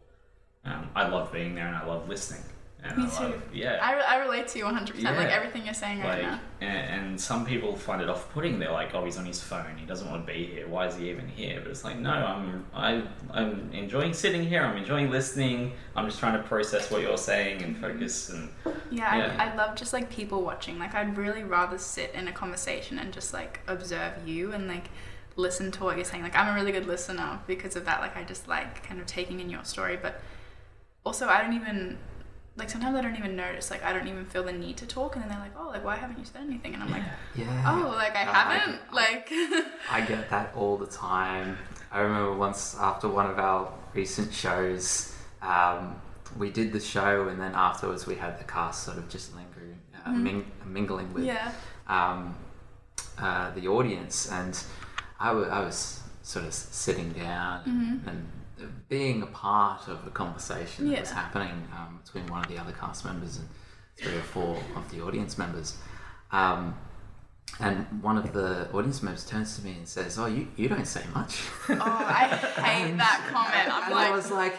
Um, 0.64 0.90
I 0.96 1.08
love 1.08 1.32
being 1.32 1.56
there 1.56 1.66
and 1.68 1.76
I 1.76 1.86
love 1.86 2.08
listening. 2.08 2.44
And 2.82 2.98
Me 2.98 3.10
too. 3.18 3.42
Yeah. 3.54 3.78
I, 3.82 3.94
re- 3.94 4.04
I 4.08 4.18
relate 4.20 4.48
to 4.50 4.58
you 4.60 4.64
100% 4.64 5.04
like 5.04 5.28
everything 5.30 5.66
you're 5.66 5.74
saying 5.74 6.00
right 6.00 6.24
Like, 6.24 6.32
now 6.32 6.40
and, 6.62 7.08
and 7.10 7.22
some 7.22 7.46
people 7.46 7.76
find 7.76 8.02
it 8.02 8.10
off-putting. 8.10 8.58
They're 8.58 8.72
like, 8.72 8.96
"Oh, 8.96 9.04
he's 9.04 9.18
on 9.18 9.26
his 9.26 9.42
phone. 9.42 9.76
He 9.78 9.86
doesn't 9.86 10.10
want 10.10 10.26
to 10.26 10.34
be 10.34 10.46
here. 10.46 10.66
Why 10.68 10.88
is 10.88 10.96
he 10.96 11.10
even 11.10 11.28
here?" 11.28 11.60
But 11.62 11.72
it's 11.72 11.84
like, 11.84 12.00
no, 12.00 12.12
I'm 12.12 12.66
I, 12.74 13.04
I'm 13.32 13.70
enjoying 13.74 14.14
sitting 14.14 14.48
here. 14.48 14.64
I'm 14.64 14.78
enjoying 14.78 15.12
listening. 15.12 15.74
I'm 15.96 16.06
just 16.06 16.20
trying 16.20 16.38
to 16.42 16.44
process 16.48 16.90
what 16.90 17.02
you're 17.02 17.18
saying 17.18 17.64
and 17.64 17.78
focus. 17.78 18.32
Mm-hmm. 18.34 18.70
And 18.70 18.82
Yeah, 18.92 19.18
Yeah. 19.18 19.36
I, 19.38 19.50
I 19.50 19.56
love 19.56 19.76
just 19.76 19.92
like 19.92 20.10
people 20.10 20.42
watching. 20.42 20.80
Like, 20.80 20.96
I'd 20.96 21.18
really 21.18 21.44
rather 21.44 21.78
sit 21.78 22.14
in 22.14 22.28
a 22.30 22.32
conversation 22.32 22.98
and 22.98 23.12
just 23.14 23.34
like 23.34 23.60
observe 23.68 24.26
you 24.28 24.54
and 24.54 24.68
like 24.70 24.90
listen 25.36 25.70
to 25.72 25.84
what 25.84 25.98
you're 25.98 26.06
saying. 26.06 26.24
Like, 26.24 26.36
I'm 26.36 26.48
a 26.48 26.54
really 26.56 26.72
good 26.72 26.88
listener 26.88 27.40
because 27.46 27.76
of 27.76 27.84
that. 27.86 28.00
Like, 28.00 28.16
I 28.16 28.24
just 28.24 28.48
like 28.48 28.84
kind 28.88 29.02
of 29.02 29.06
taking 29.06 29.42
in 29.42 29.50
your 29.50 29.64
story, 29.66 29.98
but 30.02 30.22
also, 31.06 31.28
I 31.28 31.42
don't 31.42 31.54
even 31.54 31.98
like 32.60 32.70
sometimes 32.70 32.96
I 32.96 33.02
don't 33.02 33.16
even 33.18 33.36
notice. 33.36 33.72
Like, 33.72 33.84
I 33.84 33.94
don't 33.94 34.08
even 34.08 34.26
feel 34.26 34.44
the 34.44 34.52
need 34.52 34.78
to 34.78 34.86
talk, 34.86 35.16
and 35.16 35.24
then 35.24 35.30
they're 35.32 35.40
like, 35.40 35.54
"Oh, 35.58 35.70
like 35.70 35.84
why 35.84 35.96
haven't 35.96 36.20
you 36.20 36.26
said 36.26 36.42
anything?" 36.42 36.74
And 36.76 36.84
I'm 36.84 36.92
like, 36.92 37.04
Yeah. 37.36 37.64
"Oh, 37.66 37.90
like 37.96 38.16
I 38.16 38.26
No, 38.26 38.32
haven't." 38.32 38.94
Like, 38.94 39.32
I 39.92 40.02
get 40.02 40.30
that 40.30 40.54
all 40.56 40.78
the 40.78 40.88
time. 40.88 41.58
I 41.92 42.02
remember 42.02 42.34
once 42.36 42.76
after 42.80 43.08
one 43.08 43.28
of 43.28 43.40
our 43.40 43.72
recent 43.96 44.32
shows, 44.34 45.16
um, 45.42 46.00
we 46.38 46.52
did 46.52 46.72
the 46.74 46.80
show, 46.80 47.28
and 47.30 47.40
then 47.42 47.54
afterwards 47.56 48.06
we 48.06 48.16
had 48.16 48.40
the 48.40 48.44
cast 48.44 48.84
sort 48.84 48.98
of 48.98 49.10
just 49.10 49.34
lingering, 49.36 49.80
uh, 50.06 50.12
ming- 50.12 50.52
mingling 50.66 51.12
with 51.14 51.24
yeah, 51.26 51.52
um, 51.88 52.36
uh, 53.18 53.52
the 53.52 53.68
audience, 53.68 54.30
and 54.32 54.62
I 55.20 55.32
wa- 55.34 55.44
I 55.44 55.62
was 55.62 56.02
sort 56.22 56.46
of 56.46 56.54
sitting 56.54 57.12
down 57.14 57.62
and 58.06 58.28
being 58.88 59.22
a 59.22 59.28
part 59.28 59.88
of 59.88 60.06
a 60.06 60.10
conversation 60.10 60.90
that 60.90 61.02
was 61.02 61.12
happening 61.12 61.68
um, 61.76 62.00
between 62.04 62.28
one 62.28 62.44
of 62.44 62.50
the 62.50 62.58
other 62.58 62.72
cast 62.72 63.06
members 63.06 63.38
and 63.38 63.48
three 63.98 64.16
or 64.16 64.22
four 64.22 64.58
of 64.76 64.90
the 64.92 65.02
audience 65.02 65.38
members. 65.38 65.78
Um, 66.32 66.76
and 67.60 68.02
one 68.02 68.18
of 68.18 68.32
the 68.32 68.72
audience 68.72 69.02
members 69.02 69.26
turns 69.26 69.58
to 69.58 69.66
me 69.66 69.72
and 69.72 69.88
says, 69.88 70.18
"Oh, 70.18 70.28
you, 70.28 70.48
you 70.56 70.70
don't 70.70 70.86
say 70.86 71.04
much." 71.14 71.42
oh, 71.70 71.78
I 71.80 72.28
hate 72.28 72.98
that 72.98 73.28
comment. 73.32 73.76
I'm 73.76 73.92
and 73.92 74.00
I 74.00 74.12
was 74.12 74.32
like, 74.32 74.56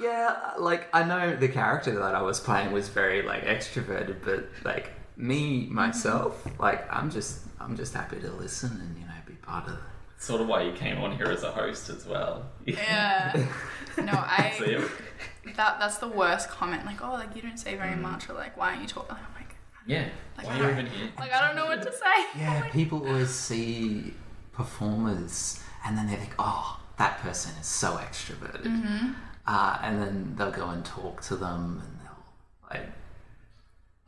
yeah, 0.00 0.52
like 0.58 0.88
I 0.94 1.02
know 1.02 1.36
the 1.36 1.48
character 1.48 1.92
that 1.98 2.14
I 2.14 2.22
was 2.22 2.40
playing 2.40 2.72
was 2.72 2.88
very 2.88 3.22
like 3.22 3.44
extroverted, 3.44 4.18
but 4.24 4.48
like 4.64 4.92
me 5.16 5.66
myself, 5.66 6.46
like 6.58 6.86
I'm 6.92 7.10
just 7.10 7.40
I'm 7.60 7.76
just 7.76 7.92
happy 7.94 8.20
to 8.20 8.30
listen 8.32 8.70
and 8.70 8.96
you 8.96 9.04
know 9.04 9.12
be 9.26 9.34
part 9.34 9.68
of. 9.68 9.78
Sort 10.20 10.40
of 10.40 10.46
why 10.46 10.62
you 10.62 10.72
came 10.72 10.98
on 10.98 11.16
here 11.16 11.26
as 11.26 11.42
a 11.42 11.50
host 11.50 11.88
as 11.90 12.06
well. 12.06 12.46
yeah. 12.64 13.46
No, 13.98 14.12
I. 14.12 14.54
So, 14.56 14.64
yeah. 14.66 14.84
That 15.56 15.80
that's 15.80 15.98
the 15.98 16.08
worst 16.08 16.48
comment. 16.48 16.86
Like, 16.86 17.02
oh, 17.02 17.12
like 17.14 17.34
you 17.34 17.42
don't 17.42 17.58
say 17.58 17.74
Mm. 17.74 17.78
very 17.78 17.96
much, 17.96 18.30
or 18.30 18.34
like, 18.34 18.56
why 18.56 18.68
aren't 18.70 18.82
you 18.82 18.86
talking? 18.86 19.16
I'm 19.16 19.34
like, 19.34 19.56
Yeah. 19.86 20.08
Like, 20.38 20.46
why 20.46 20.52
I 20.52 20.54
are 20.54 20.58
you 20.58 20.62
don't- 20.62 20.78
even 20.78 20.86
here? 20.86 21.08
like 21.18 21.32
I 21.32 21.38
don't 21.46 21.56
know 21.56 21.66
what 21.66 21.82
to 21.82 21.92
say. 21.92 22.16
Yeah, 22.38 22.68
people 22.70 22.98
always 23.06 23.30
see 23.30 24.14
performers 24.52 25.60
and 25.84 25.98
then 25.98 26.06
they 26.06 26.14
think, 26.16 26.34
oh, 26.38 26.78
that 26.98 27.18
person 27.18 27.52
is 27.60 27.66
so 27.66 27.96
extroverted, 27.96 28.64
Mm-hmm. 28.64 29.12
uh, 29.46 29.78
and 29.82 30.00
then 30.00 30.34
they'll 30.36 30.50
go 30.52 30.68
and 30.68 30.84
talk 30.84 31.20
to 31.22 31.34
them 31.36 31.82
and 31.84 31.92
they'll 32.00 32.24
like, 32.80 32.92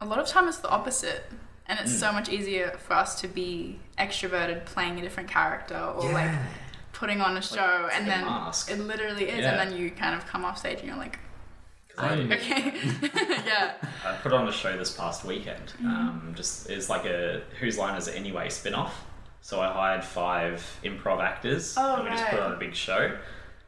A 0.00 0.06
lot 0.06 0.18
of 0.20 0.26
time 0.28 0.46
it's 0.48 0.58
the 0.58 0.68
opposite, 0.70 1.24
and 1.72 1.78
Mm. 1.80 1.82
it's 1.90 1.98
so 1.98 2.12
much 2.12 2.28
easier 2.28 2.70
for 2.86 2.94
us 2.94 3.20
to 3.22 3.28
be 3.28 3.78
extroverted, 3.98 4.64
playing 4.66 4.98
a 4.98 5.02
different 5.02 5.28
character, 5.30 5.76
or 5.78 6.12
like 6.12 6.30
putting 6.92 7.20
on 7.20 7.36
a 7.36 7.42
show, 7.42 7.86
it's 7.86 7.96
and 7.96 8.06
a 8.06 8.10
then 8.10 8.24
mask. 8.26 8.70
it 8.70 8.78
literally 8.78 9.24
is, 9.28 9.40
Yeah. 9.40 9.52
and 9.52 9.70
then 9.72 9.78
you 9.78 9.90
kind 9.90 10.14
of 10.14 10.26
come 10.26 10.44
off 10.44 10.58
stage 10.58 10.78
and 10.80 10.88
you're 10.88 10.96
like 10.96 11.18
I- 11.98 12.12
okay, 12.14 12.72
yeah, 13.46 13.72
I 14.06 14.14
put 14.22 14.32
on 14.32 14.48
a 14.48 14.52
show 14.52 14.76
this 14.78 14.90
past 14.96 15.24
weekend. 15.24 15.66
Mm-hmm. 15.76 15.86
Um, 15.86 16.32
just 16.34 16.68
it's 16.70 16.88
like 16.88 17.04
a 17.04 17.42
Whose 17.60 17.76
Line 17.78 17.96
Is 17.96 18.08
It 18.08 18.16
Anyway 18.16 18.48
spin 18.48 18.74
off. 18.74 19.04
So 19.42 19.60
I 19.60 19.70
hired 19.72 20.04
five 20.04 20.64
improv 20.84 21.20
actors 21.22 21.74
Oh, 21.76 21.96
and 21.96 22.04
we 22.04 22.10
just 22.10 22.24
put 22.26 22.38
on 22.40 22.52
a 22.52 22.56
big 22.56 22.74
show. 22.74 23.16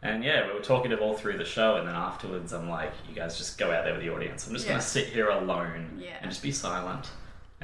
And 0.02 0.22
yeah, 0.24 0.46
we 0.46 0.52
were 0.52 0.60
talking 0.60 0.90
talkative 0.90 1.00
all 1.00 1.14
through 1.16 1.36
the 1.38 1.44
show, 1.44 1.76
and 1.76 1.86
then 1.88 1.94
afterwards, 1.94 2.52
I'm 2.52 2.68
like, 2.70 2.92
you 3.08 3.14
guys 3.14 3.36
just 3.38 3.58
go 3.58 3.70
out 3.72 3.84
there 3.84 3.92
with 3.94 4.02
the 4.02 4.10
audience. 4.10 4.46
I'm 4.46 4.52
just 4.54 4.66
Yeah. 4.66 4.72
gonna 4.72 4.82
sit 4.82 5.06
here 5.08 5.28
alone 5.30 5.98
Yeah. 5.98 6.10
and 6.22 6.30
just 6.30 6.42
be 6.42 6.52
silent 6.52 7.08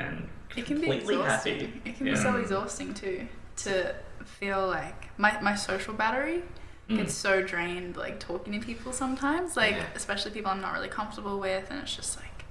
and 0.00 0.28
It 0.56 0.66
can 0.66 0.80
be 0.80 0.86
completely 0.86 1.16
exhausting. 1.16 1.60
happy. 1.60 1.82
It 1.84 1.96
can 1.96 2.06
Yeah. 2.06 2.14
be 2.14 2.18
so 2.18 2.36
exhausting 2.36 2.94
too 2.94 3.28
to 3.58 3.94
feel 4.24 4.66
like 4.66 5.16
my, 5.18 5.40
my 5.40 5.54
social 5.54 5.94
battery 5.94 6.42
Mm. 6.88 6.96
gets 6.96 7.14
so 7.14 7.40
drained 7.40 7.96
like 7.96 8.18
talking 8.18 8.52
to 8.58 8.66
people 8.66 8.92
sometimes 8.92 9.56
like 9.56 9.76
Yeah. 9.76 9.84
especially 9.94 10.32
people 10.32 10.50
I'm 10.50 10.60
not 10.60 10.72
really 10.72 10.88
comfortable 10.88 11.38
with 11.38 11.70
and 11.70 11.78
it's 11.80 11.94
just 11.94 12.16
like 12.16 12.44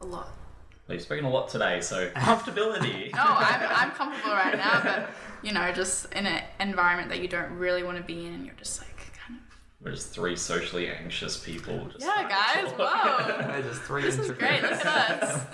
a 0.00 0.06
lot. 0.06 0.28
Well, 0.86 0.94
you've 0.94 1.02
spoken 1.02 1.26
a 1.26 1.30
lot 1.30 1.50
today, 1.50 1.82
so 1.82 2.08
comfortability. 2.16 3.12
No, 3.14 3.20
I'm, 3.22 3.60
I'm 3.80 3.90
comfortable 3.90 4.32
right 4.32 4.56
now, 4.56 4.80
but 4.82 5.10
you 5.42 5.52
know, 5.52 5.70
just 5.72 6.10
in 6.14 6.24
an 6.26 6.42
environment 6.60 7.10
that 7.10 7.20
you 7.20 7.28
don't 7.28 7.50
really 7.58 7.82
want 7.82 7.98
to 7.98 8.02
be 8.02 8.26
in 8.26 8.32
and 8.32 8.46
you're 8.46 8.54
just 8.54 8.80
like 8.80 8.87
We're 9.80 9.92
just 9.92 10.10
three 10.10 10.34
socially 10.34 10.88
anxious 10.90 11.36
people. 11.36 11.86
Just 11.92 12.00
yeah, 12.04 12.28
guys, 12.28 12.72
whoa. 12.76 13.46
They're 13.52 13.62
just 13.62 13.82
three 13.82 14.02
This 14.02 14.18
is 14.18 14.30
great. 14.32 14.60
Look 14.62 14.72
at 14.84 15.22
us. 15.22 15.46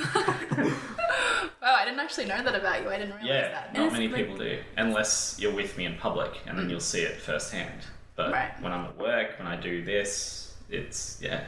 wow, 1.61 1.75
I 1.77 1.85
didn't 1.85 2.01
actually 2.01 2.25
know 2.27 2.43
that 2.43 2.55
about 2.55 2.83
you. 2.83 2.89
I 2.89 2.97
didn't 2.99 3.17
realize 3.17 3.27
Yeah, 3.29 3.49
that. 3.51 3.69
And 3.75 3.79
not 3.85 3.93
many 3.93 4.09
like- 4.09 4.17
people 4.23 4.39
do, 4.39 4.61
unless 4.79 5.37
you're 5.39 5.53
with 5.55 5.77
me 5.77 5.85
in 5.85 5.97
public, 5.97 6.33
and 6.47 6.59
then 6.59 6.71
you'll 6.71 6.81
see 6.81 7.03
it 7.03 7.21
firsthand. 7.21 7.83
But 8.17 8.29
Mm. 8.31 8.33
Right. 8.33 8.63
when 8.63 8.73
I'm 8.73 8.87
at 8.87 8.97
work, 8.97 9.39
when 9.39 9.47
I 9.47 9.57
do 9.57 9.85
this, 9.85 10.55
it's 10.71 11.19
yeah, 11.21 11.45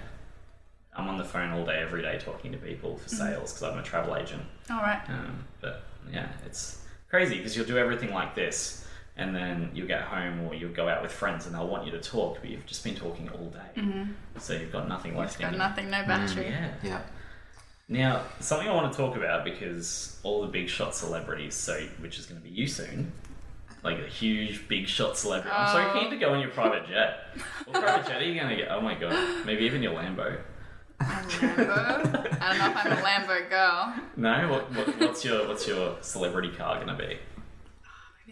I'm 0.94 1.08
on 1.08 1.16
the 1.16 1.24
phone 1.24 1.52
all 1.52 1.64
day, 1.64 1.78
every 1.80 2.02
day, 2.02 2.18
talking 2.22 2.52
to 2.52 2.58
people 2.58 2.98
for 2.98 3.08
Mm. 3.08 3.18
sales 3.18 3.52
because 3.54 3.62
I'm 3.72 3.78
a 3.78 3.82
travel 3.82 4.16
agent. 4.16 4.42
All 4.70 4.82
right. 4.82 5.00
Um, 5.08 5.44
but 5.62 5.82
yeah, 6.12 6.28
it's 6.44 6.82
crazy 7.08 7.36
because 7.38 7.56
you'll 7.56 7.66
do 7.66 7.78
everything 7.78 8.12
like 8.12 8.34
this, 8.34 8.85
and 9.16 9.34
then 9.34 9.70
you'll 9.74 9.86
get 9.88 10.02
home 10.02 10.40
or 10.46 10.54
you'll 10.54 10.72
go 10.72 10.88
out 10.88 11.02
with 11.02 11.12
friends, 11.12 11.46
and 11.46 11.54
they'll 11.54 11.66
want 11.68 11.84
you 11.86 11.92
to 11.92 12.00
talk, 12.00 12.38
but 12.40 12.50
you've 12.50 12.66
just 12.66 12.84
been 12.84 12.94
talking 12.94 13.28
all 13.30 13.46
day, 13.50 14.06
so 14.38 14.52
you've 14.52 14.72
got 14.72 14.88
nothing 14.88 15.16
left 15.16 15.34
Mm-hmm. 15.34 15.42
Got 15.42 15.48
in 15.48 15.54
you. 15.54 15.58
nothing, 15.58 15.90
no 15.90 16.04
battery. 16.06 16.46
Yeah. 16.48 16.70
Yeah. 16.82 17.00
Now, 17.88 18.22
something 18.40 18.68
I 18.68 18.74
want 18.74 18.92
to 18.92 18.96
talk 18.98 19.16
about 19.16 19.44
because 19.44 20.18
all 20.24 20.42
the 20.42 20.48
big 20.48 20.68
shot 20.68 20.94
celebrities, 20.94 21.54
so 21.54 21.78
which 22.00 22.18
is 22.18 22.26
going 22.26 22.40
to 22.40 22.44
be 22.46 22.52
you 22.52 22.66
soon, 22.66 23.12
like 23.84 23.98
a 24.00 24.08
huge 24.08 24.66
big 24.68 24.88
shot 24.88 25.16
celebrity. 25.16 25.54
I'm 25.56 25.72
so 25.72 25.90
Oh. 25.90 26.00
keen 26.00 26.10
to 26.10 26.16
go 26.16 26.32
on 26.34 26.40
your 26.40 26.50
private 26.50 26.86
jet. 26.88 27.20
What 27.66 27.82
private 27.82 28.06
jet 28.06 28.20
are 28.20 28.24
you 28.24 28.34
going 28.34 28.48
to 28.50 28.56
get? 28.56 28.70
Oh 28.70 28.80
my 28.80 28.94
god, 28.94 29.44
maybe 29.46 29.64
even 29.64 29.82
your 29.82 29.92
Lambo. 29.94 30.38
A 31.00 31.04
Lambo? 31.04 32.40
I 32.40 32.48
don't 32.48 32.58
know 32.58 32.70
if 32.70 32.76
I'm 32.76 32.92
a 32.92 32.96
Lambo 32.96 33.50
girl. 33.50 33.94
No, 34.16 34.48
what, 34.50 34.72
what 34.74 35.00
what's 35.00 35.24
your 35.24 35.46
what's 35.48 35.66
your 35.68 35.96
celebrity 36.00 36.50
car 36.56 36.76
going 36.76 36.88
to 36.88 36.94
be? 37.06 37.18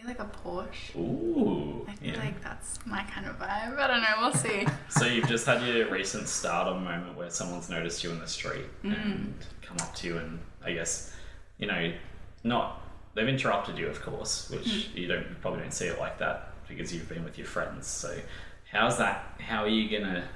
Like 0.05 0.19
a 0.19 0.25
Porsche. 0.45 0.95
Ooh, 0.97 1.85
I 1.87 1.95
feel 1.95 2.13
yeah. 2.13 2.19
like 2.19 2.43
that's 2.43 2.77
my 2.85 3.03
kind 3.03 3.25
of 3.25 3.39
vibe. 3.39 3.77
I 3.79 3.87
don't 3.87 4.01
know. 4.01 4.07
We'll 4.19 4.33
see. 4.33 4.67
So 4.89 5.05
you've 5.05 5.27
just 5.27 5.45
had 5.45 5.65
your 5.65 5.89
recent 5.89 6.27
stardom 6.27 6.83
moment 6.83 7.17
where 7.17 7.29
someone's 7.29 7.69
noticed 7.69 8.03
you 8.03 8.11
in 8.11 8.19
the 8.19 8.27
street 8.27 8.65
Mm. 8.83 9.03
and 9.03 9.33
come 9.61 9.77
up 9.81 9.95
to 9.95 10.07
you 10.07 10.17
and 10.17 10.39
I 10.63 10.73
guess, 10.73 11.13
you 11.57 11.67
know, 11.67 11.91
not 12.43 12.81
they've 13.15 13.27
interrupted 13.27 13.77
you 13.77 13.87
of 13.87 14.01
course, 14.01 14.49
which 14.51 14.67
Mm. 14.67 14.95
you 14.95 15.07
don't 15.07 15.23
you 15.29 15.35
probably 15.41 15.61
don't 15.61 15.73
see 15.73 15.87
it 15.87 15.99
like 15.99 16.19
that 16.19 16.49
because 16.67 16.93
you've 16.93 17.09
been 17.09 17.23
with 17.23 17.37
your 17.37 17.47
friends. 17.47 17.87
So 17.87 18.15
how's 18.71 18.97
that 18.99 19.23
how 19.39 19.63
are 19.63 19.67
you 19.69 19.89
gonna 19.97 20.27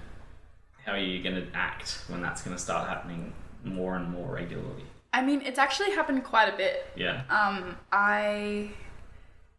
how 0.86 0.94
are 0.94 0.98
you 1.00 1.22
gonna 1.24 1.46
act 1.54 2.04
when 2.08 2.22
that's 2.22 2.42
gonna 2.42 2.58
start 2.58 2.90
happening 2.90 3.34
more 3.64 3.96
and 3.98 4.10
more 4.10 4.34
regularly? 4.34 4.84
I 5.14 5.24
mean, 5.24 5.42
it's 5.42 5.60
actually 5.60 5.92
happened 5.92 6.24
quite 6.24 6.54
a 6.54 6.58
bit. 6.58 6.86
Yeah. 6.96 7.24
Um, 7.30 7.76
I, 7.92 8.70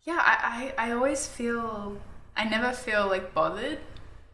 yeah, 0.05 0.19
I, 0.21 0.73
I, 0.79 0.89
I 0.89 0.93
always 0.93 1.27
feel, 1.27 1.97
I 2.37 2.45
never 2.45 2.73
feel 2.73 3.07
like 3.07 3.35
bothered 3.35 3.79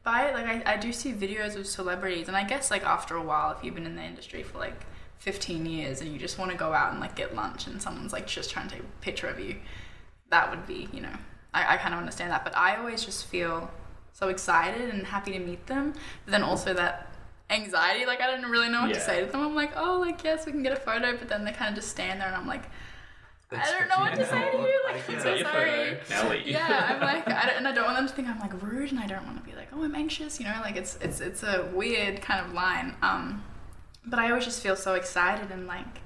by 0.05 0.29
it. 0.29 0.35
Like 0.35 0.47
I, 0.47 0.75
I 0.75 0.77
do 0.77 0.93
see 0.93 1.13
videos 1.13 1.57
of 1.57 1.67
celebrities, 1.67 2.29
and 2.29 2.37
I 2.37 2.45
guess 2.45 2.71
like 2.71 2.85
after 2.85 3.17
a 3.17 3.23
while, 3.23 3.57
if 3.57 3.65
you've 3.65 3.75
been 3.75 3.87
in 3.87 3.97
the 3.97 4.03
industry 4.05 4.43
for 4.43 4.59
like 4.59 4.87
15 5.19 5.67
years 5.67 6.01
and 6.01 6.13
you 6.13 6.19
just 6.19 6.39
want 6.39 6.51
to 6.51 6.57
go 6.57 6.73
out 6.73 6.93
and 6.93 7.01
like 7.01 7.17
get 7.17 7.35
lunch, 7.35 7.67
and 7.67 7.83
someone's 7.83 8.13
like 8.13 8.27
just 8.27 8.51
trying 8.51 8.69
to 8.69 8.77
take 8.77 8.85
a 8.85 9.03
picture 9.03 9.29
of 9.29 9.41
you, 9.41 9.57
that 10.31 10.51
would 10.51 10.67
be, 10.67 10.89
you 10.93 11.01
know, 11.01 11.17
I, 11.53 11.75
I 11.75 11.77
kind 11.77 11.95
of 11.95 12.01
understand 12.01 12.31
that. 12.31 12.45
But 12.45 12.57
I 12.57 12.77
always 12.77 13.05
just 13.05 13.27
feel 13.27 13.71
so 14.13 14.29
excited 14.29 14.89
and 14.95 15.07
happy 15.07 15.33
to 15.33 15.39
meet 15.39 15.67
them, 15.67 15.93
but 16.25 16.31
then 16.31 16.43
also 16.43 16.73
that 16.75 17.13
anxiety 17.49 18.05
like 18.07 18.21
i 18.21 18.29
didn't 18.29 18.51
really 18.51 18.69
know 18.69 18.83
what 18.83 18.93
to 18.93 18.99
say 18.99 19.21
to 19.21 19.27
them 19.31 19.41
i'm 19.41 19.55
like 19.55 19.71
oh 19.77 20.01
like 20.01 20.25
yes 20.25 20.47
we 20.47 20.51
can 20.51 20.65
get 20.65 20.73
a 20.73 20.81
photo 20.81 21.17
but 21.17 21.29
then 21.29 21.45
they 21.45 21.53
kind 21.53 21.69
of 21.69 21.77
just 21.77 21.89
stand 21.89 22.21
there 22.21 22.27
and 22.27 22.37
i'm 22.37 22.49
like 22.49 22.65
I 23.53 23.71
don't 23.79 23.89
know 23.89 23.99
what 24.01 24.15
to 24.17 24.27
say 24.27 24.51
to 24.51 24.57
you. 24.57 24.81
Like, 24.87 24.97
Like, 25.09 25.11
I'm 25.11 25.21
so 25.21 25.37
sorry. 25.43 25.95
photo? 26.05 26.33
Yeah, 26.45 26.87
I'm 26.91 27.01
like, 27.15 27.29
I 27.29 27.47
don't, 27.47 27.57
and 27.59 27.69
I 27.69 27.73
don't 27.73 27.85
want 27.85 27.97
them 27.97 28.09
to 28.09 28.13
think 28.15 28.29
I'm 28.29 28.41
like 28.41 28.61
rude, 28.63 28.91
and 28.91 28.99
I 29.01 29.07
don't 29.07 29.25
want 29.25 29.39
to 29.43 29.49
be 29.49 29.57
like, 29.57 29.69
oh, 29.73 29.85
I'm 29.85 29.95
anxious. 29.95 30.41
You 30.41 30.47
know, 30.47 30.59
like 30.63 30.77
it's 30.77 30.97
it's 31.01 31.21
it's 31.21 31.43
a 31.43 31.69
weird 31.73 32.21
kind 32.23 32.45
of 32.45 32.53
line. 32.53 32.97
Um, 33.03 33.45
but 34.05 34.19
I 34.19 34.29
always 34.31 34.45
just 34.45 34.63
feel 34.63 34.77
so 34.77 34.95
excited 34.95 35.51
and 35.51 35.67
like, 35.67 36.01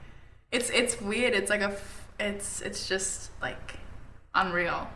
it's 0.53 0.71
it's 0.71 1.01
weird. 1.01 1.33
It's 1.35 1.51
like 1.51 1.61
a, 1.63 1.71
f- 1.73 2.09
it's 2.19 2.61
it's 2.63 2.87
just 2.89 3.31
like 3.41 3.77
unreal 4.35 4.89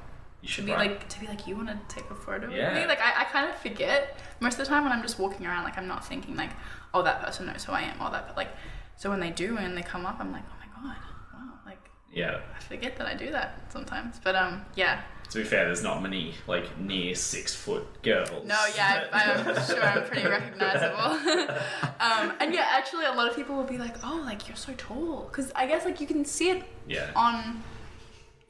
you 0.42 0.46
to 0.48 0.52
should 0.52 0.66
be 0.66 0.72
write- 0.72 0.90
like 0.90 1.08
to 1.08 1.20
be 1.20 1.26
like 1.26 1.46
you 1.46 1.56
want 1.56 1.68
to 1.68 1.78
take 1.94 2.10
a 2.10 2.14
photo 2.14 2.46
with 2.48 2.56
me. 2.74 2.86
Like 2.86 3.00
I, 3.00 3.22
I 3.22 3.24
kind 3.24 3.48
of 3.48 3.56
forget 3.56 4.18
most 4.40 4.54
of 4.54 4.58
the 4.60 4.66
time 4.66 4.82
when 4.84 4.92
I'm 4.92 5.02
just 5.02 5.18
walking 5.18 5.46
around. 5.46 5.64
Like 5.64 5.78
I'm 5.78 5.88
not 5.88 6.04
thinking 6.06 6.36
like, 6.36 6.50
oh, 6.92 7.02
that 7.02 7.22
person 7.22 7.46
knows 7.46 7.64
who 7.64 7.72
I 7.72 7.82
am. 7.82 8.00
Or 8.02 8.10
that, 8.10 8.26
but 8.28 8.36
like, 8.36 8.48
so 8.96 9.08
when 9.10 9.20
they 9.20 9.30
do 9.30 9.56
and 9.56 9.76
they 9.76 9.82
come 9.82 10.04
up, 10.04 10.16
I'm 10.20 10.30
like, 10.32 10.42
oh 10.50 10.56
my 10.58 10.66
god, 10.90 10.96
wow, 11.32 11.40
like. 11.66 11.78
Yeah. 12.14 12.40
I 12.56 12.60
forget 12.62 12.96
that 12.96 13.06
I 13.06 13.14
do 13.14 13.30
that 13.30 13.60
sometimes. 13.70 14.20
But 14.22 14.36
um, 14.36 14.62
yeah. 14.76 15.02
To 15.30 15.38
be 15.38 15.44
fair, 15.44 15.64
there's 15.64 15.82
not 15.82 16.02
many 16.02 16.34
like 16.46 16.78
near 16.78 17.14
six 17.14 17.54
foot 17.54 18.02
girls. 18.02 18.46
No, 18.46 18.58
yeah, 18.76 19.04
I, 19.12 19.32
I'm 19.32 19.66
sure 19.66 19.82
I'm 19.82 20.04
pretty 20.04 20.28
recognizable. 20.28 21.00
um, 22.00 22.32
and 22.40 22.54
yeah, 22.54 22.68
actually, 22.70 23.06
a 23.06 23.12
lot 23.12 23.28
of 23.28 23.34
people 23.34 23.56
will 23.56 23.64
be 23.64 23.78
like, 23.78 23.96
"Oh, 24.04 24.22
like 24.24 24.46
you're 24.46 24.56
so 24.56 24.74
tall," 24.76 25.26
because 25.30 25.50
I 25.56 25.66
guess 25.66 25.84
like 25.84 26.00
you 26.00 26.06
can 26.06 26.24
see 26.24 26.50
it 26.50 26.62
Yeah. 26.86 27.10
on, 27.16 27.62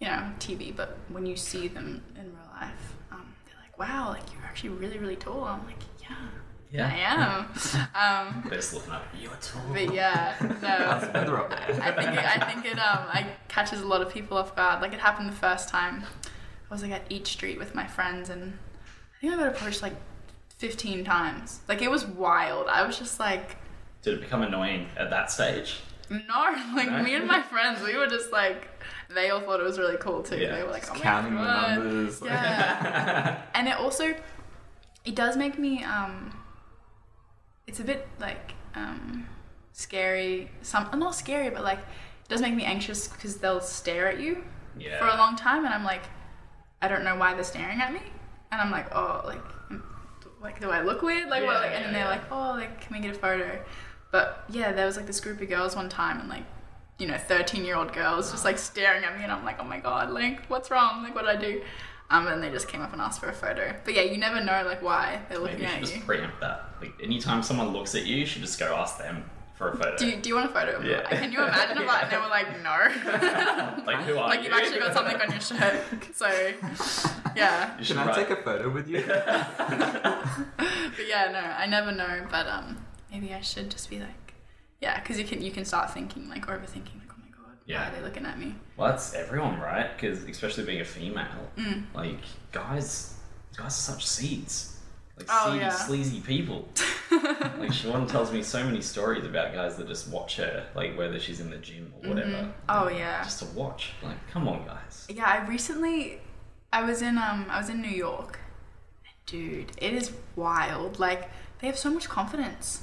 you 0.00 0.08
know, 0.08 0.28
TV, 0.40 0.74
but 0.76 0.98
when 1.08 1.24
you 1.24 1.36
see 1.36 1.68
them 1.68 2.02
in 2.16 2.24
real 2.24 2.50
life, 2.60 2.94
um, 3.12 3.32
they're 3.46 3.56
like, 3.62 3.78
"Wow, 3.78 4.10
like 4.10 4.30
you're 4.34 4.44
actually 4.44 4.70
really, 4.70 4.98
really 4.98 5.16
tall." 5.16 5.44
I'm 5.44 5.64
like, 5.64 5.80
"Yeah, 6.02 6.16
Yeah. 6.74 6.90
I 6.92 6.96
am." 7.22 7.48
Um, 7.94 8.44
They're 8.50 8.60
looking 8.72 8.92
up. 8.92 9.04
You're 9.20 9.30
tall. 9.40 9.62
but 9.72 9.94
yeah, 9.94 10.34
no. 10.40 11.08
Feather 11.12 11.38
up. 11.38 11.52
I 11.52 11.92
think 11.92 12.10
it, 12.18 12.24
I 12.24 12.50
think 12.52 12.66
it 12.66 12.78
um 12.78 13.06
I 13.08 13.26
catches 13.48 13.80
a 13.82 13.86
lot 13.86 14.02
of 14.02 14.12
people 14.12 14.36
off 14.36 14.56
guard. 14.56 14.82
Like 14.82 14.92
it 14.92 14.98
happened 15.00 15.28
the 15.28 15.36
first 15.36 15.68
time. 15.68 16.02
I 16.70 16.74
was 16.74 16.82
like 16.82 16.90
at 16.92 17.02
Each 17.08 17.28
Street 17.28 17.58
with 17.58 17.74
my 17.74 17.86
friends, 17.86 18.30
and 18.30 18.58
I 19.16 19.20
think 19.20 19.32
I 19.32 19.36
got 19.36 19.46
approached 19.48 19.80
like 19.82 19.94
15 20.58 21.04
times. 21.04 21.60
Like 21.68 21.82
it 21.82 21.90
was 21.90 22.04
wild. 22.04 22.66
I 22.68 22.84
was 22.84 22.98
just 22.98 23.20
like, 23.20 23.56
Did 24.02 24.14
it 24.14 24.20
become 24.22 24.42
annoying 24.42 24.88
at 24.96 25.10
that 25.10 25.30
stage? 25.30 25.80
no. 26.10 26.18
Like 26.74 26.90
No? 26.90 27.02
me 27.02 27.14
and 27.14 27.26
my 27.28 27.42
friends, 27.42 27.80
we 27.82 27.96
were 27.96 28.06
just 28.08 28.32
like, 28.32 28.68
they 29.14 29.30
all 29.30 29.40
thought 29.40 29.60
it 29.60 29.64
was 29.64 29.78
really 29.78 29.96
cool 29.98 30.22
too. 30.24 30.38
Yeah. 30.38 30.56
They 30.56 30.62
were 30.64 30.70
like, 30.70 30.90
oh 30.90 30.94
my 30.94 31.00
Counting 31.00 31.34
the 31.36 31.40
numbers. 31.76 32.20
Yeah. 32.24 33.40
and 33.54 33.68
it 33.68 33.76
also, 33.76 34.14
it 35.04 35.14
does 35.14 35.36
make 35.36 35.58
me 35.58 35.84
um. 35.84 36.34
It's 37.66 37.80
a 37.80 37.84
bit 37.84 38.06
like 38.20 38.52
um, 38.74 39.26
scary. 39.72 40.50
Some 40.62 40.88
not 40.98 41.14
scary, 41.14 41.50
but 41.50 41.62
like 41.62 41.78
it 41.78 42.28
does 42.28 42.40
make 42.40 42.54
me 42.54 42.64
anxious 42.64 43.08
because 43.08 43.36
they'll 43.38 43.60
stare 43.60 44.08
at 44.08 44.20
you 44.20 44.44
Yeah. 44.78 44.98
for 44.98 45.06
a 45.06 45.16
long 45.16 45.36
time, 45.36 45.64
and 45.64 45.74
I'm 45.74 45.84
like, 45.84 46.02
I 46.82 46.88
don't 46.88 47.04
know 47.04 47.16
why 47.16 47.34
they're 47.34 47.44
staring 47.44 47.80
at 47.80 47.92
me, 47.92 48.00
and 48.52 48.60
I'm 48.60 48.70
like, 48.70 48.94
oh, 48.94 49.22
like, 49.24 49.42
like 50.42 50.60
do 50.60 50.70
I 50.70 50.82
look 50.82 51.02
weird? 51.02 51.28
Like, 51.28 51.44
what? 51.44 51.56
Like, 51.56 51.72
and 51.72 51.84
yeah, 51.86 51.92
they're 51.92 52.00
yeah. 52.04 52.08
like, 52.08 52.30
oh, 52.32 52.50
like, 52.56 52.80
can 52.80 52.96
we 52.96 53.00
get 53.02 53.16
a 53.16 53.18
photo? 53.18 53.62
But 54.12 54.44
yeah, 54.48 54.72
there 54.72 54.86
was 54.86 54.96
like 54.96 55.06
this 55.06 55.20
group 55.20 55.40
of 55.40 55.48
girls 55.48 55.74
one 55.74 55.88
time, 55.88 56.20
and 56.20 56.28
like, 56.28 56.44
you 56.98 57.06
know, 57.06 57.16
13 57.18 57.64
year 57.64 57.76
old 57.76 57.92
girls 57.92 58.30
just 58.30 58.44
like 58.44 58.58
staring 58.58 59.04
at 59.04 59.16
me, 59.16 59.22
and 59.24 59.32
I'm 59.32 59.44
like, 59.44 59.58
oh 59.60 59.64
my 59.64 59.80
god, 59.80 60.10
like, 60.10 60.46
what's 60.46 60.70
wrong? 60.70 61.02
Like, 61.02 61.14
what 61.14 61.22
did 61.26 61.36
I 61.36 61.40
do? 61.40 61.62
Um, 62.10 62.26
and 62.26 62.42
they 62.42 62.50
just 62.50 62.66
came 62.68 62.80
up 62.82 62.92
and 62.92 63.00
asked 63.00 63.20
for 63.20 63.28
a 63.28 63.32
photo. 63.32 63.74
But 63.84 63.94
yeah, 63.94 64.02
you 64.02 64.18
never 64.18 64.40
know 64.42 64.62
like 64.66 64.82
why 64.82 65.20
they're 65.28 65.38
Maybe 65.40 65.52
looking 65.52 65.60
you 65.62 65.66
should 65.68 65.74
at 65.76 65.80
just 65.80 65.94
you. 65.96 66.02
preempt 66.02 66.40
that. 66.40 66.64
Like 66.80 66.92
anytime 67.02 67.42
someone 67.42 67.68
looks 67.72 67.94
at 67.94 68.04
you, 68.06 68.16
you 68.16 68.26
should 68.26 68.42
just 68.42 68.58
go 68.58 68.74
ask 68.76 68.98
them 68.98 69.24
for 69.56 69.70
a 69.70 69.76
photo. 69.76 69.96
Do 69.96 70.06
you, 70.08 70.16
do 70.16 70.28
you 70.28 70.34
want 70.34 70.50
a 70.50 70.52
photo? 70.52 70.76
of 70.76 70.82
me? 70.82 70.90
Yeah. 70.90 71.02
Can 71.08 71.32
you 71.32 71.38
imagine 71.42 71.78
if 71.82 71.88
I, 71.88 72.00
and 72.02 72.10
they 72.10 72.18
were 72.18 72.28
like, 72.28 72.62
no. 72.62 72.88
like 73.86 74.04
who 74.04 74.18
are 74.18 74.28
like 74.28 74.40
you? 74.40 74.44
you've 74.46 74.52
actually 74.52 74.80
got 74.80 74.92
something 74.92 75.18
on 75.20 75.30
your 75.30 75.40
shirt. 75.40 75.82
So, 76.14 76.26
yeah. 77.36 77.78
You 77.78 77.84
should 77.84 77.96
Can 77.96 78.06
I 78.06 78.10
write- 78.10 78.28
take 78.28 78.38
a 78.38 78.42
photo 78.42 78.68
with 78.70 78.86
you? 78.88 79.02
But 79.06 79.18
yeah, 81.08 81.30
no, 81.32 81.38
I 81.38 81.66
never 81.66 81.92
know. 81.92 82.26
But 82.30 82.46
um, 82.46 82.84
maybe 83.10 83.32
I 83.32 83.40
should 83.40 83.70
just 83.70 83.88
be 83.90 83.98
like, 83.98 84.34
yeah, 84.80 85.00
because 85.00 85.18
you 85.18 85.24
can 85.24 85.42
you 85.42 85.50
can 85.50 85.64
start 85.64 85.92
thinking 85.92 86.28
like 86.28 86.46
overthinking 86.46 86.98
like, 87.00 87.10
oh 87.10 87.14
my 87.20 87.28
god, 87.36 87.53
Yeah. 87.66 87.82
why 87.82 87.88
are 87.88 87.96
they 88.00 88.02
looking 88.06 88.26
at 88.26 88.38
me? 88.38 88.54
Well, 88.76 88.90
that's 88.90 89.14
everyone, 89.14 89.58
right? 89.60 89.90
Because 89.96 90.22
especially 90.24 90.64
being 90.64 90.80
a 90.80 90.84
female, 90.84 91.50
Mm. 91.56 91.84
like 91.94 92.18
guys, 92.52 93.14
guys 93.56 93.66
are 93.66 93.70
such 93.70 94.06
seeds. 94.06 94.70
Like 95.16 95.26
Oh, 95.30 95.46
seedy, 95.52 95.58
yeah. 95.60 95.70
sleazy 95.70 96.20
people. 96.20 96.68
like 97.12 97.70
Siobhan 97.70 98.08
tells 98.10 98.32
me 98.32 98.42
so 98.42 98.64
many 98.64 98.80
stories 98.80 99.24
about 99.24 99.54
guys 99.54 99.76
that 99.76 99.86
just 99.86 100.08
watch 100.08 100.36
her, 100.38 100.66
like 100.74 100.98
whether 100.98 101.18
she's 101.20 101.38
in 101.40 101.50
the 101.50 101.56
gym 101.58 101.92
or 102.02 102.08
whatever. 102.10 102.52
Oh 102.68 102.88
yeah, 102.88 103.22
Just 103.22 103.38
to 103.40 103.46
watch. 103.56 103.92
Like, 104.02 104.16
come 104.30 104.48
on, 104.48 104.64
guys. 104.66 105.06
yeah. 105.08 105.24
I 105.24 105.46
recently, 105.46 106.20
I 106.72 106.82
was 106.82 107.00
in 107.00 107.16
um, 107.16 107.46
I 107.48 107.58
was 107.58 107.68
in 107.68 107.80
New 107.80 107.88
York. 108.06 108.40
Dude, 109.26 109.70
it 109.78 109.92
is 109.94 110.12
wild. 110.36 110.98
Like 110.98 111.30
they 111.60 111.66
have 111.68 111.78
so 111.78 111.90
much 111.90 112.08
confidence. 112.08 112.82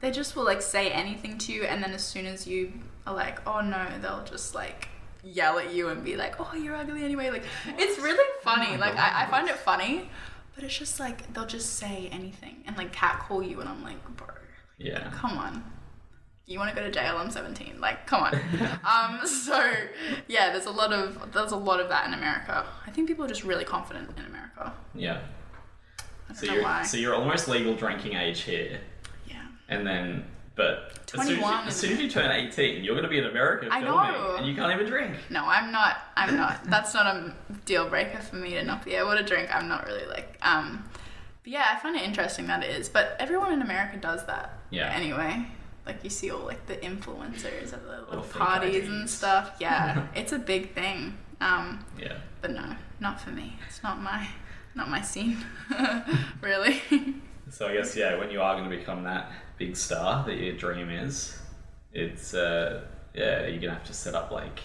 They 0.00 0.10
just 0.10 0.36
will 0.36 0.44
like 0.44 0.62
say 0.62 0.90
anything 0.90 1.38
to 1.38 1.52
you, 1.52 1.62
and 1.64 1.82
then 1.82 1.92
as 1.92 2.04
soon 2.04 2.26
as 2.26 2.46
you 2.46 2.72
are 3.06 3.14
like, 3.14 3.46
"Oh 3.46 3.60
no," 3.60 3.86
they'll 4.00 4.24
just 4.24 4.54
like 4.54 4.88
yell 5.22 5.58
at 5.58 5.72
you 5.72 5.88
and 5.88 6.02
be 6.04 6.16
like, 6.16 6.34
"Oh, 6.40 6.54
you're 6.54 6.76
ugly 6.76 7.04
anyway." 7.04 7.30
Like 7.30 7.44
it's 7.66 7.98
really 8.00 8.24
funny. 8.42 8.76
Like 8.76 8.96
I, 8.96 9.24
I 9.24 9.30
find 9.30 9.48
it 9.48 9.56
funny, 9.56 10.08
but 10.54 10.64
it's 10.64 10.76
just 10.76 10.98
like 11.00 11.32
they'll 11.32 11.46
just 11.46 11.76
say 11.76 12.08
anything 12.12 12.62
and 12.66 12.76
like 12.76 12.92
catcall 12.92 13.42
you, 13.42 13.60
and 13.60 13.68
I'm 13.68 13.82
like, 13.82 14.02
bro, 14.16 14.26
Yeah. 14.78 15.10
come 15.12 15.38
on. 15.38 15.64
You 16.46 16.58
want 16.58 16.70
to 16.70 16.74
go 16.74 16.82
to 16.84 16.90
jail? 16.90 17.14
I'm 17.16 17.30
17. 17.30 17.80
Like, 17.80 18.08
come 18.08 18.24
on. 18.24 18.34
um, 18.84 19.24
so 19.24 19.72
yeah, 20.26 20.50
there's 20.50 20.66
a 20.66 20.70
lot 20.72 20.92
of 20.92 21.32
there's 21.32 21.52
a 21.52 21.56
lot 21.56 21.78
of 21.80 21.88
that 21.90 22.08
in 22.08 22.14
America. 22.14 22.66
I 22.86 22.90
think 22.90 23.06
people 23.06 23.24
are 23.24 23.28
just 23.28 23.44
really 23.44 23.64
confident 23.64 24.10
in 24.18 24.24
America. 24.24 24.72
Yeah. 24.94 25.20
So 26.34 26.46
you're 26.52 26.62
why. 26.62 26.82
so 26.82 26.96
you're 26.96 27.14
almost 27.14 27.48
legal 27.48 27.74
drinking 27.74 28.14
age 28.14 28.42
here, 28.42 28.80
yeah. 29.28 29.42
and 29.68 29.84
then 29.86 30.24
but 30.54 30.99
as 31.14 31.26
soon 31.26 31.36
as, 31.36 31.40
you, 31.40 31.44
as 31.44 31.76
soon 31.76 31.92
as 31.92 31.98
you 32.00 32.10
turn 32.10 32.30
18, 32.30 32.84
you're 32.84 32.94
going 32.94 33.04
to 33.04 33.08
be 33.10 33.18
in 33.18 33.24
America 33.26 33.68
I 33.70 33.80
know. 33.80 34.36
and 34.36 34.46
you 34.46 34.54
can't 34.54 34.72
even 34.72 34.86
drink. 34.86 35.16
No, 35.30 35.44
I'm 35.44 35.72
not. 35.72 35.98
I'm 36.16 36.36
not. 36.36 36.64
That's 36.70 36.94
not 36.94 37.06
a 37.06 37.34
deal 37.64 37.88
breaker 37.88 38.18
for 38.18 38.36
me 38.36 38.50
to 38.50 38.64
not 38.64 38.84
be 38.84 38.94
able 38.94 39.16
to 39.16 39.22
drink. 39.22 39.54
I'm 39.54 39.68
not 39.68 39.86
really 39.86 40.06
like. 40.06 40.38
Um, 40.42 40.84
but 41.42 41.52
yeah, 41.52 41.66
I 41.72 41.78
find 41.80 41.96
it 41.96 42.02
interesting 42.02 42.46
that 42.48 42.62
it 42.62 42.70
is. 42.70 42.88
But 42.88 43.16
everyone 43.18 43.52
in 43.52 43.62
America 43.62 43.96
does 43.96 44.24
that. 44.26 44.58
Yeah. 44.70 44.92
Anyway, 44.94 45.46
like 45.86 46.04
you 46.04 46.10
see 46.10 46.30
all 46.30 46.44
like 46.44 46.66
the 46.66 46.76
influencers 46.76 47.72
at 47.72 47.82
the 47.82 47.88
Little 47.88 48.06
little 48.08 48.24
parties 48.24 48.88
and 48.88 49.08
stuff. 49.08 49.52
Yeah, 49.58 50.06
it's 50.14 50.32
a 50.32 50.38
big 50.38 50.74
thing. 50.74 51.16
Um, 51.40 51.84
Yeah. 51.98 52.18
but 52.42 52.50
no, 52.52 52.76
not 53.00 53.20
for 53.20 53.30
me. 53.30 53.56
It's 53.66 53.82
not 53.82 54.00
my, 54.00 54.28
not 54.74 54.90
my 54.90 55.00
scene. 55.00 55.38
really. 56.42 56.82
So 57.48 57.66
I 57.66 57.72
guess 57.74 57.96
yeah, 57.96 58.16
when 58.18 58.30
you 58.30 58.40
are 58.40 58.56
going 58.56 58.70
to 58.70 58.76
become 58.76 59.02
that 59.04 59.32
big 59.60 59.76
star 59.76 60.24
that 60.26 60.36
your 60.38 60.56
dream 60.56 60.90
is, 60.90 61.38
it's 61.92 62.34
uh, 62.34 62.82
yeah, 63.14 63.46
you're 63.46 63.60
gonna 63.60 63.74
have 63.74 63.84
to 63.84 63.94
set 63.94 64.14
up 64.16 64.30
like 64.32 64.60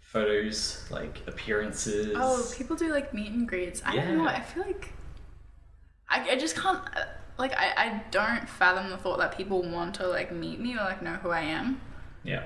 photos, 0.00 0.84
like 0.90 1.22
appearances. 1.26 2.12
Oh, 2.16 2.48
people 2.56 2.76
do 2.76 2.90
like 2.92 3.12
meet 3.14 3.32
and 3.32 3.48
greets. 3.48 3.82
I 3.84 3.96
don't 3.96 4.18
know. 4.18 4.26
I 4.28 4.40
feel 4.40 4.64
like 4.64 4.92
I, 6.08 6.30
I 6.30 6.36
just 6.36 6.56
can't. 6.56 6.78
uh, 6.96 7.04
Like 7.38 7.52
I, 7.56 7.66
I 7.76 8.02
don't 8.10 8.48
fathom 8.48 8.90
the 8.90 8.96
thought 8.96 9.18
that 9.18 9.36
people 9.36 9.62
want 9.62 9.94
to 9.96 10.06
like 10.08 10.32
meet 10.32 10.60
me 10.60 10.74
or 10.74 10.84
like 10.84 11.02
know 11.02 11.14
who 11.22 11.30
I 11.30 11.40
am. 11.40 11.80
yeah, 12.24 12.44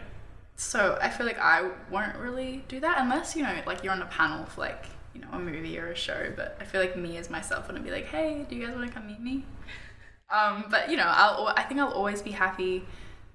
So 0.57 0.99
I 1.01 1.09
feel 1.11 1.27
like 1.27 1.39
I 1.39 1.71
won't 1.91 2.17
really 2.17 2.65
do 2.69 2.81
that 2.81 2.99
unless 2.99 3.37
you 3.37 3.43
know 3.43 3.57
like 3.67 3.83
you're 3.85 3.93
on 3.93 4.03
a 4.03 4.07
panel 4.07 4.45
for 4.47 4.63
like 4.63 4.87
you 5.15 5.21
know 5.21 5.29
a 5.33 5.39
movie 5.39 5.79
or 5.79 5.89
a 5.93 5.95
show. 5.97 6.33
But 6.37 6.57
I 6.61 6.65
feel 6.65 6.81
like 6.81 6.97
me 6.97 7.17
as 7.19 7.31
myself 7.31 7.67
wouldn't 7.69 7.85
be 7.85 7.91
like, 7.93 8.07
hey, 8.07 8.47
do 8.49 8.57
you 8.57 8.67
guys 8.67 8.75
want 8.75 8.89
to 8.89 8.93
come 8.95 9.07
meet 9.07 9.21
me? 9.21 9.45
Um, 10.31 10.65
but 10.71 10.91
you 10.91 10.97
know, 10.97 11.07
I'll 11.07 11.53
I 11.57 11.63
think 11.63 11.81
I'll 11.81 11.93
always 11.93 12.23
be 12.23 12.31
happy 12.33 12.85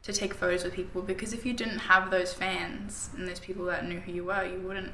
to 0.04 0.14
take 0.14 0.34
photos 0.34 0.64
with 0.64 0.74
people 0.74 1.02
because 1.02 1.34
if 1.34 1.46
you 1.46 1.54
didn't 1.54 1.80
have 1.80 2.12
those 2.12 2.32
fans 2.34 3.10
and 3.18 3.28
those 3.28 3.40
people 3.40 3.66
that 3.66 3.88
knew 3.88 4.00
who 4.00 4.12
you 4.12 4.24
were, 4.26 4.46
you 4.46 4.60
wouldn't 4.60 4.92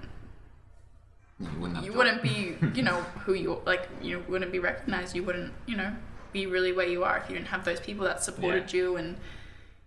You 1.39 1.47
wouldn't. 1.59 1.75
Have 1.77 1.85
you 1.85 1.93
wouldn't 1.93 2.21
be 2.23 2.55
you 2.73 2.83
know 2.83 3.01
who 3.25 3.33
you 3.33 3.61
like 3.65 3.87
you 4.01 4.23
wouldn't 4.27 4.51
be 4.51 4.59
recognized. 4.59 5.15
You 5.15 5.23
wouldn't 5.23 5.53
you 5.65 5.75
know 5.77 5.95
be 6.31 6.45
really 6.45 6.71
where 6.71 6.87
you 6.87 7.03
are 7.03 7.17
if 7.17 7.29
you 7.29 7.35
didn't 7.35 7.49
have 7.49 7.65
those 7.65 7.79
people 7.79 8.05
that 8.05 8.23
supported 8.23 8.71
you 8.71 8.95
and 8.95 9.17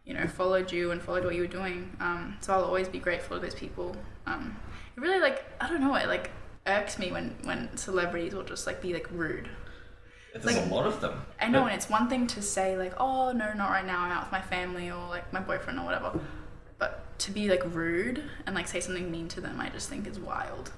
you 0.05 0.13
know 0.13 0.27
followed 0.27 0.71
you 0.71 0.91
and 0.91 1.01
followed 1.01 1.25
what 1.25 1.35
you 1.35 1.43
were 1.43 1.49
doing. 1.49 1.97
Um, 2.01 2.37
so 2.41 2.53
i'll 2.53 2.65
always 2.65 2.89
be 2.89 2.99
grateful 2.99 3.37
to 3.39 3.43
those 3.43 3.55
people. 3.55 3.97
Um, 4.27 4.57
it 4.97 5.01
really 5.01 5.21
like 5.21 5.45
i 5.61 5.69
don't 5.69 5.81
know 5.81 5.95
it 5.97 6.07
like 6.07 6.31
irks 6.67 6.99
me 6.99 7.11
when 7.13 7.35
when 7.45 7.77
celebrities 7.77 8.35
will 8.35 8.43
just 8.45 8.67
like 8.67 8.81
be 8.81 8.93
like 8.93 9.09
rude 9.11 9.49
there's 10.35 10.45
Like- 10.57 10.67
a 10.67 10.75
lot 10.75 10.87
of 10.87 11.01
them. 11.01 11.25
i 11.41 11.49
know 11.49 11.61
But- 11.63 11.67
and 11.73 11.77
it's 11.77 11.89
one 11.89 12.09
thing 12.09 12.27
to 12.29 12.43
say 12.43 12.77
like 12.77 12.93
oh 12.99 13.33
no 13.33 13.53
not 13.55 13.71
right 13.71 13.87
now 13.87 14.01
i'm 14.01 14.13
out 14.13 14.25
with 14.25 14.33
my 14.33 14.43
family 14.43 14.91
or 14.91 15.09
like 15.09 15.33
my 15.33 15.41
boyfriend 15.41 15.79
or 15.79 15.85
whatever 15.85 16.19
but 16.79 17.03
to 17.21 17.31
be 17.31 17.49
like 17.49 17.63
rude 17.75 18.23
and 18.47 18.55
like 18.55 18.67
say 18.69 18.81
something 18.81 19.11
mean 19.11 19.29
to 19.29 19.41
them 19.41 19.61
i 19.61 19.69
just 19.71 19.89
think 19.89 20.07
is 20.07 20.19
wild 20.19 20.73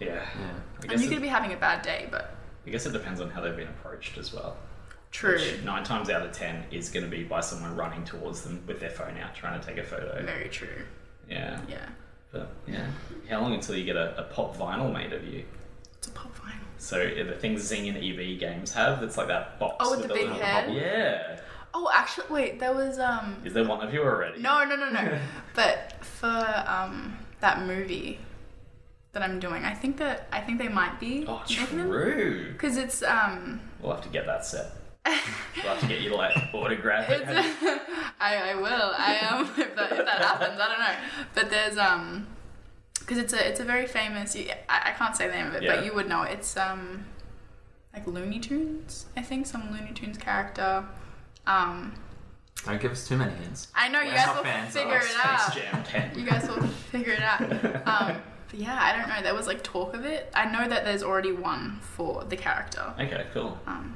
yeah. 0.00 0.24
Yeah. 0.38 0.90
And 0.92 1.00
you 1.00 1.08
it, 1.08 1.12
could 1.12 1.22
be 1.22 1.28
having 1.28 1.52
a 1.52 1.56
bad 1.56 1.82
day 1.82 2.08
but 2.10 2.34
I 2.66 2.70
guess 2.70 2.86
it 2.86 2.92
depends 2.92 3.20
on 3.20 3.30
how 3.30 3.40
they've 3.40 3.56
been 3.56 3.68
approached 3.68 4.16
as 4.18 4.32
well. 4.32 4.56
true 5.10 5.32
Which 5.32 5.62
nine 5.64 5.82
times 5.84 6.08
out 6.10 6.22
of 6.22 6.32
ten 6.32 6.64
is 6.70 6.88
going 6.90 7.04
to 7.04 7.10
be 7.10 7.24
by 7.24 7.40
someone 7.40 7.74
running 7.74 8.04
towards 8.04 8.42
them 8.42 8.62
with 8.66 8.78
their 8.78 8.90
phone 8.90 9.16
out, 9.18 9.34
trying 9.34 9.58
to 9.60 9.66
take 9.66 9.78
a 9.78 9.82
photo. 9.82 10.22
very 10.24 10.48
true 10.48 10.84
Yeah, 11.28 11.60
yeah 11.68 11.88
but 12.30 12.50
yeah, 12.66 12.86
how 13.28 13.40
long 13.40 13.54
until 13.54 13.74
you 13.74 13.84
get 13.84 13.96
a, 13.96 14.16
a 14.20 14.22
pop 14.24 14.56
vinyl 14.56 14.92
made 14.92 15.12
of 15.14 15.24
you? 15.24 15.44
It's 15.96 16.06
a 16.06 16.10
pop 16.12 16.32
vinyl. 16.36 16.37
So 16.78 16.98
the 16.98 17.34
things 17.34 17.62
Zing 17.62 17.88
and 17.88 17.98
EB 17.98 18.38
Games 18.38 18.72
have, 18.72 19.00
that's 19.00 19.16
like 19.16 19.28
that 19.28 19.58
box 19.58 19.76
Oh, 19.80 19.90
with 19.90 20.08
the 20.08 20.14
big 20.14 20.28
little 20.28 20.38
head? 20.38 20.72
Yeah. 20.72 21.40
Oh, 21.74 21.90
actually, 21.94 22.26
wait. 22.30 22.60
There 22.60 22.72
was 22.72 22.98
um. 22.98 23.36
Is 23.44 23.52
there 23.52 23.64
one 23.64 23.86
of 23.86 23.92
you 23.92 24.02
already? 24.02 24.40
No, 24.40 24.64
no, 24.64 24.76
no, 24.76 24.90
no. 24.90 25.18
but 25.54 25.94
for 26.04 26.64
um 26.66 27.18
that 27.40 27.66
movie 27.66 28.18
that 29.12 29.22
I'm 29.22 29.38
doing, 29.38 29.64
I 29.64 29.74
think 29.74 29.96
that 29.98 30.28
I 30.32 30.40
think 30.40 30.58
they 30.58 30.68
might 30.68 30.98
be. 30.98 31.24
Oh, 31.28 31.42
true. 31.46 32.52
Because 32.52 32.76
it's 32.76 33.02
um. 33.02 33.60
We'll 33.80 33.92
have 33.92 34.02
to 34.04 34.08
get 34.08 34.26
that 34.26 34.46
set. 34.46 34.72
we'll 35.06 35.14
have 35.64 35.80
to 35.80 35.86
get 35.86 36.00
you 36.00 36.10
to 36.10 36.16
like 36.16 36.36
autograph 36.54 37.08
it. 37.10 37.22
I, 38.20 38.50
I 38.50 38.54
will. 38.54 38.92
I 38.96 39.18
am 39.20 39.44
if 39.44 39.76
that 39.76 39.92
if 39.92 40.04
that 40.04 40.22
happens. 40.22 40.60
I 40.60 40.68
don't 40.68 40.78
know. 40.78 40.94
But 41.34 41.50
there's 41.50 41.78
um, 41.78 42.26
because 42.98 43.18
it's 43.18 43.32
a 43.32 43.48
it's 43.48 43.60
a 43.60 43.64
very 43.64 43.86
famous. 43.86 44.36
I, 44.36 44.56
I 44.68 44.90
can't 44.92 45.16
say 45.16 45.26
the 45.28 45.34
name 45.34 45.46
of 45.46 45.54
it, 45.54 45.62
Yeah. 45.62 45.76
but 45.76 45.84
you 45.84 45.94
would 45.94 46.08
know. 46.08 46.22
it. 46.22 46.32
It's 46.32 46.56
um, 46.56 47.04
like 47.94 48.06
Looney 48.06 48.38
Tunes. 48.40 49.06
I 49.16 49.22
think 49.22 49.46
some 49.46 49.70
Looney 49.72 49.92
Tunes 49.92 50.18
character. 50.18 50.84
Um, 51.46 51.94
Don't 52.66 52.80
give 52.80 52.92
us 52.92 53.08
too 53.08 53.16
many 53.16 53.32
hints. 53.34 53.68
I 53.74 53.88
know 53.88 54.00
you 54.00 54.08
We're 54.10 54.14
guys 54.16 54.36
will 54.36 54.70
figure 54.70 54.96
it 54.98 55.16
out. 55.24 56.16
You 56.16 56.24
guys 56.26 56.48
will 56.48 56.66
figure 56.66 57.12
it 57.12 57.22
out. 57.22 57.40
Um, 57.86 58.20
but 58.50 58.60
yeah, 58.60 58.78
I 58.80 58.96
don't 58.96 59.08
know. 59.10 59.22
There 59.22 59.34
was 59.34 59.46
like 59.46 59.62
talk 59.62 59.92
of 59.94 60.06
it. 60.06 60.30
I 60.34 60.50
know 60.50 60.66
that 60.66 60.84
there's 60.84 61.02
already 61.02 61.32
one 61.32 61.80
for 61.82 62.24
the 62.24 62.36
character. 62.36 62.94
Okay, 62.98 63.26
cool. 63.34 63.58
Um, 63.66 63.94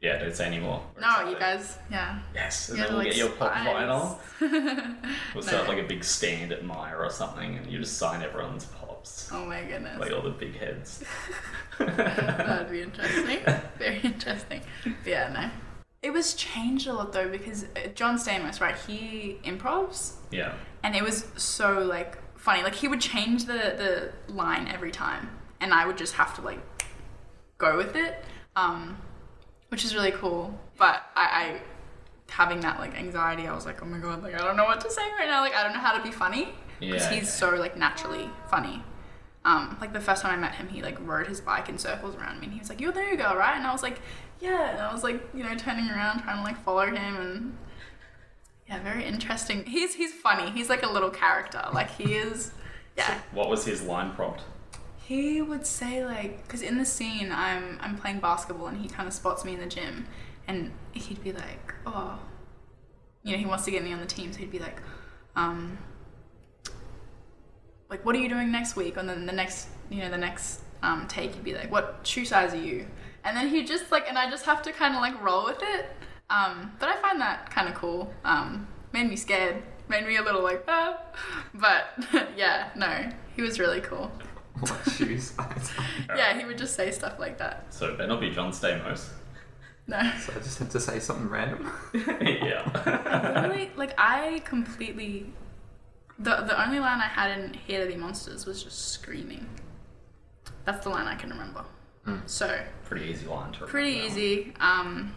Yeah, 0.00 0.18
don't 0.18 0.34
say 0.34 0.46
anymore. 0.46 0.82
No, 1.00 1.28
you 1.28 1.38
guys, 1.38 1.78
yeah. 1.90 2.18
Yes, 2.34 2.68
and 2.68 2.78
You 2.78 2.84
then 2.84 2.92
we'll 2.92 3.00
are, 3.00 3.04
get 3.04 3.16
your 3.16 3.30
pop 3.30 3.52
vinyl. 3.52 4.18
We'll 5.34 5.42
set 5.42 5.54
up 5.54 5.68
like 5.68 5.78
a 5.78 5.86
big 5.86 6.04
stand 6.04 6.52
at 6.52 6.64
Maya 6.64 6.96
or 6.96 7.10
something, 7.10 7.56
and 7.56 7.70
you 7.70 7.78
just 7.78 7.96
sign 7.96 8.22
everyone's 8.22 8.66
pops. 8.66 9.30
Oh 9.32 9.44
my 9.46 9.62
goodness. 9.62 9.98
Like 9.98 10.12
all 10.12 10.22
the 10.22 10.30
big 10.30 10.56
heads. 10.58 11.02
That'd 11.78 12.70
be 12.70 12.82
interesting. 12.82 13.38
Very 13.78 14.00
interesting. 14.00 14.60
But 14.84 15.06
yeah, 15.06 15.32
no. 15.32 15.50
It 16.02 16.12
was 16.12 16.34
changed 16.34 16.86
a 16.86 16.92
lot 16.92 17.12
though 17.12 17.28
because 17.28 17.64
uh, 17.64 17.88
John 17.94 18.16
Stamos, 18.18 18.60
right? 18.60 18.76
He 18.86 19.38
improvs, 19.44 20.12
yeah. 20.30 20.52
and 20.82 20.94
it 20.94 21.02
was 21.02 21.26
so 21.36 21.80
like 21.80 22.18
funny. 22.38 22.62
Like 22.62 22.74
he 22.74 22.86
would 22.86 23.00
change 23.00 23.46
the 23.46 24.12
the 24.28 24.32
line 24.32 24.68
every 24.68 24.90
time, 24.90 25.30
and 25.60 25.72
I 25.72 25.86
would 25.86 25.96
just 25.96 26.14
have 26.14 26.34
to 26.36 26.42
like 26.42 26.60
go 27.58 27.76
with 27.76 27.96
it, 27.96 28.24
um, 28.54 28.98
which 29.68 29.84
is 29.84 29.94
really 29.94 30.12
cool. 30.12 30.58
But 30.78 31.02
I, 31.16 31.24
I 31.24 31.60
having 32.30 32.60
that 32.60 32.78
like 32.78 32.94
anxiety, 32.98 33.46
I 33.46 33.54
was 33.54 33.66
like, 33.66 33.82
oh 33.82 33.86
my 33.86 33.98
god, 33.98 34.22
like 34.22 34.34
I 34.34 34.38
don't 34.38 34.56
know 34.56 34.64
what 34.64 34.80
to 34.82 34.90
say 34.90 35.02
right 35.18 35.28
now. 35.28 35.40
Like 35.40 35.54
I 35.54 35.62
don't 35.62 35.72
know 35.72 35.80
how 35.80 35.96
to 35.96 36.02
be 36.02 36.10
funny 36.10 36.48
because 36.80 37.02
Yeah. 37.02 37.10
he's 37.18 37.32
so 37.32 37.50
like 37.54 37.76
naturally 37.76 38.28
funny. 38.50 38.82
Um, 39.44 39.76
like 39.80 39.92
the 39.92 40.00
first 40.00 40.22
time 40.22 40.34
I 40.36 40.40
met 40.40 40.56
him, 40.56 40.66
he 40.68 40.82
like 40.82 40.98
rode 41.06 41.28
his 41.28 41.40
bike 41.40 41.68
in 41.68 41.78
circles 41.78 42.16
around 42.16 42.40
me, 42.40 42.46
and 42.46 42.52
he 42.52 42.58
was 42.58 42.68
like, 42.68 42.80
"You're 42.80 42.90
the 42.92 43.00
new 43.02 43.16
girl, 43.16 43.36
right?" 43.36 43.56
And 43.56 43.64
I 43.64 43.72
was 43.72 43.82
like, 43.82 44.00
"Yeah." 44.40 44.70
And 44.72 44.80
I 44.80 44.92
was 44.92 45.04
like, 45.04 45.22
you 45.32 45.44
know, 45.44 45.54
turning 45.54 45.88
around, 45.88 46.22
trying 46.22 46.38
to 46.38 46.42
like 46.42 46.60
follow 46.64 46.84
him, 46.86 46.96
and 47.16 47.56
yeah, 48.68 48.82
very 48.82 49.04
interesting. 49.04 49.64
He's 49.64 49.94
he's 49.94 50.12
funny. 50.12 50.50
He's 50.50 50.68
like 50.68 50.82
a 50.82 50.88
little 50.90 51.10
character. 51.10 51.62
Like 51.72 51.90
he 51.92 52.14
is, 52.14 52.50
yeah. 52.96 53.20
What 53.30 53.48
was 53.48 53.64
his 53.64 53.82
line 53.82 54.12
prompt? 54.16 54.42
He 55.06 55.40
would 55.40 55.66
say 55.66 56.04
like, 56.04 56.42
because 56.42 56.62
in 56.62 56.78
the 56.78 56.84
scene, 56.84 57.30
I'm 57.32 57.78
I'm 57.80 57.96
playing 57.96 58.20
basketball, 58.20 58.66
and 58.66 58.78
he 58.78 58.88
kind 58.88 59.06
of 59.06 59.14
spots 59.14 59.44
me 59.44 59.54
in 59.54 59.60
the 59.60 59.66
gym, 59.66 60.06
and 60.48 60.72
he'd 60.92 61.22
be 61.22 61.32
like, 61.32 61.74
"Oh, 61.86 62.18
you 63.22 63.32
know, 63.32 63.38
he 63.38 63.46
wants 63.46 63.64
to 63.66 63.70
get 63.70 63.84
me 63.84 63.92
on 63.92 64.00
the 64.00 64.06
team." 64.06 64.32
So 64.32 64.40
he'd 64.40 64.50
be 64.50 64.58
like, 64.58 64.80
um, 65.36 65.78
like, 67.88 68.04
what 68.04 68.16
are 68.16 68.18
you 68.18 68.28
doing 68.28 68.50
next 68.50 68.76
week? 68.76 68.96
And 68.96 69.08
then 69.08 69.26
the 69.26 69.32
next, 69.32 69.68
you 69.90 69.98
know, 69.98 70.10
the 70.10 70.18
next 70.18 70.60
um, 70.82 71.06
take, 71.08 71.34
he'd 71.34 71.44
be 71.44 71.54
like, 71.54 71.70
what 71.70 72.00
shoe 72.02 72.24
size 72.24 72.52
are 72.54 72.60
you? 72.60 72.86
And 73.24 73.36
then 73.36 73.48
he 73.48 73.64
just 73.64 73.92
like, 73.92 74.08
and 74.08 74.18
I 74.18 74.30
just 74.30 74.44
have 74.46 74.62
to 74.62 74.72
kind 74.72 74.94
of 74.94 75.00
like 75.00 75.22
roll 75.22 75.44
with 75.44 75.58
it. 75.60 75.86
Um, 76.30 76.72
but 76.80 76.88
I 76.88 76.96
find 76.96 77.20
that 77.20 77.50
kind 77.50 77.68
of 77.68 77.74
cool. 77.74 78.12
Um, 78.24 78.66
made 78.92 79.08
me 79.08 79.16
scared, 79.16 79.62
made 79.88 80.06
me 80.06 80.16
a 80.16 80.22
little 80.22 80.42
like, 80.42 80.64
ah. 80.68 80.98
But 81.54 81.84
yeah, 82.36 82.70
no, 82.76 83.10
he 83.34 83.42
was 83.42 83.60
really 83.60 83.80
cool. 83.80 84.10
What 84.60 84.90
shoes? 84.92 85.32
Yeah, 86.16 86.38
he 86.38 86.44
would 86.46 86.58
just 86.58 86.74
say 86.76 86.90
stuff 86.90 87.18
like 87.18 87.38
that. 87.38 87.66
So 87.70 87.86
it 87.88 87.98
better 87.98 88.08
not 88.08 88.20
be 88.20 88.30
John 88.30 88.52
Stamos. 88.52 89.08
No. 89.88 90.00
So 90.20 90.32
I 90.34 90.38
just 90.40 90.58
have 90.58 90.70
to 90.70 90.80
say 90.80 90.98
something 90.98 91.28
random. 91.28 91.70
yeah. 91.94 93.32
Literally, 93.36 93.70
like 93.76 93.94
I 93.96 94.42
completely 94.44 95.32
the 96.18 96.36
the 96.42 96.60
only 96.60 96.80
line 96.80 96.98
I 97.00 97.06
had 97.06 97.38
in 97.38 97.54
Here 97.54 97.84
to 97.84 97.86
Be 97.92 97.96
Monsters 97.96 98.46
was 98.46 98.64
just 98.64 98.88
screaming. 98.88 99.46
That's 100.64 100.82
the 100.82 100.90
line 100.90 101.06
I 101.06 101.14
can 101.14 101.30
remember. 101.30 101.64
So 102.26 102.58
Pretty 102.84 103.06
easy 103.06 103.26
line 103.26 103.52
to 103.52 103.58
remember. 103.60 103.66
pretty 103.70 103.92
easy. 103.98 104.54
Um, 104.58 105.14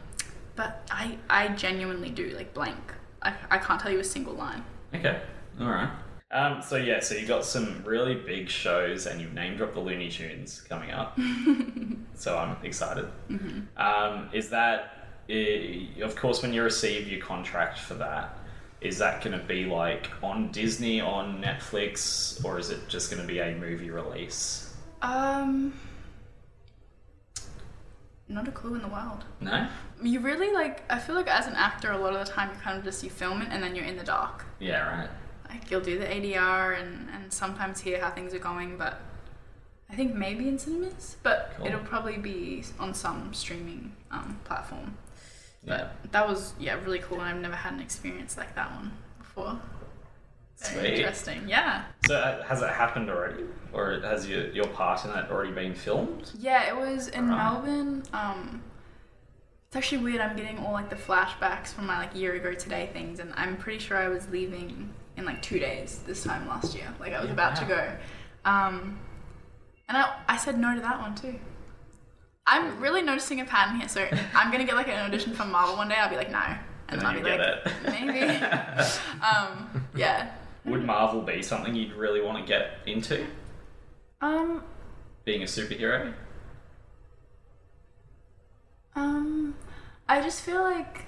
but 0.56 0.88
I 0.91 1.18
I 1.30 1.48
genuinely 1.49 2.11
do 2.11 2.30
like 2.36 2.53
blank. 2.53 2.94
I, 3.24 3.34
I 3.49 3.57
can't 3.57 3.80
tell 3.82 3.91
you 3.91 3.99
a 3.99 4.03
single 4.03 4.34
line. 4.36 4.64
Okay, 4.94 5.20
all 5.60 5.68
right. 5.70 5.90
Um, 6.31 6.61
so 6.61 6.76
yeah, 6.76 6.99
so 6.99 7.15
you 7.15 7.26
got 7.26 7.43
some 7.43 7.84
really 7.84 8.15
big 8.15 8.49
shows, 8.49 9.07
and 9.07 9.19
you've 9.19 9.34
name 9.34 9.57
dropped 9.57 9.73
the 9.73 9.80
Looney 9.80 10.10
Tunes 10.10 10.61
coming 10.61 10.91
up. 10.91 11.18
so 12.14 12.38
I'm 12.38 12.56
excited. 12.64 13.07
Um, 13.77 14.30
is 14.31 14.49
that, 14.49 15.07
of 16.01 16.15
course, 16.15 16.43
when 16.43 16.53
you 16.53 16.61
receive 16.61 17.07
your 17.07 17.22
contract 17.22 17.80
for 17.80 17.95
that, 17.95 18.38
is 18.81 18.99
that 18.99 19.23
going 19.23 19.38
to 19.38 19.45
be 19.45 19.65
like 19.65 20.10
on 20.23 20.51
Disney, 20.51 21.01
on 21.01 21.41
Netflix, 21.41 22.43
or 22.45 22.60
is 22.60 22.69
it 22.69 22.88
just 22.88 23.10
going 23.11 23.22
to 23.22 23.27
be 23.27 23.39
a 23.39 23.56
movie 23.56 23.89
release? 23.89 24.73
Um, 25.01 25.73
not 28.27 28.47
a 28.47 28.51
clue 28.51 28.76
in 28.76 28.81
the 28.81 28.88
world. 28.88 29.26
No. 29.41 29.68
You 30.01 30.19
really 30.19 30.53
like. 30.53 30.84
I 30.89 30.99
feel 30.99 31.15
like 31.15 31.27
as 31.27 31.47
an 31.47 31.56
actor, 31.56 31.91
a 31.91 31.97
lot 31.97 32.14
of 32.14 32.26
the 32.26 32.31
time 32.31 32.51
you 32.53 32.61
kind 32.61 32.77
of 32.77 32.84
just 32.84 33.03
you 33.03 33.10
film 33.10 33.41
it 33.41 33.49
and 33.51 33.61
then 33.61 33.76
you're 33.76 33.85
in 33.85 33.97
the 33.97 34.03
dark. 34.03 34.45
Yeah. 34.60 34.99
Right. 34.99 35.10
Like 35.49 35.69
you'll 35.71 35.81
do 35.81 35.97
the 35.97 36.05
ADR 36.05 36.80
and 36.80 37.09
and 37.13 37.34
sometimes 37.34 37.80
hear 37.80 37.99
how 37.99 38.11
things 38.11 38.34
are 38.34 38.39
going, 38.39 38.77
but 38.77 38.99
I 39.89 39.95
think 39.95 40.13
maybe 40.13 40.47
in 40.47 40.59
cinemas, 40.59 41.17
but 41.23 41.53
Cool. 41.57 41.67
it'll 41.67 41.80
probably 41.80 42.17
be 42.17 42.63
on 42.80 42.93
some 42.93 43.34
streaming 43.34 43.93
um, 44.11 44.39
platform. 44.43 44.95
Yeah. 45.63 45.89
But 46.01 46.11
that 46.11 46.27
was 46.27 46.53
yeah 46.59 46.76
really 46.84 46.99
cool, 46.99 47.19
and 47.19 47.27
I've 47.30 47.41
never 47.41 47.55
had 47.55 47.73
an 47.73 47.80
experience 47.80 48.38
like 48.38 48.55
that 48.55 48.71
one 48.71 48.91
before. 49.17 49.59
Very 50.73 50.88
Sweet. 50.89 50.99
interesting. 50.99 51.47
Yeah. 51.47 51.85
So 52.05 52.15
uh, 52.15 52.43
has 52.43 52.61
it 52.61 52.69
happened 52.69 53.09
already, 53.09 53.45
or 53.73 53.99
has 54.01 54.27
your 54.27 54.47
your 54.51 54.67
part 54.67 55.03
in 55.05 55.11
that 55.11 55.31
already 55.31 55.51
been 55.51 55.73
filmed? 55.73 56.31
Yeah, 56.38 56.67
it 56.69 56.76
was 56.77 57.07
in 57.07 57.27
Right. 57.30 57.38
Melbourne. 57.38 58.03
Um, 58.13 58.61
it's 59.67 59.76
actually 59.76 59.99
weird. 60.03 60.19
I'm 60.21 60.35
getting 60.35 60.57
all 60.59 60.73
like 60.73 60.89
the 60.89 60.95
flashbacks 60.97 61.67
from 61.67 61.85
my 61.88 61.99
like 61.99 62.15
year 62.15 62.34
ago 62.35 62.53
today 62.53 62.89
things, 62.91 63.19
and 63.19 63.34
I'm 63.35 63.55
pretty 63.57 63.80
sure 63.80 63.97
I 63.97 64.07
was 64.09 64.27
leaving 64.30 64.89
in 65.19 65.25
like 65.25 65.41
two 65.41 65.59
days 65.59 65.99
this 66.07 66.23
time 66.23 66.47
last 66.47 66.73
year. 66.75 66.91
Like 66.99 67.13
I 67.13 67.19
was 67.19 67.27
Yeah, 67.27 67.33
about 67.33 67.55
to 67.57 67.65
go, 67.65 67.91
um, 68.45 68.99
and 69.87 69.97
I 69.97 70.15
I 70.27 70.37
said 70.37 70.57
no 70.57 70.73
to 70.73 70.81
that 70.81 70.99
one 70.99 71.13
too. 71.15 71.39
I'm 72.47 72.79
really 72.79 73.03
noticing 73.03 73.41
a 73.41 73.45
pattern 73.45 73.79
here. 73.79 73.87
So 73.89 74.07
I'm 74.35 74.51
gonna 74.51 74.65
get 74.65 74.75
like 74.75 74.87
an 74.87 74.99
audition 74.99 75.33
for 75.33 75.45
Marvel 75.45 75.75
one 75.77 75.89
day. 75.89 75.95
I'll 75.95 76.09
be 76.09 76.15
like 76.15 76.31
no, 76.31 76.39
and, 76.39 76.59
And 76.89 77.01
then 77.01 77.05
I'll 77.05 77.13
be 77.13 77.21
like 77.23 77.37
get 77.39 77.73
maybe. 77.85 78.21
um, 79.21 79.85
yeah. 79.95 80.31
Would 80.65 80.83
Marvel 80.85 81.21
be 81.21 81.41
something 81.41 81.75
you'd 81.75 81.93
really 81.93 82.21
want 82.21 82.37
to 82.39 82.45
get 82.47 82.79
into? 82.85 83.25
Um, 84.21 84.63
Being 85.25 85.41
a 85.41 85.45
superhero? 85.45 86.13
Um, 88.95 89.55
I 90.07 90.21
just 90.21 90.41
feel 90.41 90.61
like 90.61 91.05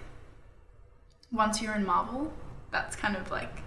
once 1.31 1.61
you're 1.61 1.75
in 1.75 1.85
Marvel, 1.85 2.31
that's 2.71 2.95
kind 2.95 3.15
of 3.15 3.29
like 3.31 3.61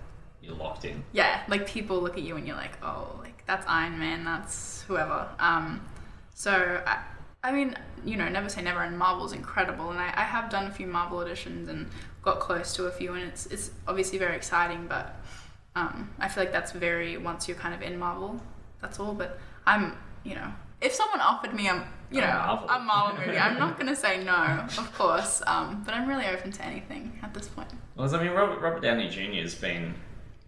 You're 0.47 0.57
locked 0.57 0.85
in. 0.85 1.03
yeah, 1.13 1.43
like 1.49 1.67
people 1.67 2.01
look 2.01 2.17
at 2.17 2.23
you 2.23 2.37
and 2.37 2.47
you're 2.47 2.57
like, 2.57 2.77
oh, 2.83 3.19
like 3.23 3.45
that's 3.47 3.67
Iron 3.67 3.99
Man, 3.99 4.25
that's 4.25 4.83
whoever. 4.83 5.29
Um, 5.39 5.81
so 6.35 6.83
I, 6.87 6.99
I 7.43 7.53
mean, 7.53 7.77
you 8.05 8.17
know, 8.17 8.29
never 8.29 8.49
say 8.49 8.63
never. 8.63 8.83
And 8.83 8.99
Marvel's 8.99 9.33
incredible, 9.33 9.91
and 9.91 9.99
I, 9.99 10.13
I 10.15 10.23
have 10.25 10.51
done 10.51 10.67
a 10.67 10.71
few 10.71 10.87
Marvel 10.87 11.19
auditions 11.19 11.69
and 11.69 11.89
got 12.23 12.41
close 12.41 12.75
to 12.77 12.87
a 12.87 12.91
few, 12.91 13.15
and 13.15 13.23
it's 13.25 13.47
it's 13.47 13.71
obviously 13.87 14.19
very 14.19 14.37
exciting. 14.37 14.87
But 14.87 15.17
um, 15.77 16.11
I 16.19 16.29
feel 16.29 16.45
like 16.45 16.53
that's 16.53 16.73
very 16.73 17.17
once 17.17 17.49
you're 17.49 17.57
kind 17.57 17.75
of 17.75 17.83
in 17.83 17.99
Marvel, 17.99 18.41
that's 18.81 18.99
all. 19.01 19.15
But 19.15 19.39
I'm, 19.67 19.97
you 20.25 20.35
know, 20.35 20.53
if 20.81 20.93
someone 20.93 21.21
offered 21.21 21.55
me 21.55 21.69
a 21.69 21.87
you 22.11 22.21
know 22.21 22.27
Marvel. 22.27 22.69
a 22.69 22.79
Marvel 22.81 23.21
movie, 23.27 23.39
I'm 23.39 23.59
not 23.59 23.79
gonna 23.79 23.97
say 23.97 24.23
no, 24.25 24.67
of 24.79 24.93
course. 24.95 25.43
Um, 25.47 25.83
but 25.85 25.95
I'm 25.95 26.09
really 26.09 26.27
open 26.27 26.51
to 26.53 26.65
anything 26.65 27.19
at 27.23 27.33
this 27.35 27.49
point. 27.49 27.69
Well, 27.97 28.15
I 28.15 28.23
mean, 28.23 28.33
Robert, 28.33 28.61
Robert 28.61 28.83
Downey 28.83 29.09
Jr. 29.09 29.43
has 29.43 29.55
been. 29.55 29.95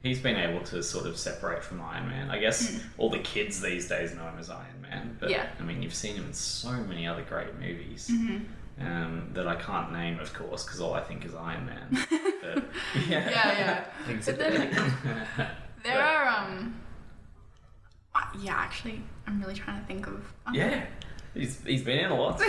He's 0.03 0.21
been 0.21 0.37
able 0.37 0.61
to 0.67 0.83
sort 0.83 1.07
of 1.07 1.17
separate 1.19 1.65
from 1.65 1.81
Iron 1.81 2.09
Man. 2.09 2.31
I 2.31 2.39
guess 2.39 2.81
all 2.99 3.11
the 3.11 3.19
kids 3.19 3.61
these 3.61 3.89
days 3.89 4.15
know 4.15 4.23
him 4.29 4.39
as 4.39 4.51
Iron 4.51 4.81
Man. 4.83 5.17
But. 5.19 5.31
Yeah. 5.31 5.49
I 5.59 5.63
mean, 5.65 5.83
you've 5.83 5.95
seen 5.95 6.15
him 6.15 6.27
in 6.27 6.33
so 6.33 6.71
many 6.73 7.07
other 7.07 7.23
great 7.23 7.55
movies 7.59 8.09
Mm-hmm. 8.13 8.87
um, 8.87 9.31
that 9.33 9.49
I 9.49 9.57
can't 9.57 9.93
name, 9.93 10.21
of 10.21 10.33
course, 10.33 10.65
because 10.65 10.81
all 10.81 10.95
I 10.95 11.01
think 11.01 11.25
is 11.25 11.35
Iron 11.35 11.67
Man. 11.67 12.07
But, 12.43 12.65
yeah. 13.09 13.29
Yeah, 13.31 13.59
yeah. 13.59 13.85
Things 14.07 14.27
But 14.27 14.39
that 14.39 14.53
then 14.53 14.71
yeah. 14.73 15.51
There 15.83 16.01
are 16.01 16.29
um 16.29 16.81
yeah, 18.41 18.55
actually 18.55 19.03
I'm 19.27 19.41
really 19.41 19.55
trying 19.55 19.81
to 19.81 19.87
think 19.87 20.07
of 20.07 20.23
um, 20.47 20.55
yeah. 20.55 20.85
He's, 21.35 21.61
he's 21.65 21.83
been 21.83 21.99
in 21.99 22.11
a 22.13 22.17
lot. 22.21 22.41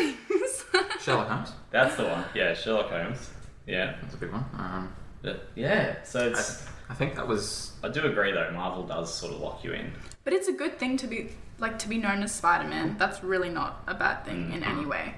Sherlock 1.01 1.27
Holmes. 1.27 1.51
That's 1.71 1.95
the 1.95 2.03
one. 2.05 2.23
Yeah, 2.35 2.53
Sherlock 2.53 2.89
Holmes. 2.89 3.29
Yeah. 3.65 3.95
That's 4.01 4.13
a 4.13 4.17
big 4.17 4.31
one. 4.31 4.45
Um, 4.53 4.93
But 5.23 5.49
yeah, 5.55 6.03
so 6.03 6.27
it's. 6.29 6.67
I 6.67 6.69
think 6.93 7.15
that 7.15 7.27
was 7.27 7.71
I 7.83 7.89
do 7.89 8.03
agree 8.05 8.31
though. 8.31 8.51
Marvel 8.51 8.83
does 8.83 9.13
sort 9.13 9.33
of 9.33 9.39
lock 9.39 9.63
you 9.63 9.73
in. 9.73 9.91
but 10.23 10.33
it's 10.33 10.47
a 10.47 10.53
good 10.53 10.77
thing 10.79 10.97
to 10.97 11.07
be 11.07 11.29
like 11.59 11.79
to 11.79 11.89
be 11.89 11.97
known 11.97 12.21
as 12.23 12.33
Spider-Man. 12.33 12.97
That's 12.97 13.23
really 13.23 13.49
not 13.49 13.83
a 13.87 13.93
bad 13.93 14.23
thing 14.25 14.51
in 14.53 14.61
Mm-hmm. 14.61 14.77
any 14.79 14.85
way. 14.85 15.15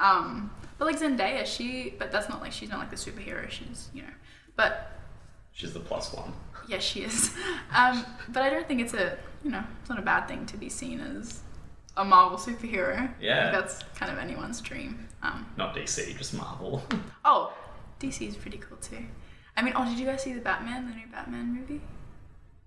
Um 0.00 0.50
but 0.78 0.86
like 0.86 0.98
Zendaya, 0.98 1.46
she 1.46 1.94
but 1.98 2.10
that's 2.10 2.28
not 2.28 2.40
like 2.40 2.52
she's 2.52 2.68
not 2.70 2.78
like 2.80 2.90
the 2.90 2.96
superhero, 2.96 3.48
she's, 3.50 3.88
you 3.94 4.02
know. 4.02 4.08
But 4.56 4.90
She's 5.52 5.72
the 5.72 5.80
plus 5.80 6.12
one. 6.12 6.32
yeah, 6.68 6.78
she 6.78 7.02
is. 7.02 7.32
Um 7.74 8.04
but 8.28 8.42
I 8.42 8.50
don't 8.50 8.66
think 8.66 8.80
it's 8.80 8.94
a, 8.94 9.16
you 9.44 9.50
know, 9.50 9.62
it's 9.80 9.88
not 9.90 9.98
a 9.98 10.02
bad 10.02 10.26
thing 10.26 10.46
to 10.46 10.56
be 10.56 10.68
seen 10.68 11.00
as 11.00 11.40
a 11.96 12.04
Marvel 12.04 12.36
superhero. 12.38 13.08
Yeah. 13.20 13.48
I 13.48 13.52
that's 13.52 13.82
kind 13.94 14.10
of 14.10 14.18
anyone's 14.18 14.60
dream. 14.60 15.06
Um 15.22 15.46
Not 15.56 15.76
DC, 15.76 16.16
just 16.18 16.34
Marvel. 16.34 16.82
Oh, 17.24 17.52
DC 18.00 18.26
is 18.28 18.36
pretty 18.36 18.58
cool 18.58 18.76
too. 18.78 19.04
I 19.56 19.62
mean, 19.62 19.72
oh, 19.76 19.84
did 19.84 19.98
you 19.98 20.06
guys 20.06 20.22
see 20.22 20.32
the 20.32 20.40
Batman, 20.40 20.88
the 20.88 20.94
new 20.96 21.06
Batman 21.10 21.54
movie? 21.54 21.80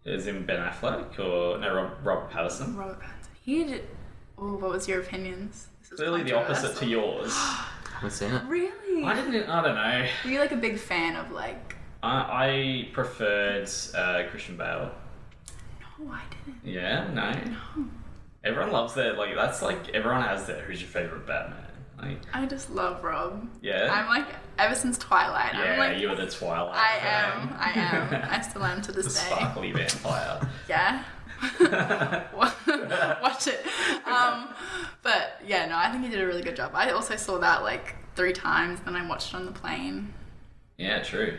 Is 0.05 0.27
in 0.27 0.45
Ben 0.45 0.59
Affleck 0.61 1.19
or 1.19 1.57
no 1.57 1.73
Rob, 1.73 1.91
Robert 2.03 2.31
Patterson? 2.31 2.75
Robert 2.77 2.99
Pattinson. 3.01 3.27
He 3.43 3.63
did. 3.65 3.83
Oh, 4.37 4.53
what 4.55 4.71
was 4.71 4.87
your 4.87 5.01
opinions? 5.01 5.67
This 5.81 5.91
is 5.91 5.97
Clearly 5.99 6.23
the 6.23 6.33
opposite 6.33 6.73
to 6.75 6.79
controversial. 6.79 7.21
yours. 7.21 7.33
haven't 7.93 8.11
seen 8.11 8.31
it. 8.31 8.43
Really? 8.47 9.03
I 9.03 9.15
didn't. 9.15 9.49
I 9.49 9.61
don't 9.63 9.75
know. 9.75 10.07
Were 10.23 10.29
you 10.31 10.39
like 10.39 10.51
a 10.53 10.57
big 10.57 10.77
fan 10.77 11.15
of 11.17 11.31
like? 11.31 11.75
I, 12.03 12.09
I 12.11 12.89
preferred 12.93 13.69
uh, 13.95 14.23
Christian 14.29 14.55
Bale. 14.55 14.91
No, 15.99 16.11
I 16.13 16.21
didn't. 16.45 16.61
Yeah, 16.63 17.07
no. 17.11 17.31
No. 17.31 17.85
Everyone 18.43 18.71
loves 18.71 18.93
that. 18.93 19.17
Like 19.17 19.35
that's 19.35 19.61
like 19.61 19.89
everyone 19.89 20.21
has 20.21 20.45
that. 20.47 20.59
Who's 20.61 20.79
your 20.79 20.89
favorite 20.89 21.25
Batman? 21.27 21.65
Like 22.01 22.19
I 22.33 22.45
just 22.45 22.69
love 22.69 23.03
Rob. 23.03 23.47
yeah. 23.61 23.91
I'm 23.91 24.07
like 24.07 24.27
ever 24.59 24.75
since 24.75 24.97
Twilight. 24.97 25.53
yeah, 25.53 25.73
I'm 25.73 25.79
like 25.79 25.97
you 25.99 26.09
were 26.09 26.15
the 26.15 26.29
Twilight. 26.29 26.75
I 26.75 26.99
fan. 26.99 27.49
am. 27.49 27.55
I 27.57 27.71
am. 28.19 28.29
I 28.31 28.41
still 28.41 28.63
am 28.63 28.81
to 28.83 28.91
the 28.91 29.01
this 29.01 29.15
day. 29.15 29.21
sparkly 29.29 29.71
vampire. 29.71 30.47
Yeah. 30.69 31.03
Watch 32.33 33.47
it. 33.47 33.63
Um, 34.07 34.49
but 35.03 35.39
yeah, 35.45 35.65
no, 35.67 35.77
I 35.77 35.91
think 35.91 36.03
he 36.03 36.09
did 36.09 36.19
a 36.19 36.25
really 36.25 36.41
good 36.41 36.55
job. 36.55 36.71
I 36.73 36.91
also 36.91 37.15
saw 37.15 37.37
that 37.39 37.61
like 37.63 37.95
three 38.15 38.33
times, 38.33 38.79
then 38.85 38.95
I 38.95 39.07
watched 39.07 39.33
it 39.33 39.35
on 39.35 39.45
the 39.45 39.51
plane. 39.51 40.13
Yeah, 40.77 41.01
true. 41.03 41.37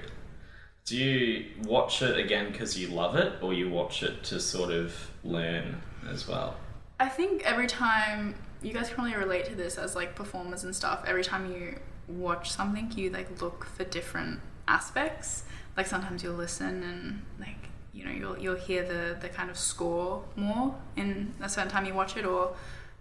Do 0.84 0.96
you 0.96 1.46
watch 1.64 2.00
it 2.02 2.16
again 2.18 2.50
because 2.52 2.78
you 2.78 2.88
love 2.88 3.16
it, 3.16 3.34
or 3.42 3.52
you 3.52 3.68
watch 3.68 4.02
it 4.02 4.24
to 4.24 4.40
sort 4.40 4.70
of 4.70 4.94
learn 5.24 5.82
as 6.08 6.26
well? 6.26 6.56
I 7.00 7.08
think 7.08 7.42
every 7.44 7.66
time 7.66 8.34
you 8.62 8.72
guys 8.72 8.88
can 8.88 8.96
probably 8.96 9.14
relate 9.14 9.44
to 9.46 9.54
this 9.54 9.78
as 9.78 9.94
like 9.94 10.14
performers 10.14 10.64
and 10.64 10.74
stuff. 10.74 11.04
Every 11.06 11.24
time 11.24 11.52
you 11.52 11.78
watch 12.08 12.50
something, 12.50 12.90
you 12.96 13.10
like 13.10 13.40
look 13.40 13.64
for 13.64 13.84
different 13.84 14.40
aspects. 14.66 15.44
Like 15.76 15.86
sometimes 15.86 16.22
you'll 16.22 16.34
listen 16.34 16.82
and 16.82 17.22
like 17.38 17.68
you 17.92 18.04
know 18.04 18.10
you'll 18.10 18.38
you'll 18.38 18.56
hear 18.56 18.82
the 18.82 19.16
the 19.20 19.28
kind 19.28 19.50
of 19.50 19.58
score 19.58 20.24
more 20.36 20.74
in 20.96 21.34
a 21.40 21.48
certain 21.48 21.70
time 21.70 21.84
you 21.84 21.94
watch 21.94 22.16
it, 22.16 22.24
or 22.24 22.54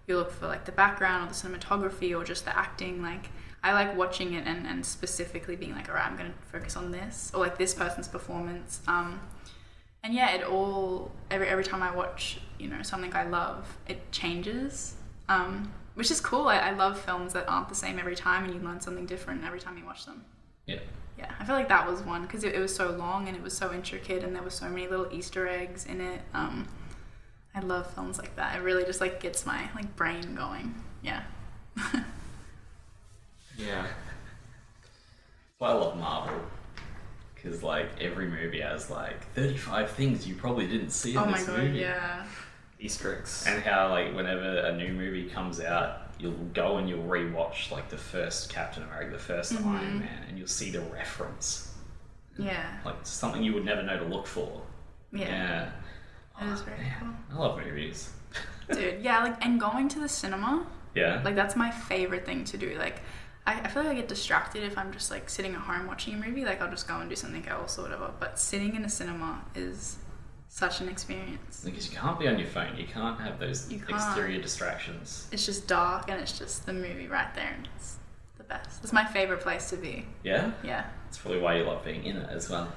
you 0.07 0.15
look 0.17 0.31
for 0.31 0.47
like 0.47 0.65
the 0.65 0.71
background 0.71 1.25
or 1.25 1.33
the 1.33 1.35
cinematography 1.35 2.17
or 2.17 2.23
just 2.23 2.45
the 2.45 2.57
acting. 2.57 3.01
Like 3.01 3.29
I 3.63 3.73
like 3.73 3.97
watching 3.97 4.33
it 4.33 4.45
and 4.45 4.67
and 4.67 4.85
specifically 4.85 5.55
being 5.55 5.73
like, 5.73 5.89
all 5.89 5.95
right, 5.95 6.05
I'm 6.05 6.17
gonna 6.17 6.33
focus 6.51 6.75
on 6.75 6.91
this 6.91 7.31
or 7.33 7.39
like 7.39 7.57
this 7.57 7.73
person's 7.73 8.07
performance. 8.07 8.81
Um, 8.87 9.19
and 10.03 10.13
yeah, 10.13 10.31
it 10.35 10.43
all 10.43 11.11
every 11.31 11.47
every 11.47 11.63
time 11.63 11.81
I 11.81 11.93
watch 11.93 12.39
you 12.59 12.67
know 12.67 12.81
something 12.83 13.13
I 13.15 13.23
love, 13.23 13.77
it 13.87 14.11
changes, 14.11 14.95
um, 15.29 15.71
which 15.95 16.11
is 16.11 16.19
cool. 16.21 16.47
I, 16.47 16.57
I 16.57 16.71
love 16.71 16.99
films 16.99 17.33
that 17.33 17.47
aren't 17.47 17.69
the 17.69 17.75
same 17.75 17.99
every 17.99 18.15
time, 18.15 18.45
and 18.45 18.53
you 18.53 18.59
learn 18.59 18.81
something 18.81 19.05
different 19.05 19.43
every 19.43 19.59
time 19.59 19.77
you 19.77 19.85
watch 19.85 20.05
them. 20.05 20.25
Yeah. 20.65 20.79
Yeah, 21.17 21.31
I 21.39 21.45
feel 21.45 21.55
like 21.55 21.69
that 21.69 21.89
was 21.89 22.01
one 22.01 22.21
because 22.23 22.43
it, 22.43 22.53
it 22.53 22.59
was 22.59 22.75
so 22.75 22.91
long 22.91 23.27
and 23.27 23.35
it 23.35 23.41
was 23.41 23.57
so 23.57 23.73
intricate, 23.73 24.23
and 24.23 24.35
there 24.35 24.43
were 24.43 24.51
so 24.51 24.69
many 24.69 24.87
little 24.87 25.07
Easter 25.11 25.47
eggs 25.47 25.85
in 25.85 25.99
it. 26.01 26.21
Um, 26.33 26.67
I 27.55 27.61
love 27.61 27.91
films 27.93 28.19
like 28.19 28.35
that. 28.35 28.55
It 28.55 28.61
really 28.61 28.83
just 28.83 29.01
like 29.01 29.19
gets 29.19 29.45
my 29.45 29.69
like 29.75 29.95
brain 29.95 30.35
going. 30.35 30.75
Yeah. 31.01 31.23
Yeah. 33.57 33.87
Why 35.57 35.69
I 35.69 35.73
love 35.73 35.97
Marvel. 35.97 36.39
Because, 37.33 37.63
like, 37.63 37.87
every 38.01 38.27
movie 38.27 38.61
has, 38.61 38.89
like, 38.89 39.31
35 39.33 39.91
things 39.91 40.27
you 40.27 40.35
probably 40.35 40.67
didn't 40.67 40.91
see 40.91 41.11
in 41.11 41.17
oh 41.17 41.25
my 41.25 41.37
this 41.37 41.47
god, 41.47 41.59
movie. 41.59 41.79
yeah. 41.79 42.25
Easter 42.79 43.17
eggs. 43.17 43.45
And 43.47 43.61
how, 43.63 43.89
like, 43.89 44.13
whenever 44.15 44.59
a 44.59 44.75
new 44.75 44.93
movie 44.93 45.25
comes 45.29 45.59
out, 45.59 46.01
you'll 46.19 46.33
go 46.53 46.77
and 46.77 46.87
you'll 46.89 47.03
rewatch 47.03 47.71
like 47.71 47.89
the 47.89 47.97
first 47.97 48.49
Captain 48.49 48.83
America, 48.83 49.11
the 49.17 49.33
1st 49.33 49.53
Mm-hmm. 49.53 49.67
Iron 49.69 49.99
Man, 49.99 50.23
and 50.29 50.37
you'll 50.37 50.47
see 50.47 50.71
the 50.71 50.81
reference, 50.81 51.73
Yeah. 52.37 52.65
like 52.85 52.95
something 53.03 53.43
you 53.43 53.53
would 53.53 53.65
never 53.65 53.83
know 53.83 53.97
to 53.97 54.05
look 54.05 54.25
for. 54.27 54.61
Yeah. 55.11 55.69
Yeah, 56.39 56.47
It 56.49 56.53
is 56.53 56.61
very 56.61 56.91
cool. 56.99 57.09
I 57.31 57.35
love 57.37 57.59
movies. 57.63 58.09
Dude, 58.71 59.01
yeah, 59.01 59.23
like 59.23 59.43
and 59.45 59.59
going 59.59 59.87
to 59.89 59.99
the 59.99 60.09
cinema, 60.09 60.67
Yeah, 60.93 61.21
like 61.23 61.35
that's 61.35 61.55
my 61.55 61.71
favorite 61.71 62.25
thing 62.25 62.43
to 62.45 62.57
do. 62.57 62.75
Like 62.77 63.01
I, 63.45 63.61
I 63.61 63.67
feel 63.69 63.83
like 63.83 63.91
I 63.93 63.95
get 63.95 64.07
distracted 64.09 64.63
if 64.63 64.77
I'm 64.77 64.91
just 64.91 65.09
like 65.09 65.29
sitting 65.29 65.53
at 65.55 65.61
home 65.61 65.87
watching 65.87 66.15
a 66.15 66.17
movie, 66.17 66.43
like 66.45 66.61
I'll 66.61 66.69
just 66.69 66.87
go 66.87 66.99
and 66.99 67.09
do 67.09 67.15
something 67.15 67.47
else 67.47 67.79
or 67.79 67.83
whatever. 67.83 68.11
But 68.19 68.37
sitting 68.39 68.75
in 68.75 68.83
a 68.83 68.89
cinema 68.89 69.41
is 69.55 69.97
such 70.57 70.81
an 70.81 70.89
experience. 70.89 71.61
because 71.63 71.89
you 71.91 71.95
can't 71.95 72.19
be 72.19 72.27
on 72.27 72.39
your 72.39 72.47
phone. 72.47 72.75
You 72.77 72.87
can't 72.87 73.19
have 73.21 73.39
those 73.39 73.65
can't. 73.67 73.83
exterior 73.89 74.41
distractions. 74.41 75.27
It's 75.31 75.45
just 75.45 75.67
dark 75.67 76.09
and 76.09 76.19
it's 76.19 76.37
just 76.37 76.65
the 76.65 76.73
movie 76.73 77.07
right 77.07 77.33
there 77.35 77.53
and 77.55 77.67
it's 77.75 77.97
the 78.37 78.43
best. 78.43 78.83
It's 78.83 78.91
my 78.93 79.05
favorite 79.05 79.41
place 79.41 79.69
to 79.69 79.77
be. 79.77 80.07
Yeah, 80.23 80.51
Yeah. 80.63 80.85
that's 81.05 81.19
probably 81.19 81.41
why 81.41 81.57
you 81.57 81.63
love 81.63 81.85
being 81.85 82.03
in 82.03 82.17
it 82.17 82.29
as 82.31 82.49
well. 82.49 82.71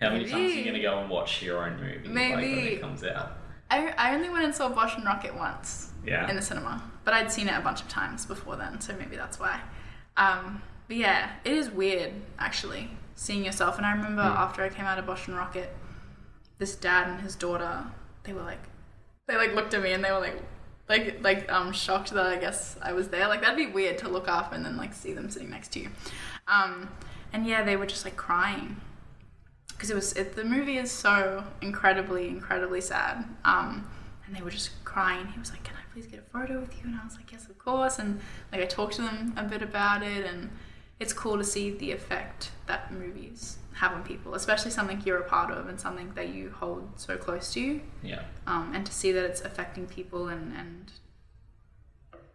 How 0.00 0.10
many 0.10 0.24
times 0.24 0.52
are 0.52 0.54
you 0.54 0.64
gonna 0.64 0.80
go 0.80 0.98
and 0.98 1.10
watch 1.10 1.42
your 1.42 1.64
own 1.66 1.76
movie 1.78 2.08
like 2.08 2.34
when 2.36 2.44
it 2.44 2.80
comes 2.80 3.04
out? 3.04 3.36
I, 3.70 3.88
I 3.98 4.14
only 4.14 4.30
went 4.30 4.44
and 4.44 4.54
saw 4.54 4.68
Bosch 4.70 4.94
& 4.94 4.96
Rockit 4.96 5.36
once. 5.36 5.90
Yeah. 6.06 6.28
in 6.28 6.36
the 6.36 6.42
cinema. 6.42 6.82
But 7.04 7.14
I'd 7.14 7.32
seen 7.32 7.48
it 7.48 7.54
a 7.56 7.60
bunch 7.62 7.80
of 7.80 7.88
times 7.88 8.26
before 8.26 8.56
then, 8.56 8.78
so 8.80 8.94
maybe 8.98 9.16
that's 9.16 9.38
why. 9.40 9.60
Um, 10.18 10.60
but 10.86 10.98
yeah, 10.98 11.30
it 11.46 11.52
is 11.52 11.70
weird 11.70 12.12
actually 12.38 12.90
seeing 13.14 13.42
yourself. 13.42 13.78
And 13.78 13.86
I 13.86 13.92
remember 13.92 14.20
after 14.20 14.62
I 14.62 14.68
came 14.68 14.84
out 14.84 14.98
of 14.98 15.06
Bosch 15.06 15.26
& 15.26 15.28
Rockit, 15.28 15.68
this 16.64 16.74
dad 16.74 17.08
and 17.08 17.20
his 17.20 17.36
daughter, 17.36 17.84
they 18.22 18.32
were 18.32 18.40
like, 18.40 18.62
they 19.26 19.36
like 19.36 19.54
looked 19.54 19.74
at 19.74 19.82
me 19.82 19.92
and 19.92 20.02
they 20.02 20.10
were 20.10 20.18
like, 20.18 20.40
like 20.88 21.22
like 21.22 21.52
um 21.52 21.72
shocked 21.72 22.10
that 22.12 22.24
I 22.26 22.36
guess 22.36 22.76
I 22.80 22.92
was 22.94 23.08
there. 23.08 23.28
Like 23.28 23.42
that'd 23.42 23.56
be 23.56 23.66
weird 23.66 23.98
to 23.98 24.08
look 24.08 24.28
up 24.28 24.54
and 24.54 24.64
then 24.64 24.78
like 24.78 24.94
see 24.94 25.12
them 25.12 25.28
sitting 25.28 25.50
next 25.50 25.72
to 25.72 25.80
you. 25.80 25.90
Um, 26.48 26.88
and 27.34 27.46
yeah, 27.46 27.62
they 27.64 27.76
were 27.76 27.84
just 27.84 28.06
like 28.06 28.16
crying. 28.16 28.76
Because 29.68 29.90
it 29.90 29.94
was 29.94 30.14
it, 30.14 30.36
the 30.36 30.44
movie 30.44 30.78
is 30.78 30.90
so 30.90 31.44
incredibly 31.60 32.28
incredibly 32.28 32.80
sad. 32.80 33.26
Um 33.44 33.86
and 34.26 34.34
they 34.34 34.40
were 34.40 34.50
just 34.50 34.70
crying. 34.86 35.26
He 35.26 35.38
was 35.38 35.50
like 35.50 35.64
can 35.64 35.76
i 35.76 35.92
please 35.92 36.06
get 36.06 36.20
a 36.20 36.38
photo 36.38 36.60
with 36.60 36.74
you? 36.78 36.84
And 36.84 36.98
i 36.98 37.04
was 37.04 37.16
like 37.16 37.30
yes 37.30 37.46
of 37.46 37.58
course. 37.58 37.98
And 37.98 38.20
like 38.52 38.62
i 38.62 38.66
talked 38.66 38.94
to 38.94 39.02
them 39.02 39.34
a 39.36 39.44
bit 39.44 39.60
about 39.60 40.02
it 40.02 40.24
and 40.24 40.48
it's 40.98 41.12
cool 41.12 41.36
to 41.36 41.44
see 41.44 41.72
the 41.72 41.92
effect 41.92 42.52
that 42.66 42.90
movies 42.90 43.58
have 43.74 43.92
on 43.92 44.02
people 44.02 44.34
especially 44.34 44.70
something 44.70 45.00
you're 45.04 45.18
a 45.18 45.28
part 45.28 45.50
of 45.50 45.68
and 45.68 45.80
something 45.80 46.12
that 46.14 46.28
you 46.28 46.50
hold 46.50 46.88
so 46.96 47.16
close 47.16 47.52
to 47.52 47.60
you 47.60 47.80
Yeah, 48.02 48.22
um, 48.46 48.72
and 48.74 48.84
to 48.86 48.92
see 48.92 49.12
that 49.12 49.24
it's 49.24 49.40
affecting 49.40 49.86
people 49.86 50.28
and, 50.28 50.54
and 50.56 50.92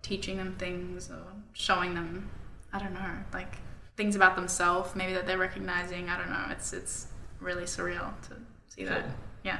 teaching 0.02 0.38
them 0.38 0.56
things 0.58 1.10
or 1.10 1.22
showing 1.54 1.94
them 1.96 2.30
i 2.74 2.80
don't 2.80 2.94
know 2.94 3.12
like 3.34 3.58
things 3.98 4.16
about 4.16 4.36
themselves 4.36 4.96
maybe 4.96 5.14
that 5.14 5.26
they're 5.28 5.38
recognizing 5.38 6.10
i 6.10 6.18
don't 6.18 6.30
know 6.30 6.46
it's 6.50 6.74
it's 6.74 7.08
really 7.40 7.64
surreal 7.64 8.12
to 8.22 8.36
see 8.68 8.84
that 8.86 9.06
yeah 9.44 9.58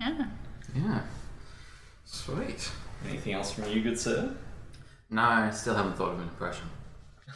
yeah 0.00 0.26
Yeah. 0.74 1.00
Sweet. 2.04 2.70
Anything 3.08 3.32
else 3.34 3.52
from 3.52 3.68
you, 3.68 3.82
good 3.82 3.98
sir? 3.98 4.34
No, 5.10 5.22
I 5.22 5.50
still 5.50 5.74
haven't 5.74 5.96
thought 5.96 6.12
of 6.12 6.18
an 6.20 6.28
impression. 6.28 6.66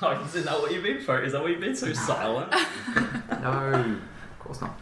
Oh, 0.04 0.10
is 0.34 0.44
that 0.44 0.58
what 0.60 0.72
you've 0.72 0.82
been 0.82 1.00
for? 1.00 1.22
Is 1.22 1.32
that 1.32 1.40
what 1.42 1.50
you've 1.52 1.60
been 1.60 1.76
so 1.76 1.92
silent? 1.92 2.52
No, 3.42 3.48
of 3.50 4.38
course 4.38 4.60
not. 4.60 4.78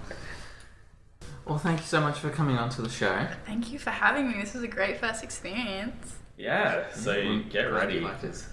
Well, 1.46 1.58
thank 1.58 1.80
you 1.80 1.86
so 1.86 2.00
much 2.00 2.18
for 2.18 2.28
coming 2.30 2.56
on 2.58 2.68
to 2.70 2.82
the 2.82 2.88
show. 2.90 3.26
thank 3.46 3.72
you 3.72 3.78
for 3.78 3.90
having 3.90 4.28
me 4.28 4.34
this 4.40 4.52
was 4.54 4.62
a 4.62 4.68
great 4.68 4.98
first 4.98 5.24
experience 5.24 6.14
Yeah, 6.36 6.92
so 6.92 7.12
Well, 7.16 7.42
get 7.48 7.64
ready. 7.72 7.94
you 7.94 8.00
liked 8.02 8.24
it. 8.24 8.44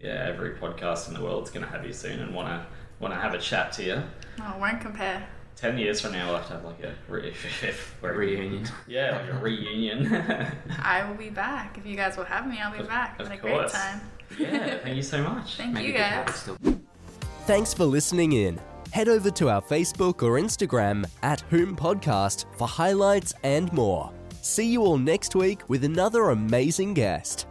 Yeah, 0.00 0.26
every 0.28 0.54
podcast 0.56 1.08
in 1.08 1.14
the 1.14 1.22
world's 1.22 1.50
gonna 1.50 1.66
have 1.68 1.86
you 1.86 1.92
soon 1.92 2.20
and 2.20 2.34
wanna 2.34 2.66
wanna 3.00 3.14
have 3.20 3.32
a 3.34 3.38
chat 3.38 3.72
to 3.74 3.82
you. 3.84 4.02
oh 4.40 4.56
won't 4.58 4.80
compare 4.80 5.26
Ten 5.56 5.78
years 5.78 6.00
from 6.00 6.12
now, 6.12 6.26
we'll 6.26 6.38
have 6.38 6.46
to 6.48 6.52
have 6.54 6.64
like 6.64 6.82
a 6.82 6.92
re- 7.08 7.28
if 7.62 7.96
A 8.02 8.06
we're- 8.06 8.16
reunion. 8.18 8.66
Yeah, 8.88 9.16
like 9.22 9.30
a 9.32 9.38
reunion. 9.38 10.12
i 10.82 11.04
will 11.08 11.14
be 11.16 11.30
back 11.30 11.78
if 11.78 11.86
you 11.86 11.94
guys 11.96 12.16
will 12.16 12.24
have 12.24 12.46
me 12.48 12.58
i'll 12.60 12.72
be 12.72 12.78
Of- 12.80 12.88
back 12.88 13.20
of 13.20 13.28
had 13.28 13.38
a 13.38 13.40
great 13.40 13.68
time 13.68 14.00
yeah, 14.38 14.78
thank 14.78 14.96
you 14.96 15.02
so 15.02 15.22
much. 15.22 15.56
thank 15.56 15.74
Maybe 15.74 15.88
you 15.88 15.92
guys. 15.94 16.48
Thanks 17.46 17.74
for 17.74 17.84
listening 17.84 18.32
in. 18.32 18.60
Head 18.92 19.08
over 19.08 19.30
to 19.32 19.48
our 19.48 19.60
Facebook 19.60 20.22
or 20.22 20.40
Instagram 20.40 21.04
at 21.22 21.40
Whom 21.50 21.74
Podcast 21.76 22.46
for 22.56 22.68
highlights 22.68 23.34
and 23.42 23.72
more. 23.72 24.12
See 24.40 24.66
you 24.66 24.82
all 24.82 24.98
next 24.98 25.34
week 25.34 25.68
with 25.68 25.84
another 25.84 26.30
amazing 26.30 26.94
guest. 26.94 27.46